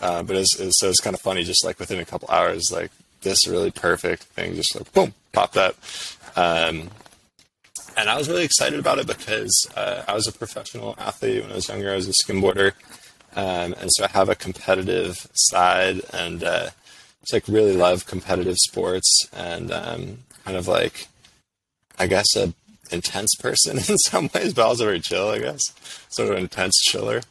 Uh, 0.00 0.22
but 0.22 0.36
it 0.36 0.40
was, 0.40 0.60
it 0.60 0.64
was, 0.66 0.78
so 0.78 0.88
it's 0.88 1.00
kind 1.00 1.14
of 1.14 1.20
funny, 1.20 1.44
just 1.44 1.64
like 1.64 1.78
within 1.78 2.00
a 2.00 2.04
couple 2.04 2.28
hours, 2.30 2.64
like 2.70 2.90
this 3.22 3.46
really 3.48 3.70
perfect 3.70 4.24
thing 4.24 4.54
just 4.54 4.74
like 4.76 4.92
boom 4.92 5.14
popped 5.32 5.56
up. 5.56 5.76
Um, 6.36 6.90
and 7.96 8.10
I 8.10 8.16
was 8.16 8.28
really 8.28 8.44
excited 8.44 8.78
about 8.78 8.98
it 8.98 9.06
because 9.06 9.68
uh, 9.74 10.02
I 10.06 10.14
was 10.14 10.28
a 10.28 10.32
professional 10.32 10.94
athlete 10.98 11.42
when 11.42 11.52
I 11.52 11.56
was 11.56 11.68
younger. 11.68 11.92
I 11.92 11.96
was 11.96 12.08
a 12.08 12.12
skimboarder. 12.12 12.72
Um, 13.34 13.74
and 13.80 13.90
so 13.90 14.04
I 14.04 14.08
have 14.08 14.28
a 14.28 14.34
competitive 14.34 15.26
side 15.34 16.02
and 16.12 16.44
uh, 16.44 16.70
just 17.20 17.32
like 17.32 17.48
really 17.48 17.76
love 17.76 18.06
competitive 18.06 18.56
sports 18.58 19.28
and 19.32 19.72
um, 19.72 20.18
kind 20.44 20.56
of 20.56 20.68
like, 20.68 21.08
I 21.98 22.06
guess, 22.06 22.36
a 22.36 22.52
intense 22.90 23.34
person 23.34 23.76
in 23.88 23.98
some 23.98 24.30
ways, 24.34 24.54
but 24.54 24.66
also 24.66 24.84
very 24.84 25.00
chill, 25.00 25.28
I 25.28 25.38
guess. 25.38 25.60
Sort 26.10 26.32
of 26.32 26.38
intense 26.38 26.76
chiller. 26.82 27.22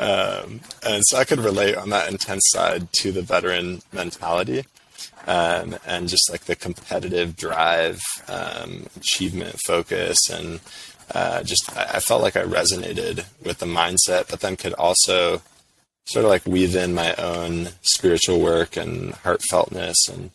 Um, 0.00 0.60
and 0.82 1.02
so 1.06 1.18
I 1.18 1.24
could 1.24 1.40
relate 1.40 1.76
on 1.76 1.90
that 1.90 2.10
intense 2.10 2.42
side 2.46 2.90
to 2.94 3.12
the 3.12 3.20
veteran 3.20 3.82
mentality. 3.92 4.64
Um, 5.26 5.76
and 5.86 6.08
just 6.08 6.30
like 6.30 6.46
the 6.46 6.56
competitive 6.56 7.36
drive, 7.36 8.00
um, 8.26 8.86
achievement 8.96 9.60
focus, 9.66 10.18
and 10.30 10.60
uh, 11.14 11.42
just 11.42 11.76
I, 11.76 11.96
I, 11.96 12.00
felt 12.00 12.22
like 12.22 12.36
I 12.36 12.42
resonated 12.44 13.26
with 13.44 13.58
the 13.58 13.66
mindset, 13.66 14.30
but 14.30 14.40
then 14.40 14.56
could 14.56 14.72
also 14.74 15.42
sort 16.06 16.24
of 16.24 16.30
like 16.30 16.46
weave 16.46 16.74
in 16.74 16.94
my 16.94 17.14
own 17.16 17.68
spiritual 17.82 18.40
work 18.40 18.78
and 18.78 19.12
heartfeltness. 19.12 19.96
And 20.10 20.30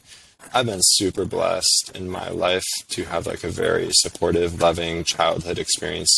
I've 0.53 0.67
been 0.67 0.79
super 0.81 1.25
blessed 1.25 1.91
in 1.95 2.07
my 2.07 2.29
life 2.29 2.65
to 2.89 3.05
have 3.05 3.25
like 3.25 3.43
a 3.43 3.49
very 3.49 3.89
supportive, 3.91 4.61
loving 4.61 5.03
childhood 5.03 5.57
experience. 5.57 6.13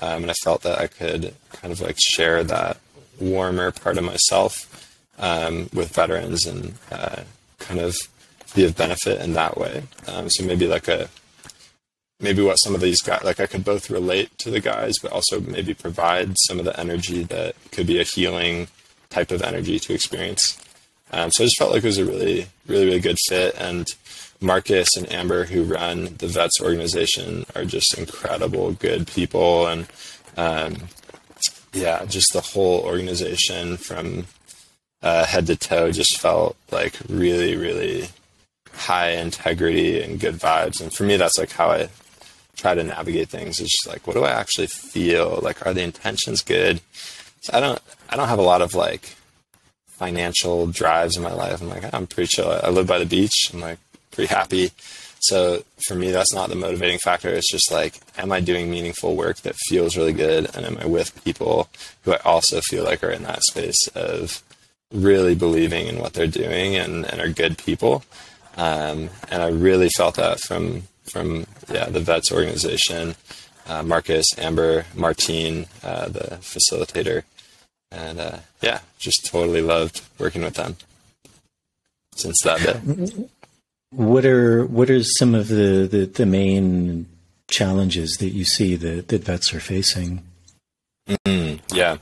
Um, 0.00 0.22
and 0.22 0.30
I 0.30 0.34
felt 0.42 0.62
that 0.62 0.78
I 0.78 0.86
could 0.86 1.34
kind 1.52 1.72
of 1.72 1.80
like 1.80 1.96
share 1.98 2.42
that 2.44 2.78
warmer 3.20 3.70
part 3.70 3.98
of 3.98 4.04
myself 4.04 4.66
um, 5.18 5.68
with 5.74 5.94
veterans 5.94 6.46
and 6.46 6.74
uh, 6.90 7.22
kind 7.58 7.80
of 7.80 7.94
be 8.54 8.64
of 8.64 8.76
benefit 8.76 9.20
in 9.20 9.34
that 9.34 9.58
way. 9.58 9.82
Um, 10.08 10.28
so 10.30 10.44
maybe 10.44 10.66
like 10.66 10.88
a 10.88 11.08
maybe 12.18 12.42
what 12.42 12.56
some 12.56 12.74
of 12.74 12.80
these 12.80 13.00
guys 13.00 13.24
like 13.24 13.40
I 13.40 13.46
could 13.46 13.64
both 13.64 13.90
relate 13.90 14.36
to 14.38 14.50
the 14.50 14.60
guys, 14.60 14.98
but 14.98 15.12
also 15.12 15.40
maybe 15.40 15.74
provide 15.74 16.34
some 16.46 16.58
of 16.58 16.64
the 16.64 16.78
energy 16.78 17.22
that 17.24 17.54
could 17.72 17.86
be 17.86 18.00
a 18.00 18.04
healing 18.04 18.68
type 19.08 19.30
of 19.30 19.42
energy 19.42 19.78
to 19.78 19.94
experience. 19.94 20.58
Um, 21.12 21.30
so 21.30 21.42
I 21.42 21.46
just 21.46 21.58
felt 21.58 21.72
like 21.72 21.82
it 21.82 21.88
was 21.88 21.98
a 21.98 22.04
really, 22.04 22.46
really, 22.66 22.86
really 22.86 23.00
good 23.00 23.18
fit. 23.28 23.54
And 23.58 23.88
Marcus 24.40 24.96
and 24.96 25.10
Amber, 25.12 25.44
who 25.44 25.64
run 25.64 26.16
the 26.18 26.26
vets 26.26 26.60
organization, 26.60 27.44
are 27.54 27.64
just 27.64 27.96
incredible, 27.98 28.72
good 28.72 29.06
people, 29.06 29.66
and 29.66 29.86
um, 30.36 30.76
yeah, 31.72 32.04
just 32.06 32.32
the 32.32 32.40
whole 32.40 32.80
organization 32.80 33.76
from 33.76 34.26
uh, 35.02 35.24
head 35.24 35.46
to 35.46 35.56
toe 35.56 35.92
just 35.92 36.20
felt 36.20 36.56
like 36.70 36.94
really, 37.08 37.56
really 37.56 38.08
high 38.72 39.10
integrity 39.10 40.02
and 40.02 40.20
good 40.20 40.36
vibes. 40.36 40.80
And 40.80 40.92
for 40.92 41.04
me, 41.04 41.16
that's 41.16 41.38
like 41.38 41.52
how 41.52 41.70
I 41.70 41.88
try 42.56 42.74
to 42.74 42.84
navigate 42.84 43.28
things. 43.28 43.60
Is 43.60 43.70
just 43.70 43.88
like, 43.88 44.06
what 44.06 44.14
do 44.14 44.24
I 44.24 44.30
actually 44.30 44.66
feel? 44.66 45.40
Like, 45.42 45.64
are 45.66 45.74
the 45.74 45.82
intentions 45.82 46.42
good? 46.42 46.80
So 47.42 47.56
I 47.56 47.60
don't, 47.60 47.80
I 48.08 48.16
don't 48.16 48.28
have 48.28 48.38
a 48.38 48.42
lot 48.42 48.62
of 48.62 48.74
like 48.74 49.16
financial 49.86 50.66
drives 50.66 51.16
in 51.16 51.22
my 51.22 51.32
life. 51.32 51.60
I'm 51.60 51.68
like, 51.68 51.92
I'm 51.92 52.06
pretty 52.06 52.28
chill. 52.28 52.50
I 52.50 52.70
live 52.70 52.86
by 52.86 52.98
the 52.98 53.06
beach. 53.06 53.50
I'm 53.52 53.60
like 53.60 53.78
pretty 54.10 54.32
happy. 54.32 54.70
So 55.20 55.64
for 55.86 55.94
me, 55.94 56.10
that's 56.10 56.32
not 56.32 56.48
the 56.48 56.56
motivating 56.56 56.98
factor. 56.98 57.28
It's 57.28 57.50
just 57.50 57.70
like, 57.70 58.00
am 58.16 58.32
I 58.32 58.40
doing 58.40 58.70
meaningful 58.70 59.16
work 59.16 59.38
that 59.38 59.54
feels 59.68 59.96
really 59.96 60.14
good? 60.14 60.54
And 60.56 60.64
am 60.64 60.78
I 60.78 60.86
with 60.86 61.24
people 61.24 61.68
who 62.02 62.12
I 62.12 62.18
also 62.24 62.60
feel 62.62 62.84
like 62.84 63.04
are 63.04 63.10
in 63.10 63.24
that 63.24 63.42
space 63.42 63.86
of 63.94 64.42
really 64.92 65.34
believing 65.34 65.86
in 65.86 65.98
what 65.98 66.14
they're 66.14 66.26
doing 66.26 66.74
and, 66.74 67.04
and 67.04 67.20
are 67.20 67.28
good 67.28 67.58
people? 67.58 68.02
Um, 68.56 69.10
and 69.30 69.42
I 69.42 69.48
really 69.48 69.90
felt 69.96 70.16
that 70.16 70.40
from, 70.40 70.84
from, 71.04 71.46
yeah, 71.70 71.90
the 71.90 72.00
vets 72.00 72.32
organization, 72.32 73.14
uh, 73.66 73.82
Marcus, 73.82 74.26
Amber, 74.38 74.86
Martine, 74.94 75.66
uh, 75.84 76.08
the 76.08 76.38
facilitator. 76.40 77.24
And, 77.92 78.18
uh, 78.18 78.38
yeah, 78.62 78.80
just 78.98 79.26
totally 79.26 79.60
loved 79.60 80.00
working 80.18 80.42
with 80.42 80.54
them 80.54 80.76
since 82.14 82.40
that 82.42 82.60
day. 82.60 83.28
What 83.90 84.24
are 84.24 84.64
what 84.66 84.88
are 84.88 85.02
some 85.02 85.34
of 85.34 85.48
the, 85.48 85.88
the, 85.90 86.06
the 86.06 86.26
main 86.26 87.06
challenges 87.48 88.16
that 88.20 88.30
you 88.30 88.44
see 88.44 88.76
that, 88.76 89.08
that 89.08 89.24
vets 89.24 89.52
are 89.52 89.60
facing? 89.60 90.22
Mm, 91.08 91.60
yeah, 91.72 91.96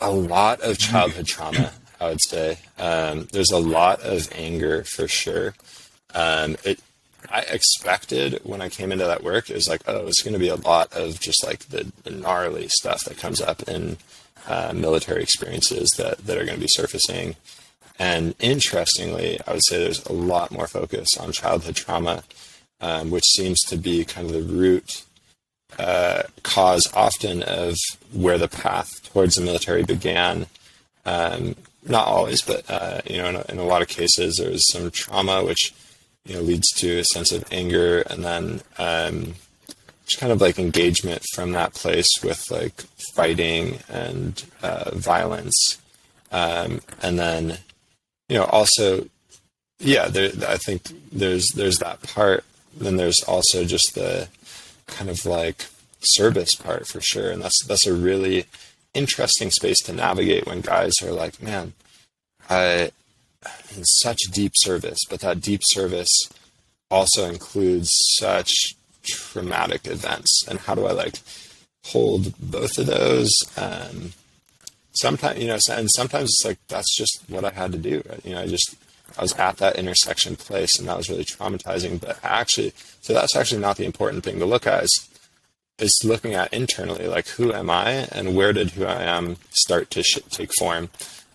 a 0.00 0.10
lot 0.10 0.60
of 0.62 0.78
childhood 0.78 1.26
trauma. 1.26 1.72
I 2.00 2.08
would 2.08 2.22
say 2.22 2.58
um, 2.78 3.28
there's 3.32 3.50
a 3.50 3.58
lot 3.58 4.00
of 4.00 4.28
anger 4.34 4.84
for 4.84 5.06
sure. 5.06 5.54
Um, 6.14 6.56
it 6.64 6.80
I 7.30 7.40
expected 7.42 8.40
when 8.42 8.60
I 8.60 8.68
came 8.68 8.90
into 8.90 9.04
that 9.04 9.22
work 9.22 9.50
is 9.50 9.68
like, 9.68 9.82
oh, 9.86 10.06
it's 10.06 10.22
going 10.22 10.34
to 10.34 10.40
be 10.40 10.48
a 10.48 10.56
lot 10.56 10.92
of 10.92 11.20
just 11.20 11.44
like 11.44 11.60
the, 11.68 11.92
the 12.02 12.10
gnarly 12.10 12.68
stuff 12.68 13.04
that 13.04 13.16
comes 13.16 13.40
up 13.40 13.62
in 13.68 13.98
uh, 14.48 14.72
military 14.74 15.22
experiences 15.22 15.88
that 15.98 16.18
that 16.26 16.36
are 16.36 16.44
going 16.44 16.56
to 16.56 16.60
be 16.60 16.68
surfacing. 16.68 17.36
And 18.02 18.34
interestingly, 18.40 19.38
I 19.46 19.52
would 19.52 19.64
say 19.64 19.78
there's 19.78 20.04
a 20.06 20.12
lot 20.12 20.50
more 20.50 20.66
focus 20.66 21.16
on 21.20 21.30
childhood 21.30 21.76
trauma, 21.76 22.24
um, 22.80 23.12
which 23.12 23.22
seems 23.36 23.60
to 23.68 23.76
be 23.76 24.04
kind 24.04 24.26
of 24.26 24.32
the 24.32 24.42
root 24.42 25.04
uh, 25.78 26.24
cause 26.42 26.92
often 26.94 27.44
of 27.44 27.76
where 28.12 28.38
the 28.38 28.48
path 28.48 29.08
towards 29.12 29.36
the 29.36 29.42
military 29.42 29.84
began. 29.84 30.46
Um, 31.06 31.54
not 31.86 32.08
always, 32.08 32.42
but 32.42 32.68
uh, 32.68 33.02
you 33.08 33.18
know, 33.18 33.28
in 33.28 33.36
a, 33.36 33.44
in 33.50 33.58
a, 33.58 33.64
lot 33.64 33.82
of 33.82 33.88
cases, 33.88 34.34
there's 34.36 34.68
some 34.72 34.90
trauma 34.90 35.44
which 35.44 35.72
you 36.24 36.34
know 36.34 36.40
leads 36.40 36.68
to 36.78 36.98
a 36.98 37.04
sense 37.04 37.30
of 37.30 37.44
anger, 37.52 38.00
and 38.10 38.24
then 38.24 38.62
um, 38.78 39.34
just 40.06 40.18
kind 40.18 40.32
of 40.32 40.40
like 40.40 40.58
engagement 40.58 41.22
from 41.34 41.52
that 41.52 41.74
place 41.74 42.10
with 42.24 42.50
like 42.50 42.82
fighting 43.14 43.78
and 43.88 44.44
uh, 44.60 44.90
violence, 44.92 45.78
um, 46.32 46.80
and 47.00 47.16
then 47.16 47.58
you 48.32 48.38
know, 48.38 48.44
also, 48.44 49.06
yeah, 49.78 50.08
there, 50.08 50.30
I 50.48 50.56
think 50.56 50.84
there's 51.12 51.46
there's 51.54 51.80
that 51.80 52.02
part. 52.02 52.44
Then 52.74 52.96
there's 52.96 53.22
also 53.28 53.66
just 53.66 53.94
the 53.94 54.28
kind 54.86 55.10
of 55.10 55.26
like 55.26 55.66
service 56.00 56.54
part 56.54 56.86
for 56.86 57.02
sure, 57.02 57.30
and 57.30 57.42
that's 57.42 57.62
that's 57.66 57.86
a 57.86 57.92
really 57.92 58.46
interesting 58.94 59.50
space 59.50 59.78
to 59.82 59.92
navigate 59.92 60.46
when 60.46 60.62
guys 60.62 60.94
are 61.02 61.12
like, 61.12 61.42
man, 61.42 61.74
I 62.48 62.92
in 63.76 63.84
such 63.84 64.20
deep 64.32 64.52
service, 64.56 65.00
but 65.10 65.20
that 65.20 65.42
deep 65.42 65.60
service 65.62 66.22
also 66.90 67.28
includes 67.28 67.90
such 68.18 68.50
traumatic 69.04 69.86
events, 69.86 70.48
and 70.48 70.58
how 70.60 70.74
do 70.74 70.86
I 70.86 70.92
like 70.92 71.20
hold 71.84 72.32
both 72.40 72.78
of 72.78 72.86
those? 72.86 73.30
Um, 73.58 74.14
sometimes 74.92 75.38
you 75.38 75.48
know 75.48 75.58
and 75.70 75.88
sometimes 75.90 76.24
it's 76.24 76.44
like 76.44 76.58
that's 76.68 76.96
just 76.96 77.22
what 77.28 77.44
i 77.44 77.50
had 77.50 77.72
to 77.72 77.78
do 77.78 78.02
you 78.24 78.34
know 78.34 78.40
i 78.42 78.46
just 78.46 78.76
i 79.18 79.22
was 79.22 79.32
at 79.34 79.56
that 79.56 79.76
intersection 79.76 80.36
place 80.36 80.78
and 80.78 80.88
that 80.88 80.96
was 80.96 81.08
really 81.08 81.24
traumatizing 81.24 82.00
but 82.00 82.18
actually 82.22 82.72
so 83.00 83.12
that's 83.12 83.36
actually 83.36 83.60
not 83.60 83.76
the 83.76 83.84
important 83.84 84.22
thing 84.22 84.38
to 84.38 84.46
look 84.46 84.66
at 84.66 84.84
is 84.84 85.08
is 85.78 86.02
looking 86.04 86.34
at 86.34 86.52
internally 86.52 87.06
like 87.06 87.28
who 87.28 87.52
am 87.52 87.68
i 87.68 87.90
and 88.12 88.36
where 88.36 88.52
did 88.52 88.70
who 88.70 88.84
i 88.84 89.02
am 89.02 89.36
start 89.50 89.90
to 89.90 90.02
sh- 90.02 90.18
take 90.30 90.50
form? 90.58 90.88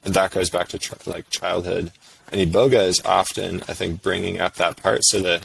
And 0.03 0.13
that 0.13 0.31
goes 0.31 0.49
back 0.49 0.69
to 0.69 0.79
tr- 0.79 0.93
like 1.05 1.29
childhood. 1.29 1.91
And 2.31 2.39
iboga 2.41 2.87
is 2.87 3.01
often 3.03 3.61
i 3.67 3.73
think 3.73 4.01
bringing 4.01 4.39
up 4.39 4.55
that 4.55 4.81
part. 4.81 5.03
So 5.03 5.19
the 5.19 5.41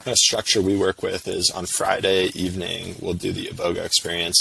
kind 0.00 0.12
of 0.12 0.18
structure 0.18 0.60
we 0.60 0.76
work 0.76 1.02
with 1.02 1.28
is 1.28 1.48
on 1.50 1.64
friday 1.64 2.24
evening 2.34 2.96
we'll 3.00 3.14
do 3.14 3.30
the 3.30 3.46
iboga 3.46 3.84
experience 3.84 4.36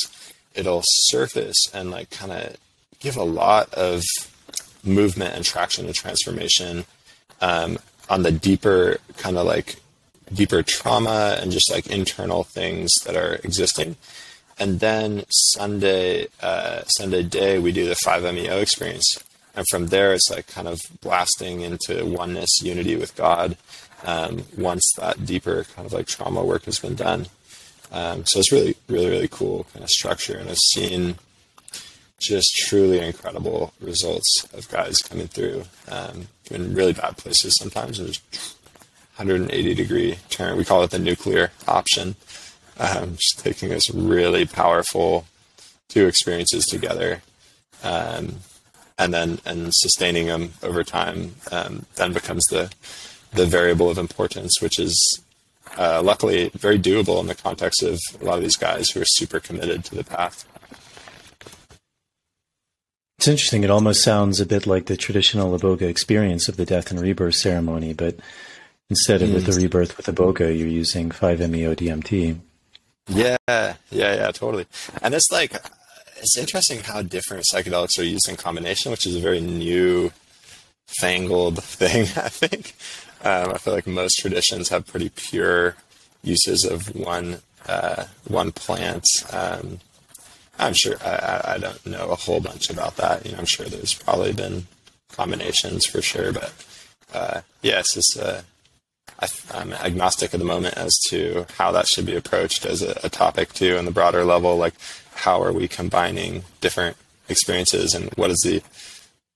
it'll 0.55 0.83
surface 0.85 1.57
and 1.73 1.91
like 1.91 2.09
kind 2.09 2.31
of 2.31 2.57
give 2.99 3.17
a 3.17 3.23
lot 3.23 3.73
of 3.73 4.03
movement 4.83 5.35
and 5.35 5.45
traction 5.45 5.85
and 5.85 5.95
transformation 5.95 6.85
um, 7.41 7.77
on 8.09 8.23
the 8.23 8.31
deeper 8.31 8.97
kind 9.17 9.37
of 9.37 9.45
like 9.45 9.77
deeper 10.33 10.63
trauma 10.63 11.37
and 11.41 11.51
just 11.51 11.71
like 11.71 11.87
internal 11.87 12.43
things 12.43 12.91
that 13.05 13.15
are 13.15 13.35
existing. 13.43 13.95
And 14.59 14.79
then 14.79 15.23
Sunday, 15.29 16.27
uh, 16.41 16.83
Sunday 16.85 17.23
day, 17.23 17.59
we 17.59 17.71
do 17.71 17.85
the 17.85 17.97
5-MeO 18.05 18.59
experience. 18.59 19.23
And 19.55 19.65
from 19.69 19.87
there, 19.87 20.13
it's 20.13 20.29
like 20.29 20.47
kind 20.47 20.67
of 20.67 20.79
blasting 21.01 21.61
into 21.61 22.05
oneness, 22.05 22.61
unity 22.61 22.95
with 22.95 23.15
God 23.15 23.57
um, 24.05 24.43
once 24.57 24.89
that 24.97 25.25
deeper 25.25 25.65
kind 25.75 25.85
of 25.85 25.93
like 25.93 26.07
trauma 26.07 26.43
work 26.43 26.65
has 26.65 26.79
been 26.79 26.95
done. 26.95 27.27
Um, 27.91 28.25
so 28.25 28.39
it's 28.39 28.51
really, 28.51 28.75
really, 28.87 29.09
really 29.09 29.27
cool 29.27 29.65
kind 29.73 29.83
of 29.83 29.89
structure, 29.89 30.37
and 30.37 30.49
I've 30.49 30.57
seen 30.57 31.15
just 32.21 32.55
truly 32.55 32.99
incredible 32.99 33.73
results 33.81 34.47
of 34.53 34.69
guys 34.69 34.99
coming 34.99 35.27
through 35.27 35.63
um, 35.89 36.27
in 36.49 36.73
really 36.73 36.93
bad 36.93 37.17
places 37.17 37.55
sometimes. 37.57 37.97
There's 37.97 38.21
180 39.15 39.73
degree 39.73 40.17
turn. 40.29 40.57
We 40.57 40.65
call 40.65 40.83
it 40.83 40.91
the 40.91 40.99
nuclear 40.99 41.51
option. 41.67 42.15
Um, 42.79 43.15
just 43.15 43.39
taking 43.39 43.69
this 43.69 43.89
really 43.91 44.45
powerful 44.45 45.27
two 45.89 46.07
experiences 46.07 46.65
together, 46.65 47.21
um, 47.83 48.37
and 48.97 49.13
then 49.13 49.39
and 49.45 49.71
sustaining 49.73 50.27
them 50.27 50.53
over 50.63 50.83
time, 50.83 51.35
um, 51.51 51.85
then 51.95 52.13
becomes 52.13 52.45
the 52.45 52.71
the 53.33 53.45
variable 53.45 53.89
of 53.89 53.97
importance, 53.97 54.61
which 54.61 54.79
is 54.79 55.21
uh, 55.77 56.01
luckily 56.03 56.49
very 56.53 56.79
doable 56.79 57.19
in 57.19 57.27
the 57.27 57.35
context 57.35 57.83
of 57.83 57.99
a 58.19 58.25
lot 58.25 58.37
of 58.37 58.43
these 58.43 58.57
guys 58.57 58.89
who 58.89 59.01
are 59.01 59.05
super 59.05 59.39
committed 59.39 59.83
to 59.85 59.95
the 59.95 60.03
path. 60.03 60.45
It's 63.17 63.27
interesting. 63.27 63.63
It 63.63 63.69
almost 63.69 64.03
sounds 64.03 64.39
a 64.39 64.45
bit 64.45 64.65
like 64.65 64.87
the 64.87 64.97
traditional 64.97 65.57
iboga 65.57 65.83
experience 65.83 66.47
of 66.47 66.57
the 66.57 66.65
death 66.65 66.89
and 66.89 66.99
rebirth 66.99 67.35
ceremony, 67.35 67.93
but 67.93 68.19
instead 68.91 69.21
of 69.21 69.29
mm. 69.29 69.35
with 69.35 69.45
the 69.45 69.53
rebirth 69.53 69.95
with 69.95 70.05
Iboga, 70.05 70.55
you're 70.57 70.67
using 70.67 71.09
5-MeO 71.09 71.75
DMT. 71.75 72.37
Yeah, 73.07 73.37
yeah, 73.47 73.75
yeah, 73.89 74.31
totally. 74.31 74.67
And 75.01 75.13
it's 75.13 75.31
like, 75.31 75.53
it's 76.17 76.37
interesting 76.37 76.81
how 76.81 77.01
different 77.01 77.45
psychedelics 77.51 77.97
are 77.97 78.03
used 78.03 78.27
in 78.27 78.35
combination, 78.35 78.91
which 78.91 79.07
is 79.07 79.15
a 79.15 79.21
very 79.21 79.39
new 79.39 80.11
fangled 80.99 81.63
thing, 81.63 82.01
I 82.21 82.27
think. 82.27 82.75
Um, 83.23 83.51
I 83.51 83.57
feel 83.57 83.73
like 83.73 83.87
most 83.87 84.15
traditions 84.19 84.69
have 84.69 84.87
pretty 84.87 85.09
pure 85.09 85.75
uses 86.23 86.65
of 86.65 86.95
one 86.95 87.41
uh, 87.67 88.05
one 88.27 88.51
plant. 88.51 89.05
Um, 89.31 89.79
I'm 90.57 90.73
sure 90.73 90.95
I, 91.03 91.53
I, 91.55 91.57
don't 91.57 91.85
know 91.85 92.09
a 92.09 92.15
whole 92.15 92.39
bunch 92.39 92.69
about 92.69 92.97
that. 92.97 93.25
You 93.25 93.31
know, 93.31 93.39
I'm 93.39 93.45
sure 93.45 93.65
there's 93.65 93.93
probably 93.93 94.33
been 94.33 94.67
combinations 95.11 95.85
for 95.85 96.01
sure, 96.01 96.31
but 96.33 96.53
uh, 97.13 97.41
yes, 97.61 97.95
it's 97.95 98.17
uh, 98.17 98.41
I, 99.19 99.27
am 99.53 99.73
agnostic 99.73 100.33
at 100.33 100.39
the 100.39 100.45
moment 100.45 100.77
as 100.77 100.91
to 101.09 101.45
how 101.57 101.71
that 101.71 101.87
should 101.87 102.05
be 102.05 102.15
approached 102.15 102.65
as 102.65 102.81
a, 102.81 102.99
a 103.03 103.09
topic 103.09 103.53
too, 103.53 103.77
on 103.77 103.85
the 103.85 103.91
broader 103.91 104.23
level. 104.23 104.57
Like, 104.57 104.73
how 105.13 105.41
are 105.43 105.53
we 105.53 105.67
combining 105.67 106.43
different 106.59 106.97
experiences, 107.29 107.93
and 107.93 108.11
what 108.15 108.31
is 108.31 108.39
the 108.43 108.61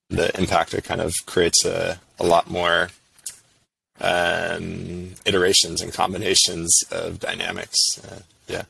the 0.10 0.38
impact? 0.40 0.74
It 0.74 0.84
kind 0.84 1.02
of 1.02 1.14
creates 1.26 1.64
a, 1.66 2.00
a 2.20 2.26
lot 2.26 2.50
more 2.50 2.90
um, 4.02 5.12
iterations 5.26 5.82
and 5.82 5.94
combinations 5.94 6.84
of 6.92 7.20
dynamics. 7.20 7.80
Uh, 8.04 8.20
yeah. 8.48 8.64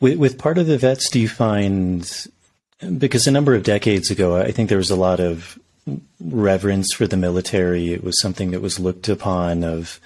With, 0.00 0.18
with 0.18 0.38
part 0.38 0.58
of 0.58 0.66
the 0.66 0.78
vets, 0.78 1.08
do 1.10 1.20
you 1.20 1.28
find 1.28 2.10
because 2.98 3.26
a 3.26 3.30
number 3.30 3.54
of 3.54 3.62
decades 3.62 4.10
ago, 4.10 4.36
I 4.36 4.50
think 4.50 4.68
there 4.68 4.78
was 4.78 4.90
a 4.90 4.96
lot 4.96 5.20
of 5.20 5.58
reverence 6.20 6.92
for 6.92 7.06
the 7.06 7.16
military. 7.16 7.92
It 7.92 8.04
was 8.04 8.20
something 8.20 8.50
that 8.50 8.60
was 8.60 8.80
looked 8.80 9.08
upon 9.08 9.64
of 9.64 10.00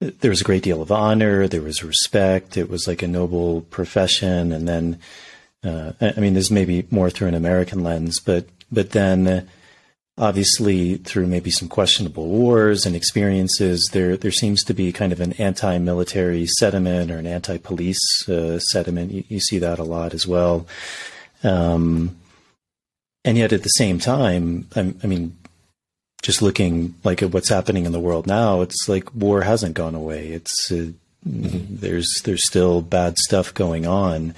there 0.00 0.30
was 0.30 0.40
a 0.40 0.44
great 0.44 0.62
deal 0.62 0.82
of 0.82 0.92
honor, 0.92 1.48
there 1.48 1.62
was 1.62 1.84
respect, 1.84 2.56
it 2.56 2.68
was 2.68 2.86
like 2.86 3.02
a 3.02 3.08
noble 3.08 3.62
profession, 3.62 4.52
and 4.52 4.68
then 4.68 4.98
uh, 5.62 5.92
I 6.00 6.20
mean, 6.20 6.34
this 6.34 6.50
may 6.50 6.66
be 6.66 6.86
more 6.90 7.08
through 7.08 7.28
an 7.28 7.34
American 7.34 7.82
lens, 7.82 8.20
but 8.20 8.46
but 8.70 8.90
then 8.90 9.48
obviously 10.16 10.96
through 10.96 11.26
maybe 11.26 11.50
some 11.50 11.68
questionable 11.68 12.28
wars 12.28 12.86
and 12.86 12.94
experiences, 12.94 13.88
there 13.92 14.16
there 14.16 14.30
seems 14.30 14.62
to 14.64 14.74
be 14.74 14.92
kind 14.92 15.12
of 15.12 15.20
an 15.20 15.32
anti-military 15.34 16.46
sentiment 16.46 17.10
or 17.10 17.18
an 17.18 17.26
anti-police 17.26 18.28
uh, 18.28 18.58
sentiment. 18.58 19.12
You, 19.12 19.24
you, 19.28 19.40
see 19.40 19.58
that 19.58 19.78
a 19.78 19.84
lot 19.84 20.14
as 20.14 20.26
well. 20.26 20.66
Um, 21.42 22.16
and 23.24 23.38
yet, 23.38 23.52
at 23.52 23.62
the 23.62 23.70
same 23.70 23.98
time, 23.98 24.68
I'm, 24.76 24.98
I 25.02 25.06
mean, 25.06 25.36
just 26.22 26.42
looking 26.42 26.94
like 27.04 27.22
at 27.22 27.32
what's 27.32 27.48
happening 27.48 27.84
in 27.84 27.92
the 27.92 28.00
world 28.00 28.26
now, 28.26 28.60
it's 28.60 28.88
like 28.88 29.14
war 29.14 29.42
hasn't 29.42 29.74
gone 29.74 29.94
away. 29.94 30.28
It's 30.28 30.70
uh, 30.70 30.92
mm-hmm. 31.26 31.76
there's 31.76 32.10
there's 32.24 32.46
still 32.46 32.82
bad 32.82 33.18
stuff 33.18 33.52
going 33.52 33.86
on, 33.86 34.34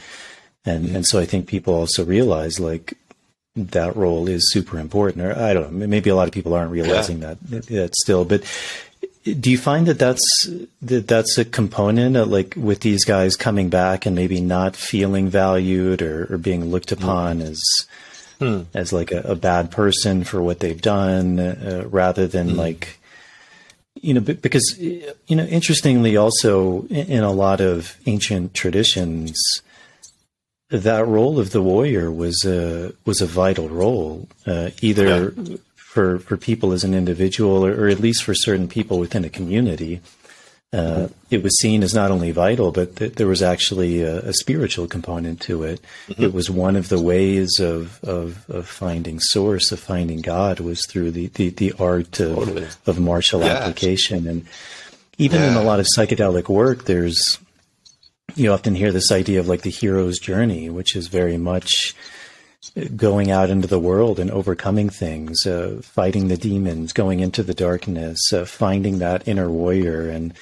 and 0.65 0.86
mm-hmm. 0.86 0.97
and 0.97 1.07
so 1.07 1.19
I 1.19 1.27
think 1.27 1.47
people 1.47 1.74
also 1.74 2.05
realize 2.05 2.59
like 2.59 2.94
that 3.57 3.97
role 3.97 4.28
is 4.28 4.53
super 4.53 4.78
important. 4.78 5.24
Or 5.24 5.37
I 5.37 5.55
don't 5.55 5.73
know, 5.73 5.87
maybe 5.87 6.11
a 6.11 6.15
lot 6.15 6.28
of 6.28 6.35
people 6.35 6.55
aren't 6.55 6.70
realizing 6.70 7.23
yeah. 7.23 7.35
that 7.49 7.66
that 7.66 7.97
still, 7.97 8.24
but. 8.24 8.45
Do 9.24 9.51
you 9.51 9.59
find 9.59 9.89
that 9.89 9.99
that's 9.99 10.49
that 10.83 11.09
that's 11.09 11.37
a 11.37 11.45
component 11.45 12.15
of 12.15 12.28
like 12.28 12.55
with 12.57 12.78
these 12.78 13.05
guys 13.05 13.35
coming 13.35 13.69
back 13.69 14.07
and 14.07 14.15
maybe 14.15 14.41
not 14.41 14.77
feeling 14.77 15.28
valued 15.28 16.01
or, 16.01 16.33
or 16.33 16.39
being 16.39 16.66
looked 16.66 16.91
mm-hmm. 16.91 17.03
upon 17.03 17.39
mm-hmm. 17.41 17.49
as 17.49 17.62
hmm. 18.39 18.61
as 18.73 18.93
like 18.93 19.11
a, 19.11 19.23
a, 19.23 19.35
bad 19.35 19.73
person 19.73 20.23
for 20.23 20.41
what 20.41 20.61
they've 20.61 20.81
done, 20.81 21.41
uh, 21.41 21.89
rather 21.91 22.28
than 22.28 22.51
hmm. 22.51 22.57
like 22.57 23.01
you 24.01 24.15
know 24.15 24.20
because 24.20 24.78
you 24.78 25.35
know 25.37 25.45
interestingly 25.45 26.16
also 26.16 26.83
in, 26.83 27.07
in 27.07 27.23
a 27.24 27.33
lot 27.33 27.61
of 27.61 27.97
ancient 28.07 28.55
traditions 28.55 29.43
that 30.70 31.06
role 31.06 31.38
of 31.38 31.51
the 31.51 31.62
warrior 31.62 32.10
was 32.10 32.44
a 32.44 32.93
was 33.05 33.20
a 33.20 33.26
vital 33.26 33.68
role, 33.68 34.28
uh, 34.47 34.70
either 34.82 35.32
yeah. 35.36 35.56
for 35.76 36.18
for 36.18 36.36
people 36.36 36.72
as 36.72 36.84
an 36.84 36.94
individual, 36.94 37.64
or, 37.64 37.84
or, 37.84 37.88
at 37.88 38.01
least 38.01 38.24
for 38.24 38.34
certain 38.34 38.68
people 38.68 38.98
within 38.98 39.24
a 39.24 39.30
community. 39.30 40.01
Uh, 40.72 41.09
it 41.30 41.43
was 41.44 41.56
seen 41.60 41.82
as 41.82 41.94
not 41.94 42.10
only 42.10 42.32
vital, 42.32 42.72
but 42.72 42.97
th- 42.97 43.14
there 43.14 43.28
was 43.28 43.40
actually 43.40 44.02
a, 44.02 44.18
a, 44.18 44.32
spiritual 44.32 44.88
component 44.88 45.40
to 45.40 45.62
it. 45.62 45.80
Mm-hmm. 46.09 46.24
It 46.24 46.34
was 46.34 46.51
one 46.51 46.74
of 46.74 46.88
the 46.88 47.01
ways 47.01 47.60
of, 47.60 48.02
of, 48.02 48.51
of, 48.51 48.68
finding 48.68 49.20
source, 49.20 49.70
of 49.70 49.78
finding 49.78 50.20
God, 50.20 50.59
was 50.59 50.84
through 50.84 51.12
the, 51.12 51.28
the, 51.28 51.51
the 51.51 51.72
art 51.78 52.18
of, 52.18 52.34
totally. 52.34 52.66
of 52.84 52.98
martial 52.98 53.44
application. 53.44 54.26
And 54.26 54.44
even 55.18 55.40
yeah. 55.40 55.52
in 55.52 55.56
a 55.56 55.62
lot 55.62 55.80
of 55.80 55.86
psychedelic 55.97 56.48
work, 56.48 56.84
there's 56.84 57.38
you 58.36 58.52
often 58.52 58.74
hear 58.74 58.92
this 58.92 59.10
idea 59.10 59.40
of 59.40 59.48
like 59.48 59.62
the 59.62 59.70
hero's 59.70 60.18
journey, 60.18 60.70
which 60.70 60.94
is 60.94 61.08
very 61.08 61.38
much 61.38 61.94
going 62.94 63.30
out 63.30 63.50
into 63.50 63.66
the 63.66 63.78
world 63.78 64.18
and 64.18 64.30
overcoming 64.30 64.90
things, 64.90 65.46
uh, 65.46 65.80
fighting 65.82 66.28
the 66.28 66.36
demons, 66.36 66.92
going 66.92 67.20
into 67.20 67.42
the 67.42 67.54
darkness, 67.54 68.18
uh, 68.32 68.44
finding 68.44 68.98
that 68.98 69.26
inner 69.26 69.50
warrior. 69.50 70.08
And 70.08 70.34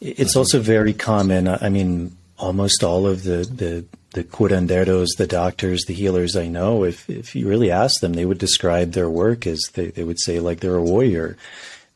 it's 0.00 0.30
mm-hmm. 0.30 0.38
also 0.38 0.60
very 0.60 0.94
common. 0.94 1.48
I 1.48 1.68
mean, 1.68 2.16
almost 2.38 2.82
all 2.82 3.06
of 3.06 3.24
the, 3.24 3.44
the, 3.44 3.84
the 4.12 4.24
curanderos, 4.24 5.08
the 5.16 5.26
doctors, 5.26 5.84
the 5.84 5.94
healers 5.94 6.36
I 6.36 6.46
know, 6.46 6.84
if, 6.84 7.08
if 7.10 7.34
you 7.34 7.48
really 7.48 7.70
ask 7.70 8.00
them, 8.00 8.14
they 8.14 8.24
would 8.24 8.38
describe 8.38 8.92
their 8.92 9.10
work 9.10 9.46
as 9.46 9.60
they, 9.74 9.88
they 9.88 10.04
would 10.04 10.20
say 10.20 10.40
like 10.40 10.60
they're 10.60 10.76
a 10.76 10.82
warrior. 10.82 11.36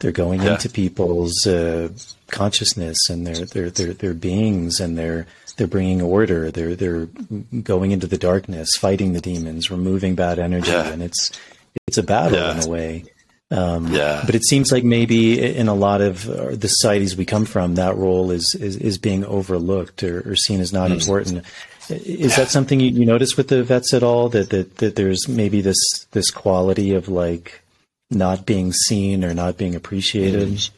They're 0.01 0.13
going 0.13 0.43
yeah. 0.43 0.55
into 0.55 0.69
people's 0.69 1.47
uh, 1.47 1.91
consciousness 2.33 2.99
and 3.09 3.25
their 3.25 3.45
their 3.47 3.71
their 3.71 3.93
their 3.93 4.15
beings 4.15 4.81
and 4.81 4.99
they're 4.99 5.27
they're 5.57 5.67
bringing 5.69 6.03
order. 6.03 6.51
They're 6.51 6.75
they're 6.75 7.07
going 7.63 7.93
into 7.93 8.09
the 8.09 8.19
darkness, 8.19 8.71
fighting 8.77 9.13
the 9.13 9.21
demons, 9.21 9.71
removing 9.71 10.17
bad 10.17 10.39
energy, 10.39 10.71
yeah. 10.71 10.89
and 10.89 11.03
it's 11.03 11.31
it's 11.87 11.99
a 11.99 12.03
battle 12.03 12.39
yeah. 12.39 12.57
in 12.57 12.65
a 12.65 12.69
way. 12.69 13.05
Um, 13.51 13.93
yeah. 13.93 14.23
But 14.25 14.35
it 14.35 14.47
seems 14.47 14.73
like 14.73 14.83
maybe 14.83 15.41
in 15.41 15.69
a 15.69 15.75
lot 15.75 16.01
of 16.01 16.29
uh, 16.29 16.57
the 16.57 16.69
societies 16.69 17.17
we 17.17 17.27
come 17.27 17.45
from, 17.45 17.75
that 17.75 17.97
role 17.97 18.31
is 18.31 18.55
is, 18.55 18.77
is 18.77 18.99
being 18.99 19.25
overlooked 19.25 20.03
or, 20.03 20.29
or 20.31 20.37
seen 20.37 20.61
as 20.61 20.73
not 20.73 20.91
mm. 20.91 21.01
important. 21.01 21.45
Is 21.91 22.31
yeah. 22.31 22.37
that 22.37 22.49
something 22.49 22.81
you, 22.81 22.91
you 22.91 23.05
notice 23.05 23.37
with 23.37 23.49
the 23.49 23.63
vets 23.63 23.93
at 23.93 24.03
all? 24.03 24.31
That, 24.31 24.51
that 24.51 24.79
that 24.79 24.97
there's 24.97 25.29
maybe 25.29 25.61
this 25.61 25.77
this 26.13 26.31
quality 26.31 26.95
of 26.95 27.09
like 27.09 27.61
not 28.11 28.47
being 28.47 28.73
seen 28.73 29.25
or 29.25 29.35
not 29.35 29.59
being 29.59 29.75
appreciated. 29.75 30.49
Mm. 30.49 30.71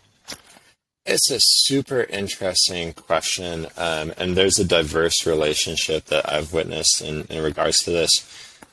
It's 1.07 1.31
a 1.31 1.39
super 1.39 2.05
interesting 2.05 2.95
question, 2.95 3.67
um, 3.77 4.15
and 4.17 4.35
there's 4.35 4.59
a 4.59 4.65
diverse 4.65 5.27
relationship 5.27 6.07
that 6.07 6.33
I've 6.33 6.55
witnessed 6.55 7.03
in, 7.03 7.25
in 7.25 7.43
regards 7.43 7.77
to 7.85 7.91
this. 7.91 8.11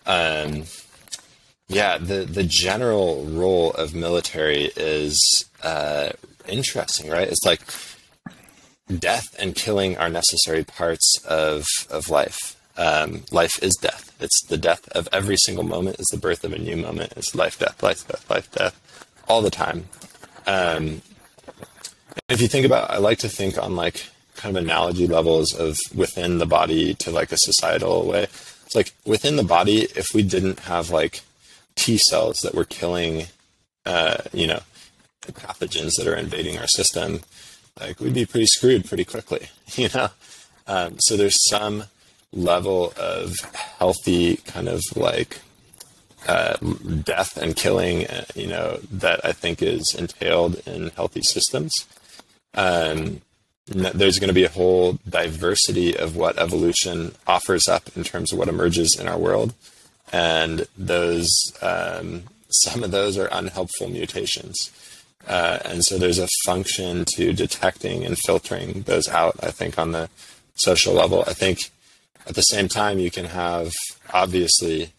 Um, 0.05 0.63
yeah, 1.67 1.97
the 1.97 2.23
the 2.23 2.43
general 2.43 3.25
role 3.25 3.71
of 3.71 3.93
military 3.93 4.71
is 4.77 5.45
uh, 5.61 6.11
interesting, 6.47 7.09
right? 7.09 7.27
It's 7.27 7.45
like 7.45 7.61
death 8.99 9.35
and 9.37 9.53
killing 9.53 9.97
are 9.97 10.09
necessary 10.09 10.63
parts 10.63 11.13
of 11.27 11.65
of 11.89 12.09
life. 12.09 12.55
Um, 12.77 13.23
life 13.31 13.61
is 13.61 13.75
death. 13.81 14.15
It's 14.21 14.41
the 14.45 14.57
death 14.57 14.87
of 14.89 15.09
every 15.11 15.37
single 15.37 15.65
moment. 15.65 15.99
Is 15.99 16.07
the 16.11 16.17
birth 16.17 16.45
of 16.45 16.53
a 16.53 16.57
new 16.57 16.77
moment. 16.77 17.13
It's 17.17 17.35
life, 17.35 17.59
death, 17.59 17.83
life, 17.83 18.07
death, 18.07 18.29
life, 18.29 18.49
death, 18.51 18.79
all 19.27 19.41
the 19.41 19.49
time. 19.49 19.89
Um, 20.47 21.01
if 22.29 22.41
you 22.41 22.47
think 22.47 22.65
about, 22.65 22.89
I 22.89 22.97
like 22.97 23.19
to 23.19 23.29
think 23.29 23.57
on 23.57 23.75
like 23.75 24.07
kind 24.35 24.55
of 24.55 24.63
analogy 24.63 25.07
levels 25.07 25.53
of 25.53 25.77
within 25.93 26.38
the 26.38 26.45
body 26.45 26.93
to 26.95 27.11
like 27.11 27.31
a 27.31 27.38
societal 27.38 28.07
way. 28.07 28.23
It's 28.23 28.75
like 28.75 28.93
within 29.05 29.35
the 29.35 29.43
body, 29.43 29.81
if 29.95 30.07
we 30.13 30.23
didn't 30.23 30.59
have 30.61 30.89
like 30.89 31.21
T 31.75 31.97
cells 31.97 32.39
that 32.39 32.55
were 32.55 32.65
killing, 32.65 33.25
uh, 33.85 34.17
you 34.33 34.47
know, 34.47 34.61
pathogens 35.21 35.91
that 35.97 36.07
are 36.07 36.15
invading 36.15 36.57
our 36.57 36.67
system, 36.67 37.21
like 37.79 37.99
we'd 37.99 38.13
be 38.13 38.25
pretty 38.25 38.47
screwed 38.47 38.85
pretty 38.85 39.05
quickly, 39.05 39.47
you 39.75 39.89
know. 39.93 40.09
Um, 40.67 40.97
so 40.99 41.17
there's 41.17 41.49
some 41.49 41.83
level 42.33 42.93
of 42.97 43.35
healthy 43.77 44.38
kind 44.38 44.69
of 44.69 44.81
like 44.95 45.39
uh, 46.27 46.55
death 47.03 47.35
and 47.35 47.55
killing, 47.55 48.07
uh, 48.07 48.25
you 48.35 48.47
know, 48.47 48.79
that 48.91 49.25
I 49.25 49.33
think 49.33 49.61
is 49.61 49.93
entailed 49.97 50.61
in 50.67 50.89
healthy 50.91 51.21
systems 51.21 51.71
um, 52.53 53.22
there's 53.68 54.19
going 54.19 54.28
to 54.28 54.34
be 54.34 54.44
a 54.44 54.49
whole 54.49 54.99
diversity 55.07 55.95
of 55.95 56.15
what 56.15 56.38
evolution 56.38 57.14
offers 57.26 57.68
up 57.68 57.84
in 57.95 58.03
terms 58.03 58.32
of 58.32 58.40
what 58.40 58.48
emerges 58.48 58.98
in 58.99 59.07
our 59.07 59.18
world, 59.18 59.53
and 60.11 60.68
those 60.78 61.30
um, 61.61 62.23
some 62.49 62.84
of 62.84 62.91
those 62.91 63.18
are 63.18 63.30
unhelpful 63.32 63.90
mutations. 63.90 64.72
Uh, 65.28 65.60
and 65.65 65.84
so 65.86 65.98
there's 65.98 66.19
a 66.19 66.28
function 66.45 67.06
to 67.06 67.32
detecting 67.32 68.03
and 68.03 68.18
filtering 68.18 68.82
those 68.84 69.07
out, 69.07 69.36
I 69.41 69.52
think, 69.52 69.78
on 69.78 69.91
the 69.91 70.10
social 70.56 70.94
level. 70.94 71.23
I 71.28 71.34
think 71.34 71.69
at 72.28 72.36
the 72.36 72.41
same 72.41 72.68
time, 72.68 72.99
you 72.99 73.11
can 73.11 73.26
have 73.26 73.72
obviously 74.14 74.94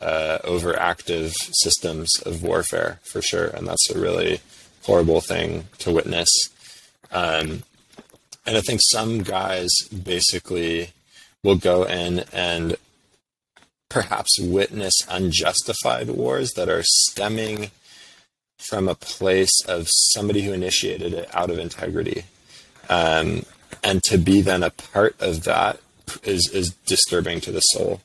uh, 0.00 0.38
overactive 0.44 1.32
systems 1.62 2.10
of 2.24 2.42
warfare 2.42 3.00
for 3.02 3.22
sure. 3.22 3.46
And 3.46 3.66
that's 3.66 3.90
a 3.90 3.98
really 3.98 4.40
horrible 4.84 5.20
thing 5.20 5.64
to 5.78 5.92
witness. 5.92 6.28
Um, 7.12 7.62
and 8.44 8.56
I 8.56 8.60
think 8.60 8.80
some 8.90 9.22
guys 9.22 9.68
basically 9.88 10.90
will 11.44 11.56
go 11.56 11.84
in 11.84 12.24
and 12.32 12.76
perhaps 13.88 14.40
witness 14.40 14.94
unjustified 15.08 16.08
wars 16.08 16.52
that 16.56 16.68
are 16.68 16.82
stemming 16.82 17.70
from 18.58 18.88
a 18.88 18.94
place 18.94 19.62
of 19.66 19.88
somebody 19.90 20.42
who 20.42 20.52
initiated 20.52 21.12
it 21.12 21.28
out 21.34 21.50
of 21.50 21.58
integrity. 21.58 22.24
Um, 22.88 23.44
and 23.82 24.02
to 24.04 24.18
be 24.18 24.40
then 24.40 24.62
a 24.62 24.70
part 24.70 25.14
of 25.20 25.44
that 25.44 25.80
is, 26.22 26.48
is 26.52 26.70
disturbing 26.86 27.40
to 27.42 27.52
the 27.52 27.60
soul. 27.60 28.00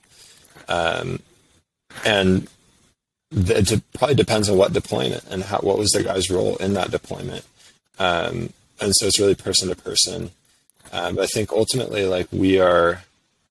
Um, 0.68 1.22
and 2.06 2.48
it 3.32 3.82
probably 3.94 4.16
depends 4.16 4.50
on 4.50 4.58
what 4.58 4.74
deployment 4.74 5.24
and 5.30 5.44
how, 5.44 5.60
what 5.60 5.78
was 5.78 5.92
the 5.92 6.04
guy's 6.04 6.30
role 6.30 6.58
in 6.58 6.74
that 6.74 6.92
deployment. 6.92 7.46
Um, 8.00 8.52
and 8.80 8.94
so 8.96 9.08
it's 9.08 9.20
really 9.20 9.36
person 9.36 9.70
to 9.70 9.76
person. 9.76 10.32
Um, 10.92 11.20
I 11.20 11.26
think 11.26 11.52
ultimately, 11.52 12.06
like 12.06 12.28
we 12.32 12.60
are 12.60 13.04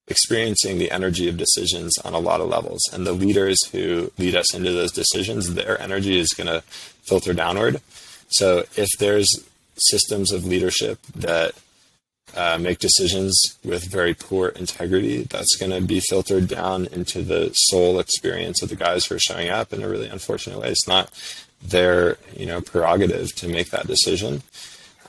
experiencing 0.09 0.79
the 0.79 0.91
energy 0.91 1.29
of 1.29 1.37
decisions 1.37 1.99
on 1.99 2.15
a 2.15 2.19
lot 2.19 2.41
of 2.41 2.49
levels, 2.49 2.81
and 2.93 3.07
the 3.07 3.13
leaders 3.13 3.59
who 3.67 4.13
lead 4.19 4.35
us 4.35 4.55
into 4.55 4.73
those 4.73 4.93
decisions, 4.93 5.55
their 5.55 5.81
energy 5.81 6.19
is 6.19 6.33
going 6.33 6.47
to 6.47 6.63
filter 7.03 7.35
downward. 7.35 7.81
So 8.29 8.65
if 8.77 8.89
there's 8.99 9.29
systems 9.77 10.33
of 10.33 10.45
leadership 10.45 10.99
that 11.15 11.53
uh, 12.35 12.59
make 12.59 12.79
decisions 12.79 13.59
with 13.65 13.91
very 13.91 14.15
poor 14.15 14.49
integrity, 14.49 15.23
that's 15.23 15.57
going 15.57 15.71
to 15.73 15.81
be 15.81 16.01
filtered 16.01 16.49
down 16.49 16.87
into 16.87 17.23
the 17.23 17.51
soul 17.55 17.99
experience 17.99 18.63
of 18.63 18.69
the 18.69 18.77
guys 18.77 19.07
who 19.07 19.15
are 19.15 19.21
showing 19.21 19.49
up 19.49 19.73
in 19.73 19.83
a 19.83 19.89
really 19.89 20.09
unfortunate 20.09 20.59
way. 20.59 20.71
It's 20.71 20.89
not 20.89 21.11
their 21.63 22.19
you 22.37 22.47
know 22.47 22.61
prerogative 22.61 23.35
to 23.37 23.49
make 23.49 23.71
that 23.71 23.87
decision. 23.87 24.43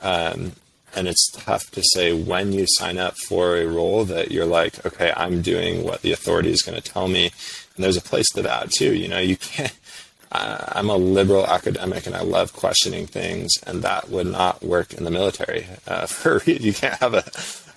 Um, 0.02 0.52
and 0.94 1.06
it's 1.06 1.30
tough 1.32 1.70
to 1.72 1.82
say 1.82 2.12
when 2.12 2.52
you 2.52 2.66
sign 2.66 2.98
up 2.98 3.16
for 3.16 3.56
a 3.56 3.66
role 3.66 4.04
that 4.06 4.30
you're 4.30 4.46
like, 4.46 4.84
okay, 4.86 5.12
I'm 5.16 5.42
doing 5.42 5.84
what 5.84 6.02
the 6.02 6.12
authority 6.12 6.50
is 6.50 6.62
going 6.62 6.80
to 6.80 6.92
tell 6.92 7.08
me. 7.08 7.30
And 7.76 7.84
there's 7.84 7.96
a 7.96 8.02
place 8.02 8.28
to 8.30 8.42
that 8.42 8.70
too. 8.70 8.94
You 8.94 9.08
know, 9.08 9.18
you 9.18 9.36
can't 9.36 9.76
uh, 10.32 10.64
I'm 10.72 10.90
a 10.90 10.96
liberal 10.96 11.46
academic 11.46 12.06
and 12.06 12.14
I 12.14 12.22
love 12.22 12.52
questioning 12.52 13.06
things, 13.06 13.52
and 13.66 13.82
that 13.82 14.10
would 14.10 14.26
not 14.26 14.62
work 14.62 14.92
in 14.92 15.04
the 15.04 15.10
military. 15.10 15.66
Uh, 15.86 16.06
for 16.06 16.42
you 16.50 16.72
can't 16.72 16.98
have 17.00 17.14
a, 17.14 17.24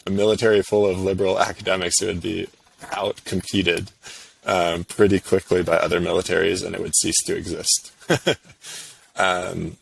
a, 0.07 0.09
military 0.09 0.61
full 0.61 0.85
of 0.85 0.99
liberal 0.99 1.39
academics; 1.39 2.01
it 2.01 2.07
would 2.07 2.21
be 2.21 2.47
out 2.91 3.23
competed 3.25 3.91
um, 4.45 4.83
pretty 4.83 5.19
quickly 5.19 5.63
by 5.63 5.77
other 5.77 6.01
militaries, 6.01 6.65
and 6.65 6.75
it 6.75 6.81
would 6.81 6.95
cease 6.95 7.21
to 7.25 7.35
exist. 7.35 7.91
um, 9.15 9.77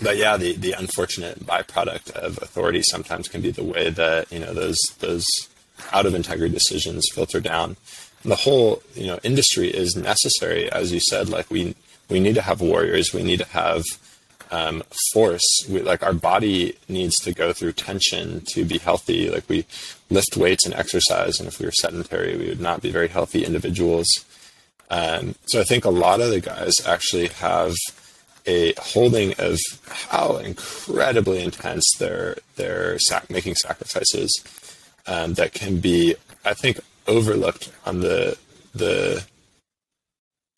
but 0.00 0.16
yeah, 0.16 0.36
the 0.36 0.54
the 0.54 0.72
unfortunate 0.72 1.40
byproduct 1.40 2.10
of 2.12 2.38
authority 2.42 2.82
sometimes 2.82 3.28
can 3.28 3.40
be 3.40 3.50
the 3.50 3.64
way 3.64 3.90
that 3.90 4.30
you 4.32 4.38
know 4.38 4.54
those 4.54 4.78
those 5.00 5.26
out 5.92 6.06
of 6.06 6.14
integrity 6.14 6.54
decisions 6.54 7.08
filter 7.12 7.40
down. 7.40 7.76
the 8.24 8.36
whole 8.36 8.82
you 8.94 9.06
know 9.06 9.18
industry 9.22 9.68
is 9.68 9.96
necessary, 9.96 10.70
as 10.70 10.92
you 10.92 11.00
said. 11.00 11.28
Like 11.28 11.50
we 11.50 11.74
we 12.08 12.20
need 12.20 12.34
to 12.36 12.42
have 12.42 12.60
warriors. 12.60 13.12
We 13.12 13.22
need 13.22 13.38
to 13.38 13.46
have 13.46 13.82
um, 14.50 14.82
force. 15.12 15.66
We, 15.68 15.80
like 15.80 16.02
our 16.02 16.12
body 16.12 16.76
needs 16.88 17.16
to 17.20 17.32
go 17.32 17.52
through 17.52 17.72
tension 17.72 18.42
to 18.52 18.64
be 18.64 18.78
healthy. 18.78 19.30
Like 19.30 19.48
we 19.48 19.66
lift 20.10 20.36
weights 20.36 20.64
and 20.64 20.74
exercise, 20.74 21.40
and 21.40 21.48
if 21.48 21.58
we 21.58 21.66
were 21.66 21.72
sedentary, 21.72 22.36
we 22.36 22.48
would 22.48 22.60
not 22.60 22.82
be 22.82 22.90
very 22.90 23.08
healthy 23.08 23.44
individuals. 23.44 24.06
Um, 24.90 25.34
so 25.46 25.60
I 25.60 25.64
think 25.64 25.84
a 25.84 25.90
lot 25.90 26.20
of 26.20 26.30
the 26.30 26.40
guys 26.40 26.74
actually 26.86 27.28
have 27.28 27.74
a 28.46 28.74
holding 28.78 29.34
of 29.38 29.58
how 29.88 30.36
incredibly 30.36 31.42
intense 31.42 31.84
they're 31.98 32.36
they're 32.56 32.98
sac- 32.98 33.30
making 33.30 33.54
sacrifices 33.54 34.32
um, 35.06 35.34
that 35.34 35.52
can 35.52 35.80
be, 35.80 36.14
I 36.44 36.54
think, 36.54 36.80
overlooked 37.06 37.70
on 37.84 38.00
the 38.00 38.36
the 38.74 39.24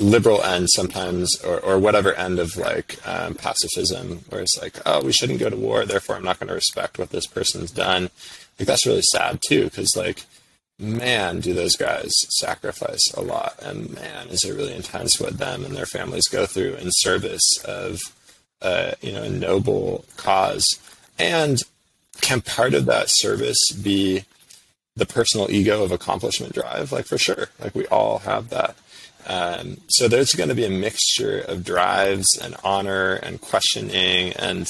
liberal 0.01 0.43
end 0.43 0.69
sometimes 0.71 1.41
or, 1.43 1.61
or 1.61 1.79
whatever 1.79 2.13
end 2.15 2.39
of 2.39 2.57
like 2.57 2.99
um, 3.07 3.35
pacifism 3.35 4.25
where 4.29 4.41
it's 4.41 4.61
like 4.61 4.79
oh 4.87 5.05
we 5.05 5.13
shouldn't 5.13 5.39
go 5.39 5.49
to 5.49 5.57
war 5.57 5.85
therefore 5.85 6.17
i'm 6.17 6.25
not 6.25 6.39
going 6.41 6.49
to 6.49 6.55
respect 6.55 6.99
what 6.99 7.11
this 7.11 7.27
person's 7.27 7.71
done. 7.71 8.11
Like 8.59 8.67
that's 8.67 8.87
really 8.87 9.03
sad 9.13 9.41
too 9.47 9.65
because 9.65 9.97
like 9.97 10.25
man 10.79 11.41
do 11.41 11.55
those 11.55 11.77
guys 11.77 12.13
sacrifice 12.31 13.13
a 13.15 13.21
lot. 13.21 13.59
And 13.63 13.95
man 13.95 14.29
is 14.29 14.45
it 14.45 14.55
really 14.55 14.75
intense 14.75 15.21
what 15.21 15.39
them 15.39 15.65
and 15.65 15.77
their 15.77 15.87
families 15.87 16.29
go 16.29 16.47
through 16.47 16.75
in 16.75 16.89
service 16.91 17.59
of 17.65 18.01
uh, 18.63 18.93
you 19.01 19.13
know 19.13 19.23
a 19.23 19.31
noble 19.31 20.05
cause? 20.17 20.67
And 21.19 21.61
can 22.21 22.41
part 22.41 22.75
of 22.75 22.87
that 22.87 23.07
service 23.09 23.59
be 23.71 24.25
the 24.97 25.07
personal 25.07 25.51
ego 25.51 25.83
of 25.83 25.93
accomplishment 25.93 26.55
drive? 26.55 26.93
Like 26.93 27.07
for 27.07 27.19
sure. 27.19 27.49
Like 27.61 27.75
we 27.75 27.87
all 27.87 28.19
have 28.21 28.51
that. 28.51 28.77
Um, 29.27 29.79
so 29.89 30.07
there's 30.07 30.35
going 30.35 30.51
to 30.51 30.55
be 30.55 30.67
a 30.67 30.71
mixture 30.71 31.41
of 31.41 31.65
drives 31.65 32.37
and 32.37 32.55
honor 32.63 33.15
and 33.15 33.41
questioning, 33.41 34.35
and 34.35 34.63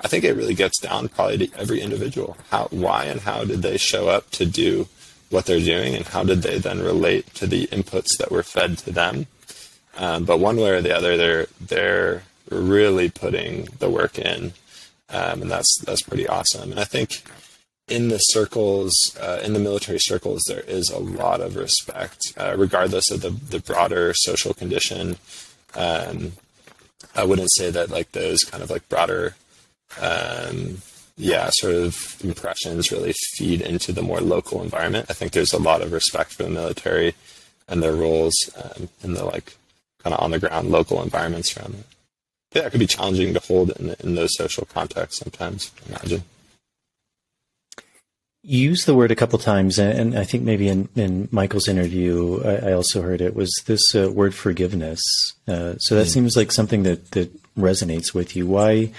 I 0.00 0.08
think 0.08 0.24
it 0.24 0.32
really 0.32 0.54
gets 0.54 0.80
down 0.80 1.08
probably 1.08 1.48
to 1.48 1.58
every 1.58 1.82
individual. 1.82 2.36
How, 2.50 2.68
why, 2.70 3.04
and 3.04 3.20
how 3.20 3.44
did 3.44 3.60
they 3.60 3.76
show 3.76 4.08
up 4.08 4.30
to 4.30 4.46
do 4.46 4.88
what 5.30 5.46
they're 5.46 5.60
doing, 5.60 5.94
and 5.94 6.06
how 6.06 6.24
did 6.24 6.42
they 6.42 6.58
then 6.58 6.80
relate 6.80 7.34
to 7.34 7.46
the 7.46 7.66
inputs 7.68 8.16
that 8.18 8.30
were 8.30 8.42
fed 8.42 8.78
to 8.78 8.90
them? 8.90 9.26
Um, 9.96 10.24
but 10.24 10.38
one 10.38 10.56
way 10.56 10.70
or 10.70 10.80
the 10.80 10.96
other, 10.96 11.16
they're 11.16 11.46
they're 11.60 12.22
really 12.50 13.10
putting 13.10 13.68
the 13.78 13.90
work 13.90 14.18
in, 14.18 14.52
um, 15.10 15.42
and 15.42 15.50
that's 15.50 15.78
that's 15.84 16.02
pretty 16.02 16.26
awesome. 16.26 16.70
And 16.70 16.80
I 16.80 16.84
think 16.84 17.22
in 17.88 18.08
the 18.08 18.18
circles, 18.18 18.94
uh, 19.20 19.40
in 19.42 19.54
the 19.54 19.58
military 19.58 19.98
circles, 19.98 20.42
there 20.46 20.60
is 20.60 20.90
a 20.90 20.98
lot 20.98 21.40
of 21.40 21.56
respect, 21.56 22.18
uh, 22.36 22.54
regardless 22.56 23.10
of 23.10 23.22
the, 23.22 23.30
the 23.30 23.60
broader 23.60 24.12
social 24.14 24.54
condition. 24.54 25.16
Um, 25.74 26.32
I 27.14 27.24
wouldn't 27.24 27.52
say 27.52 27.70
that 27.70 27.90
like 27.90 28.12
those 28.12 28.40
kind 28.40 28.62
of 28.62 28.70
like 28.70 28.88
broader, 28.88 29.34
um, 30.00 30.78
yeah, 31.18 31.50
sort 31.52 31.74
of 31.74 32.16
impressions 32.22 32.92
really 32.92 33.12
feed 33.34 33.60
into 33.60 33.92
the 33.92 34.02
more 34.02 34.20
local 34.20 34.62
environment. 34.62 35.06
I 35.10 35.14
think 35.14 35.32
there's 35.32 35.52
a 35.52 35.58
lot 35.58 35.82
of 35.82 35.92
respect 35.92 36.32
for 36.32 36.44
the 36.44 36.50
military 36.50 37.14
and 37.66 37.82
their 37.82 37.94
roles 37.94 38.34
um, 38.56 38.88
in 39.02 39.14
the 39.14 39.24
like 39.24 39.56
kind 40.02 40.14
of 40.14 40.20
on 40.20 40.30
the 40.30 40.38
ground 40.38 40.70
local 40.70 41.02
environments 41.02 41.56
around 41.56 41.74
it. 41.74 41.84
Yeah, 42.54 42.66
it 42.66 42.70
could 42.70 42.80
be 42.80 42.86
challenging 42.86 43.34
to 43.34 43.40
hold 43.40 43.70
in, 43.72 43.94
in 44.00 44.14
those 44.14 44.34
social 44.36 44.64
contexts 44.64 45.18
sometimes. 45.18 45.72
Imagine. 45.88 46.22
You 48.44 48.60
used 48.60 48.86
the 48.86 48.94
word 48.94 49.10
a 49.10 49.16
couple 49.16 49.38
times, 49.40 49.78
and 49.78 50.16
I 50.16 50.24
think 50.24 50.44
maybe 50.44 50.68
in, 50.68 50.88
in 50.94 51.28
Michael's 51.32 51.68
interview, 51.68 52.40
I, 52.44 52.70
I 52.70 52.72
also 52.72 53.02
heard 53.02 53.20
it 53.20 53.34
was 53.34 53.52
this 53.66 53.94
uh, 53.94 54.10
word 54.10 54.34
forgiveness. 54.34 55.00
Uh, 55.46 55.76
so 55.78 55.96
that 55.96 56.06
mm. 56.06 56.12
seems 56.12 56.36
like 56.36 56.52
something 56.52 56.84
that, 56.84 57.10
that 57.10 57.30
resonates 57.56 58.14
with 58.14 58.36
you. 58.36 58.46
Why? 58.46 58.92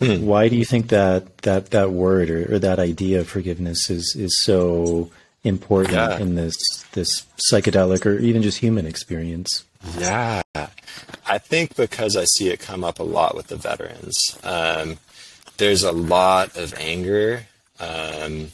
Mm. 0.00 0.22
Why 0.22 0.48
do 0.48 0.56
you 0.56 0.64
think 0.64 0.88
that 0.88 1.38
that 1.38 1.70
that 1.70 1.92
word 1.92 2.30
or, 2.30 2.54
or, 2.54 2.58
that 2.58 2.78
idea 2.78 3.20
of 3.20 3.28
forgiveness 3.28 3.90
is 3.90 4.16
is 4.18 4.40
so 4.42 5.10
important 5.44 5.94
yeah. 5.94 6.18
in 6.18 6.36
this 6.36 6.56
this 6.92 7.26
psychedelic 7.52 8.06
or 8.06 8.18
even 8.18 8.42
just 8.42 8.58
human 8.58 8.86
experience? 8.86 9.64
Yeah, 9.98 10.42
I 10.54 11.38
think 11.38 11.76
because 11.76 12.16
I 12.16 12.24
see 12.24 12.48
it 12.48 12.60
come 12.60 12.82
up 12.82 12.98
a 12.98 13.02
lot 13.02 13.34
with 13.34 13.48
the 13.48 13.56
veterans. 13.56 14.38
Um, 14.42 14.98
there's 15.58 15.82
a 15.82 15.92
lot 15.92 16.56
of 16.56 16.74
anger. 16.78 17.46
Um, 17.78 18.48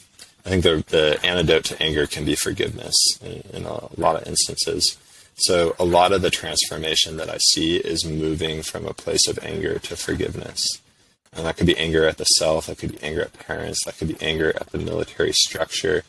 I 0.45 0.49
think 0.49 0.63
the, 0.63 0.83
the 0.87 1.19
antidote 1.25 1.65
to 1.65 1.81
anger 1.81 2.07
can 2.07 2.23
be 2.23 2.35
forgiveness 2.35 2.95
in, 3.21 3.43
in, 3.53 3.65
a 3.65 3.89
lot 3.99 4.15
of 4.15 4.27
instances. 4.27 4.97
So 5.35 5.75
a 5.77 5.83
lot 5.83 6.13
of 6.13 6.21
the 6.21 6.29
transformation 6.29 7.17
that 7.17 7.29
I 7.29 7.37
see 7.37 7.75
is 7.75 8.05
moving 8.05 8.61
from 8.63 8.85
a 8.85 8.93
place 8.93 9.27
of 9.27 9.39
anger 9.43 9.79
to 9.79 9.97
forgiveness. 9.97 10.65
And 11.37 11.45
that 11.45 11.55
could 11.55 11.67
be 11.67 11.77
anger 11.77 12.05
at 12.05 12.17
the 12.17 12.25
self, 12.25 12.65
that 12.65 12.79
could 12.79 12.93
be 12.93 13.03
anger 13.03 13.21
at 13.21 13.33
parents, 13.33 13.85
that 13.85 13.97
could 13.97 14.07
be 14.07 14.17
anger 14.25 14.49
at 14.59 14.71
the 14.71 14.79
military 14.79 15.31
structure. 15.31 16.03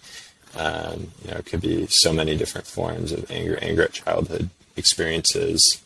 Um, 0.57 1.13
you 1.23 1.31
know, 1.31 1.37
it 1.37 1.47
could 1.47 1.61
be 1.61 1.87
so 1.91 2.13
many 2.15 2.35
different 2.35 2.67
forms 2.67 3.13
of 3.13 3.31
anger, 3.31 3.59
anger 3.61 3.83
at 3.83 3.93
childhood 3.93 4.49
experiences, 4.75 5.83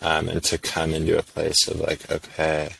um, 0.00 0.28
and 0.28 0.42
to 0.44 0.56
come 0.56 0.94
into 0.94 1.18
a 1.18 1.22
place 1.22 1.68
of 1.68 1.80
like, 1.80 2.10
okay, 2.10 2.70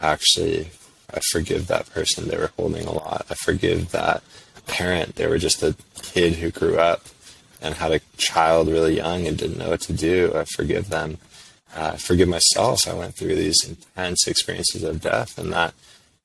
actually, 0.00 0.70
I 1.12 1.20
forgive 1.32 1.66
that 1.66 1.90
person. 1.90 2.28
They 2.28 2.38
were 2.38 2.52
holding 2.56 2.86
a 2.86 2.92
lot. 2.92 3.26
I 3.28 3.34
forgive 3.34 3.90
that 3.90 4.22
parent. 4.66 5.16
They 5.16 5.26
were 5.26 5.38
just 5.38 5.62
a 5.62 5.76
kid 6.02 6.34
who 6.34 6.50
grew 6.50 6.78
up 6.78 7.06
and 7.60 7.74
had 7.74 7.92
a 7.92 8.00
child 8.16 8.68
really 8.68 8.96
young 8.96 9.26
and 9.26 9.36
didn't 9.36 9.58
know 9.58 9.70
what 9.70 9.80
to 9.82 9.92
do. 9.92 10.32
I 10.34 10.44
forgive 10.44 10.88
them. 10.88 11.18
Uh, 11.74 11.92
forgive 11.92 12.28
myself. 12.28 12.86
I 12.86 12.92
went 12.92 13.14
through 13.14 13.34
these 13.34 13.64
intense 13.66 14.26
experiences 14.26 14.82
of 14.82 15.00
death 15.00 15.38
and 15.38 15.52
that, 15.52 15.74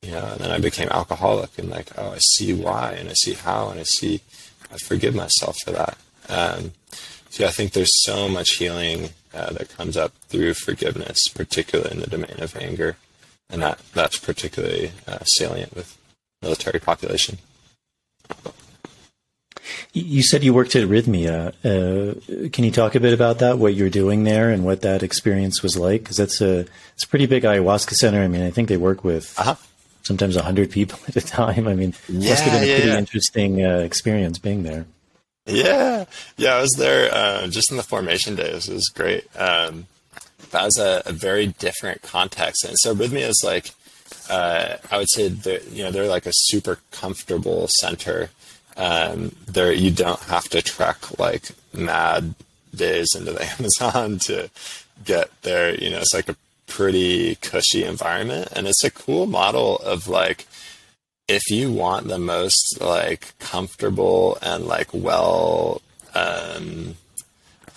you 0.02 0.10
know, 0.10 0.26
and 0.32 0.40
then 0.40 0.50
I 0.50 0.58
became 0.58 0.88
alcoholic 0.90 1.58
and 1.58 1.70
like, 1.70 1.90
oh, 1.96 2.12
I 2.12 2.18
see 2.18 2.52
why 2.52 2.92
and 2.92 3.08
I 3.08 3.14
see 3.14 3.32
how 3.32 3.70
and 3.70 3.80
I 3.80 3.84
see, 3.84 4.20
I 4.70 4.76
forgive 4.76 5.14
myself 5.14 5.56
for 5.64 5.70
that. 5.72 5.96
Um, 6.28 6.72
so 7.30 7.46
I 7.46 7.50
think 7.50 7.72
there's 7.72 8.04
so 8.04 8.28
much 8.28 8.56
healing 8.56 9.10
uh, 9.32 9.52
that 9.52 9.70
comes 9.70 9.96
up 9.96 10.12
through 10.28 10.54
forgiveness, 10.54 11.28
particularly 11.28 11.92
in 11.92 12.00
the 12.00 12.06
domain 12.06 12.40
of 12.40 12.56
anger. 12.56 12.96
And 13.48 13.62
that, 13.62 13.80
that's 13.94 14.18
particularly 14.18 14.92
uh, 15.06 15.20
salient 15.24 15.74
with 15.74 15.96
military 16.42 16.80
population. 16.80 17.38
You 19.92 20.22
said 20.22 20.44
you 20.44 20.54
worked 20.54 20.76
at 20.76 20.88
Rythmia. 20.88 21.48
Uh, 21.64 22.48
can 22.50 22.64
you 22.64 22.70
talk 22.70 22.94
a 22.94 23.00
bit 23.00 23.12
about 23.12 23.38
that? 23.40 23.58
What 23.58 23.74
you're 23.74 23.90
doing 23.90 24.24
there 24.24 24.50
and 24.50 24.64
what 24.64 24.82
that 24.82 25.02
experience 25.02 25.62
was 25.62 25.76
like? 25.76 26.02
Because 26.02 26.16
that's 26.16 26.40
a 26.40 26.66
it's 26.94 27.04
a 27.04 27.08
pretty 27.08 27.26
big 27.26 27.44
ayahuasca 27.44 27.94
center. 27.94 28.20
I 28.20 28.28
mean, 28.28 28.42
I 28.42 28.50
think 28.50 28.68
they 28.68 28.76
work 28.76 29.04
with 29.04 29.38
uh-huh. 29.38 29.56
sometimes 30.02 30.36
hundred 30.36 30.70
people 30.70 30.98
at 31.08 31.16
a 31.16 31.20
time. 31.20 31.68
I 31.68 31.74
mean, 31.74 31.94
yeah, 32.08 32.30
must 32.30 32.42
have 32.42 32.52
been 32.52 32.68
a 32.68 32.74
pretty 32.74 32.88
yeah. 32.88 32.98
interesting 32.98 33.64
uh, 33.64 33.78
experience 33.78 34.38
being 34.38 34.62
there. 34.62 34.86
Yeah, 35.46 36.04
yeah, 36.36 36.56
I 36.56 36.60
was 36.60 36.74
there 36.76 37.12
uh, 37.12 37.46
just 37.46 37.70
in 37.70 37.78
the 37.78 37.82
formation 37.82 38.36
days. 38.36 38.68
It 38.68 38.74
was 38.74 38.88
great. 38.88 39.24
Um, 39.34 39.86
that 40.50 40.64
was 40.64 40.78
a, 40.78 41.02
a, 41.06 41.12
very 41.12 41.46
different 41.46 42.02
context, 42.02 42.64
and 42.64 42.76
so 42.78 42.94
Rythmia 42.94 43.28
is 43.28 43.42
like 43.44 43.70
uh, 44.28 44.76
I 44.90 44.98
would 44.98 45.10
say 45.10 45.28
they're, 45.28 45.62
you 45.64 45.84
know 45.84 45.90
they're 45.90 46.08
like 46.08 46.26
a 46.26 46.32
super 46.32 46.78
comfortable 46.90 47.68
center. 47.68 48.30
Um, 48.78 49.34
there 49.46 49.72
you 49.72 49.90
don't 49.90 50.20
have 50.20 50.48
to 50.50 50.62
trek 50.62 51.18
like 51.18 51.50
mad 51.74 52.34
days 52.74 53.08
into 53.14 53.32
the 53.32 53.44
Amazon 53.58 54.18
to 54.20 54.50
get 55.04 55.30
there. 55.42 55.74
You 55.74 55.90
know, 55.90 55.98
it's 55.98 56.14
like 56.14 56.28
a 56.28 56.36
pretty 56.66 57.34
cushy 57.36 57.84
environment, 57.84 58.48
and 58.54 58.66
it's 58.66 58.84
a 58.84 58.90
cool 58.90 59.26
model 59.26 59.78
of 59.78 60.08
like 60.08 60.46
if 61.26 61.42
you 61.50 61.70
want 61.70 62.08
the 62.08 62.18
most 62.18 62.78
like 62.80 63.38
comfortable 63.38 64.38
and 64.40 64.66
like 64.66 64.88
well 64.94 65.82
um, 66.14 66.96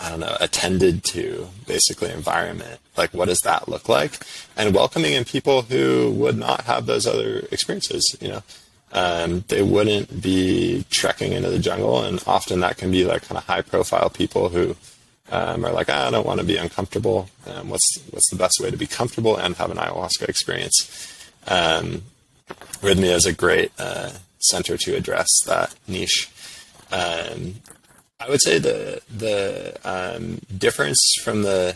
I 0.02 0.10
don't 0.10 0.20
know, 0.20 0.36
attended 0.40 1.04
to 1.06 1.48
basically 1.68 2.12
environment. 2.12 2.80
Like, 2.98 3.14
what 3.14 3.28
does 3.28 3.42
that 3.42 3.68
look 3.68 3.88
like? 3.88 4.26
And 4.58 4.74
welcoming 4.74 5.14
in 5.14 5.26
people 5.26 5.62
who 5.62 6.12
would 6.12 6.38
not 6.38 6.62
have 6.62 6.88
those 6.88 7.06
other 7.06 7.44
experiences, 7.52 8.04
you 8.20 8.30
know. 8.30 8.44
Um, 8.94 9.46
they 9.48 9.62
wouldn't 9.62 10.22
be 10.22 10.86
trekking 10.90 11.32
into 11.32 11.50
the 11.50 11.60
jungle, 11.60 12.04
and 12.04 12.22
often 12.28 12.60
that 12.60 12.78
can 12.78 12.92
be 12.92 13.06
like 13.06 13.24
kind 13.24 13.38
of 13.38 13.46
high 13.46 13.62
profile 13.62 14.10
people 14.10 14.50
who 14.50 14.76
um, 15.32 15.66
are 15.66 15.72
like, 15.72 15.88
ah, 15.90 16.08
I 16.08 16.12
don't 16.12 16.26
want 16.26 16.40
to 16.40 16.46
be 16.46 16.58
uncomfortable. 16.58 17.30
Um, 17.48 17.70
what's 17.70 17.88
what's 18.12 18.30
the 18.30 18.38
best 18.38 18.60
way 18.60 18.70
to 18.70 18.78
be 18.78 18.88
comfortable 18.88 19.38
and 19.38 19.56
have 19.56 19.72
an 19.72 19.78
ayahuasca 19.78 20.28
experience? 20.28 21.30
Um, 21.48 22.04
Rythmia 22.82 23.16
is 23.16 23.26
a 23.26 23.34
great 23.34 23.72
uh, 23.80 24.12
center 24.40 24.76
to 24.78 24.96
address 24.96 25.30
that 25.46 25.74
niche. 25.88 26.30
Um, 26.92 27.56
I 28.20 28.30
would 28.30 28.42
say 28.42 28.60
the 28.60 29.02
the 29.10 29.78
um, 29.86 30.42
difference 30.58 31.00
from 31.24 31.44
the 31.44 31.76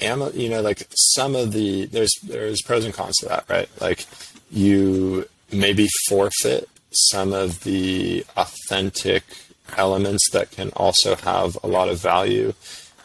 you 0.00 0.48
know 0.48 0.60
like 0.60 0.88
some 0.94 1.36
of 1.36 1.52
the 1.52 1.86
there's 1.86 2.12
there's 2.24 2.60
pros 2.62 2.84
and 2.84 2.92
cons 2.92 3.16
to 3.18 3.28
that 3.28 3.44
right 3.48 3.68
like 3.80 4.06
you 4.50 5.28
maybe 5.52 5.88
forfeit 6.08 6.68
some 6.90 7.32
of 7.32 7.64
the 7.64 8.24
authentic 8.36 9.24
elements 9.76 10.28
that 10.30 10.50
can 10.50 10.70
also 10.70 11.14
have 11.16 11.56
a 11.62 11.66
lot 11.66 11.88
of 11.88 12.00
value 12.00 12.52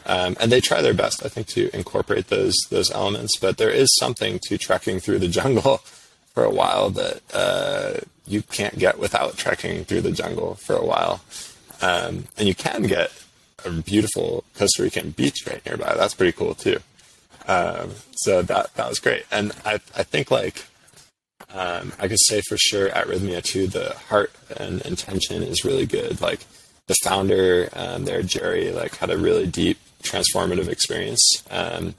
um, 0.06 0.36
and 0.40 0.52
they 0.52 0.60
try 0.60 0.82
their 0.82 0.94
best 0.94 1.24
i 1.24 1.28
think 1.28 1.46
to 1.46 1.74
incorporate 1.74 2.28
those 2.28 2.54
those 2.70 2.90
elements 2.90 3.38
but 3.38 3.56
there 3.56 3.70
is 3.70 3.88
something 3.98 4.38
to 4.42 4.58
trekking 4.58 5.00
through 5.00 5.18
the 5.18 5.28
jungle 5.28 5.78
for 6.34 6.44
a 6.44 6.50
while 6.50 6.90
that 6.90 7.20
uh, 7.34 7.94
you 8.26 8.42
can't 8.42 8.78
get 8.78 8.98
without 8.98 9.36
trekking 9.36 9.84
through 9.84 10.00
the 10.00 10.12
jungle 10.12 10.54
for 10.54 10.76
a 10.76 10.84
while 10.84 11.20
um, 11.80 12.24
and 12.36 12.48
you 12.48 12.54
can 12.54 12.82
get 12.82 13.10
a 13.64 13.70
beautiful 13.70 14.44
Costa 14.56 14.82
Rican 14.82 15.10
beach 15.10 15.46
right 15.46 15.64
nearby. 15.64 15.94
That's 15.94 16.14
pretty 16.14 16.32
cool 16.32 16.54
too. 16.54 16.78
Um, 17.46 17.90
so 18.12 18.42
that 18.42 18.74
that 18.74 18.88
was 18.88 18.98
great. 18.98 19.24
And 19.30 19.52
I 19.64 19.74
I 19.96 20.02
think 20.02 20.30
like 20.30 20.66
um, 21.52 21.92
I 21.98 22.08
could 22.08 22.20
say 22.20 22.42
for 22.42 22.56
sure 22.58 22.88
at 22.88 23.06
Rythmia 23.06 23.42
too, 23.42 23.66
the 23.66 23.94
heart 24.08 24.32
and 24.56 24.82
intention 24.82 25.42
is 25.42 25.64
really 25.64 25.86
good. 25.86 26.20
Like 26.20 26.40
the 26.86 26.96
founder 27.04 27.68
um, 27.74 28.04
there, 28.04 28.22
Jerry, 28.22 28.70
like 28.70 28.96
had 28.96 29.10
a 29.10 29.18
really 29.18 29.46
deep 29.46 29.78
transformative 30.02 30.68
experience. 30.68 31.42
Um, 31.50 31.94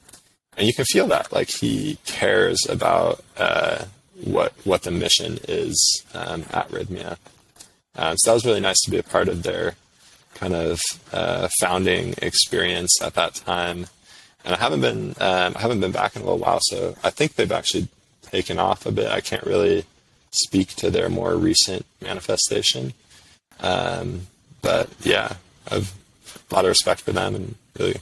and 0.58 0.68
you 0.68 0.74
can 0.74 0.86
feel 0.86 1.08
that 1.08 1.32
like 1.32 1.50
he 1.50 1.98
cares 2.06 2.60
about 2.70 3.24
uh, 3.38 3.86
what 4.24 4.54
what 4.66 4.84
the 4.84 4.92
mission 4.92 5.40
is 5.48 6.04
um, 6.14 6.44
at 6.52 6.70
Rythmia. 6.70 7.18
Um, 7.96 8.18
so 8.18 8.30
that 8.30 8.36
was 8.36 8.46
really 8.46 8.60
nice 8.60 8.80
to 8.82 8.92
be 8.92 8.98
a 8.98 9.04
part 9.04 9.30
of 9.30 9.44
their 9.44 9.76
kind 10.36 10.54
of 10.54 10.80
uh, 11.12 11.50
founding 11.60 12.14
experience 12.22 13.02
at 13.02 13.16
that 13.16 13.36
time. 13.36 13.88
And 14.46 14.56
I 14.56 14.58
haven't 14.58 14.82
been 14.82 15.16
um, 15.20 15.54
I 15.56 15.60
haven't 15.60 15.80
been 15.80 15.92
back 15.92 16.16
in 16.16 16.22
a 16.22 16.26
little 16.26 16.40
while, 16.40 16.60
so 16.62 16.96
I 17.04 17.10
think 17.10 17.36
they've 17.36 17.52
actually 17.52 17.88
taken 18.32 18.60
off 18.60 18.86
a 18.86 18.92
bit. 18.92 19.12
I 19.12 19.22
can't 19.22 19.46
really 19.46 19.86
speak 20.32 20.70
to 20.76 20.90
their 20.92 21.10
more 21.10 21.36
recent 21.36 21.86
manifestation, 22.02 22.94
um, 23.60 24.28
but 24.62 24.90
yeah, 25.02 25.36
I've 25.70 25.94
a 26.50 26.56
lot 26.56 26.66
of 26.66 26.70
respect 26.70 27.02
for 27.02 27.12
them 27.12 27.36
and 27.36 27.56
really 27.78 27.98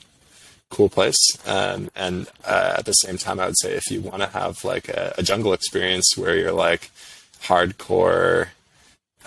cool 0.69 0.89
place. 0.89 1.17
Um, 1.45 1.89
and 1.95 2.27
uh, 2.45 2.75
at 2.77 2.85
the 2.85 2.93
same 2.93 3.17
time, 3.17 3.39
I 3.39 3.45
would 3.45 3.59
say 3.59 3.73
if 3.73 3.89
you 3.89 4.01
want 4.01 4.21
to 4.21 4.27
have 4.27 4.63
like 4.63 4.89
a, 4.89 5.13
a, 5.17 5.23
jungle 5.23 5.53
experience 5.53 6.17
where 6.17 6.35
you're 6.35 6.51
like 6.51 6.91
hardcore 7.43 8.49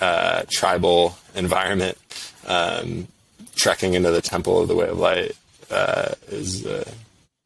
uh, 0.00 0.42
tribal 0.50 1.16
environment, 1.34 1.98
um, 2.46 3.08
trekking 3.56 3.94
into 3.94 4.10
the 4.10 4.22
Temple 4.22 4.60
of 4.60 4.68
the 4.68 4.74
Way 4.74 4.88
of 4.88 4.98
Light 4.98 5.32
uh, 5.70 6.14
is 6.28 6.66
uh, 6.66 6.88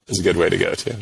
is 0.08 0.20
a 0.20 0.22
good 0.22 0.36
way 0.36 0.48
to 0.48 0.56
go 0.56 0.74
too. 0.74 0.96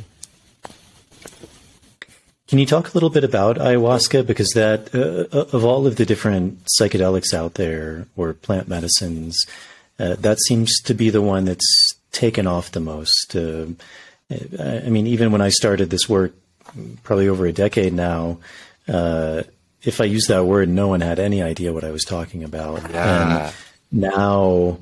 Can 2.52 2.58
you 2.58 2.66
talk 2.66 2.90
a 2.90 2.92
little 2.92 3.08
bit 3.08 3.24
about 3.24 3.56
ayahuasca? 3.56 4.26
Because 4.26 4.50
that 4.50 4.94
uh, 4.94 5.24
uh, 5.34 5.46
of 5.56 5.64
all 5.64 5.86
of 5.86 5.96
the 5.96 6.04
different 6.04 6.62
psychedelics 6.78 7.32
out 7.32 7.54
there 7.54 8.06
or 8.14 8.34
plant 8.34 8.68
medicines, 8.68 9.46
uh, 9.98 10.16
that 10.16 10.38
seems 10.38 10.78
to 10.82 10.92
be 10.92 11.08
the 11.08 11.22
one 11.22 11.46
that's 11.46 11.94
taken 12.10 12.46
off 12.46 12.72
the 12.72 12.80
most. 12.80 13.34
I 13.34 14.84
mean, 14.86 15.06
even 15.06 15.32
when 15.32 15.40
I 15.40 15.48
started 15.48 15.88
this 15.88 16.10
work, 16.10 16.34
probably 17.02 17.26
over 17.26 17.46
a 17.46 17.54
decade 17.54 17.94
now, 17.94 18.36
if 18.86 20.02
I 20.02 20.04
use 20.04 20.26
that 20.26 20.44
word, 20.44 20.68
no 20.68 20.88
one 20.88 21.00
had 21.00 21.18
any 21.18 21.42
idea 21.42 21.72
what 21.72 21.84
I 21.84 21.90
was 21.90 22.04
talking 22.04 22.44
about. 22.44 22.82
Yeah. 22.90 23.46
And 23.46 24.02
now 24.02 24.76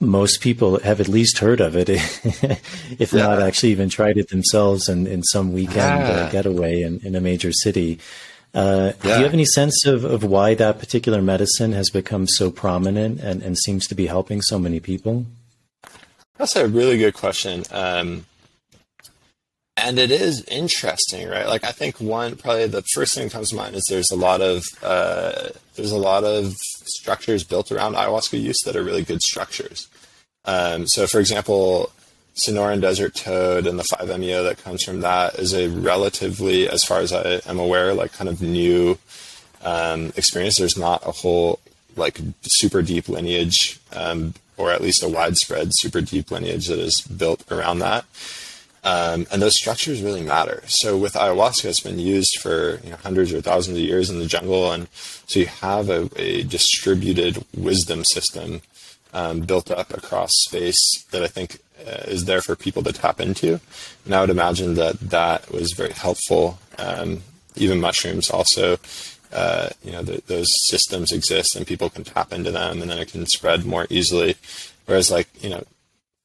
most 0.00 0.40
people 0.40 0.78
have 0.80 1.00
at 1.00 1.08
least 1.08 1.38
heard 1.38 1.60
of 1.60 1.76
it, 1.76 1.88
if 2.98 3.12
yeah. 3.12 3.22
not 3.22 3.42
actually 3.42 3.70
even 3.70 3.88
tried 3.88 4.16
it 4.16 4.28
themselves 4.28 4.88
in, 4.88 5.06
in 5.06 5.22
some 5.24 5.52
weekend 5.52 6.02
uh, 6.02 6.06
yeah. 6.06 6.20
uh, 6.20 6.30
getaway 6.30 6.82
in, 6.82 7.00
in 7.04 7.14
a 7.16 7.20
major 7.20 7.52
city. 7.52 7.98
Uh, 8.54 8.92
yeah. 9.02 9.14
Do 9.14 9.18
you 9.18 9.24
have 9.24 9.34
any 9.34 9.44
sense 9.44 9.86
of, 9.86 10.04
of 10.04 10.24
why 10.24 10.54
that 10.54 10.78
particular 10.78 11.20
medicine 11.20 11.72
has 11.72 11.90
become 11.90 12.26
so 12.26 12.50
prominent 12.50 13.20
and, 13.20 13.42
and 13.42 13.58
seems 13.58 13.86
to 13.88 13.94
be 13.94 14.06
helping 14.06 14.40
so 14.40 14.58
many 14.58 14.80
people? 14.80 15.26
That's 16.36 16.54
a 16.54 16.68
really 16.68 16.98
good 16.98 17.14
question. 17.14 17.64
Um, 17.72 18.24
and 19.84 19.98
it 19.98 20.10
is 20.10 20.44
interesting, 20.44 21.28
right? 21.28 21.46
Like 21.46 21.64
I 21.64 21.72
think 21.72 22.00
one 22.00 22.36
probably 22.36 22.66
the 22.66 22.82
first 22.94 23.14
thing 23.14 23.24
that 23.24 23.32
comes 23.32 23.50
to 23.50 23.56
mind 23.56 23.74
is 23.74 23.84
there's 23.88 24.10
a 24.10 24.16
lot 24.16 24.40
of 24.40 24.64
uh, 24.82 25.48
there's 25.76 25.92
a 25.92 25.98
lot 25.98 26.24
of 26.24 26.54
structures 26.58 27.44
built 27.44 27.70
around 27.70 27.94
ayahuasca 27.94 28.40
use 28.40 28.58
that 28.64 28.76
are 28.76 28.82
really 28.82 29.04
good 29.04 29.22
structures. 29.22 29.88
Um, 30.44 30.86
so, 30.86 31.06
for 31.06 31.20
example, 31.20 31.92
Sonoran 32.34 32.80
Desert 32.80 33.14
Toad 33.14 33.66
and 33.66 33.78
the 33.78 33.84
5-MeO 33.84 34.44
that 34.44 34.62
comes 34.62 34.82
from 34.82 35.00
that 35.00 35.34
is 35.34 35.52
a 35.52 35.68
relatively, 35.68 36.68
as 36.68 36.84
far 36.84 37.00
as 37.00 37.12
I 37.12 37.40
am 37.46 37.58
aware, 37.58 37.92
like 37.94 38.12
kind 38.12 38.28
of 38.28 38.40
new 38.40 38.98
um, 39.62 40.12
experience. 40.16 40.56
There's 40.56 40.78
not 40.78 41.06
a 41.06 41.12
whole 41.12 41.60
like 41.96 42.20
super 42.42 42.80
deep 42.80 43.08
lineage, 43.08 43.80
um, 43.92 44.34
or 44.56 44.70
at 44.70 44.80
least 44.80 45.02
a 45.02 45.08
widespread 45.08 45.70
super 45.72 46.00
deep 46.00 46.30
lineage 46.30 46.68
that 46.68 46.78
is 46.78 47.00
built 47.02 47.44
around 47.50 47.80
that. 47.80 48.04
Um, 48.88 49.26
and 49.30 49.42
those 49.42 49.54
structures 49.54 50.00
really 50.00 50.22
matter. 50.22 50.62
So 50.66 50.96
with 50.96 51.12
ayahuasca, 51.12 51.66
it's 51.66 51.80
been 51.80 51.98
used 51.98 52.38
for 52.40 52.80
you 52.82 52.90
know, 52.90 52.96
hundreds 52.96 53.34
or 53.34 53.42
thousands 53.42 53.76
of 53.76 53.84
years 53.84 54.08
in 54.08 54.18
the 54.18 54.26
jungle, 54.26 54.72
and 54.72 54.88
so 55.26 55.40
you 55.40 55.46
have 55.46 55.90
a, 55.90 56.08
a 56.16 56.44
distributed 56.44 57.44
wisdom 57.54 58.02
system 58.04 58.62
um, 59.12 59.40
built 59.40 59.70
up 59.70 59.92
across 59.92 60.30
space 60.46 60.82
that 61.10 61.22
I 61.22 61.26
think 61.26 61.58
uh, 61.86 62.04
is 62.06 62.24
there 62.24 62.40
for 62.40 62.56
people 62.56 62.82
to 62.84 62.92
tap 62.92 63.20
into. 63.20 63.60
And 64.06 64.14
I 64.14 64.22
would 64.22 64.30
imagine 64.30 64.74
that 64.76 64.98
that 65.00 65.50
was 65.52 65.72
very 65.72 65.92
helpful. 65.92 66.58
Um, 66.78 67.22
even 67.56 67.80
mushrooms 67.80 68.30
also, 68.30 68.78
uh, 69.34 69.68
you 69.84 69.92
know, 69.92 70.02
those 70.02 70.48
systems 70.70 71.12
exist 71.12 71.56
and 71.56 71.66
people 71.66 71.90
can 71.90 72.04
tap 72.04 72.32
into 72.32 72.52
them, 72.52 72.80
and 72.80 72.90
then 72.90 72.98
it 72.98 73.12
can 73.12 73.26
spread 73.26 73.66
more 73.66 73.86
easily. 73.90 74.36
Whereas, 74.86 75.10
like 75.10 75.28
you 75.42 75.50
know, 75.50 75.64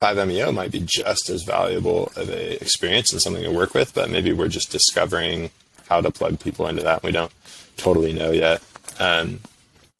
5-MeO 0.03 0.51
might 0.51 0.71
be 0.71 0.83
just 0.85 1.29
as 1.29 1.43
valuable 1.43 2.11
of 2.17 2.29
a 2.29 2.61
experience 2.61 3.13
and 3.13 3.21
something 3.21 3.43
to 3.43 3.51
work 3.51 3.73
with, 3.73 3.93
but 3.93 4.09
maybe 4.09 4.33
we're 4.33 4.49
just 4.49 4.69
discovering 4.69 5.49
how 5.87 6.01
to 6.01 6.11
plug 6.11 6.41
people 6.41 6.67
into 6.67 6.83
that. 6.83 6.95
And 6.95 7.03
We 7.03 7.11
don't 7.13 7.31
totally 7.77 8.11
know 8.11 8.31
yet. 8.31 8.61
Um, 8.99 9.39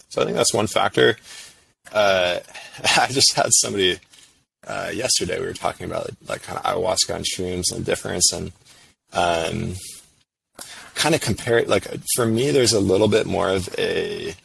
so 0.10 0.22
I 0.22 0.26
think 0.26 0.36
that's 0.36 0.54
one 0.54 0.68
factor. 0.68 1.16
Uh, 1.94 2.40
I 2.98 3.08
just 3.12 3.34
had 3.34 3.48
somebody 3.62 4.00
uh, 4.68 4.92
yesterday. 4.94 5.40
We 5.40 5.46
were 5.46 5.54
talking 5.54 5.86
about 5.86 6.10
like 6.28 6.44
kind 6.44 6.60
of 6.60 6.66
ayahuasca 6.66 7.16
and 7.16 7.26
shrooms 7.26 7.74
and 7.74 7.86
difference, 7.86 8.34
and 8.34 8.52
um, 9.14 9.76
kind 10.96 11.16
of 11.16 11.22
compare 11.22 11.60
it. 11.60 11.70
Like 11.70 11.88
for 12.16 12.26
me, 12.26 12.52
there's 12.52 12.74
a 12.74 12.80
little 12.80 13.08
bit 13.08 13.26
more 13.26 13.50
of 13.50 13.74
a 13.78 14.36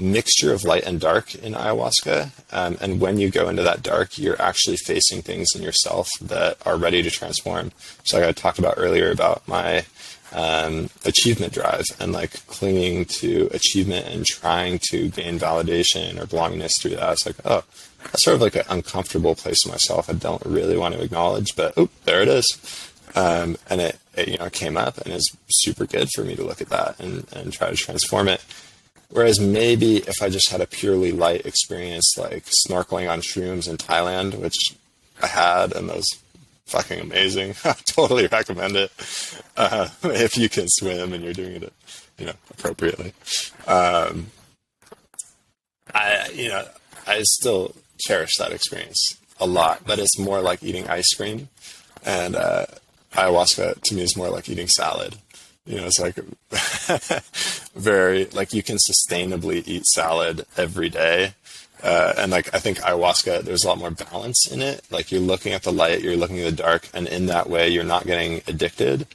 mixture 0.00 0.52
of 0.52 0.64
light 0.64 0.84
and 0.84 1.00
dark 1.00 1.34
in 1.34 1.54
ayahuasca. 1.54 2.30
Um, 2.52 2.76
and 2.80 3.00
when 3.00 3.18
you 3.18 3.30
go 3.30 3.48
into 3.48 3.62
that 3.62 3.82
dark, 3.82 4.18
you're 4.18 4.40
actually 4.40 4.76
facing 4.76 5.22
things 5.22 5.48
in 5.54 5.62
yourself 5.62 6.08
that 6.20 6.58
are 6.66 6.76
ready 6.76 7.02
to 7.02 7.10
transform. 7.10 7.72
So, 8.04 8.18
like 8.18 8.28
I 8.28 8.32
talked 8.32 8.58
about 8.58 8.74
earlier 8.76 9.10
about 9.10 9.46
my 9.46 9.84
um, 10.32 10.90
achievement 11.04 11.52
drive 11.52 11.84
and 11.98 12.12
like 12.12 12.46
clinging 12.46 13.06
to 13.06 13.48
achievement 13.52 14.06
and 14.06 14.26
trying 14.26 14.78
to 14.90 15.08
gain 15.08 15.38
validation 15.38 16.20
or 16.20 16.26
belongingness 16.26 16.80
through 16.80 16.96
that. 16.96 17.12
It's 17.12 17.26
like, 17.26 17.36
oh, 17.44 17.64
that's 18.04 18.24
sort 18.24 18.36
of 18.36 18.42
like 18.42 18.56
an 18.56 18.64
uncomfortable 18.68 19.34
place 19.34 19.64
in 19.64 19.72
myself 19.72 20.08
I 20.08 20.14
don't 20.14 20.44
really 20.44 20.76
want 20.76 20.94
to 20.94 21.02
acknowledge, 21.02 21.56
but 21.56 21.74
oh, 21.76 21.88
there 22.04 22.22
it 22.22 22.28
is. 22.28 22.46
Um, 23.14 23.56
and 23.68 23.80
it, 23.80 23.98
it, 24.16 24.28
you 24.28 24.38
know, 24.38 24.50
came 24.50 24.76
up 24.76 24.98
and 24.98 25.12
it's 25.14 25.34
super 25.48 25.86
good 25.86 26.08
for 26.14 26.24
me 26.24 26.36
to 26.36 26.44
look 26.44 26.60
at 26.60 26.68
that 26.68 27.00
and, 27.00 27.26
and 27.32 27.52
try 27.52 27.70
to 27.70 27.76
transform 27.76 28.28
it. 28.28 28.44
Whereas 29.10 29.40
maybe 29.40 29.98
if 29.98 30.22
I 30.22 30.28
just 30.28 30.50
had 30.50 30.60
a 30.60 30.66
purely 30.66 31.12
light 31.12 31.46
experience, 31.46 32.16
like 32.18 32.44
snorkeling 32.66 33.10
on 33.10 33.20
shrooms 33.20 33.68
in 33.68 33.78
Thailand, 33.78 34.38
which 34.38 34.56
I 35.22 35.28
had, 35.28 35.72
and 35.72 35.88
those 35.88 36.06
fucking 36.66 37.00
amazing. 37.00 37.54
I 37.64 37.74
totally 37.84 38.26
recommend 38.26 38.76
it 38.76 38.92
uh, 39.56 39.88
if 40.04 40.36
you 40.36 40.48
can 40.48 40.66
swim 40.68 41.12
and 41.12 41.24
you're 41.24 41.32
doing 41.32 41.62
it, 41.62 41.72
you 42.18 42.26
know, 42.26 42.34
appropriately. 42.50 43.12
Um, 43.66 44.28
I, 45.94 46.28
you 46.34 46.50
know, 46.50 46.66
I 47.06 47.22
still 47.22 47.74
cherish 47.98 48.36
that 48.38 48.52
experience 48.52 49.16
a 49.40 49.46
lot, 49.46 49.82
but 49.86 49.98
it's 49.98 50.18
more 50.18 50.40
like 50.40 50.62
eating 50.62 50.88
ice 50.88 51.14
cream, 51.14 51.48
and 52.04 52.36
uh, 52.36 52.66
ayahuasca 53.12 53.80
to 53.80 53.94
me 53.94 54.02
is 54.02 54.16
more 54.16 54.28
like 54.28 54.48
eating 54.48 54.68
salad. 54.68 55.16
You 55.68 55.76
know, 55.76 55.86
it's 55.86 56.00
like 56.00 56.14
very 57.76 58.24
like 58.26 58.54
you 58.54 58.62
can 58.62 58.78
sustainably 58.78 59.62
eat 59.68 59.84
salad 59.84 60.46
every 60.56 60.88
day. 60.88 61.34
Uh, 61.82 62.14
and 62.16 62.32
like 62.32 62.54
I 62.54 62.58
think 62.58 62.78
ayahuasca, 62.78 63.42
there's 63.42 63.64
a 63.64 63.68
lot 63.68 63.78
more 63.78 63.90
balance 63.90 64.50
in 64.50 64.62
it. 64.62 64.82
Like 64.90 65.12
you're 65.12 65.20
looking 65.20 65.52
at 65.52 65.64
the 65.64 65.72
light, 65.72 66.00
you're 66.00 66.16
looking 66.16 66.38
at 66.38 66.56
the 66.56 66.62
dark, 66.62 66.88
and 66.94 67.06
in 67.06 67.26
that 67.26 67.50
way, 67.50 67.68
you're 67.68 67.84
not 67.84 68.06
getting 68.06 68.40
addicted. 68.46 69.06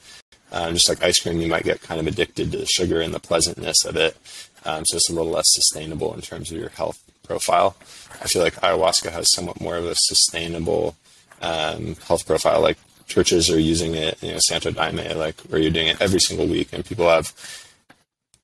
Um, 0.51 0.75
just 0.75 0.87
like 0.87 1.01
ice 1.01 1.19
cream, 1.19 1.41
you 1.41 1.47
might 1.47 1.63
get 1.63 1.81
kind 1.81 1.99
of 1.99 2.05
addicted 2.05 2.51
to 2.51 2.59
the 2.59 2.65
sugar 2.67 3.01
and 3.01 3.15
the 3.15 3.19
pleasantness 3.19 3.83
of 3.83 3.95
it. 3.95 4.15
Um, 4.63 4.85
so 4.85 4.97
it's 4.97 5.09
a 5.09 5.13
little 5.13 5.31
less 5.31 5.47
sustainable 5.47 6.13
in 6.13 6.21
terms 6.21 6.51
of 6.51 6.57
your 6.59 6.69
health 6.69 7.01
profile. 7.23 7.75
I 8.21 8.27
feel 8.27 8.43
like 8.43 8.53
ayahuasca 8.57 9.11
has 9.11 9.33
somewhat 9.33 9.59
more 9.59 9.77
of 9.77 9.85
a 9.85 9.95
sustainable 9.95 10.95
um, 11.41 11.95
health 12.07 12.27
profile. 12.27 12.61
Like 12.61 12.77
churches 13.07 13.49
are 13.49 13.59
using 13.59 13.95
it, 13.95 14.21
you 14.21 14.31
know, 14.31 14.39
Santo 14.39 14.71
Daime, 14.71 15.15
like 15.15 15.39
where 15.41 15.59
you're 15.59 15.71
doing 15.71 15.87
it 15.87 16.01
every 16.01 16.19
single 16.19 16.47
week, 16.47 16.69
and 16.73 16.85
people 16.85 17.07
have 17.09 17.27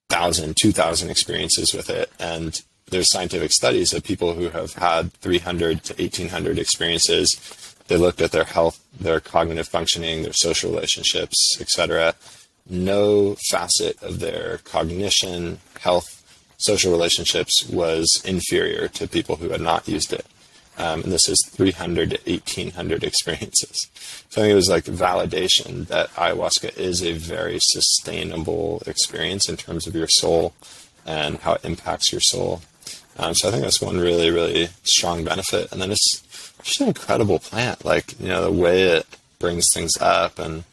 thousand, 0.10 0.56
two 0.58 0.72
thousand 0.72 1.10
experiences 1.10 1.74
with 1.74 1.90
it, 1.90 2.12
and 2.20 2.62
there's 2.90 3.12
scientific 3.12 3.52
studies 3.52 3.94
of 3.94 4.04
people 4.04 4.34
who 4.34 4.50
have 4.50 4.74
had 4.74 5.14
300 5.14 5.84
to 5.84 5.94
1800 6.02 6.60
experiences. 6.60 7.76
They 7.88 7.98
looked 7.98 8.22
at 8.22 8.32
their 8.32 8.44
health, 8.44 8.84
their 9.00 9.20
cognitive 9.20 9.68
functioning, 9.68 10.24
their 10.24 10.34
social 10.34 10.72
relationships, 10.72 11.58
etc. 11.60 12.16
No 12.70 13.36
facet 13.50 14.02
of 14.04 14.20
their 14.20 14.60
cognition, 14.60 15.60
health, 15.80 16.16
social 16.58 16.92
relationships 16.92 17.68
was 17.70 18.22
inferior 18.26 18.88
to 18.90 19.08
people 19.08 19.38
who 19.38 19.50
had 19.50 19.62
not 19.62 19.88
used 19.88 20.14
it. 20.14 20.26
Um, 20.80 21.04
and 21.04 21.12
this 21.12 21.28
is 21.28 21.38
300 21.50 22.12
to 22.12 22.32
1800 22.32 23.04
experiences. 23.04 23.88
So 24.30 24.42
I 24.42 24.46
think 24.46 24.52
it 24.54 24.56
was 24.56 24.70
like 24.70 24.86
validation 24.86 25.88
that 25.88 26.10
ayahuasca 26.12 26.78
is 26.78 27.04
a 27.04 27.12
very 27.12 27.60
sustainable 27.62 28.82
experience 28.88 29.50
in 29.50 29.58
terms 29.58 29.88
of 29.88 29.96
your 29.96 30.08
soul 30.08 30.54
and 31.06 31.38
how 31.40 31.54
it 31.54 31.66
impacts 31.66 32.14
your 32.14 32.22
soul. 32.22 32.62
Um, 33.18 33.36
so 33.36 33.50
I 33.50 33.52
think 33.52 33.64
that's 33.64 33.82
one 33.82 33.98
really, 33.98 34.32
really 34.32 34.70
strong 34.84 35.26
benefit. 35.26 35.70
And 35.72 35.82
then 35.82 35.92
it's 35.92 36.24
just 36.64 36.80
an 36.80 36.88
incredible 36.88 37.40
plant. 37.40 37.84
Like, 37.84 38.18
you 38.20 38.30
know, 38.30 38.44
the 38.44 38.52
way 38.52 38.84
it 38.84 39.06
brings 39.38 39.66
things 39.74 39.92
up 40.00 40.40
and 40.40 40.64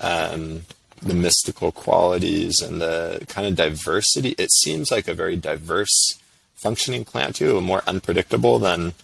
um, 0.00 0.62
the 1.02 1.14
mystical 1.14 1.72
qualities 1.72 2.60
and 2.60 2.80
the 2.80 3.24
kind 3.28 3.46
of 3.46 3.56
diversity. 3.56 4.34
It 4.36 4.52
seems 4.52 4.90
like 4.90 5.08
a 5.08 5.14
very 5.14 5.36
diverse 5.36 6.18
functioning 6.54 7.04
plant 7.04 7.36
too, 7.36 7.60
more 7.60 7.82
unpredictable 7.86 8.58
than 8.58 8.94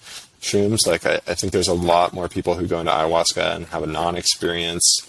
shrooms. 0.42 0.86
Like 0.86 1.06
I, 1.06 1.20
I, 1.26 1.34
think 1.34 1.52
there's 1.52 1.68
a 1.68 1.74
lot 1.74 2.12
more 2.12 2.28
people 2.28 2.54
who 2.54 2.66
go 2.66 2.80
into 2.80 2.92
ayahuasca 2.92 3.56
and 3.56 3.66
have 3.66 3.82
a 3.82 3.86
non-experience 3.86 5.08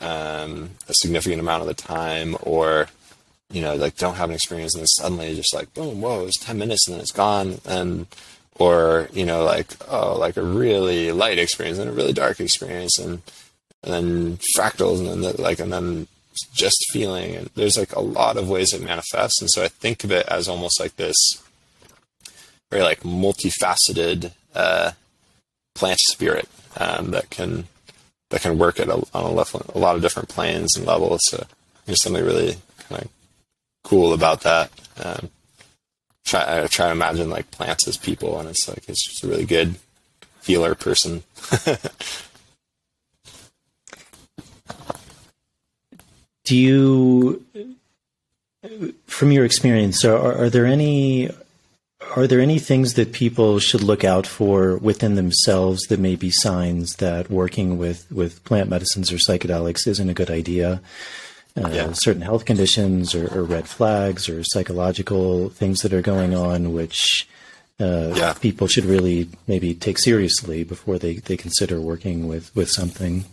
um, 0.00 0.70
a 0.88 0.94
significant 0.94 1.40
amount 1.40 1.62
of 1.62 1.68
the 1.68 1.74
time, 1.74 2.36
or 2.42 2.88
you 3.50 3.60
know, 3.60 3.74
like 3.74 3.96
don't 3.96 4.16
have 4.16 4.28
an 4.28 4.34
experience 4.34 4.74
and 4.74 4.82
then 4.82 4.86
suddenly 4.86 5.34
just 5.34 5.54
like 5.54 5.72
boom, 5.74 6.00
whoa, 6.00 6.26
it's 6.26 6.38
ten 6.38 6.58
minutes 6.58 6.86
and 6.86 6.94
then 6.94 7.00
it's 7.00 7.12
gone, 7.12 7.60
and 7.64 8.06
or 8.56 9.08
you 9.12 9.24
know, 9.24 9.44
like 9.44 9.72
oh, 9.88 10.18
like 10.18 10.36
a 10.36 10.42
really 10.42 11.12
light 11.12 11.38
experience 11.38 11.78
and 11.78 11.88
a 11.90 11.92
really 11.92 12.12
dark 12.12 12.40
experience, 12.40 12.98
and 12.98 13.22
and 13.82 13.92
then 13.92 14.38
fractals, 14.56 14.98
and 14.98 15.08
then 15.08 15.20
the, 15.20 15.40
like 15.40 15.58
and 15.58 15.72
then 15.72 16.06
just 16.52 16.84
feeling, 16.92 17.36
and 17.36 17.50
there's 17.54 17.78
like 17.78 17.94
a 17.94 18.00
lot 18.00 18.36
of 18.36 18.48
ways 18.48 18.72
it 18.72 18.82
manifests, 18.82 19.40
and 19.40 19.50
so 19.50 19.62
I 19.62 19.68
think 19.68 20.04
of 20.04 20.10
it 20.10 20.26
as 20.26 20.48
almost 20.48 20.80
like 20.80 20.96
this 20.96 21.16
very 22.70 22.82
like 22.82 23.00
multifaceted 23.00 24.32
uh, 24.54 24.92
plant 25.74 25.98
spirit 26.00 26.48
um, 26.76 27.10
that 27.10 27.30
can 27.30 27.66
that 28.30 28.42
can 28.42 28.58
work 28.58 28.80
at 28.80 28.88
a, 28.88 28.94
on 29.14 29.24
a, 29.24 29.30
level, 29.30 29.62
a 29.74 29.78
lot 29.78 29.96
of 29.96 30.02
different 30.02 30.28
planes 30.28 30.76
and 30.76 30.86
levels. 30.86 31.20
So 31.24 31.46
there's 31.86 32.02
something 32.02 32.24
really 32.24 32.56
kind 32.88 33.02
of 33.02 33.08
cool 33.84 34.12
about 34.12 34.40
that. 34.40 34.70
Um, 35.02 35.30
try 36.24 36.62
I 36.62 36.66
try 36.66 36.86
to 36.86 36.92
imagine 36.92 37.30
like 37.30 37.50
plants 37.50 37.86
as 37.86 37.96
people, 37.96 38.38
and 38.38 38.48
it's 38.48 38.68
like 38.68 38.88
it's 38.88 39.04
just 39.04 39.22
a 39.24 39.28
really 39.28 39.44
good 39.44 39.76
healer 40.42 40.74
person. 40.74 41.22
Do 46.44 46.56
you, 46.56 47.42
from 49.06 49.32
your 49.32 49.46
experience, 49.46 50.04
are, 50.04 50.42
are 50.44 50.50
there 50.50 50.66
any 50.66 51.30
are 52.16 52.26
there 52.26 52.40
any 52.40 52.58
things 52.58 52.94
that 52.94 53.12
people 53.12 53.58
should 53.58 53.82
look 53.82 54.04
out 54.04 54.26
for 54.26 54.76
within 54.78 55.14
themselves 55.14 55.82
that 55.84 55.98
may 56.00 56.16
be 56.16 56.30
signs 56.30 56.96
that 56.96 57.30
working 57.30 57.78
with, 57.78 58.10
with 58.10 58.44
plant 58.44 58.70
medicines 58.70 59.12
or 59.12 59.16
psychedelics 59.16 59.86
isn't 59.86 60.08
a 60.08 60.14
good 60.14 60.30
idea? 60.30 60.80
Uh, 61.56 61.68
yeah. 61.68 61.92
Certain 61.92 62.22
health 62.22 62.44
conditions 62.44 63.14
or, 63.14 63.32
or, 63.32 63.44
red 63.44 63.68
flags 63.68 64.28
or 64.28 64.42
psychological 64.42 65.50
things 65.50 65.82
that 65.82 65.92
are 65.92 66.02
going 66.02 66.34
on, 66.34 66.72
which 66.72 67.28
uh, 67.78 68.12
yeah. 68.16 68.32
people 68.34 68.66
should 68.66 68.84
really 68.84 69.28
maybe 69.46 69.72
take 69.72 69.98
seriously 69.98 70.64
before 70.64 70.98
they, 70.98 71.14
they 71.14 71.36
consider 71.36 71.80
working 71.80 72.26
with, 72.26 72.54
with 72.56 72.68
something. 72.68 73.24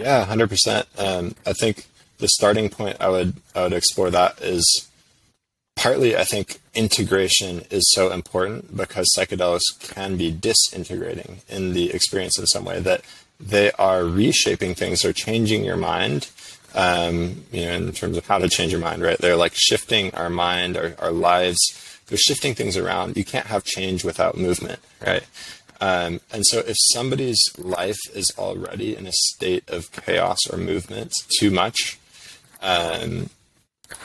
Yeah, 0.00 0.24
hundred 0.24 0.44
um, 0.44 0.48
percent. 0.48 0.88
I 0.98 1.52
think 1.52 1.86
the 2.18 2.28
starting 2.28 2.68
point 2.68 2.96
I 3.00 3.08
would 3.08 3.34
I 3.54 3.64
would 3.64 3.72
explore 3.72 4.10
that 4.10 4.40
is 4.40 4.88
partly 5.76 6.16
I 6.16 6.24
think 6.24 6.58
integration 6.74 7.62
is 7.70 7.92
so 7.94 8.10
important 8.10 8.76
because 8.76 9.06
psychedelics 9.16 9.78
can 9.94 10.16
be 10.16 10.30
disintegrating 10.32 11.42
in 11.48 11.74
the 11.74 11.92
experience 11.92 12.38
in 12.38 12.46
some 12.46 12.64
way 12.64 12.80
that 12.80 13.02
they 13.38 13.70
are 13.72 14.04
reshaping 14.04 14.74
things 14.74 15.04
or 15.04 15.12
changing 15.12 15.64
your 15.64 15.76
mind 15.76 16.30
um, 16.74 17.44
you 17.52 17.64
know 17.64 17.72
in 17.72 17.92
terms 17.92 18.16
of 18.16 18.26
how 18.26 18.38
to 18.38 18.48
change 18.48 18.72
your 18.72 18.80
mind 18.80 19.02
right? 19.02 19.18
They're 19.18 19.36
like 19.36 19.52
shifting 19.54 20.12
our 20.14 20.30
mind 20.30 20.76
our, 20.76 20.94
our 20.98 21.12
lives. 21.12 21.60
They're 22.08 22.18
shifting 22.18 22.54
things 22.54 22.76
around. 22.76 23.16
You 23.16 23.24
can't 23.24 23.46
have 23.46 23.64
change 23.64 24.02
without 24.04 24.36
movement 24.36 24.80
right? 25.06 25.24
Um, 25.78 26.20
and 26.32 26.46
so 26.46 26.60
if 26.60 26.76
somebody's 26.92 27.40
life 27.58 27.98
is 28.14 28.32
already 28.38 28.96
in 28.96 29.06
a 29.06 29.12
state 29.12 29.68
of 29.68 29.92
chaos 29.92 30.38
or 30.50 30.56
movement 30.56 31.12
too 31.38 31.50
much 31.50 31.98
um, 32.62 33.28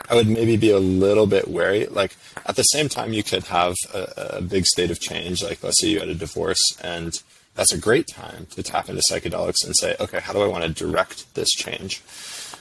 I 0.10 0.16
would 0.16 0.28
maybe 0.28 0.58
be 0.58 0.72
a 0.72 0.80
little 0.80 1.28
bit 1.28 1.48
wary. 1.48 1.86
Like 1.86 2.16
at 2.46 2.56
the 2.56 2.64
same 2.64 2.90
time, 2.90 3.14
you 3.14 3.24
could 3.24 3.44
have 3.46 3.76
a, 3.94 4.38
a, 4.38 4.42
big 4.42 4.66
state 4.66 4.92
of 4.92 5.00
change. 5.00 5.42
Like 5.44 5.64
let's 5.64 5.80
say 5.80 5.88
you 5.88 6.00
had 6.00 6.10
a 6.10 6.16
divorce, 6.16 6.62
and 6.84 7.22
that's 7.56 7.74
a 7.74 7.78
great 7.78 8.08
time 8.08 8.48
to 8.52 8.64
tap 8.64 8.90
into 8.90 9.02
psychedelics 9.10 9.66
and 9.66 9.76
say, 9.76 9.96
okay, 10.00 10.20
how 10.20 10.34
do 10.34 10.42
I 10.42 10.48
want 10.48 10.64
to 10.64 10.70
direct 10.70 11.34
this 11.36 11.50
change? 11.50 12.02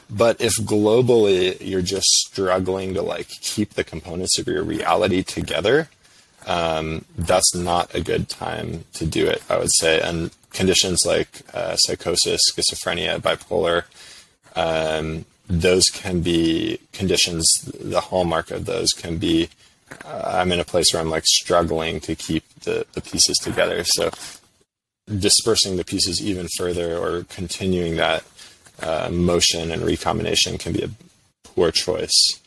But 0.09 0.41
if 0.41 0.53
globally 0.55 1.57
you're 1.61 1.83
just 1.83 2.07
struggling 2.07 2.95
to 2.95 3.03
like 3.03 3.29
keep 3.29 3.75
the 3.75 3.85
components 3.85 4.39
of 4.39 4.47
your 4.47 4.63
reality 4.63 5.23
together, 5.23 5.89
um, 6.47 7.05
that's 7.17 7.55
not 7.55 7.95
a 7.95 8.01
good 8.01 8.29
time 8.29 8.85
to 8.95 9.07
do 9.07 9.27
it. 9.27 9.43
I 9.49 9.59
would 9.59 9.73
say, 9.73 10.01
and 10.01 10.31
conditions 10.53 11.05
like 11.07 11.43
uh, 11.55 11.77
psychosis, 11.77 12.41
schizophrenia, 12.53 13.21
bipolar. 13.21 13.85
Um, 14.57 15.25
those 15.51 15.85
can 15.87 16.21
be 16.21 16.79
conditions. 16.93 17.47
The 17.63 18.01
hallmark 18.01 18.51
of 18.51 18.67
those 18.67 18.91
can 18.93 19.19
be 19.19 19.51
uh, 20.05 20.23
I'm 20.35 20.53
in 20.53 20.61
a 20.61 20.65
place 20.65 20.87
where 20.93 21.03
I'm 21.03 21.11
like 21.11 21.27
struggling 21.27 22.01
to 22.01 22.15
keep 22.15 22.45
the, 22.61 22.87
the 22.93 23.01
pieces 23.01 23.37
together. 23.39 23.83
So 23.85 24.11
dispersing 25.07 25.77
the 25.77 25.85
pieces 25.85 26.23
even 26.23 26.47
further 26.57 26.97
or 26.97 27.25
continuing 27.25 27.97
that 27.97 28.25
uh, 28.81 29.09
motion 29.11 29.73
and 29.73 29.83
recombination 29.83 30.59
can 30.59 30.73
be 30.73 30.85
a 30.85 30.91
poor 31.43 31.73
choice. 31.73 32.41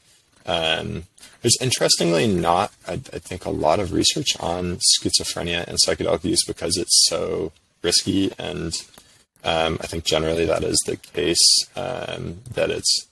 Um, 0.45 1.03
there's 1.41 1.57
interestingly 1.59 2.27
not, 2.27 2.71
I, 2.87 2.93
I, 2.93 3.19
think, 3.19 3.45
a 3.45 3.49
lot 3.49 3.79
of 3.79 3.91
research 3.91 4.29
on 4.39 4.77
schizophrenia 4.77 5.67
and 5.67 5.77
psychedelic 5.77 6.23
use 6.23 6.45
because 6.45 6.77
it's 6.77 7.05
so 7.09 7.51
risky 7.81 8.31
and 8.39 8.73
um, 9.43 9.77
I 9.81 9.87
think 9.87 10.03
generally 10.03 10.45
that 10.45 10.63
is 10.63 10.77
the 10.85 10.97
case. 10.97 11.67
Um, 11.75 12.39
that 12.53 12.69
it's 12.69 13.07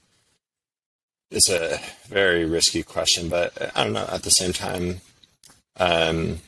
it's 1.30 1.50
a 1.50 1.80
very 2.08 2.44
risky 2.44 2.82
question, 2.82 3.28
but 3.28 3.52
I 3.76 3.84
don't 3.84 3.92
know. 3.92 4.08
At 4.10 4.22
the 4.22 4.30
same 4.30 4.52
time, 4.52 5.00
um, 5.76 6.40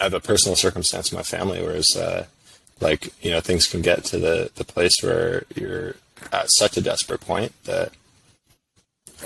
I 0.00 0.04
have 0.04 0.14
a 0.14 0.20
personal 0.20 0.56
circumstance 0.56 1.12
in 1.12 1.16
my 1.16 1.22
family 1.22 1.62
where 1.62 1.76
it's 1.76 1.96
uh, 1.96 2.26
like 2.80 3.12
you 3.22 3.30
know 3.30 3.40
things 3.40 3.66
can 3.66 3.82
get 3.82 4.04
to 4.06 4.18
the 4.18 4.50
the 4.54 4.64
place 4.64 4.94
where 5.02 5.44
you're 5.54 5.96
at 6.32 6.46
such 6.50 6.76
a 6.76 6.80
desperate 6.80 7.20
point 7.20 7.52
that 7.64 7.92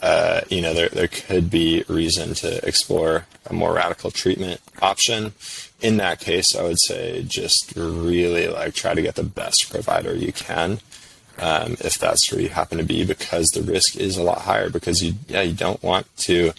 uh, 0.03 0.43
you 0.49 0.61
know, 0.61 0.75
there, 0.75 0.89
there 0.89 1.09
could 1.09 1.51
be 1.51 1.85
reason 1.89 2.35
to 2.35 2.67
explore 2.67 3.27
a 3.47 3.53
more 3.53 3.75
radical 3.75 4.11
treatment 4.11 4.61
option. 4.81 5.33
In 5.81 5.97
that 5.99 6.21
case, 6.21 6.57
I 6.57 6.63
would 6.63 6.81
say 6.87 7.23
just 7.23 7.73
really 7.77 8.49
like 8.49 8.75
try 8.75 8.95
to 8.95 9.03
get 9.03 9.15
the 9.15 9.23
best 9.23 9.69
provider 9.71 10.15
you 10.15 10.33
can. 10.33 10.81
Um, 11.41 11.77
if 11.81 11.99
that's 11.99 12.33
where 12.33 12.41
you 12.41 12.49
happen 12.49 12.79
to 12.79 12.85
be, 12.85 13.05
because 13.05 13.47
the 13.49 13.63
risk 13.63 13.97
is 13.97 14.17
a 14.17 14.23
lot 14.23 14.41
higher. 14.41 14.71
Because 14.71 15.03
you, 15.03 15.15
yeah, 15.29 15.43
you 15.43 15.55
don't 15.55 15.83
want 15.83 16.07
to, 16.19 16.53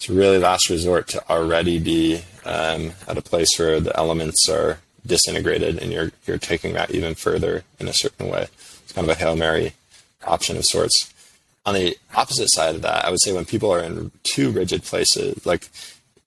to 0.00 0.12
really 0.12 0.38
last 0.38 0.68
resort 0.68 1.08
to 1.08 1.30
already 1.30 1.78
be 1.78 2.22
um, 2.44 2.92
at 3.08 3.16
a 3.16 3.22
place 3.22 3.58
where 3.58 3.80
the 3.80 3.96
elements 3.96 4.48
are 4.50 4.80
disintegrated, 5.06 5.78
and 5.78 5.92
you're 5.92 6.12
you're 6.26 6.38
taking 6.38 6.74
that 6.74 6.90
even 6.90 7.14
further 7.14 7.64
in 7.80 7.88
a 7.88 7.92
certain 7.94 8.28
way. 8.28 8.48
It's 8.82 8.92
kind 8.92 9.08
of 9.08 9.16
a 9.16 9.18
hail 9.18 9.34
mary 9.34 9.72
option 10.26 10.58
of 10.58 10.64
sorts 10.66 11.12
on 11.64 11.74
the 11.74 11.96
opposite 12.14 12.50
side 12.50 12.74
of 12.74 12.82
that, 12.82 13.04
I 13.04 13.10
would 13.10 13.22
say 13.22 13.32
when 13.32 13.44
people 13.44 13.72
are 13.72 13.82
in 13.82 14.10
too 14.24 14.50
rigid 14.50 14.82
places, 14.82 15.44
like, 15.46 15.68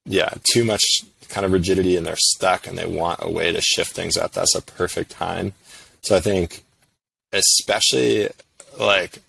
yeah, 0.05 0.33
too 0.51 0.63
much 0.63 0.83
kind 1.29 1.45
of 1.45 1.51
rigidity 1.51 1.95
and 1.95 2.05
they're 2.05 2.15
stuck 2.17 2.67
and 2.67 2.77
they 2.77 2.85
want 2.85 3.19
a 3.21 3.29
way 3.29 3.51
to 3.51 3.61
shift 3.61 3.93
things 3.93 4.17
up, 4.17 4.31
that's 4.31 4.55
a 4.55 4.61
perfect 4.61 5.11
time. 5.11 5.53
So 6.01 6.15
I 6.15 6.19
think, 6.19 6.63
especially 7.31 8.29
like 8.79 9.19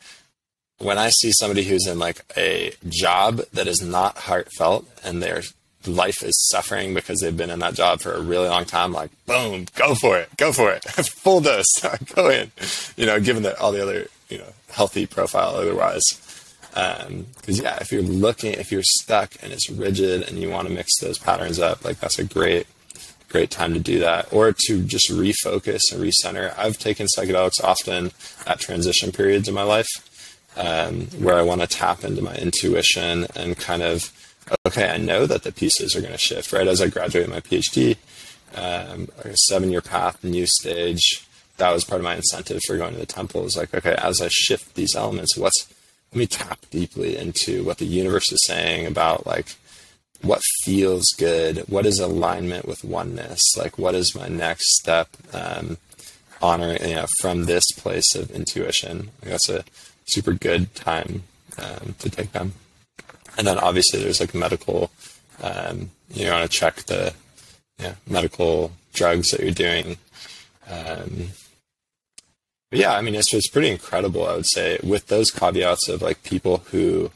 when 0.78 0.98
I 0.98 1.10
see 1.10 1.32
somebody 1.32 1.64
who's 1.64 1.86
in 1.86 1.98
like 1.98 2.20
a 2.36 2.73
job 2.89 3.40
that 3.52 3.66
is 3.66 3.81
not 3.81 4.18
heartfelt 4.18 4.86
and 5.05 5.23
their 5.23 5.43
life 5.86 6.23
is 6.23 6.48
suffering 6.51 6.94
because 6.94 7.20
they've 7.20 7.36
been 7.36 7.51
in 7.51 7.60
that 7.60 7.74
job 7.74 8.01
for 8.01 8.12
a 8.12 8.20
really 8.20 8.48
long 8.48 8.64
time, 8.64 8.93
like, 8.93 9.10
boom, 9.24 9.66
go 9.74 9.94
for 9.94 10.18
it, 10.18 10.28
go 10.36 10.52
for 10.52 10.73
it, 10.73 10.85
full 11.23 11.40
dose, 11.40 11.64
go 12.14 12.28
in, 12.28 12.51
you 12.97 13.06
know, 13.06 13.20
given 13.20 13.44
that 13.44 13.59
all 13.59 13.73
the 13.73 13.82
other 13.82 14.09
you 14.28 14.39
know 14.39 14.52
healthy 14.70 15.06
profile 15.06 15.55
otherwise. 15.56 16.02
Because 16.76 17.58
um, 17.58 17.64
yeah, 17.64 17.78
if 17.80 17.90
you're 17.90 18.02
looking, 18.02 18.52
if 18.52 18.70
you're 18.70 18.82
stuck 18.82 19.32
and 19.42 19.50
it's 19.50 19.70
rigid 19.70 20.28
and 20.28 20.38
you 20.38 20.50
want 20.50 20.68
to 20.68 20.74
mix 20.74 21.00
those 21.00 21.16
patterns 21.16 21.58
up, 21.58 21.82
like 21.86 22.00
that's 22.00 22.18
a 22.18 22.24
great, 22.24 22.66
great 23.30 23.50
time 23.50 23.72
to 23.72 23.80
do 23.80 23.98
that. 24.00 24.30
Or 24.30 24.52
to 24.66 24.82
just 24.82 25.08
refocus 25.10 25.80
and 25.90 26.02
recenter. 26.02 26.52
I've 26.58 26.78
taken 26.78 27.06
psychedelics 27.06 27.64
often 27.64 28.12
at 28.46 28.60
transition 28.60 29.10
periods 29.10 29.48
in 29.48 29.54
my 29.54 29.62
life, 29.62 29.88
um, 30.54 31.06
where 31.18 31.36
I 31.36 31.42
want 31.42 31.62
to 31.62 31.66
tap 31.66 32.04
into 32.04 32.20
my 32.20 32.34
intuition 32.34 33.26
and 33.34 33.56
kind 33.56 33.82
of, 33.82 34.12
okay, 34.66 34.90
I 34.90 34.98
know 34.98 35.24
that 35.24 35.44
the 35.44 35.52
pieces 35.52 35.96
are 35.96 36.02
going 36.02 36.12
to 36.12 36.18
shift. 36.18 36.52
Right 36.52 36.68
as 36.68 36.82
I 36.82 36.88
graduate 36.88 37.30
my 37.30 37.40
PhD, 37.40 37.96
um, 38.54 39.08
a 39.24 39.34
seven-year 39.48 39.80
path, 39.80 40.22
new 40.22 40.44
stage 40.46 41.26
that 41.56 41.72
was 41.72 41.84
part 41.84 42.00
of 42.00 42.04
my 42.04 42.16
incentive 42.16 42.60
for 42.66 42.76
going 42.76 42.92
to 42.92 43.00
the 43.00 43.06
temple. 43.06 43.46
Is 43.46 43.56
like, 43.56 43.72
okay, 43.72 43.94
as 43.96 44.20
I 44.20 44.28
shift 44.28 44.74
these 44.74 44.94
elements, 44.94 45.38
what's 45.38 45.72
let 46.16 46.20
me 46.20 46.26
tap 46.26 46.59
deeply 46.70 47.14
into 47.14 47.62
what 47.62 47.76
the 47.76 47.84
universe 47.84 48.32
is 48.32 48.38
saying 48.47 48.86
about 48.86 49.26
like 49.26 49.55
what 50.22 50.40
feels 50.64 51.05
good, 51.18 51.59
what 51.68 51.84
is 51.84 52.01
alignment 52.01 52.66
with 52.66 52.82
oneness, 52.82 53.43
like 53.59 53.76
what 53.76 53.94
is 53.94 54.14
my 54.14 54.26
next 54.26 54.78
step, 54.78 55.10
um, 55.34 55.76
honoring 56.40 56.80
you 56.88 56.94
know 56.94 57.06
from 57.20 57.44
this 57.44 57.70
place 57.72 58.14
of 58.14 58.30
intuition. 58.30 59.10
Like 59.20 59.32
that's 59.32 59.51
a 59.51 59.64
super 60.06 60.32
good 60.32 60.74
time 60.74 61.24
um, 61.59 61.94
to 61.98 62.09
take 62.09 62.32
them. 62.32 62.55
And 63.36 63.47
then 63.47 63.59
obviously 63.59 64.01
there's 64.01 64.20
like 64.20 64.34
medical, 64.34 64.90
um, 65.43 65.90
you 66.09 66.30
want 66.30 66.51
to 66.51 66.59
check 66.59 66.76
the 66.84 67.12
yeah, 67.78 67.97
medical 68.09 68.72
drugs 68.94 69.32
that 69.32 69.40
you're 69.40 69.51
doing. 69.51 69.98
Um, 70.66 71.28
yeah, 72.76 72.94
I 72.94 73.00
mean, 73.02 73.14
it's 73.14 73.30
just 73.30 73.52
pretty 73.52 73.68
incredible, 73.68 74.26
I 74.26 74.36
would 74.36 74.46
say, 74.46 74.78
with 74.82 75.08
those 75.08 75.30
caveats 75.30 75.88
of 75.88 76.02
like 76.02 76.22
people 76.22 76.58
who 76.70 77.10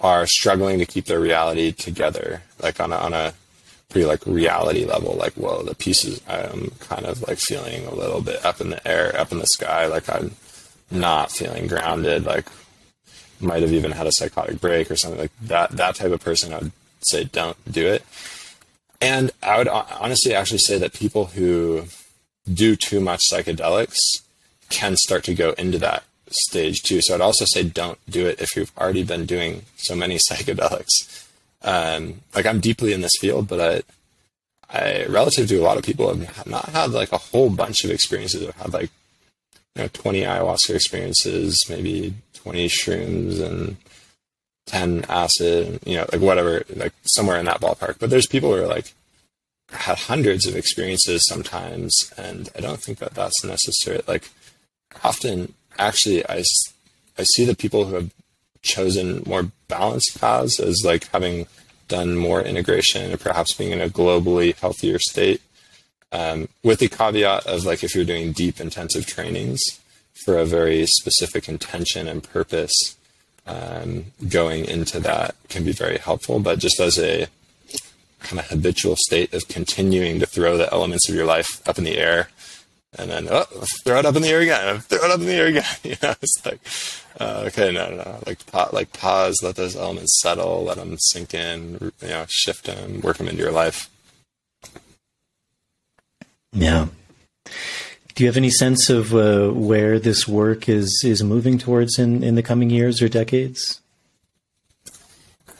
are 0.00 0.26
struggling 0.26 0.78
to 0.78 0.86
keep 0.86 1.06
their 1.06 1.20
reality 1.20 1.72
together, 1.72 2.42
like 2.62 2.80
on 2.80 2.92
a, 2.92 2.96
on 2.96 3.12
a 3.12 3.34
pretty 3.88 4.06
like 4.06 4.26
reality 4.26 4.84
level, 4.84 5.14
like, 5.14 5.34
well, 5.36 5.62
the 5.62 5.74
pieces, 5.74 6.20
I'm 6.28 6.70
kind 6.80 7.06
of 7.06 7.22
like 7.28 7.38
feeling 7.38 7.86
a 7.86 7.94
little 7.94 8.20
bit 8.20 8.44
up 8.44 8.60
in 8.60 8.70
the 8.70 8.86
air, 8.86 9.18
up 9.18 9.32
in 9.32 9.38
the 9.38 9.46
sky, 9.46 9.86
like 9.86 10.08
I'm 10.08 10.32
not 10.90 11.30
feeling 11.30 11.66
grounded, 11.66 12.24
like 12.24 12.46
might 13.40 13.62
have 13.62 13.72
even 13.72 13.90
had 13.90 14.06
a 14.06 14.12
psychotic 14.12 14.60
break 14.60 14.90
or 14.90 14.96
something 14.96 15.20
like 15.20 15.32
that. 15.42 15.72
That 15.72 15.96
type 15.96 16.12
of 16.12 16.20
person, 16.20 16.52
I 16.52 16.58
would 16.58 16.72
say, 17.02 17.24
don't 17.24 17.56
do 17.70 17.86
it. 17.86 18.04
And 19.00 19.32
I 19.42 19.58
would 19.58 19.68
honestly 19.68 20.32
actually 20.34 20.58
say 20.58 20.78
that 20.78 20.92
people 20.92 21.26
who 21.26 21.84
do 22.52 22.76
too 22.76 23.00
much 23.00 23.22
psychedelics 23.30 23.98
can 24.72 24.96
start 24.96 25.22
to 25.24 25.34
go 25.34 25.50
into 25.52 25.78
that 25.78 26.02
stage 26.30 26.82
too. 26.82 27.00
So 27.02 27.14
I'd 27.14 27.20
also 27.20 27.44
say 27.46 27.62
don't 27.62 27.98
do 28.08 28.26
it 28.26 28.40
if 28.40 28.56
you've 28.56 28.72
already 28.76 29.04
been 29.04 29.26
doing 29.26 29.62
so 29.76 29.94
many 29.94 30.16
psychedelics. 30.30 31.28
Um, 31.62 32.22
like 32.34 32.46
I'm 32.46 32.58
deeply 32.58 32.92
in 32.92 33.02
this 33.02 33.12
field, 33.20 33.46
but 33.46 33.60
I, 34.72 34.78
I, 34.78 35.04
relative 35.06 35.48
to 35.48 35.58
a 35.58 35.62
lot 35.62 35.76
of 35.76 35.84
people, 35.84 36.12
have 36.12 36.46
not 36.46 36.70
had 36.70 36.90
like 36.90 37.12
a 37.12 37.18
whole 37.18 37.50
bunch 37.50 37.84
of 37.84 37.90
experiences. 37.90 38.48
I've 38.48 38.56
had 38.56 38.72
like, 38.72 38.90
you 39.76 39.82
know, 39.82 39.88
20 39.92 40.22
ayahuasca 40.22 40.74
experiences, 40.74 41.56
maybe 41.68 42.14
20 42.34 42.68
shrooms 42.68 43.40
and 43.40 43.76
10 44.66 45.04
acid, 45.08 45.80
you 45.84 45.96
know, 45.96 46.06
like 46.10 46.20
whatever, 46.20 46.64
like 46.74 46.92
somewhere 47.04 47.38
in 47.38 47.44
that 47.44 47.60
ballpark. 47.60 47.98
But 47.98 48.10
there's 48.10 48.26
people 48.26 48.54
who 48.54 48.62
are 48.62 48.66
like, 48.66 48.92
had 49.70 49.98
hundreds 49.98 50.46
of 50.46 50.56
experiences 50.56 51.22
sometimes, 51.26 52.12
and 52.18 52.50
I 52.56 52.60
don't 52.60 52.82
think 52.82 52.98
that 52.98 53.14
that's 53.14 53.42
necessary. 53.42 54.02
Like, 54.06 54.28
often 55.04 55.54
actually 55.78 56.26
I, 56.28 56.42
I 57.18 57.22
see 57.24 57.44
the 57.44 57.56
people 57.56 57.84
who 57.84 57.94
have 57.94 58.10
chosen 58.62 59.22
more 59.26 59.50
balanced 59.68 60.20
paths 60.20 60.60
as 60.60 60.82
like 60.84 61.08
having 61.08 61.46
done 61.88 62.16
more 62.16 62.40
integration 62.40 63.12
or 63.12 63.16
perhaps 63.16 63.52
being 63.52 63.72
in 63.72 63.80
a 63.80 63.88
globally 63.88 64.54
healthier 64.56 64.98
state 64.98 65.42
um, 66.12 66.48
with 66.62 66.78
the 66.78 66.88
caveat 66.88 67.46
of 67.46 67.64
like 67.64 67.82
if 67.82 67.94
you're 67.94 68.04
doing 68.04 68.32
deep 68.32 68.60
intensive 68.60 69.06
trainings 69.06 69.60
for 70.24 70.38
a 70.38 70.44
very 70.44 70.86
specific 70.86 71.48
intention 71.48 72.06
and 72.06 72.22
purpose 72.22 72.96
um, 73.46 74.04
going 74.28 74.64
into 74.64 75.00
that 75.00 75.34
can 75.48 75.64
be 75.64 75.72
very 75.72 75.98
helpful. 75.98 76.38
But 76.38 76.58
just 76.58 76.78
as 76.78 76.98
a 76.98 77.26
kind 78.20 78.38
of 78.38 78.48
habitual 78.48 78.96
state 78.96 79.34
of 79.34 79.48
continuing 79.48 80.20
to 80.20 80.26
throw 80.26 80.56
the 80.56 80.72
elements 80.72 81.08
of 81.08 81.14
your 81.14 81.26
life 81.26 81.66
up 81.68 81.78
in 81.78 81.84
the 81.84 81.98
air 81.98 82.28
and 82.98 83.10
then 83.10 83.28
oh, 83.30 83.44
throw 83.84 83.98
it 83.98 84.06
up 84.06 84.16
in 84.16 84.22
the 84.22 84.28
air 84.28 84.40
again, 84.40 84.80
throw 84.80 85.04
it 85.04 85.10
up 85.10 85.20
in 85.20 85.26
the 85.26 85.34
air 85.34 85.46
again. 85.46 85.64
You 85.82 85.96
know, 86.02 86.14
it's 86.22 86.44
like 86.44 86.60
uh, 87.20 87.44
okay, 87.48 87.72
no, 87.72 87.90
no, 87.90 87.96
no, 87.96 88.18
like 88.26 88.44
pa- 88.46 88.70
like 88.72 88.92
pause, 88.92 89.36
let 89.42 89.56
those 89.56 89.76
elements 89.76 90.20
settle, 90.22 90.64
let 90.64 90.76
them 90.76 90.96
sink 90.98 91.34
in, 91.34 91.92
you 92.00 92.08
know, 92.08 92.24
shift 92.28 92.64
them, 92.64 93.00
work 93.00 93.18
them 93.18 93.28
into 93.28 93.42
your 93.42 93.52
life. 93.52 93.90
Yeah. 96.52 96.88
Do 98.14 98.24
you 98.24 98.28
have 98.28 98.36
any 98.36 98.50
sense 98.50 98.90
of 98.90 99.14
uh, 99.14 99.50
where 99.50 99.98
this 99.98 100.28
work 100.28 100.68
is 100.68 101.02
is 101.04 101.22
moving 101.22 101.58
towards 101.58 101.98
in 101.98 102.22
in 102.22 102.34
the 102.34 102.42
coming 102.42 102.70
years 102.70 103.02
or 103.02 103.08
decades? 103.08 103.81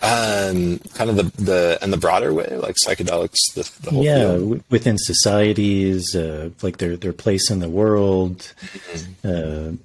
Um, 0.03 0.81
kind 0.95 1.11
of 1.11 1.17
the, 1.17 1.43
the 1.43 1.79
and 1.81 1.93
the 1.93 1.97
broader 1.97 2.35
way, 2.35 2.57
like 2.57 2.75
psychedelics, 2.75 3.39
the, 3.55 3.71
the 3.83 3.91
whole 3.91 4.05
yeah, 4.05 4.25
w- 4.25 4.63
within 4.69 4.99
societies, 4.99 6.17
uh, 6.17 6.51
like 6.61 6.79
their 6.79 6.97
their 6.97 7.13
place 7.13 7.51
in 7.51 7.61
the 7.61 7.69
world. 7.69 8.53
Mm-hmm. 8.61 9.29
Uh, 9.29 9.77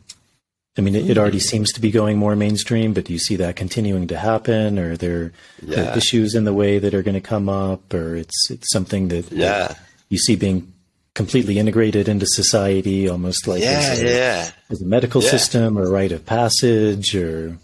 I 0.77 0.81
mean, 0.81 0.95
it, 0.95 1.09
it, 1.09 1.17
already 1.17 1.39
seems 1.39 1.71
to 1.73 1.81
be 1.81 1.89
going 1.89 2.17
more 2.17 2.35
mainstream, 2.35 2.93
but 2.93 3.05
do 3.05 3.13
you 3.13 3.19
see 3.19 3.35
that 3.37 3.55
continuing 3.55 4.07
to 4.07 4.17
happen? 4.17 4.77
Or 4.77 4.91
are 4.91 4.97
there 4.97 5.31
yeah. 5.61 5.95
issues 5.95 6.35
in 6.35 6.45
the 6.45 6.53
way 6.53 6.77
that 6.77 6.93
are 6.93 7.01
going 7.01 7.15
to 7.15 7.21
come 7.21 7.49
up, 7.49 7.93
or 7.93 8.15
it's 8.15 8.51
it's 8.51 8.71
something 8.71 9.07
that, 9.09 9.31
yeah. 9.31 9.75
You 10.09 10.17
see 10.17 10.35
being 10.35 10.71
completely 11.15 11.59
integrated 11.59 12.07
into 12.07 12.25
society, 12.27 13.09
almost 13.09 13.47
like 13.47 13.61
yeah, 13.61 13.89
as, 13.91 14.01
a, 14.01 14.05
yeah. 14.05 14.51
as 14.69 14.81
a 14.81 14.85
medical 14.85 15.21
yeah. 15.21 15.29
system 15.29 15.77
or 15.77 15.89
rite 15.89 16.11
of 16.11 16.25
passage, 16.25 17.15
or 17.15 17.57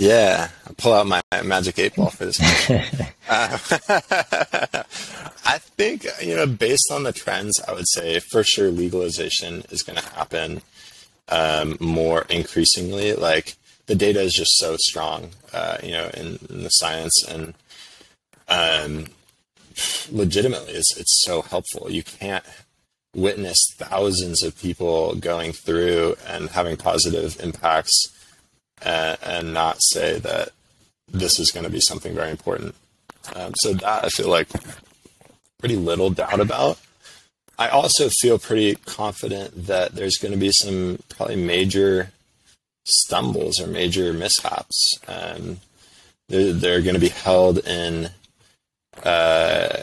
yeah, 0.00 0.48
I'll 0.66 0.74
pull 0.74 0.94
out 0.94 1.06
my 1.06 1.20
magic 1.44 1.78
eight 1.78 1.94
ball 1.94 2.08
for 2.08 2.24
this. 2.24 2.40
uh, 3.28 3.58
I 5.44 5.58
think 5.58 6.06
you 6.22 6.36
know, 6.36 6.46
based 6.46 6.90
on 6.90 7.02
the 7.02 7.12
trends, 7.12 7.60
I 7.68 7.74
would 7.74 7.88
say 7.88 8.18
for 8.18 8.42
sure 8.42 8.70
legalization 8.70 9.62
is 9.70 9.82
going 9.82 9.98
to 9.98 10.08
happen 10.14 10.62
um, 11.28 11.76
more 11.80 12.22
increasingly. 12.30 13.12
Like 13.12 13.56
the 13.86 13.94
data 13.94 14.22
is 14.22 14.32
just 14.32 14.56
so 14.56 14.76
strong, 14.78 15.30
uh, 15.52 15.76
you 15.82 15.92
know, 15.92 16.10
in, 16.14 16.38
in, 16.48 16.62
the 16.62 16.70
science 16.70 17.22
and 17.28 17.52
um, 18.48 19.06
legitimately, 20.10 20.72
it's 20.72 20.96
it's 20.96 21.22
so 21.24 21.42
helpful. 21.42 21.90
You 21.90 22.02
can't 22.02 22.44
witness 23.14 23.58
thousands 23.76 24.42
of 24.42 24.58
people 24.58 25.14
going 25.16 25.52
through 25.52 26.16
and 26.26 26.48
having 26.48 26.78
positive 26.78 27.38
impacts 27.40 28.16
and, 28.82 29.18
and 29.22 29.54
not 29.54 29.78
say 29.80 30.18
that 30.18 30.50
this 31.10 31.38
is 31.38 31.50
going 31.50 31.64
to 31.64 31.70
be 31.70 31.80
something 31.80 32.14
very 32.14 32.30
important. 32.30 32.74
Um, 33.34 33.52
so 33.56 33.74
that 33.74 34.04
I 34.04 34.08
feel 34.08 34.28
like 34.28 34.48
pretty 35.58 35.76
little 35.76 36.10
doubt 36.10 36.40
about. 36.40 36.78
I 37.58 37.68
also 37.68 38.08
feel 38.20 38.38
pretty 38.38 38.76
confident 38.76 39.66
that 39.66 39.94
there's 39.94 40.16
going 40.16 40.32
to 40.32 40.38
be 40.38 40.50
some 40.50 40.98
probably 41.10 41.36
major 41.36 42.10
stumbles 42.86 43.60
or 43.60 43.66
major 43.66 44.14
mishaps. 44.14 44.98
Um, 45.06 45.60
they're, 46.28 46.54
they're 46.54 46.80
going 46.80 46.94
to 46.94 47.00
be 47.00 47.10
held 47.10 47.58
in 47.58 48.10
uh, 49.04 49.82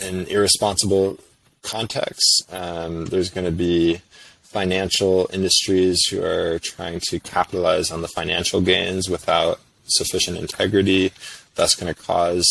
in 0.00 0.26
irresponsible 0.26 1.18
contexts. 1.62 2.42
Um, 2.50 3.06
there's 3.06 3.30
going 3.30 3.46
to 3.46 3.50
be 3.50 4.00
financial 4.46 5.28
industries 5.32 6.00
who 6.08 6.22
are 6.22 6.58
trying 6.58 7.00
to 7.08 7.18
capitalize 7.20 7.90
on 7.90 8.02
the 8.02 8.08
financial 8.08 8.60
gains 8.60 9.08
without 9.08 9.60
sufficient 9.84 10.38
integrity. 10.38 11.12
That's 11.54 11.74
going 11.74 11.92
to 11.92 12.00
cause 12.00 12.46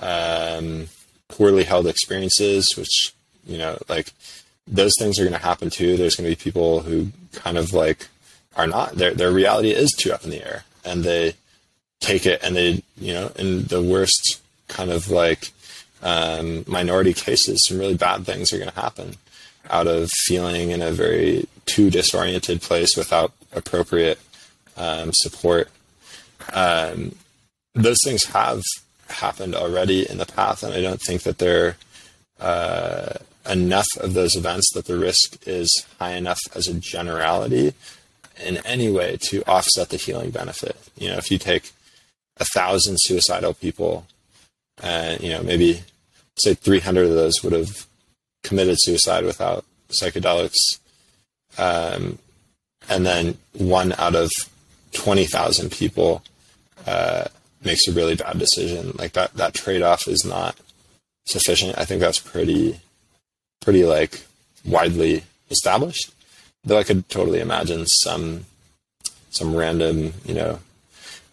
um, 0.00 0.88
poorly 1.28 1.64
held 1.64 1.86
experiences, 1.86 2.66
which 2.76 3.12
you 3.46 3.58
know, 3.58 3.78
like 3.88 4.12
those 4.66 4.92
things 4.98 5.18
are 5.18 5.24
going 5.24 5.32
to 5.32 5.38
happen 5.38 5.70
too. 5.70 5.96
There's 5.96 6.16
going 6.16 6.30
to 6.30 6.36
be 6.36 6.42
people 6.42 6.80
who 6.80 7.08
kind 7.32 7.58
of 7.58 7.72
like 7.72 8.08
are 8.56 8.66
not 8.66 8.94
their 8.94 9.12
their 9.12 9.32
reality 9.32 9.70
is 9.70 9.90
too 9.90 10.12
up 10.12 10.24
in 10.24 10.30
the 10.30 10.44
air, 10.44 10.64
and 10.84 11.04
they 11.04 11.34
take 12.00 12.26
it 12.26 12.42
and 12.42 12.56
they 12.56 12.82
you 12.96 13.12
know 13.12 13.32
in 13.36 13.64
the 13.64 13.82
worst 13.82 14.40
kind 14.68 14.90
of 14.90 15.10
like 15.10 15.50
um, 16.02 16.64
minority 16.66 17.12
cases, 17.12 17.64
some 17.66 17.78
really 17.78 17.96
bad 17.96 18.24
things 18.24 18.52
are 18.52 18.58
going 18.58 18.70
to 18.70 18.80
happen 18.80 19.16
out 19.72 19.86
of 19.86 20.10
feeling 20.10 20.70
in 20.70 20.82
a 20.82 20.92
very 20.92 21.48
too 21.66 21.90
disoriented 21.90 22.60
place 22.60 22.96
without 22.96 23.32
appropriate 23.52 24.20
um, 24.76 25.12
support. 25.12 25.68
Um, 26.52 27.16
those 27.74 27.98
things 28.04 28.24
have 28.26 28.62
happened 29.08 29.54
already 29.54 30.08
in 30.08 30.18
the 30.18 30.26
past, 30.26 30.62
and 30.62 30.74
I 30.74 30.82
don't 30.82 31.00
think 31.00 31.22
that 31.22 31.38
they're 31.38 31.76
uh, 32.38 33.14
enough 33.48 33.86
of 34.00 34.14
those 34.14 34.36
events 34.36 34.72
that 34.74 34.86
the 34.86 34.98
risk 34.98 35.46
is 35.46 35.70
high 35.98 36.12
enough 36.12 36.40
as 36.54 36.68
a 36.68 36.74
generality 36.74 37.74
in 38.44 38.58
any 38.58 38.90
way 38.90 39.16
to 39.28 39.42
offset 39.44 39.90
the 39.90 39.96
healing 39.96 40.30
benefit. 40.30 40.76
You 40.96 41.08
know, 41.08 41.16
if 41.16 41.30
you 41.30 41.38
take 41.38 41.72
a 42.38 42.44
thousand 42.44 42.96
suicidal 43.00 43.54
people, 43.54 44.06
and 44.82 45.20
you 45.20 45.30
know 45.30 45.42
maybe 45.42 45.82
say 46.38 46.54
300 46.54 47.06
of 47.06 47.14
those 47.14 47.42
would 47.42 47.52
have 47.52 47.86
committed 48.52 48.76
suicide 48.78 49.24
without 49.24 49.64
psychedelics, 49.88 50.78
um, 51.56 52.18
and 52.90 53.06
then 53.06 53.38
one 53.54 53.94
out 53.96 54.14
of 54.14 54.30
20,000 54.92 55.72
people 55.72 56.22
uh, 56.86 57.24
makes 57.64 57.88
a 57.88 57.92
really 57.92 58.14
bad 58.14 58.38
decision. 58.38 58.92
Like 58.98 59.14
that, 59.14 59.32
that 59.34 59.54
trade 59.54 59.80
off 59.80 60.06
is 60.06 60.26
not 60.26 60.54
sufficient. 61.24 61.78
I 61.78 61.86
think 61.86 62.02
that's 62.02 62.18
pretty 62.18 62.78
pretty 63.62 63.84
like 63.86 64.20
widely 64.66 65.24
established. 65.50 66.12
Though 66.62 66.78
I 66.78 66.82
could 66.82 67.08
totally 67.08 67.40
imagine 67.40 67.86
some 67.86 68.44
some 69.30 69.56
random, 69.56 70.12
you 70.26 70.34
know, 70.34 70.58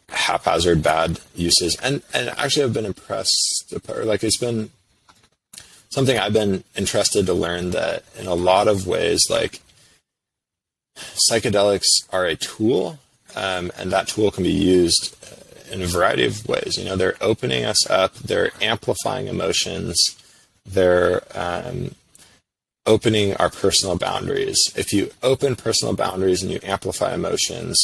haphazard 0.08 0.82
bad 0.82 1.20
uses. 1.36 1.76
And 1.84 2.02
and 2.14 2.30
actually 2.30 2.64
I've 2.64 2.74
been 2.74 2.86
impressed 2.86 3.74
like 3.88 4.24
it's 4.24 4.38
been 4.38 4.70
something 5.90 6.18
I've 6.18 6.34
been 6.34 6.64
interested 6.76 7.26
to 7.26 7.34
learn 7.34 7.72
that 7.72 8.04
in 8.18 8.28
a 8.28 8.36
lot 8.36 8.68
of 8.68 8.88
ways 8.88 9.22
like 9.30 9.62
psychedelics 11.30 11.88
are 12.12 12.26
a 12.26 12.36
tool 12.36 13.00
um, 13.36 13.72
and 13.78 13.92
that 13.92 14.08
tool 14.08 14.32
can 14.32 14.44
be 14.44 14.52
used 14.52 15.16
in 15.72 15.82
a 15.82 15.88
variety 15.88 16.26
of 16.26 16.48
ways. 16.48 16.78
You 16.78 16.86
know, 16.86 16.96
they're 16.96 17.18
opening 17.22 17.66
us 17.66 17.90
up, 17.90 18.16
they're 18.16 18.52
amplifying 18.62 19.28
emotions, 19.28 19.96
they're 20.66 21.22
um, 21.36 21.96
opening 22.86 23.36
our 23.36 23.50
personal 23.50 23.98
boundaries. 23.98 24.60
If 24.76 24.92
you 24.94 25.12
open 25.22 25.56
personal 25.56 25.96
boundaries 25.96 26.42
and 26.42 26.52
you 26.52 26.60
amplify 26.64 27.14
emotions, 27.14 27.78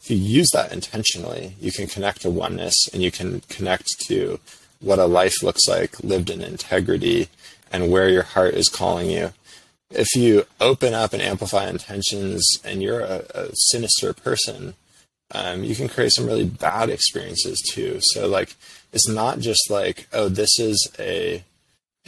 if 0.00 0.10
you 0.10 0.16
use 0.16 0.48
that 0.52 0.72
intentionally, 0.72 1.54
you 1.60 1.72
can 1.72 1.86
connect 1.86 2.22
to 2.22 2.30
oneness 2.30 2.74
and 2.92 3.02
you 3.02 3.10
can 3.10 3.40
connect 3.48 3.98
to 4.06 4.38
what 4.80 4.98
a 4.98 5.06
life 5.06 5.42
looks 5.42 5.66
like 5.66 6.02
lived 6.02 6.30
in 6.30 6.42
integrity 6.42 7.28
and 7.70 7.90
where 7.90 8.08
your 8.08 8.22
heart 8.22 8.54
is 8.54 8.68
calling 8.68 9.10
you. 9.10 9.32
If 9.90 10.08
you 10.16 10.46
open 10.60 10.94
up 10.94 11.12
and 11.12 11.22
amplify 11.22 11.68
intentions 11.68 12.44
and 12.64 12.82
you're 12.82 13.00
a, 13.00 13.24
a 13.34 13.48
sinister 13.54 14.12
person, 14.12 14.74
um, 15.32 15.64
you 15.64 15.74
can 15.74 15.88
create 15.88 16.12
some 16.12 16.26
really 16.26 16.44
bad 16.44 16.90
experiences 16.90 17.60
too. 17.72 17.98
So 18.00 18.28
like, 18.28 18.54
it's 18.92 19.08
not 19.08 19.40
just 19.40 19.70
like, 19.70 20.06
oh, 20.12 20.28
this 20.28 20.58
is 20.58 20.88
a 20.98 21.44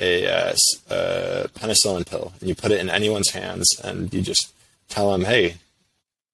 a, 0.01 0.26
uh, 0.26 0.55
a 0.90 1.48
penicillin 1.55 2.09
pill 2.09 2.32
and 2.39 2.48
you 2.48 2.55
put 2.55 2.70
it 2.70 2.80
in 2.80 2.89
anyone's 2.89 3.30
hands 3.30 3.68
and 3.82 4.12
you 4.14 4.22
just 4.22 4.52
tell 4.89 5.10
them, 5.10 5.24
hey, 5.24 5.56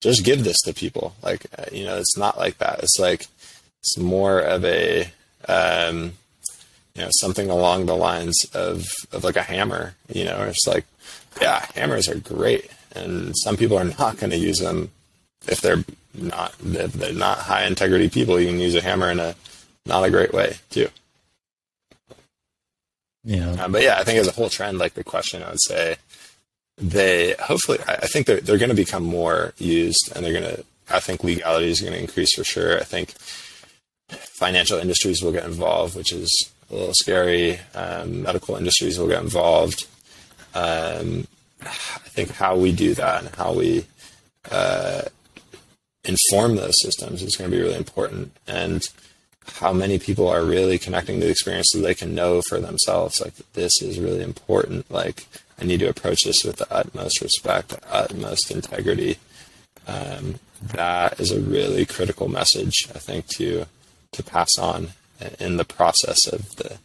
just 0.02 0.24
give 0.24 0.44
this 0.44 0.60
to 0.62 0.74
people. 0.74 1.14
Like, 1.22 1.46
uh, 1.59 1.64
you 1.72 1.84
know, 1.84 1.96
it's 1.96 2.16
not 2.16 2.36
like 2.36 2.59
that. 2.59 2.80
It's 2.80 2.98
like, 2.98 3.26
it's 3.80 3.96
more 3.98 4.38
of 4.38 4.64
a, 4.64 5.10
um, 5.48 6.12
you 6.95 7.03
know, 7.03 7.11
something 7.21 7.51
along 7.51 7.87
the 7.87 7.97
lines 7.97 8.45
of, 8.55 8.85
of 9.12 9.25
like 9.25 9.37
a 9.37 9.43
hammer, 9.43 9.95
you 10.12 10.25
know, 10.25 10.45
it's 10.45 10.66
like, 10.66 10.85
yeah, 11.41 11.66
hammers 11.75 12.09
are 12.09 12.19
great. 12.19 12.71
And 12.95 13.35
some 13.43 13.57
people 13.57 13.77
are 13.77 13.85
not 13.85 14.19
going 14.19 14.31
to 14.31 14.39
use 14.39 14.59
them 14.59 14.91
if 15.49 15.61
they're 15.61 15.85
not, 16.15 16.55
if 16.62 16.93
they're 16.93 17.12
not 17.12 17.39
high 17.39 17.66
integrity 17.66 18.09
people. 18.09 18.39
You 18.39 18.47
can 18.47 18.61
use 18.61 18.77
a 18.77 18.81
hammer 18.81 19.11
in 19.11 19.19
a 19.19 19.35
not 19.85 20.05
a 20.05 20.11
great 20.11 20.33
way 20.33 20.57
too. 20.71 20.89
Yeah. 23.25 23.51
Um, 23.53 23.73
but 23.73 23.83
yeah, 23.83 23.99
I 23.99 24.05
think 24.05 24.19
as 24.19 24.29
a 24.29 24.33
whole 24.33 24.49
trend, 24.49 24.79
like 24.79 24.95
the 24.95 25.03
question, 25.03 25.43
I 25.43 25.51
would 25.51 25.62
say 25.62 25.97
they 26.77 27.35
hopefully, 27.41 27.79
I 27.89 28.07
think 28.07 28.27
they're, 28.27 28.41
they're 28.41 28.59
going 28.59 28.69
to 28.69 28.77
become 28.77 29.03
more 29.03 29.55
used 29.59 30.12
and 30.15 30.25
they're 30.25 30.33
going 30.33 30.57
to, 30.57 30.65
I 30.91 31.01
think 31.01 31.25
legality 31.25 31.71
is 31.71 31.81
going 31.81 31.95
to 31.95 32.01
increase 32.01 32.35
for 32.37 32.45
sure. 32.45 32.79
I 32.79 32.85
think 32.85 33.15
financial 34.39 34.79
industries 34.79 35.23
will 35.23 35.33
get 35.33 35.45
involved, 35.45 35.97
which 35.97 36.12
is 36.12 36.31
a 36.70 36.74
little 36.74 36.95
scary. 36.95 37.59
Um, 37.74 38.23
medical 38.23 38.57
industries 38.57 38.99
will 38.99 39.09
get 39.09 39.23
involved. 39.23 39.86
Um, 40.55 41.27
I 41.62 42.09
think 42.09 42.31
how 42.31 42.57
we 42.57 42.73
do 42.73 42.95
that 42.95 43.24
and 43.24 43.35
how 43.35 43.55
we 43.55 43.86
uh, 44.51 45.03
inform 46.05 46.57
those 46.57 46.74
systems 46.82 47.23
is 47.23 47.36
going 47.36 47.51
to 47.51 47.57
be 47.57 47.62
really 47.62 47.77
important. 47.77 48.36
And 48.47 48.86
how 49.47 49.73
many 49.73 49.99
people 49.99 50.28
are 50.28 50.45
really 50.45 50.78
connecting 50.78 51.20
to 51.20 51.27
the 51.27 51.32
experience 51.32 51.69
so 51.70 51.81
they 51.81 51.95
can 51.95 52.15
know 52.15 52.41
for 52.49 52.59
themselves 52.59 53.20
like 53.20 53.35
this 53.53 53.82
is 53.82 54.01
really 54.01 54.23
important 54.23 54.91
like 54.91 55.27
i 55.61 55.65
need 55.65 55.81
to 55.81 55.89
approach 55.89 56.20
this 56.24 56.45
with 56.45 56.57
the 56.57 56.74
utmost 56.74 57.20
respect 57.20 57.69
the 57.69 57.81
utmost 57.93 58.51
integrity 58.51 59.19
um, 59.86 60.36
that 60.62 61.20
is 61.20 61.31
a 61.31 61.41
really 61.41 61.85
critical 61.85 62.28
message 62.28 62.89
i 62.95 62.99
think 62.99 63.27
to 63.27 63.66
to 64.12 64.23
pass 64.23 64.57
on 64.59 64.89
in 65.38 65.56
the 65.56 65.64
process 65.64 66.26
of 66.26 66.56
the, 66.56 66.78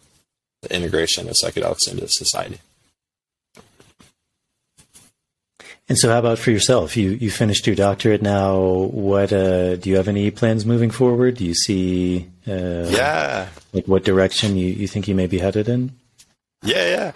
the 0.62 0.76
integration 0.76 1.28
of 1.28 1.36
psychedelics 1.36 1.90
into 1.90 2.08
society 2.08 2.60
And 5.90 5.98
so, 5.98 6.10
how 6.10 6.20
about 6.20 6.38
for 6.38 6.52
yourself? 6.52 6.96
You 6.96 7.12
you 7.12 7.32
finished 7.32 7.66
your 7.66 7.76
doctorate 7.76 8.22
now. 8.22 8.60
What 8.60 9.34
uh, 9.34 9.76
do 9.76 9.90
you 9.90 9.96
have 9.96 10.08
any 10.08 10.30
plans 10.30 10.64
moving 10.64 10.92
forward? 10.92 11.38
Do 11.38 11.46
you 11.46 11.56
see? 11.56 12.28
Uh, 12.48 12.88
yeah. 12.90 13.50
Like 13.74 13.88
what 13.88 14.04
direction 14.06 14.56
you, 14.56 14.68
you 14.68 14.88
think 14.88 15.08
you 15.08 15.16
may 15.16 15.26
be 15.26 15.40
headed 15.40 15.68
in? 15.68 15.92
Yeah, 16.64 16.86
yeah. 16.86 17.12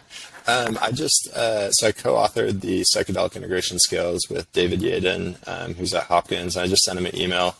Um, 0.51 0.79
I 0.81 0.91
just 0.91 1.29
uh, 1.35 1.71
so 1.71 1.87
I 1.87 1.91
co-authored 1.91 2.61
the 2.61 2.81
psychedelic 2.81 3.35
integration 3.35 3.77
scales 3.77 4.21
with 4.27 4.51
David 4.53 4.79
Yaden, 4.79 5.37
um, 5.47 5.75
who's 5.75 5.93
at 5.93 6.05
Hopkins. 6.05 6.57
I 6.57 6.65
just 6.65 6.81
sent 6.81 6.97
him 6.97 7.05
an 7.05 7.15
email 7.15 7.55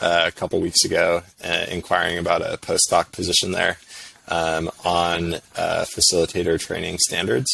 a 0.00 0.32
couple 0.32 0.60
weeks 0.60 0.84
ago 0.84 1.22
uh, 1.44 1.66
inquiring 1.70 2.18
about 2.18 2.42
a 2.42 2.58
postdoc 2.58 3.12
position 3.12 3.52
there 3.52 3.78
um, 4.28 4.70
on 4.84 5.34
uh, 5.56 5.84
facilitator 5.84 6.58
training 6.58 6.98
standards. 6.98 7.50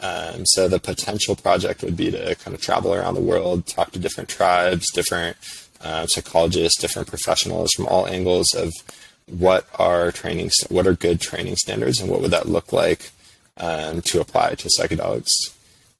Um, 0.00 0.44
so 0.46 0.68
the 0.68 0.80
potential 0.80 1.36
project 1.36 1.82
would 1.82 1.96
be 1.96 2.10
to 2.10 2.34
kind 2.36 2.54
of 2.54 2.62
travel 2.62 2.94
around 2.94 3.14
the 3.14 3.20
world, 3.20 3.66
talk 3.66 3.92
to 3.92 3.98
different 3.98 4.28
tribes, 4.28 4.90
different 4.92 5.36
uh, 5.82 6.06
psychologists, 6.06 6.80
different 6.80 7.08
professionals 7.08 7.70
from 7.72 7.86
all 7.86 8.06
angles 8.06 8.54
of 8.54 8.72
what 9.26 9.66
are 9.78 10.10
training, 10.10 10.50
what 10.68 10.86
are 10.86 10.94
good 10.94 11.20
training 11.20 11.56
standards, 11.56 12.00
and 12.00 12.10
what 12.10 12.20
would 12.20 12.30
that 12.30 12.48
look 12.48 12.72
like 12.72 13.10
um, 13.58 14.00
to 14.02 14.20
apply 14.20 14.54
to 14.54 14.68
psychedelics. 14.68 15.30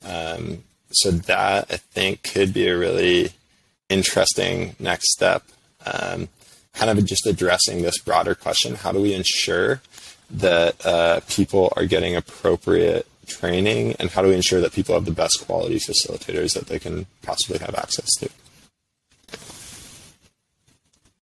Um, 0.04 0.64
so 0.92 1.10
that 1.10 1.66
I 1.70 1.76
think 1.76 2.22
could 2.22 2.52
be 2.52 2.66
a 2.66 2.76
really 2.76 3.32
interesting 3.88 4.74
next 4.78 5.12
step. 5.12 5.44
Um, 5.86 6.28
kind 6.72 6.96
of 6.96 7.04
just 7.04 7.26
addressing 7.26 7.82
this 7.82 7.98
broader 7.98 8.34
question: 8.34 8.74
How 8.74 8.92
do 8.92 9.00
we 9.00 9.14
ensure 9.14 9.80
that 10.30 10.84
uh, 10.86 11.20
people 11.28 11.72
are 11.76 11.86
getting 11.86 12.14
appropriate 12.14 13.06
training, 13.26 13.96
and 13.98 14.10
how 14.10 14.22
do 14.22 14.28
we 14.28 14.34
ensure 14.34 14.60
that 14.60 14.72
people 14.72 14.94
have 14.94 15.04
the 15.04 15.10
best 15.10 15.44
quality 15.46 15.78
facilitators 15.78 16.54
that 16.54 16.66
they 16.66 16.78
can 16.78 17.06
possibly 17.22 17.58
have 17.58 17.74
access 17.74 18.08
to? 18.18 18.28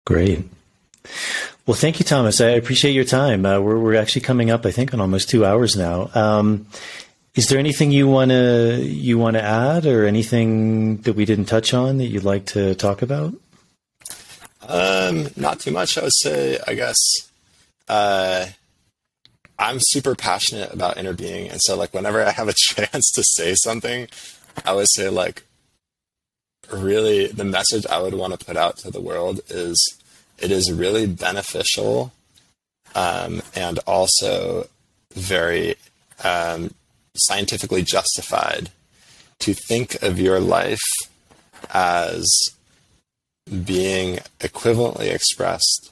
Great. 0.04 0.44
Well, 1.66 1.74
thank 1.76 1.98
you, 1.98 2.04
Tomas. 2.04 2.40
I 2.42 2.50
appreciate 2.50 2.92
your 2.92 3.04
time. 3.04 3.46
Uh, 3.46 3.58
we're, 3.58 3.78
we're 3.78 3.94
actually 3.94 4.20
coming 4.20 4.50
up, 4.50 4.66
I 4.66 4.70
think, 4.70 4.92
on 4.92 5.00
almost 5.00 5.30
two 5.30 5.46
hours 5.46 5.76
now. 5.76 6.10
Um, 6.14 6.66
Is 7.34 7.48
there 7.48 7.58
anything 7.58 7.90
you 7.90 8.06
want 8.06 8.30
to 8.30 8.80
you 8.82 9.18
want 9.18 9.34
to 9.34 9.42
add, 9.42 9.86
or 9.86 10.06
anything 10.06 10.98
that 10.98 11.14
we 11.14 11.24
didn't 11.24 11.46
touch 11.46 11.74
on 11.74 11.98
that 11.98 12.06
you'd 12.06 12.22
like 12.22 12.46
to 12.46 12.74
talk 12.74 13.02
about? 13.02 13.34
Um, 14.68 15.28
not 15.36 15.60
too 15.60 15.70
much. 15.70 15.98
I 15.98 16.02
would 16.02 16.12
say. 16.14 16.58
I 16.66 16.74
guess. 16.74 16.96
Uh, 17.88 18.46
I'm 19.58 19.78
super 19.80 20.14
passionate 20.14 20.72
about 20.72 20.96
Interbeing, 20.96 21.50
and 21.50 21.60
so 21.62 21.76
like 21.76 21.94
whenever 21.94 22.22
I 22.22 22.30
have 22.30 22.48
a 22.48 22.54
chance 22.56 23.10
to 23.12 23.22
say 23.22 23.54
something, 23.54 24.08
I 24.64 24.72
would 24.72 24.88
say 24.90 25.08
like, 25.08 25.44
really, 26.72 27.28
the 27.28 27.44
message 27.44 27.86
I 27.86 28.00
would 28.00 28.14
want 28.14 28.38
to 28.38 28.44
put 28.44 28.56
out 28.56 28.78
to 28.78 28.90
the 28.90 29.00
world 29.00 29.40
is, 29.48 29.76
it 30.38 30.50
is 30.50 30.72
really 30.72 31.06
beneficial, 31.06 32.12
um, 32.94 33.42
and 33.54 33.78
also 33.86 34.68
very 35.12 35.76
um, 36.24 36.74
scientifically 37.16 37.82
justified 37.82 38.70
to 39.40 39.54
think 39.54 40.02
of 40.02 40.18
your 40.18 40.40
life 40.40 40.82
as 41.72 42.26
being 43.64 44.18
equivalently 44.40 45.12
expressed 45.12 45.90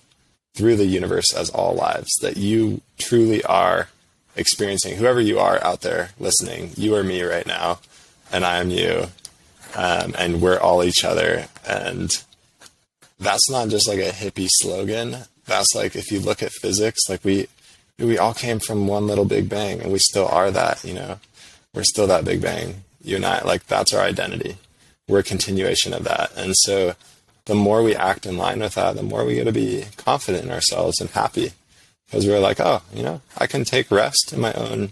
through 0.54 0.76
the 0.76 0.86
universe 0.86 1.32
as 1.34 1.50
all 1.50 1.74
lives, 1.74 2.10
that 2.20 2.36
you 2.36 2.80
truly 2.98 3.42
are 3.44 3.88
experiencing, 4.36 4.96
whoever 4.96 5.20
you 5.20 5.38
are 5.38 5.62
out 5.64 5.82
there 5.82 6.10
listening, 6.18 6.70
you 6.76 6.94
are 6.94 7.02
me 7.02 7.22
right 7.22 7.46
now, 7.46 7.78
and 8.32 8.44
I 8.44 8.58
am 8.58 8.70
you, 8.70 9.08
um, 9.76 10.14
and 10.18 10.40
we're 10.40 10.58
all 10.58 10.82
each 10.82 11.04
other. 11.04 11.46
And 11.66 12.22
that's 13.18 13.50
not 13.50 13.68
just 13.68 13.88
like 13.88 13.98
a 13.98 14.10
hippie 14.10 14.48
slogan. 14.50 15.16
That's 15.46 15.74
like, 15.74 15.96
if 15.96 16.10
you 16.10 16.20
look 16.20 16.42
at 16.42 16.52
physics, 16.52 17.00
like 17.08 17.24
we, 17.24 17.48
we 17.98 18.18
all 18.18 18.34
came 18.34 18.58
from 18.58 18.86
one 18.86 19.06
little 19.06 19.24
big 19.24 19.48
bang 19.48 19.80
and 19.80 19.92
we 19.92 19.98
still 19.98 20.26
are 20.28 20.50
that, 20.50 20.82
you 20.84 20.94
know, 20.94 21.18
we're 21.74 21.84
still 21.84 22.06
that 22.06 22.24
big 22.24 22.40
bang. 22.40 22.84
You 23.02 23.16
and 23.16 23.26
I, 23.26 23.42
like, 23.42 23.66
that's 23.66 23.92
our 23.92 24.02
identity. 24.02 24.56
We're 25.08 25.20
a 25.20 25.24
continuation 25.24 25.92
of 25.92 26.04
that. 26.04 26.30
And 26.36 26.54
so 26.56 26.94
the 27.47 27.55
more 27.55 27.82
we 27.82 27.94
act 27.94 28.27
in 28.27 28.36
line 28.36 28.60
with 28.60 28.74
that, 28.74 28.97
the 28.97 29.02
more 29.02 29.24
we 29.24 29.35
get 29.35 29.44
to 29.44 29.52
be 29.52 29.85
confident 29.97 30.44
in 30.44 30.51
ourselves 30.51 31.01
and 31.01 31.10
happy 31.10 31.52
because 32.06 32.27
we're 32.27 32.39
like, 32.39 32.60
oh, 32.60 32.82
you 32.94 33.02
know, 33.02 33.23
I 33.39 33.47
can 33.47 33.64
take 33.64 33.90
rest 33.90 34.32
in 34.32 34.40
my 34.40 34.52
own 34.52 34.90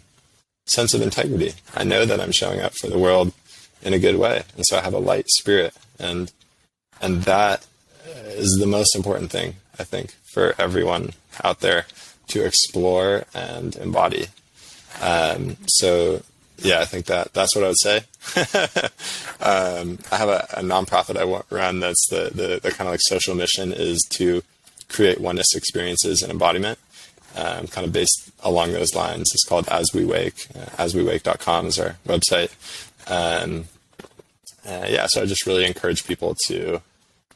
sense 0.67 0.95
of 0.95 1.03
integrity. 1.03 1.53
I 1.75 1.85
know 1.85 2.05
that 2.05 2.21
I'm 2.21 2.33
showing 2.33 2.61
up 2.61 2.75
for 2.75 2.89
the 2.89 2.99
world 2.99 3.33
in 3.83 3.93
a 3.93 3.99
good 3.99 4.17
way. 4.17 4.45
And 4.57 4.65
so 4.67 4.79
I 4.79 4.83
have 4.83 4.95
a 4.95 4.99
light 4.99 5.29
spirit. 5.29 5.75
And, 5.99 6.33
and 7.01 7.23
that 7.25 7.67
is 8.07 8.59
the 8.59 8.67
most 8.67 8.97
important 8.97 9.31
thing, 9.31 9.57
I 9.79 9.85
think, 9.85 10.15
for 10.33 10.55
everyone 10.59 11.13
out 11.45 11.61
there 11.61 11.87
to 12.29 12.45
explore 12.45 13.25
and 13.35 13.77
embody. 13.77 14.29
Um, 15.03 15.57
so 15.67 16.23
yeah, 16.63 16.81
I 16.81 16.85
think 16.85 17.07
that 17.07 17.33
that's 17.33 17.55
what 17.55 17.65
I 17.65 17.69
would 17.69 17.81
say. 17.81 17.97
um, 19.41 19.99
I 20.13 20.17
have 20.17 20.29
a, 20.29 20.47
a, 20.55 20.63
nonprofit 20.63 21.17
I 21.17 21.55
run 21.55 21.81
that's 21.81 22.09
the, 22.11 22.31
the, 22.35 22.61
the 22.63 22.71
kind 22.71 22.89
of 22.89 22.93
like 22.93 23.01
social 23.03 23.35
mission 23.35 23.73
is 23.73 24.01
to 24.11 24.43
create 24.89 25.21
oneness 25.21 25.55
experiences 25.55 26.23
and 26.23 26.31
embodiment, 26.31 26.79
um, 27.37 27.67
kind 27.69 27.87
of 27.87 27.93
based 27.93 28.31
along 28.41 28.73
those 28.73 28.95
lines. 28.95 29.31
It's 29.33 29.45
called 29.45 29.69
As 29.69 29.89
We 29.95 30.05
Wake. 30.05 30.47
Uh, 30.55 30.85
AsWeWake.com 30.85 31.67
is 31.67 31.79
our 31.79 31.97
website. 32.07 32.51
Um, 33.11 33.67
uh, 34.67 34.87
yeah, 34.89 35.07
so 35.09 35.23
I 35.23 35.27
just 35.27 35.47
really 35.47 35.65
encourage 35.65 36.07
people 36.07 36.37
to 36.47 36.83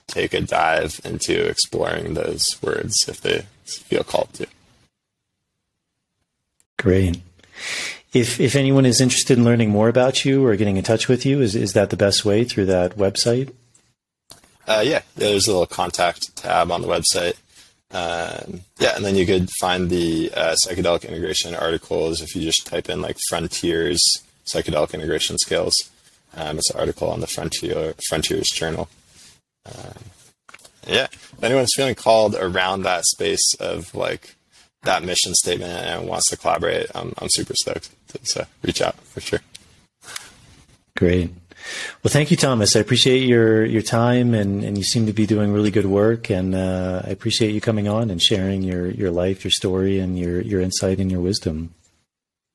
take 0.07 0.35
a 0.35 0.41
dive 0.41 1.01
into 1.05 1.49
exploring 1.49 2.15
those 2.15 2.45
words 2.63 2.95
if 3.09 3.21
they 3.21 3.47
feel 3.65 4.05
called 4.05 4.33
to. 4.35 4.47
Great. 6.79 7.23
If 8.15 8.41
if 8.41 8.55
anyone 8.55 8.87
is 8.87 9.01
interested 9.01 9.37
in 9.37 9.45
learning 9.45 9.71
more 9.71 9.89
about 9.89 10.25
you 10.25 10.47
or 10.47 10.55
getting 10.57 10.77
in 10.77 10.85
touch 10.85 11.09
with 11.09 11.27
you, 11.27 11.41
is 11.41 11.55
is 11.57 11.73
that 11.73 11.91
the 11.91 11.97
best 11.97 12.25
way 12.25 12.45
through 12.45 12.67
that 12.67 12.97
website? 12.97 13.53
Uh, 14.67 14.83
yeah, 14.85 15.03
there's 15.17 15.47
a 15.47 15.51
little 15.51 15.67
contact 15.67 16.35
tab 16.37 16.71
on 16.71 16.81
the 16.81 16.89
website. 16.89 17.37
Um, 17.91 18.63
yeah, 18.79 18.97
and 18.97 19.05
then 19.05 19.15
you 19.15 19.27
could 19.27 19.51
find 19.61 19.91
the 19.91 20.33
uh, 20.35 20.55
psychedelic 20.65 21.07
integration 21.07 21.55
articles 21.55 22.23
if 22.23 22.35
you 22.35 22.43
just 22.43 22.67
type 22.67 22.89
in 22.89 23.03
like 23.03 23.19
frontiers 23.29 24.01
psychedelic 24.47 24.95
integration 24.95 25.39
scales. 25.39 25.75
Um, 26.37 26.59
it's 26.59 26.71
an 26.71 26.81
article 26.81 27.11
on 27.11 27.21
the 27.21 27.27
Frontier 27.27 27.95
Frontiers 28.09 28.49
Journal. 28.53 28.89
Um, 29.67 30.05
yeah, 30.87 31.05
if 31.05 31.43
anyone's 31.43 31.73
feeling 31.75 31.95
called 31.95 32.35
around 32.35 32.83
that 32.83 33.05
space 33.07 33.55
of 33.61 33.95
like 33.95 34.35
that 34.83 35.03
mission 35.03 35.35
statement 35.35 35.73
and 35.73 36.09
wants 36.09 36.31
to 36.31 36.37
collaborate, 36.37 36.87
I'm, 36.95 37.13
I'm 37.19 37.29
super 37.31 37.55
stoked. 37.55 37.91
So 38.23 38.45
reach 38.63 38.81
out 38.81 38.97
for 38.97 39.21
sure. 39.21 39.41
Great. 40.97 41.31
Well, 42.03 42.13
thank 42.13 42.31
you, 42.31 42.37
Tomas. 42.37 42.77
I 42.77 42.81
appreciate 42.81 43.27
your 43.27 43.65
your 43.65 43.83
time, 43.83 44.35
and, 44.35 44.63
and 44.63 44.77
you 44.77 44.85
seem 44.85 45.07
to 45.07 45.13
be 45.13 45.27
doing 45.27 45.53
really 45.53 45.71
good 45.71 45.87
work. 45.87 46.31
And 46.31 46.55
uh, 46.55 47.03
I 47.05 47.11
appreciate 47.11 47.53
you 47.53 47.61
coming 47.61 47.89
on 47.89 48.11
and 48.11 48.23
sharing 48.23 48.63
your, 48.63 48.91
your 48.91 49.11
life, 49.11 49.45
your 49.45 49.51
story, 49.51 49.99
and 49.99 50.19
your, 50.19 50.41
your 50.41 50.61
insight 50.61 50.99
and 50.99 51.11
your 51.11 51.21
wisdom. 51.21 51.75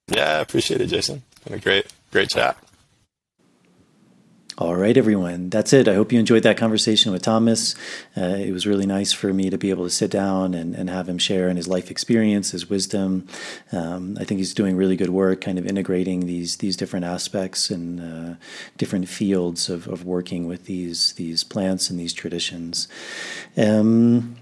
Yeah, 0.08 0.38
I 0.38 0.40
appreciate 0.40 0.82
it, 0.82 0.88
Jason. 0.88 1.24
Been 1.46 1.56
a 1.56 1.60
great 1.60 1.88
great 2.12 2.30
chat. 2.30 2.58
All 4.60 4.76
right, 4.76 4.98
everyone. 4.98 5.50
That's 5.50 5.72
it. 5.72 5.88
I 5.88 5.94
hope 5.94 6.12
you 6.12 6.20
enjoyed 6.20 6.44
that 6.44 6.58
conversation 6.58 7.14
with 7.14 7.22
Tomas. 7.22 7.76
Uh, 8.18 8.36
it 8.40 8.52
was 8.52 8.68
really 8.68 8.86
nice 8.86 9.14
for 9.14 9.32
me 9.32 9.50
to 9.50 9.58
be 9.58 9.70
able 9.70 9.86
to 9.86 9.90
sit 9.90 10.12
down 10.12 10.54
and, 10.54 10.76
and 10.76 10.90
have 10.90 11.08
him 11.08 11.18
share 11.18 11.48
in 11.48 11.56
his 11.56 11.70
life 11.70 11.90
experience, 11.90 12.52
his 12.52 12.70
wisdom. 12.70 13.26
Um, 13.72 14.18
I 14.20 14.26
think 14.26 14.40
he's 14.40 14.54
doing 14.54 14.76
really 14.76 14.98
good 14.98 15.12
work, 15.12 15.40
kind 15.40 15.58
of 15.60 15.66
integrating 15.66 16.26
these 16.26 16.58
these 16.58 16.76
different 16.76 17.06
aspects 17.06 17.70
and 17.70 18.02
uh, 18.02 18.36
different 18.76 19.08
fields 19.08 19.70
of, 19.70 19.88
of 19.88 20.04
working 20.04 20.46
with 20.46 20.66
these 20.66 21.14
these 21.14 21.46
plants 21.46 21.90
and 21.90 21.98
these 21.98 22.12
traditions. 22.12 22.90
Um, 23.56 24.36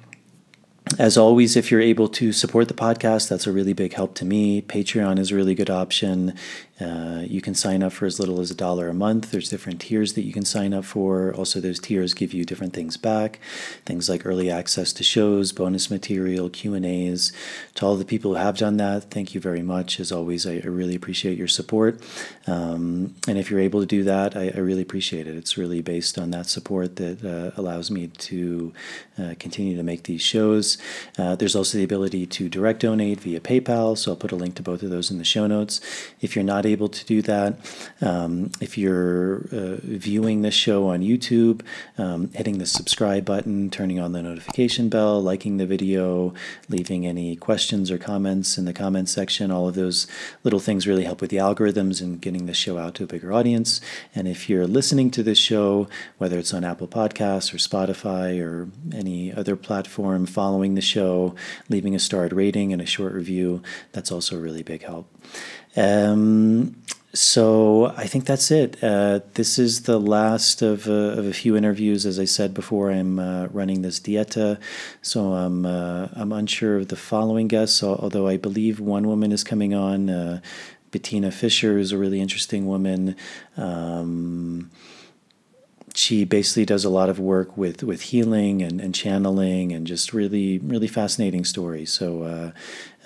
as 1.00 1.18
always, 1.18 1.56
if 1.56 1.72
you're 1.72 1.82
able 1.82 2.08
to 2.10 2.32
support 2.32 2.68
the 2.68 2.74
podcast, 2.74 3.30
that's 3.30 3.48
a 3.48 3.52
really 3.52 3.74
big 3.74 3.94
help 3.94 4.16
to 4.16 4.26
me. 4.26 4.62
Patreon 4.62 5.20
is 5.20 5.32
a 5.32 5.36
really 5.36 5.56
good 5.56 5.70
option. 5.70 6.34
Uh, 6.80 7.24
you 7.26 7.42
can 7.42 7.56
sign 7.56 7.82
up 7.82 7.92
for 7.92 8.06
as 8.06 8.20
little 8.20 8.40
as 8.40 8.52
a 8.52 8.56
dollar 8.56 8.88
a 8.88 8.94
month. 8.94 9.32
There's 9.32 9.50
different 9.50 9.82
tiers 9.82 10.14
that 10.14 10.22
you 10.22 10.32
can 10.32 10.46
sign 10.46 10.74
up 10.74 10.86
for. 10.86 11.34
Also, 11.34 11.60
those 11.60 11.80
tiers 11.80 12.14
give 12.14 12.34
you 12.34 12.46
different 12.46 12.74
things 12.74 12.98
back, 12.98 13.40
things 13.86 14.10
like 14.10 14.26
early 14.26 14.52
access 14.52 14.94
to 14.94 15.04
shows, 15.04 15.52
bonus 15.52 15.90
material, 15.90 16.50
Q 16.50 16.76
and 16.76 16.86
A's. 16.86 17.32
To 17.76 17.86
all 17.86 17.96
the 17.96 18.06
people 18.06 18.32
who 18.32 18.38
have 18.38 18.58
done 18.58 18.78
that, 18.78 19.10
thank 19.10 19.34
you 19.34 19.42
very 19.42 19.64
much. 19.64 20.00
As 20.00 20.12
always, 20.12 20.46
I, 20.46 20.62
I 20.64 20.68
really 20.68 20.96
appreciate 20.96 21.38
your 21.38 21.48
support. 21.48 22.00
Um, 22.46 23.16
and 23.28 23.40
if 23.40 23.50
you're 23.50 23.60
able 23.60 23.80
to 23.80 23.88
do 23.88 24.04
that, 24.04 24.38
I, 24.38 24.52
I, 24.56 24.60
really 24.60 24.84
appreciate 24.84 25.28
it. 25.28 25.36
It's 25.36 25.58
really 25.58 25.82
based 25.82 26.18
on 26.18 26.32
that 26.32 26.46
support 26.46 26.96
that 26.96 27.26
uh, 27.26 27.60
allows 27.60 27.92
me 27.92 28.08
to 28.08 28.74
uh, 29.18 29.34
continue 29.40 29.76
to 29.76 29.84
make 29.84 30.04
these 30.04 30.22
shows. 30.22 30.77
Uh, 31.18 31.36
there's 31.36 31.56
also 31.56 31.78
the 31.78 31.84
ability 31.84 32.26
to 32.26 32.50
direct 32.50 32.82
donate 32.82 33.20
via 33.22 33.40
PayPal. 33.40 33.98
So 33.98 34.12
I'll 34.12 34.18
put 34.18 34.32
a 34.32 34.36
link 34.36 34.56
to 34.56 34.64
both 34.64 34.84
of 34.84 34.90
those 34.90 35.12
in 35.12 35.18
the 35.18 35.24
show 35.24 35.48
notes. 35.48 35.82
If 36.22 36.36
you're 36.36 36.44
not 36.44 36.66
able 36.66 36.90
to 36.90 37.06
do 37.06 37.22
that. 37.24 37.58
Um, 38.02 38.52
if 38.62 38.78
you're 38.78 39.46
uh, 39.52 39.78
viewing 39.82 40.42
this 40.42 40.54
show 40.54 40.88
on 40.88 41.02
YouTube, 41.02 41.62
um, 41.98 42.30
hitting 42.34 42.58
the 42.58 42.66
subscribe 42.66 43.26
button, 43.26 43.70
turning 43.70 44.00
on 44.00 44.12
the 44.12 44.22
notification 44.22 44.90
bell, 44.90 45.22
liking 45.22 45.58
the 45.58 45.66
video, 45.66 46.34
leaving 46.70 47.06
any 47.06 47.36
questions 47.36 47.92
or 47.92 47.98
comments 47.98 48.58
in 48.58 48.66
the 48.66 48.74
comments 48.74 49.12
section, 49.12 49.52
all 49.52 49.68
of 49.68 49.76
those 49.76 50.08
little 50.44 50.60
things 50.60 50.88
really 50.88 51.04
help 51.04 51.22
with 51.22 51.30
the 51.30 51.38
algorithms 51.38 52.02
and 52.02 52.22
getting 52.22 52.46
the 52.46 52.54
show 52.54 52.78
out 52.78 52.96
to 52.96 53.04
a 53.04 53.08
bigger 53.08 53.34
audience. 53.34 53.82
And 54.16 54.28
if 54.28 54.50
you're 54.50 54.68
listening 54.68 55.12
to 55.12 55.24
this 55.24 55.38
show, 55.38 55.88
whether 56.18 56.38
it's 56.38 56.54
on 56.54 56.64
Apple 56.64 56.88
Podcasts 56.88 57.54
or 57.54 57.58
Spotify 57.58 58.42
or 58.42 58.70
any 58.94 59.34
other 59.34 59.56
platform, 59.56 60.26
following 60.26 60.67
the 60.76 60.82
show, 60.82 61.36
leaving 61.70 61.96
a 61.96 62.00
starred 62.00 62.34
rating 62.34 62.74
and 62.74 62.82
a 62.82 62.86
short 62.86 63.14
review, 63.14 63.62
that's 63.92 64.12
also 64.12 64.36
a 64.36 64.40
really 64.40 64.64
big 64.64 64.84
help. 64.84 65.14
Um, 65.76 66.76
so 67.14 67.94
I 67.98 68.06
think 68.06 68.26
that's 68.26 68.52
it. 68.52 68.78
Uh, 68.84 69.22
this 69.34 69.58
is 69.58 69.84
the 69.84 70.00
last 70.00 70.62
of, 70.62 70.88
uh, 70.88 70.92
of 70.92 71.26
a 71.26 71.34
few 71.34 71.56
interviews. 71.56 72.06
As 72.06 72.20
I 72.20 72.26
said 72.26 72.54
before, 72.54 72.92
I'm 72.92 73.18
uh, 73.18 73.48
running 73.48 73.82
this 73.82 74.00
dieta, 74.00 74.60
so 75.02 75.34
I'm 75.34 75.66
uh, 75.66 76.10
I'm 76.14 76.32
unsure 76.32 76.78
of 76.78 76.90
the 76.90 76.96
following 76.96 77.48
guests. 77.48 77.82
Although 77.82 78.28
I 78.28 78.38
believe 78.38 78.80
one 78.80 79.08
woman 79.08 79.32
is 79.32 79.44
coming 79.44 79.74
on. 79.74 80.10
Uh, 80.10 80.42
Bettina 80.92 81.32
Fisher 81.32 81.78
is 81.78 81.92
a 81.92 81.98
really 81.98 82.22
interesting 82.22 82.66
woman. 82.66 83.16
Um, 83.58 84.72
she 85.98 86.26
basically 86.26 86.66
does 86.66 86.86
a 86.86 86.90
lot 86.90 87.10
of 87.10 87.20
work 87.20 87.58
with 87.58 87.84
with 87.84 88.02
healing 88.02 88.62
and, 88.62 88.80
and 88.80 88.94
channeling 88.94 89.72
and 89.72 89.88
just 89.88 90.14
really 90.14 90.60
really 90.60 90.88
fascinating 90.88 91.44
stories. 91.44 91.92
So 91.92 92.24
uh, 92.24 92.52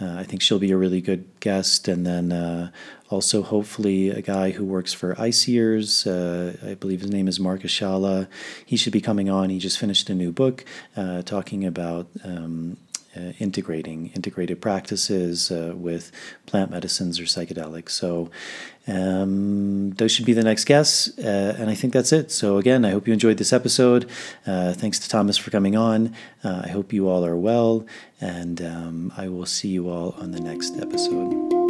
uh, 0.02 0.16
I 0.20 0.24
think 0.24 0.42
she'll 0.42 0.60
be 0.60 0.72
a 0.72 0.78
really 0.78 1.02
good 1.02 1.26
guest. 1.40 1.88
And 1.88 2.06
then 2.06 2.32
uh, 2.32 2.72
also, 3.10 3.44
hopefully, 3.44 4.10
a 4.10 4.22
guy 4.22 4.52
who 4.52 4.66
works 4.66 4.94
for 4.94 5.16
ICEERS, 5.16 6.08
uh, 6.08 6.72
I 6.72 6.74
believe 6.76 7.02
his 7.02 7.12
name 7.12 7.28
is 7.28 7.40
Marc 7.40 7.62
Aixalà. 7.62 8.28
He 8.66 8.78
should 8.78 8.94
be 8.94 9.02
coming 9.02 9.30
on. 9.30 9.50
He 9.50 9.60
just 9.60 9.78
finished 9.78 10.10
a 10.10 10.16
new 10.16 10.32
book 10.32 10.66
uh, 10.98 11.22
talking 11.22 11.66
about. 11.66 12.08
Um, 12.24 12.78
uh, 13.14 13.34
integrating 13.40 14.10
integrated 14.16 14.62
practices 14.62 15.52
uh, 15.52 15.74
with 15.76 16.14
plant 16.46 16.72
medicines 16.72 17.20
or 17.20 17.24
psychedelics. 17.24 17.90
So 17.90 18.32
um, 18.88 19.92
those 19.92 20.12
should 20.12 20.26
be 20.26 20.34
the 20.34 20.44
next 20.44 20.66
guests, 20.66 21.18
uh, 21.20 21.56
and 21.58 21.70
I 21.70 21.76
think 21.76 21.94
that's 21.94 22.12
it. 22.12 22.32
So 22.32 22.58
again, 22.58 22.84
I 22.84 22.92
hope 22.92 23.08
you 23.08 23.14
enjoyed 23.14 23.38
this 23.38 23.54
episode. 23.54 24.10
Uh, 24.46 24.74
thanks 24.74 25.00
to 25.00 25.10
Tomas 25.10 25.38
for 25.38 25.52
coming 25.52 25.76
on. 25.76 26.16
Uh, 26.44 26.64
I 26.66 26.70
hope 26.70 26.92
you 26.92 27.08
all 27.08 27.26
are 27.26 27.38
well, 27.38 27.86
and 28.20 28.62
um, 28.62 29.14
I 29.16 29.28
will 29.28 29.46
see 29.46 29.70
you 29.70 29.90
all 29.90 30.16
on 30.20 30.32
the 30.32 30.40
next 30.40 30.78
episode. 30.78 31.61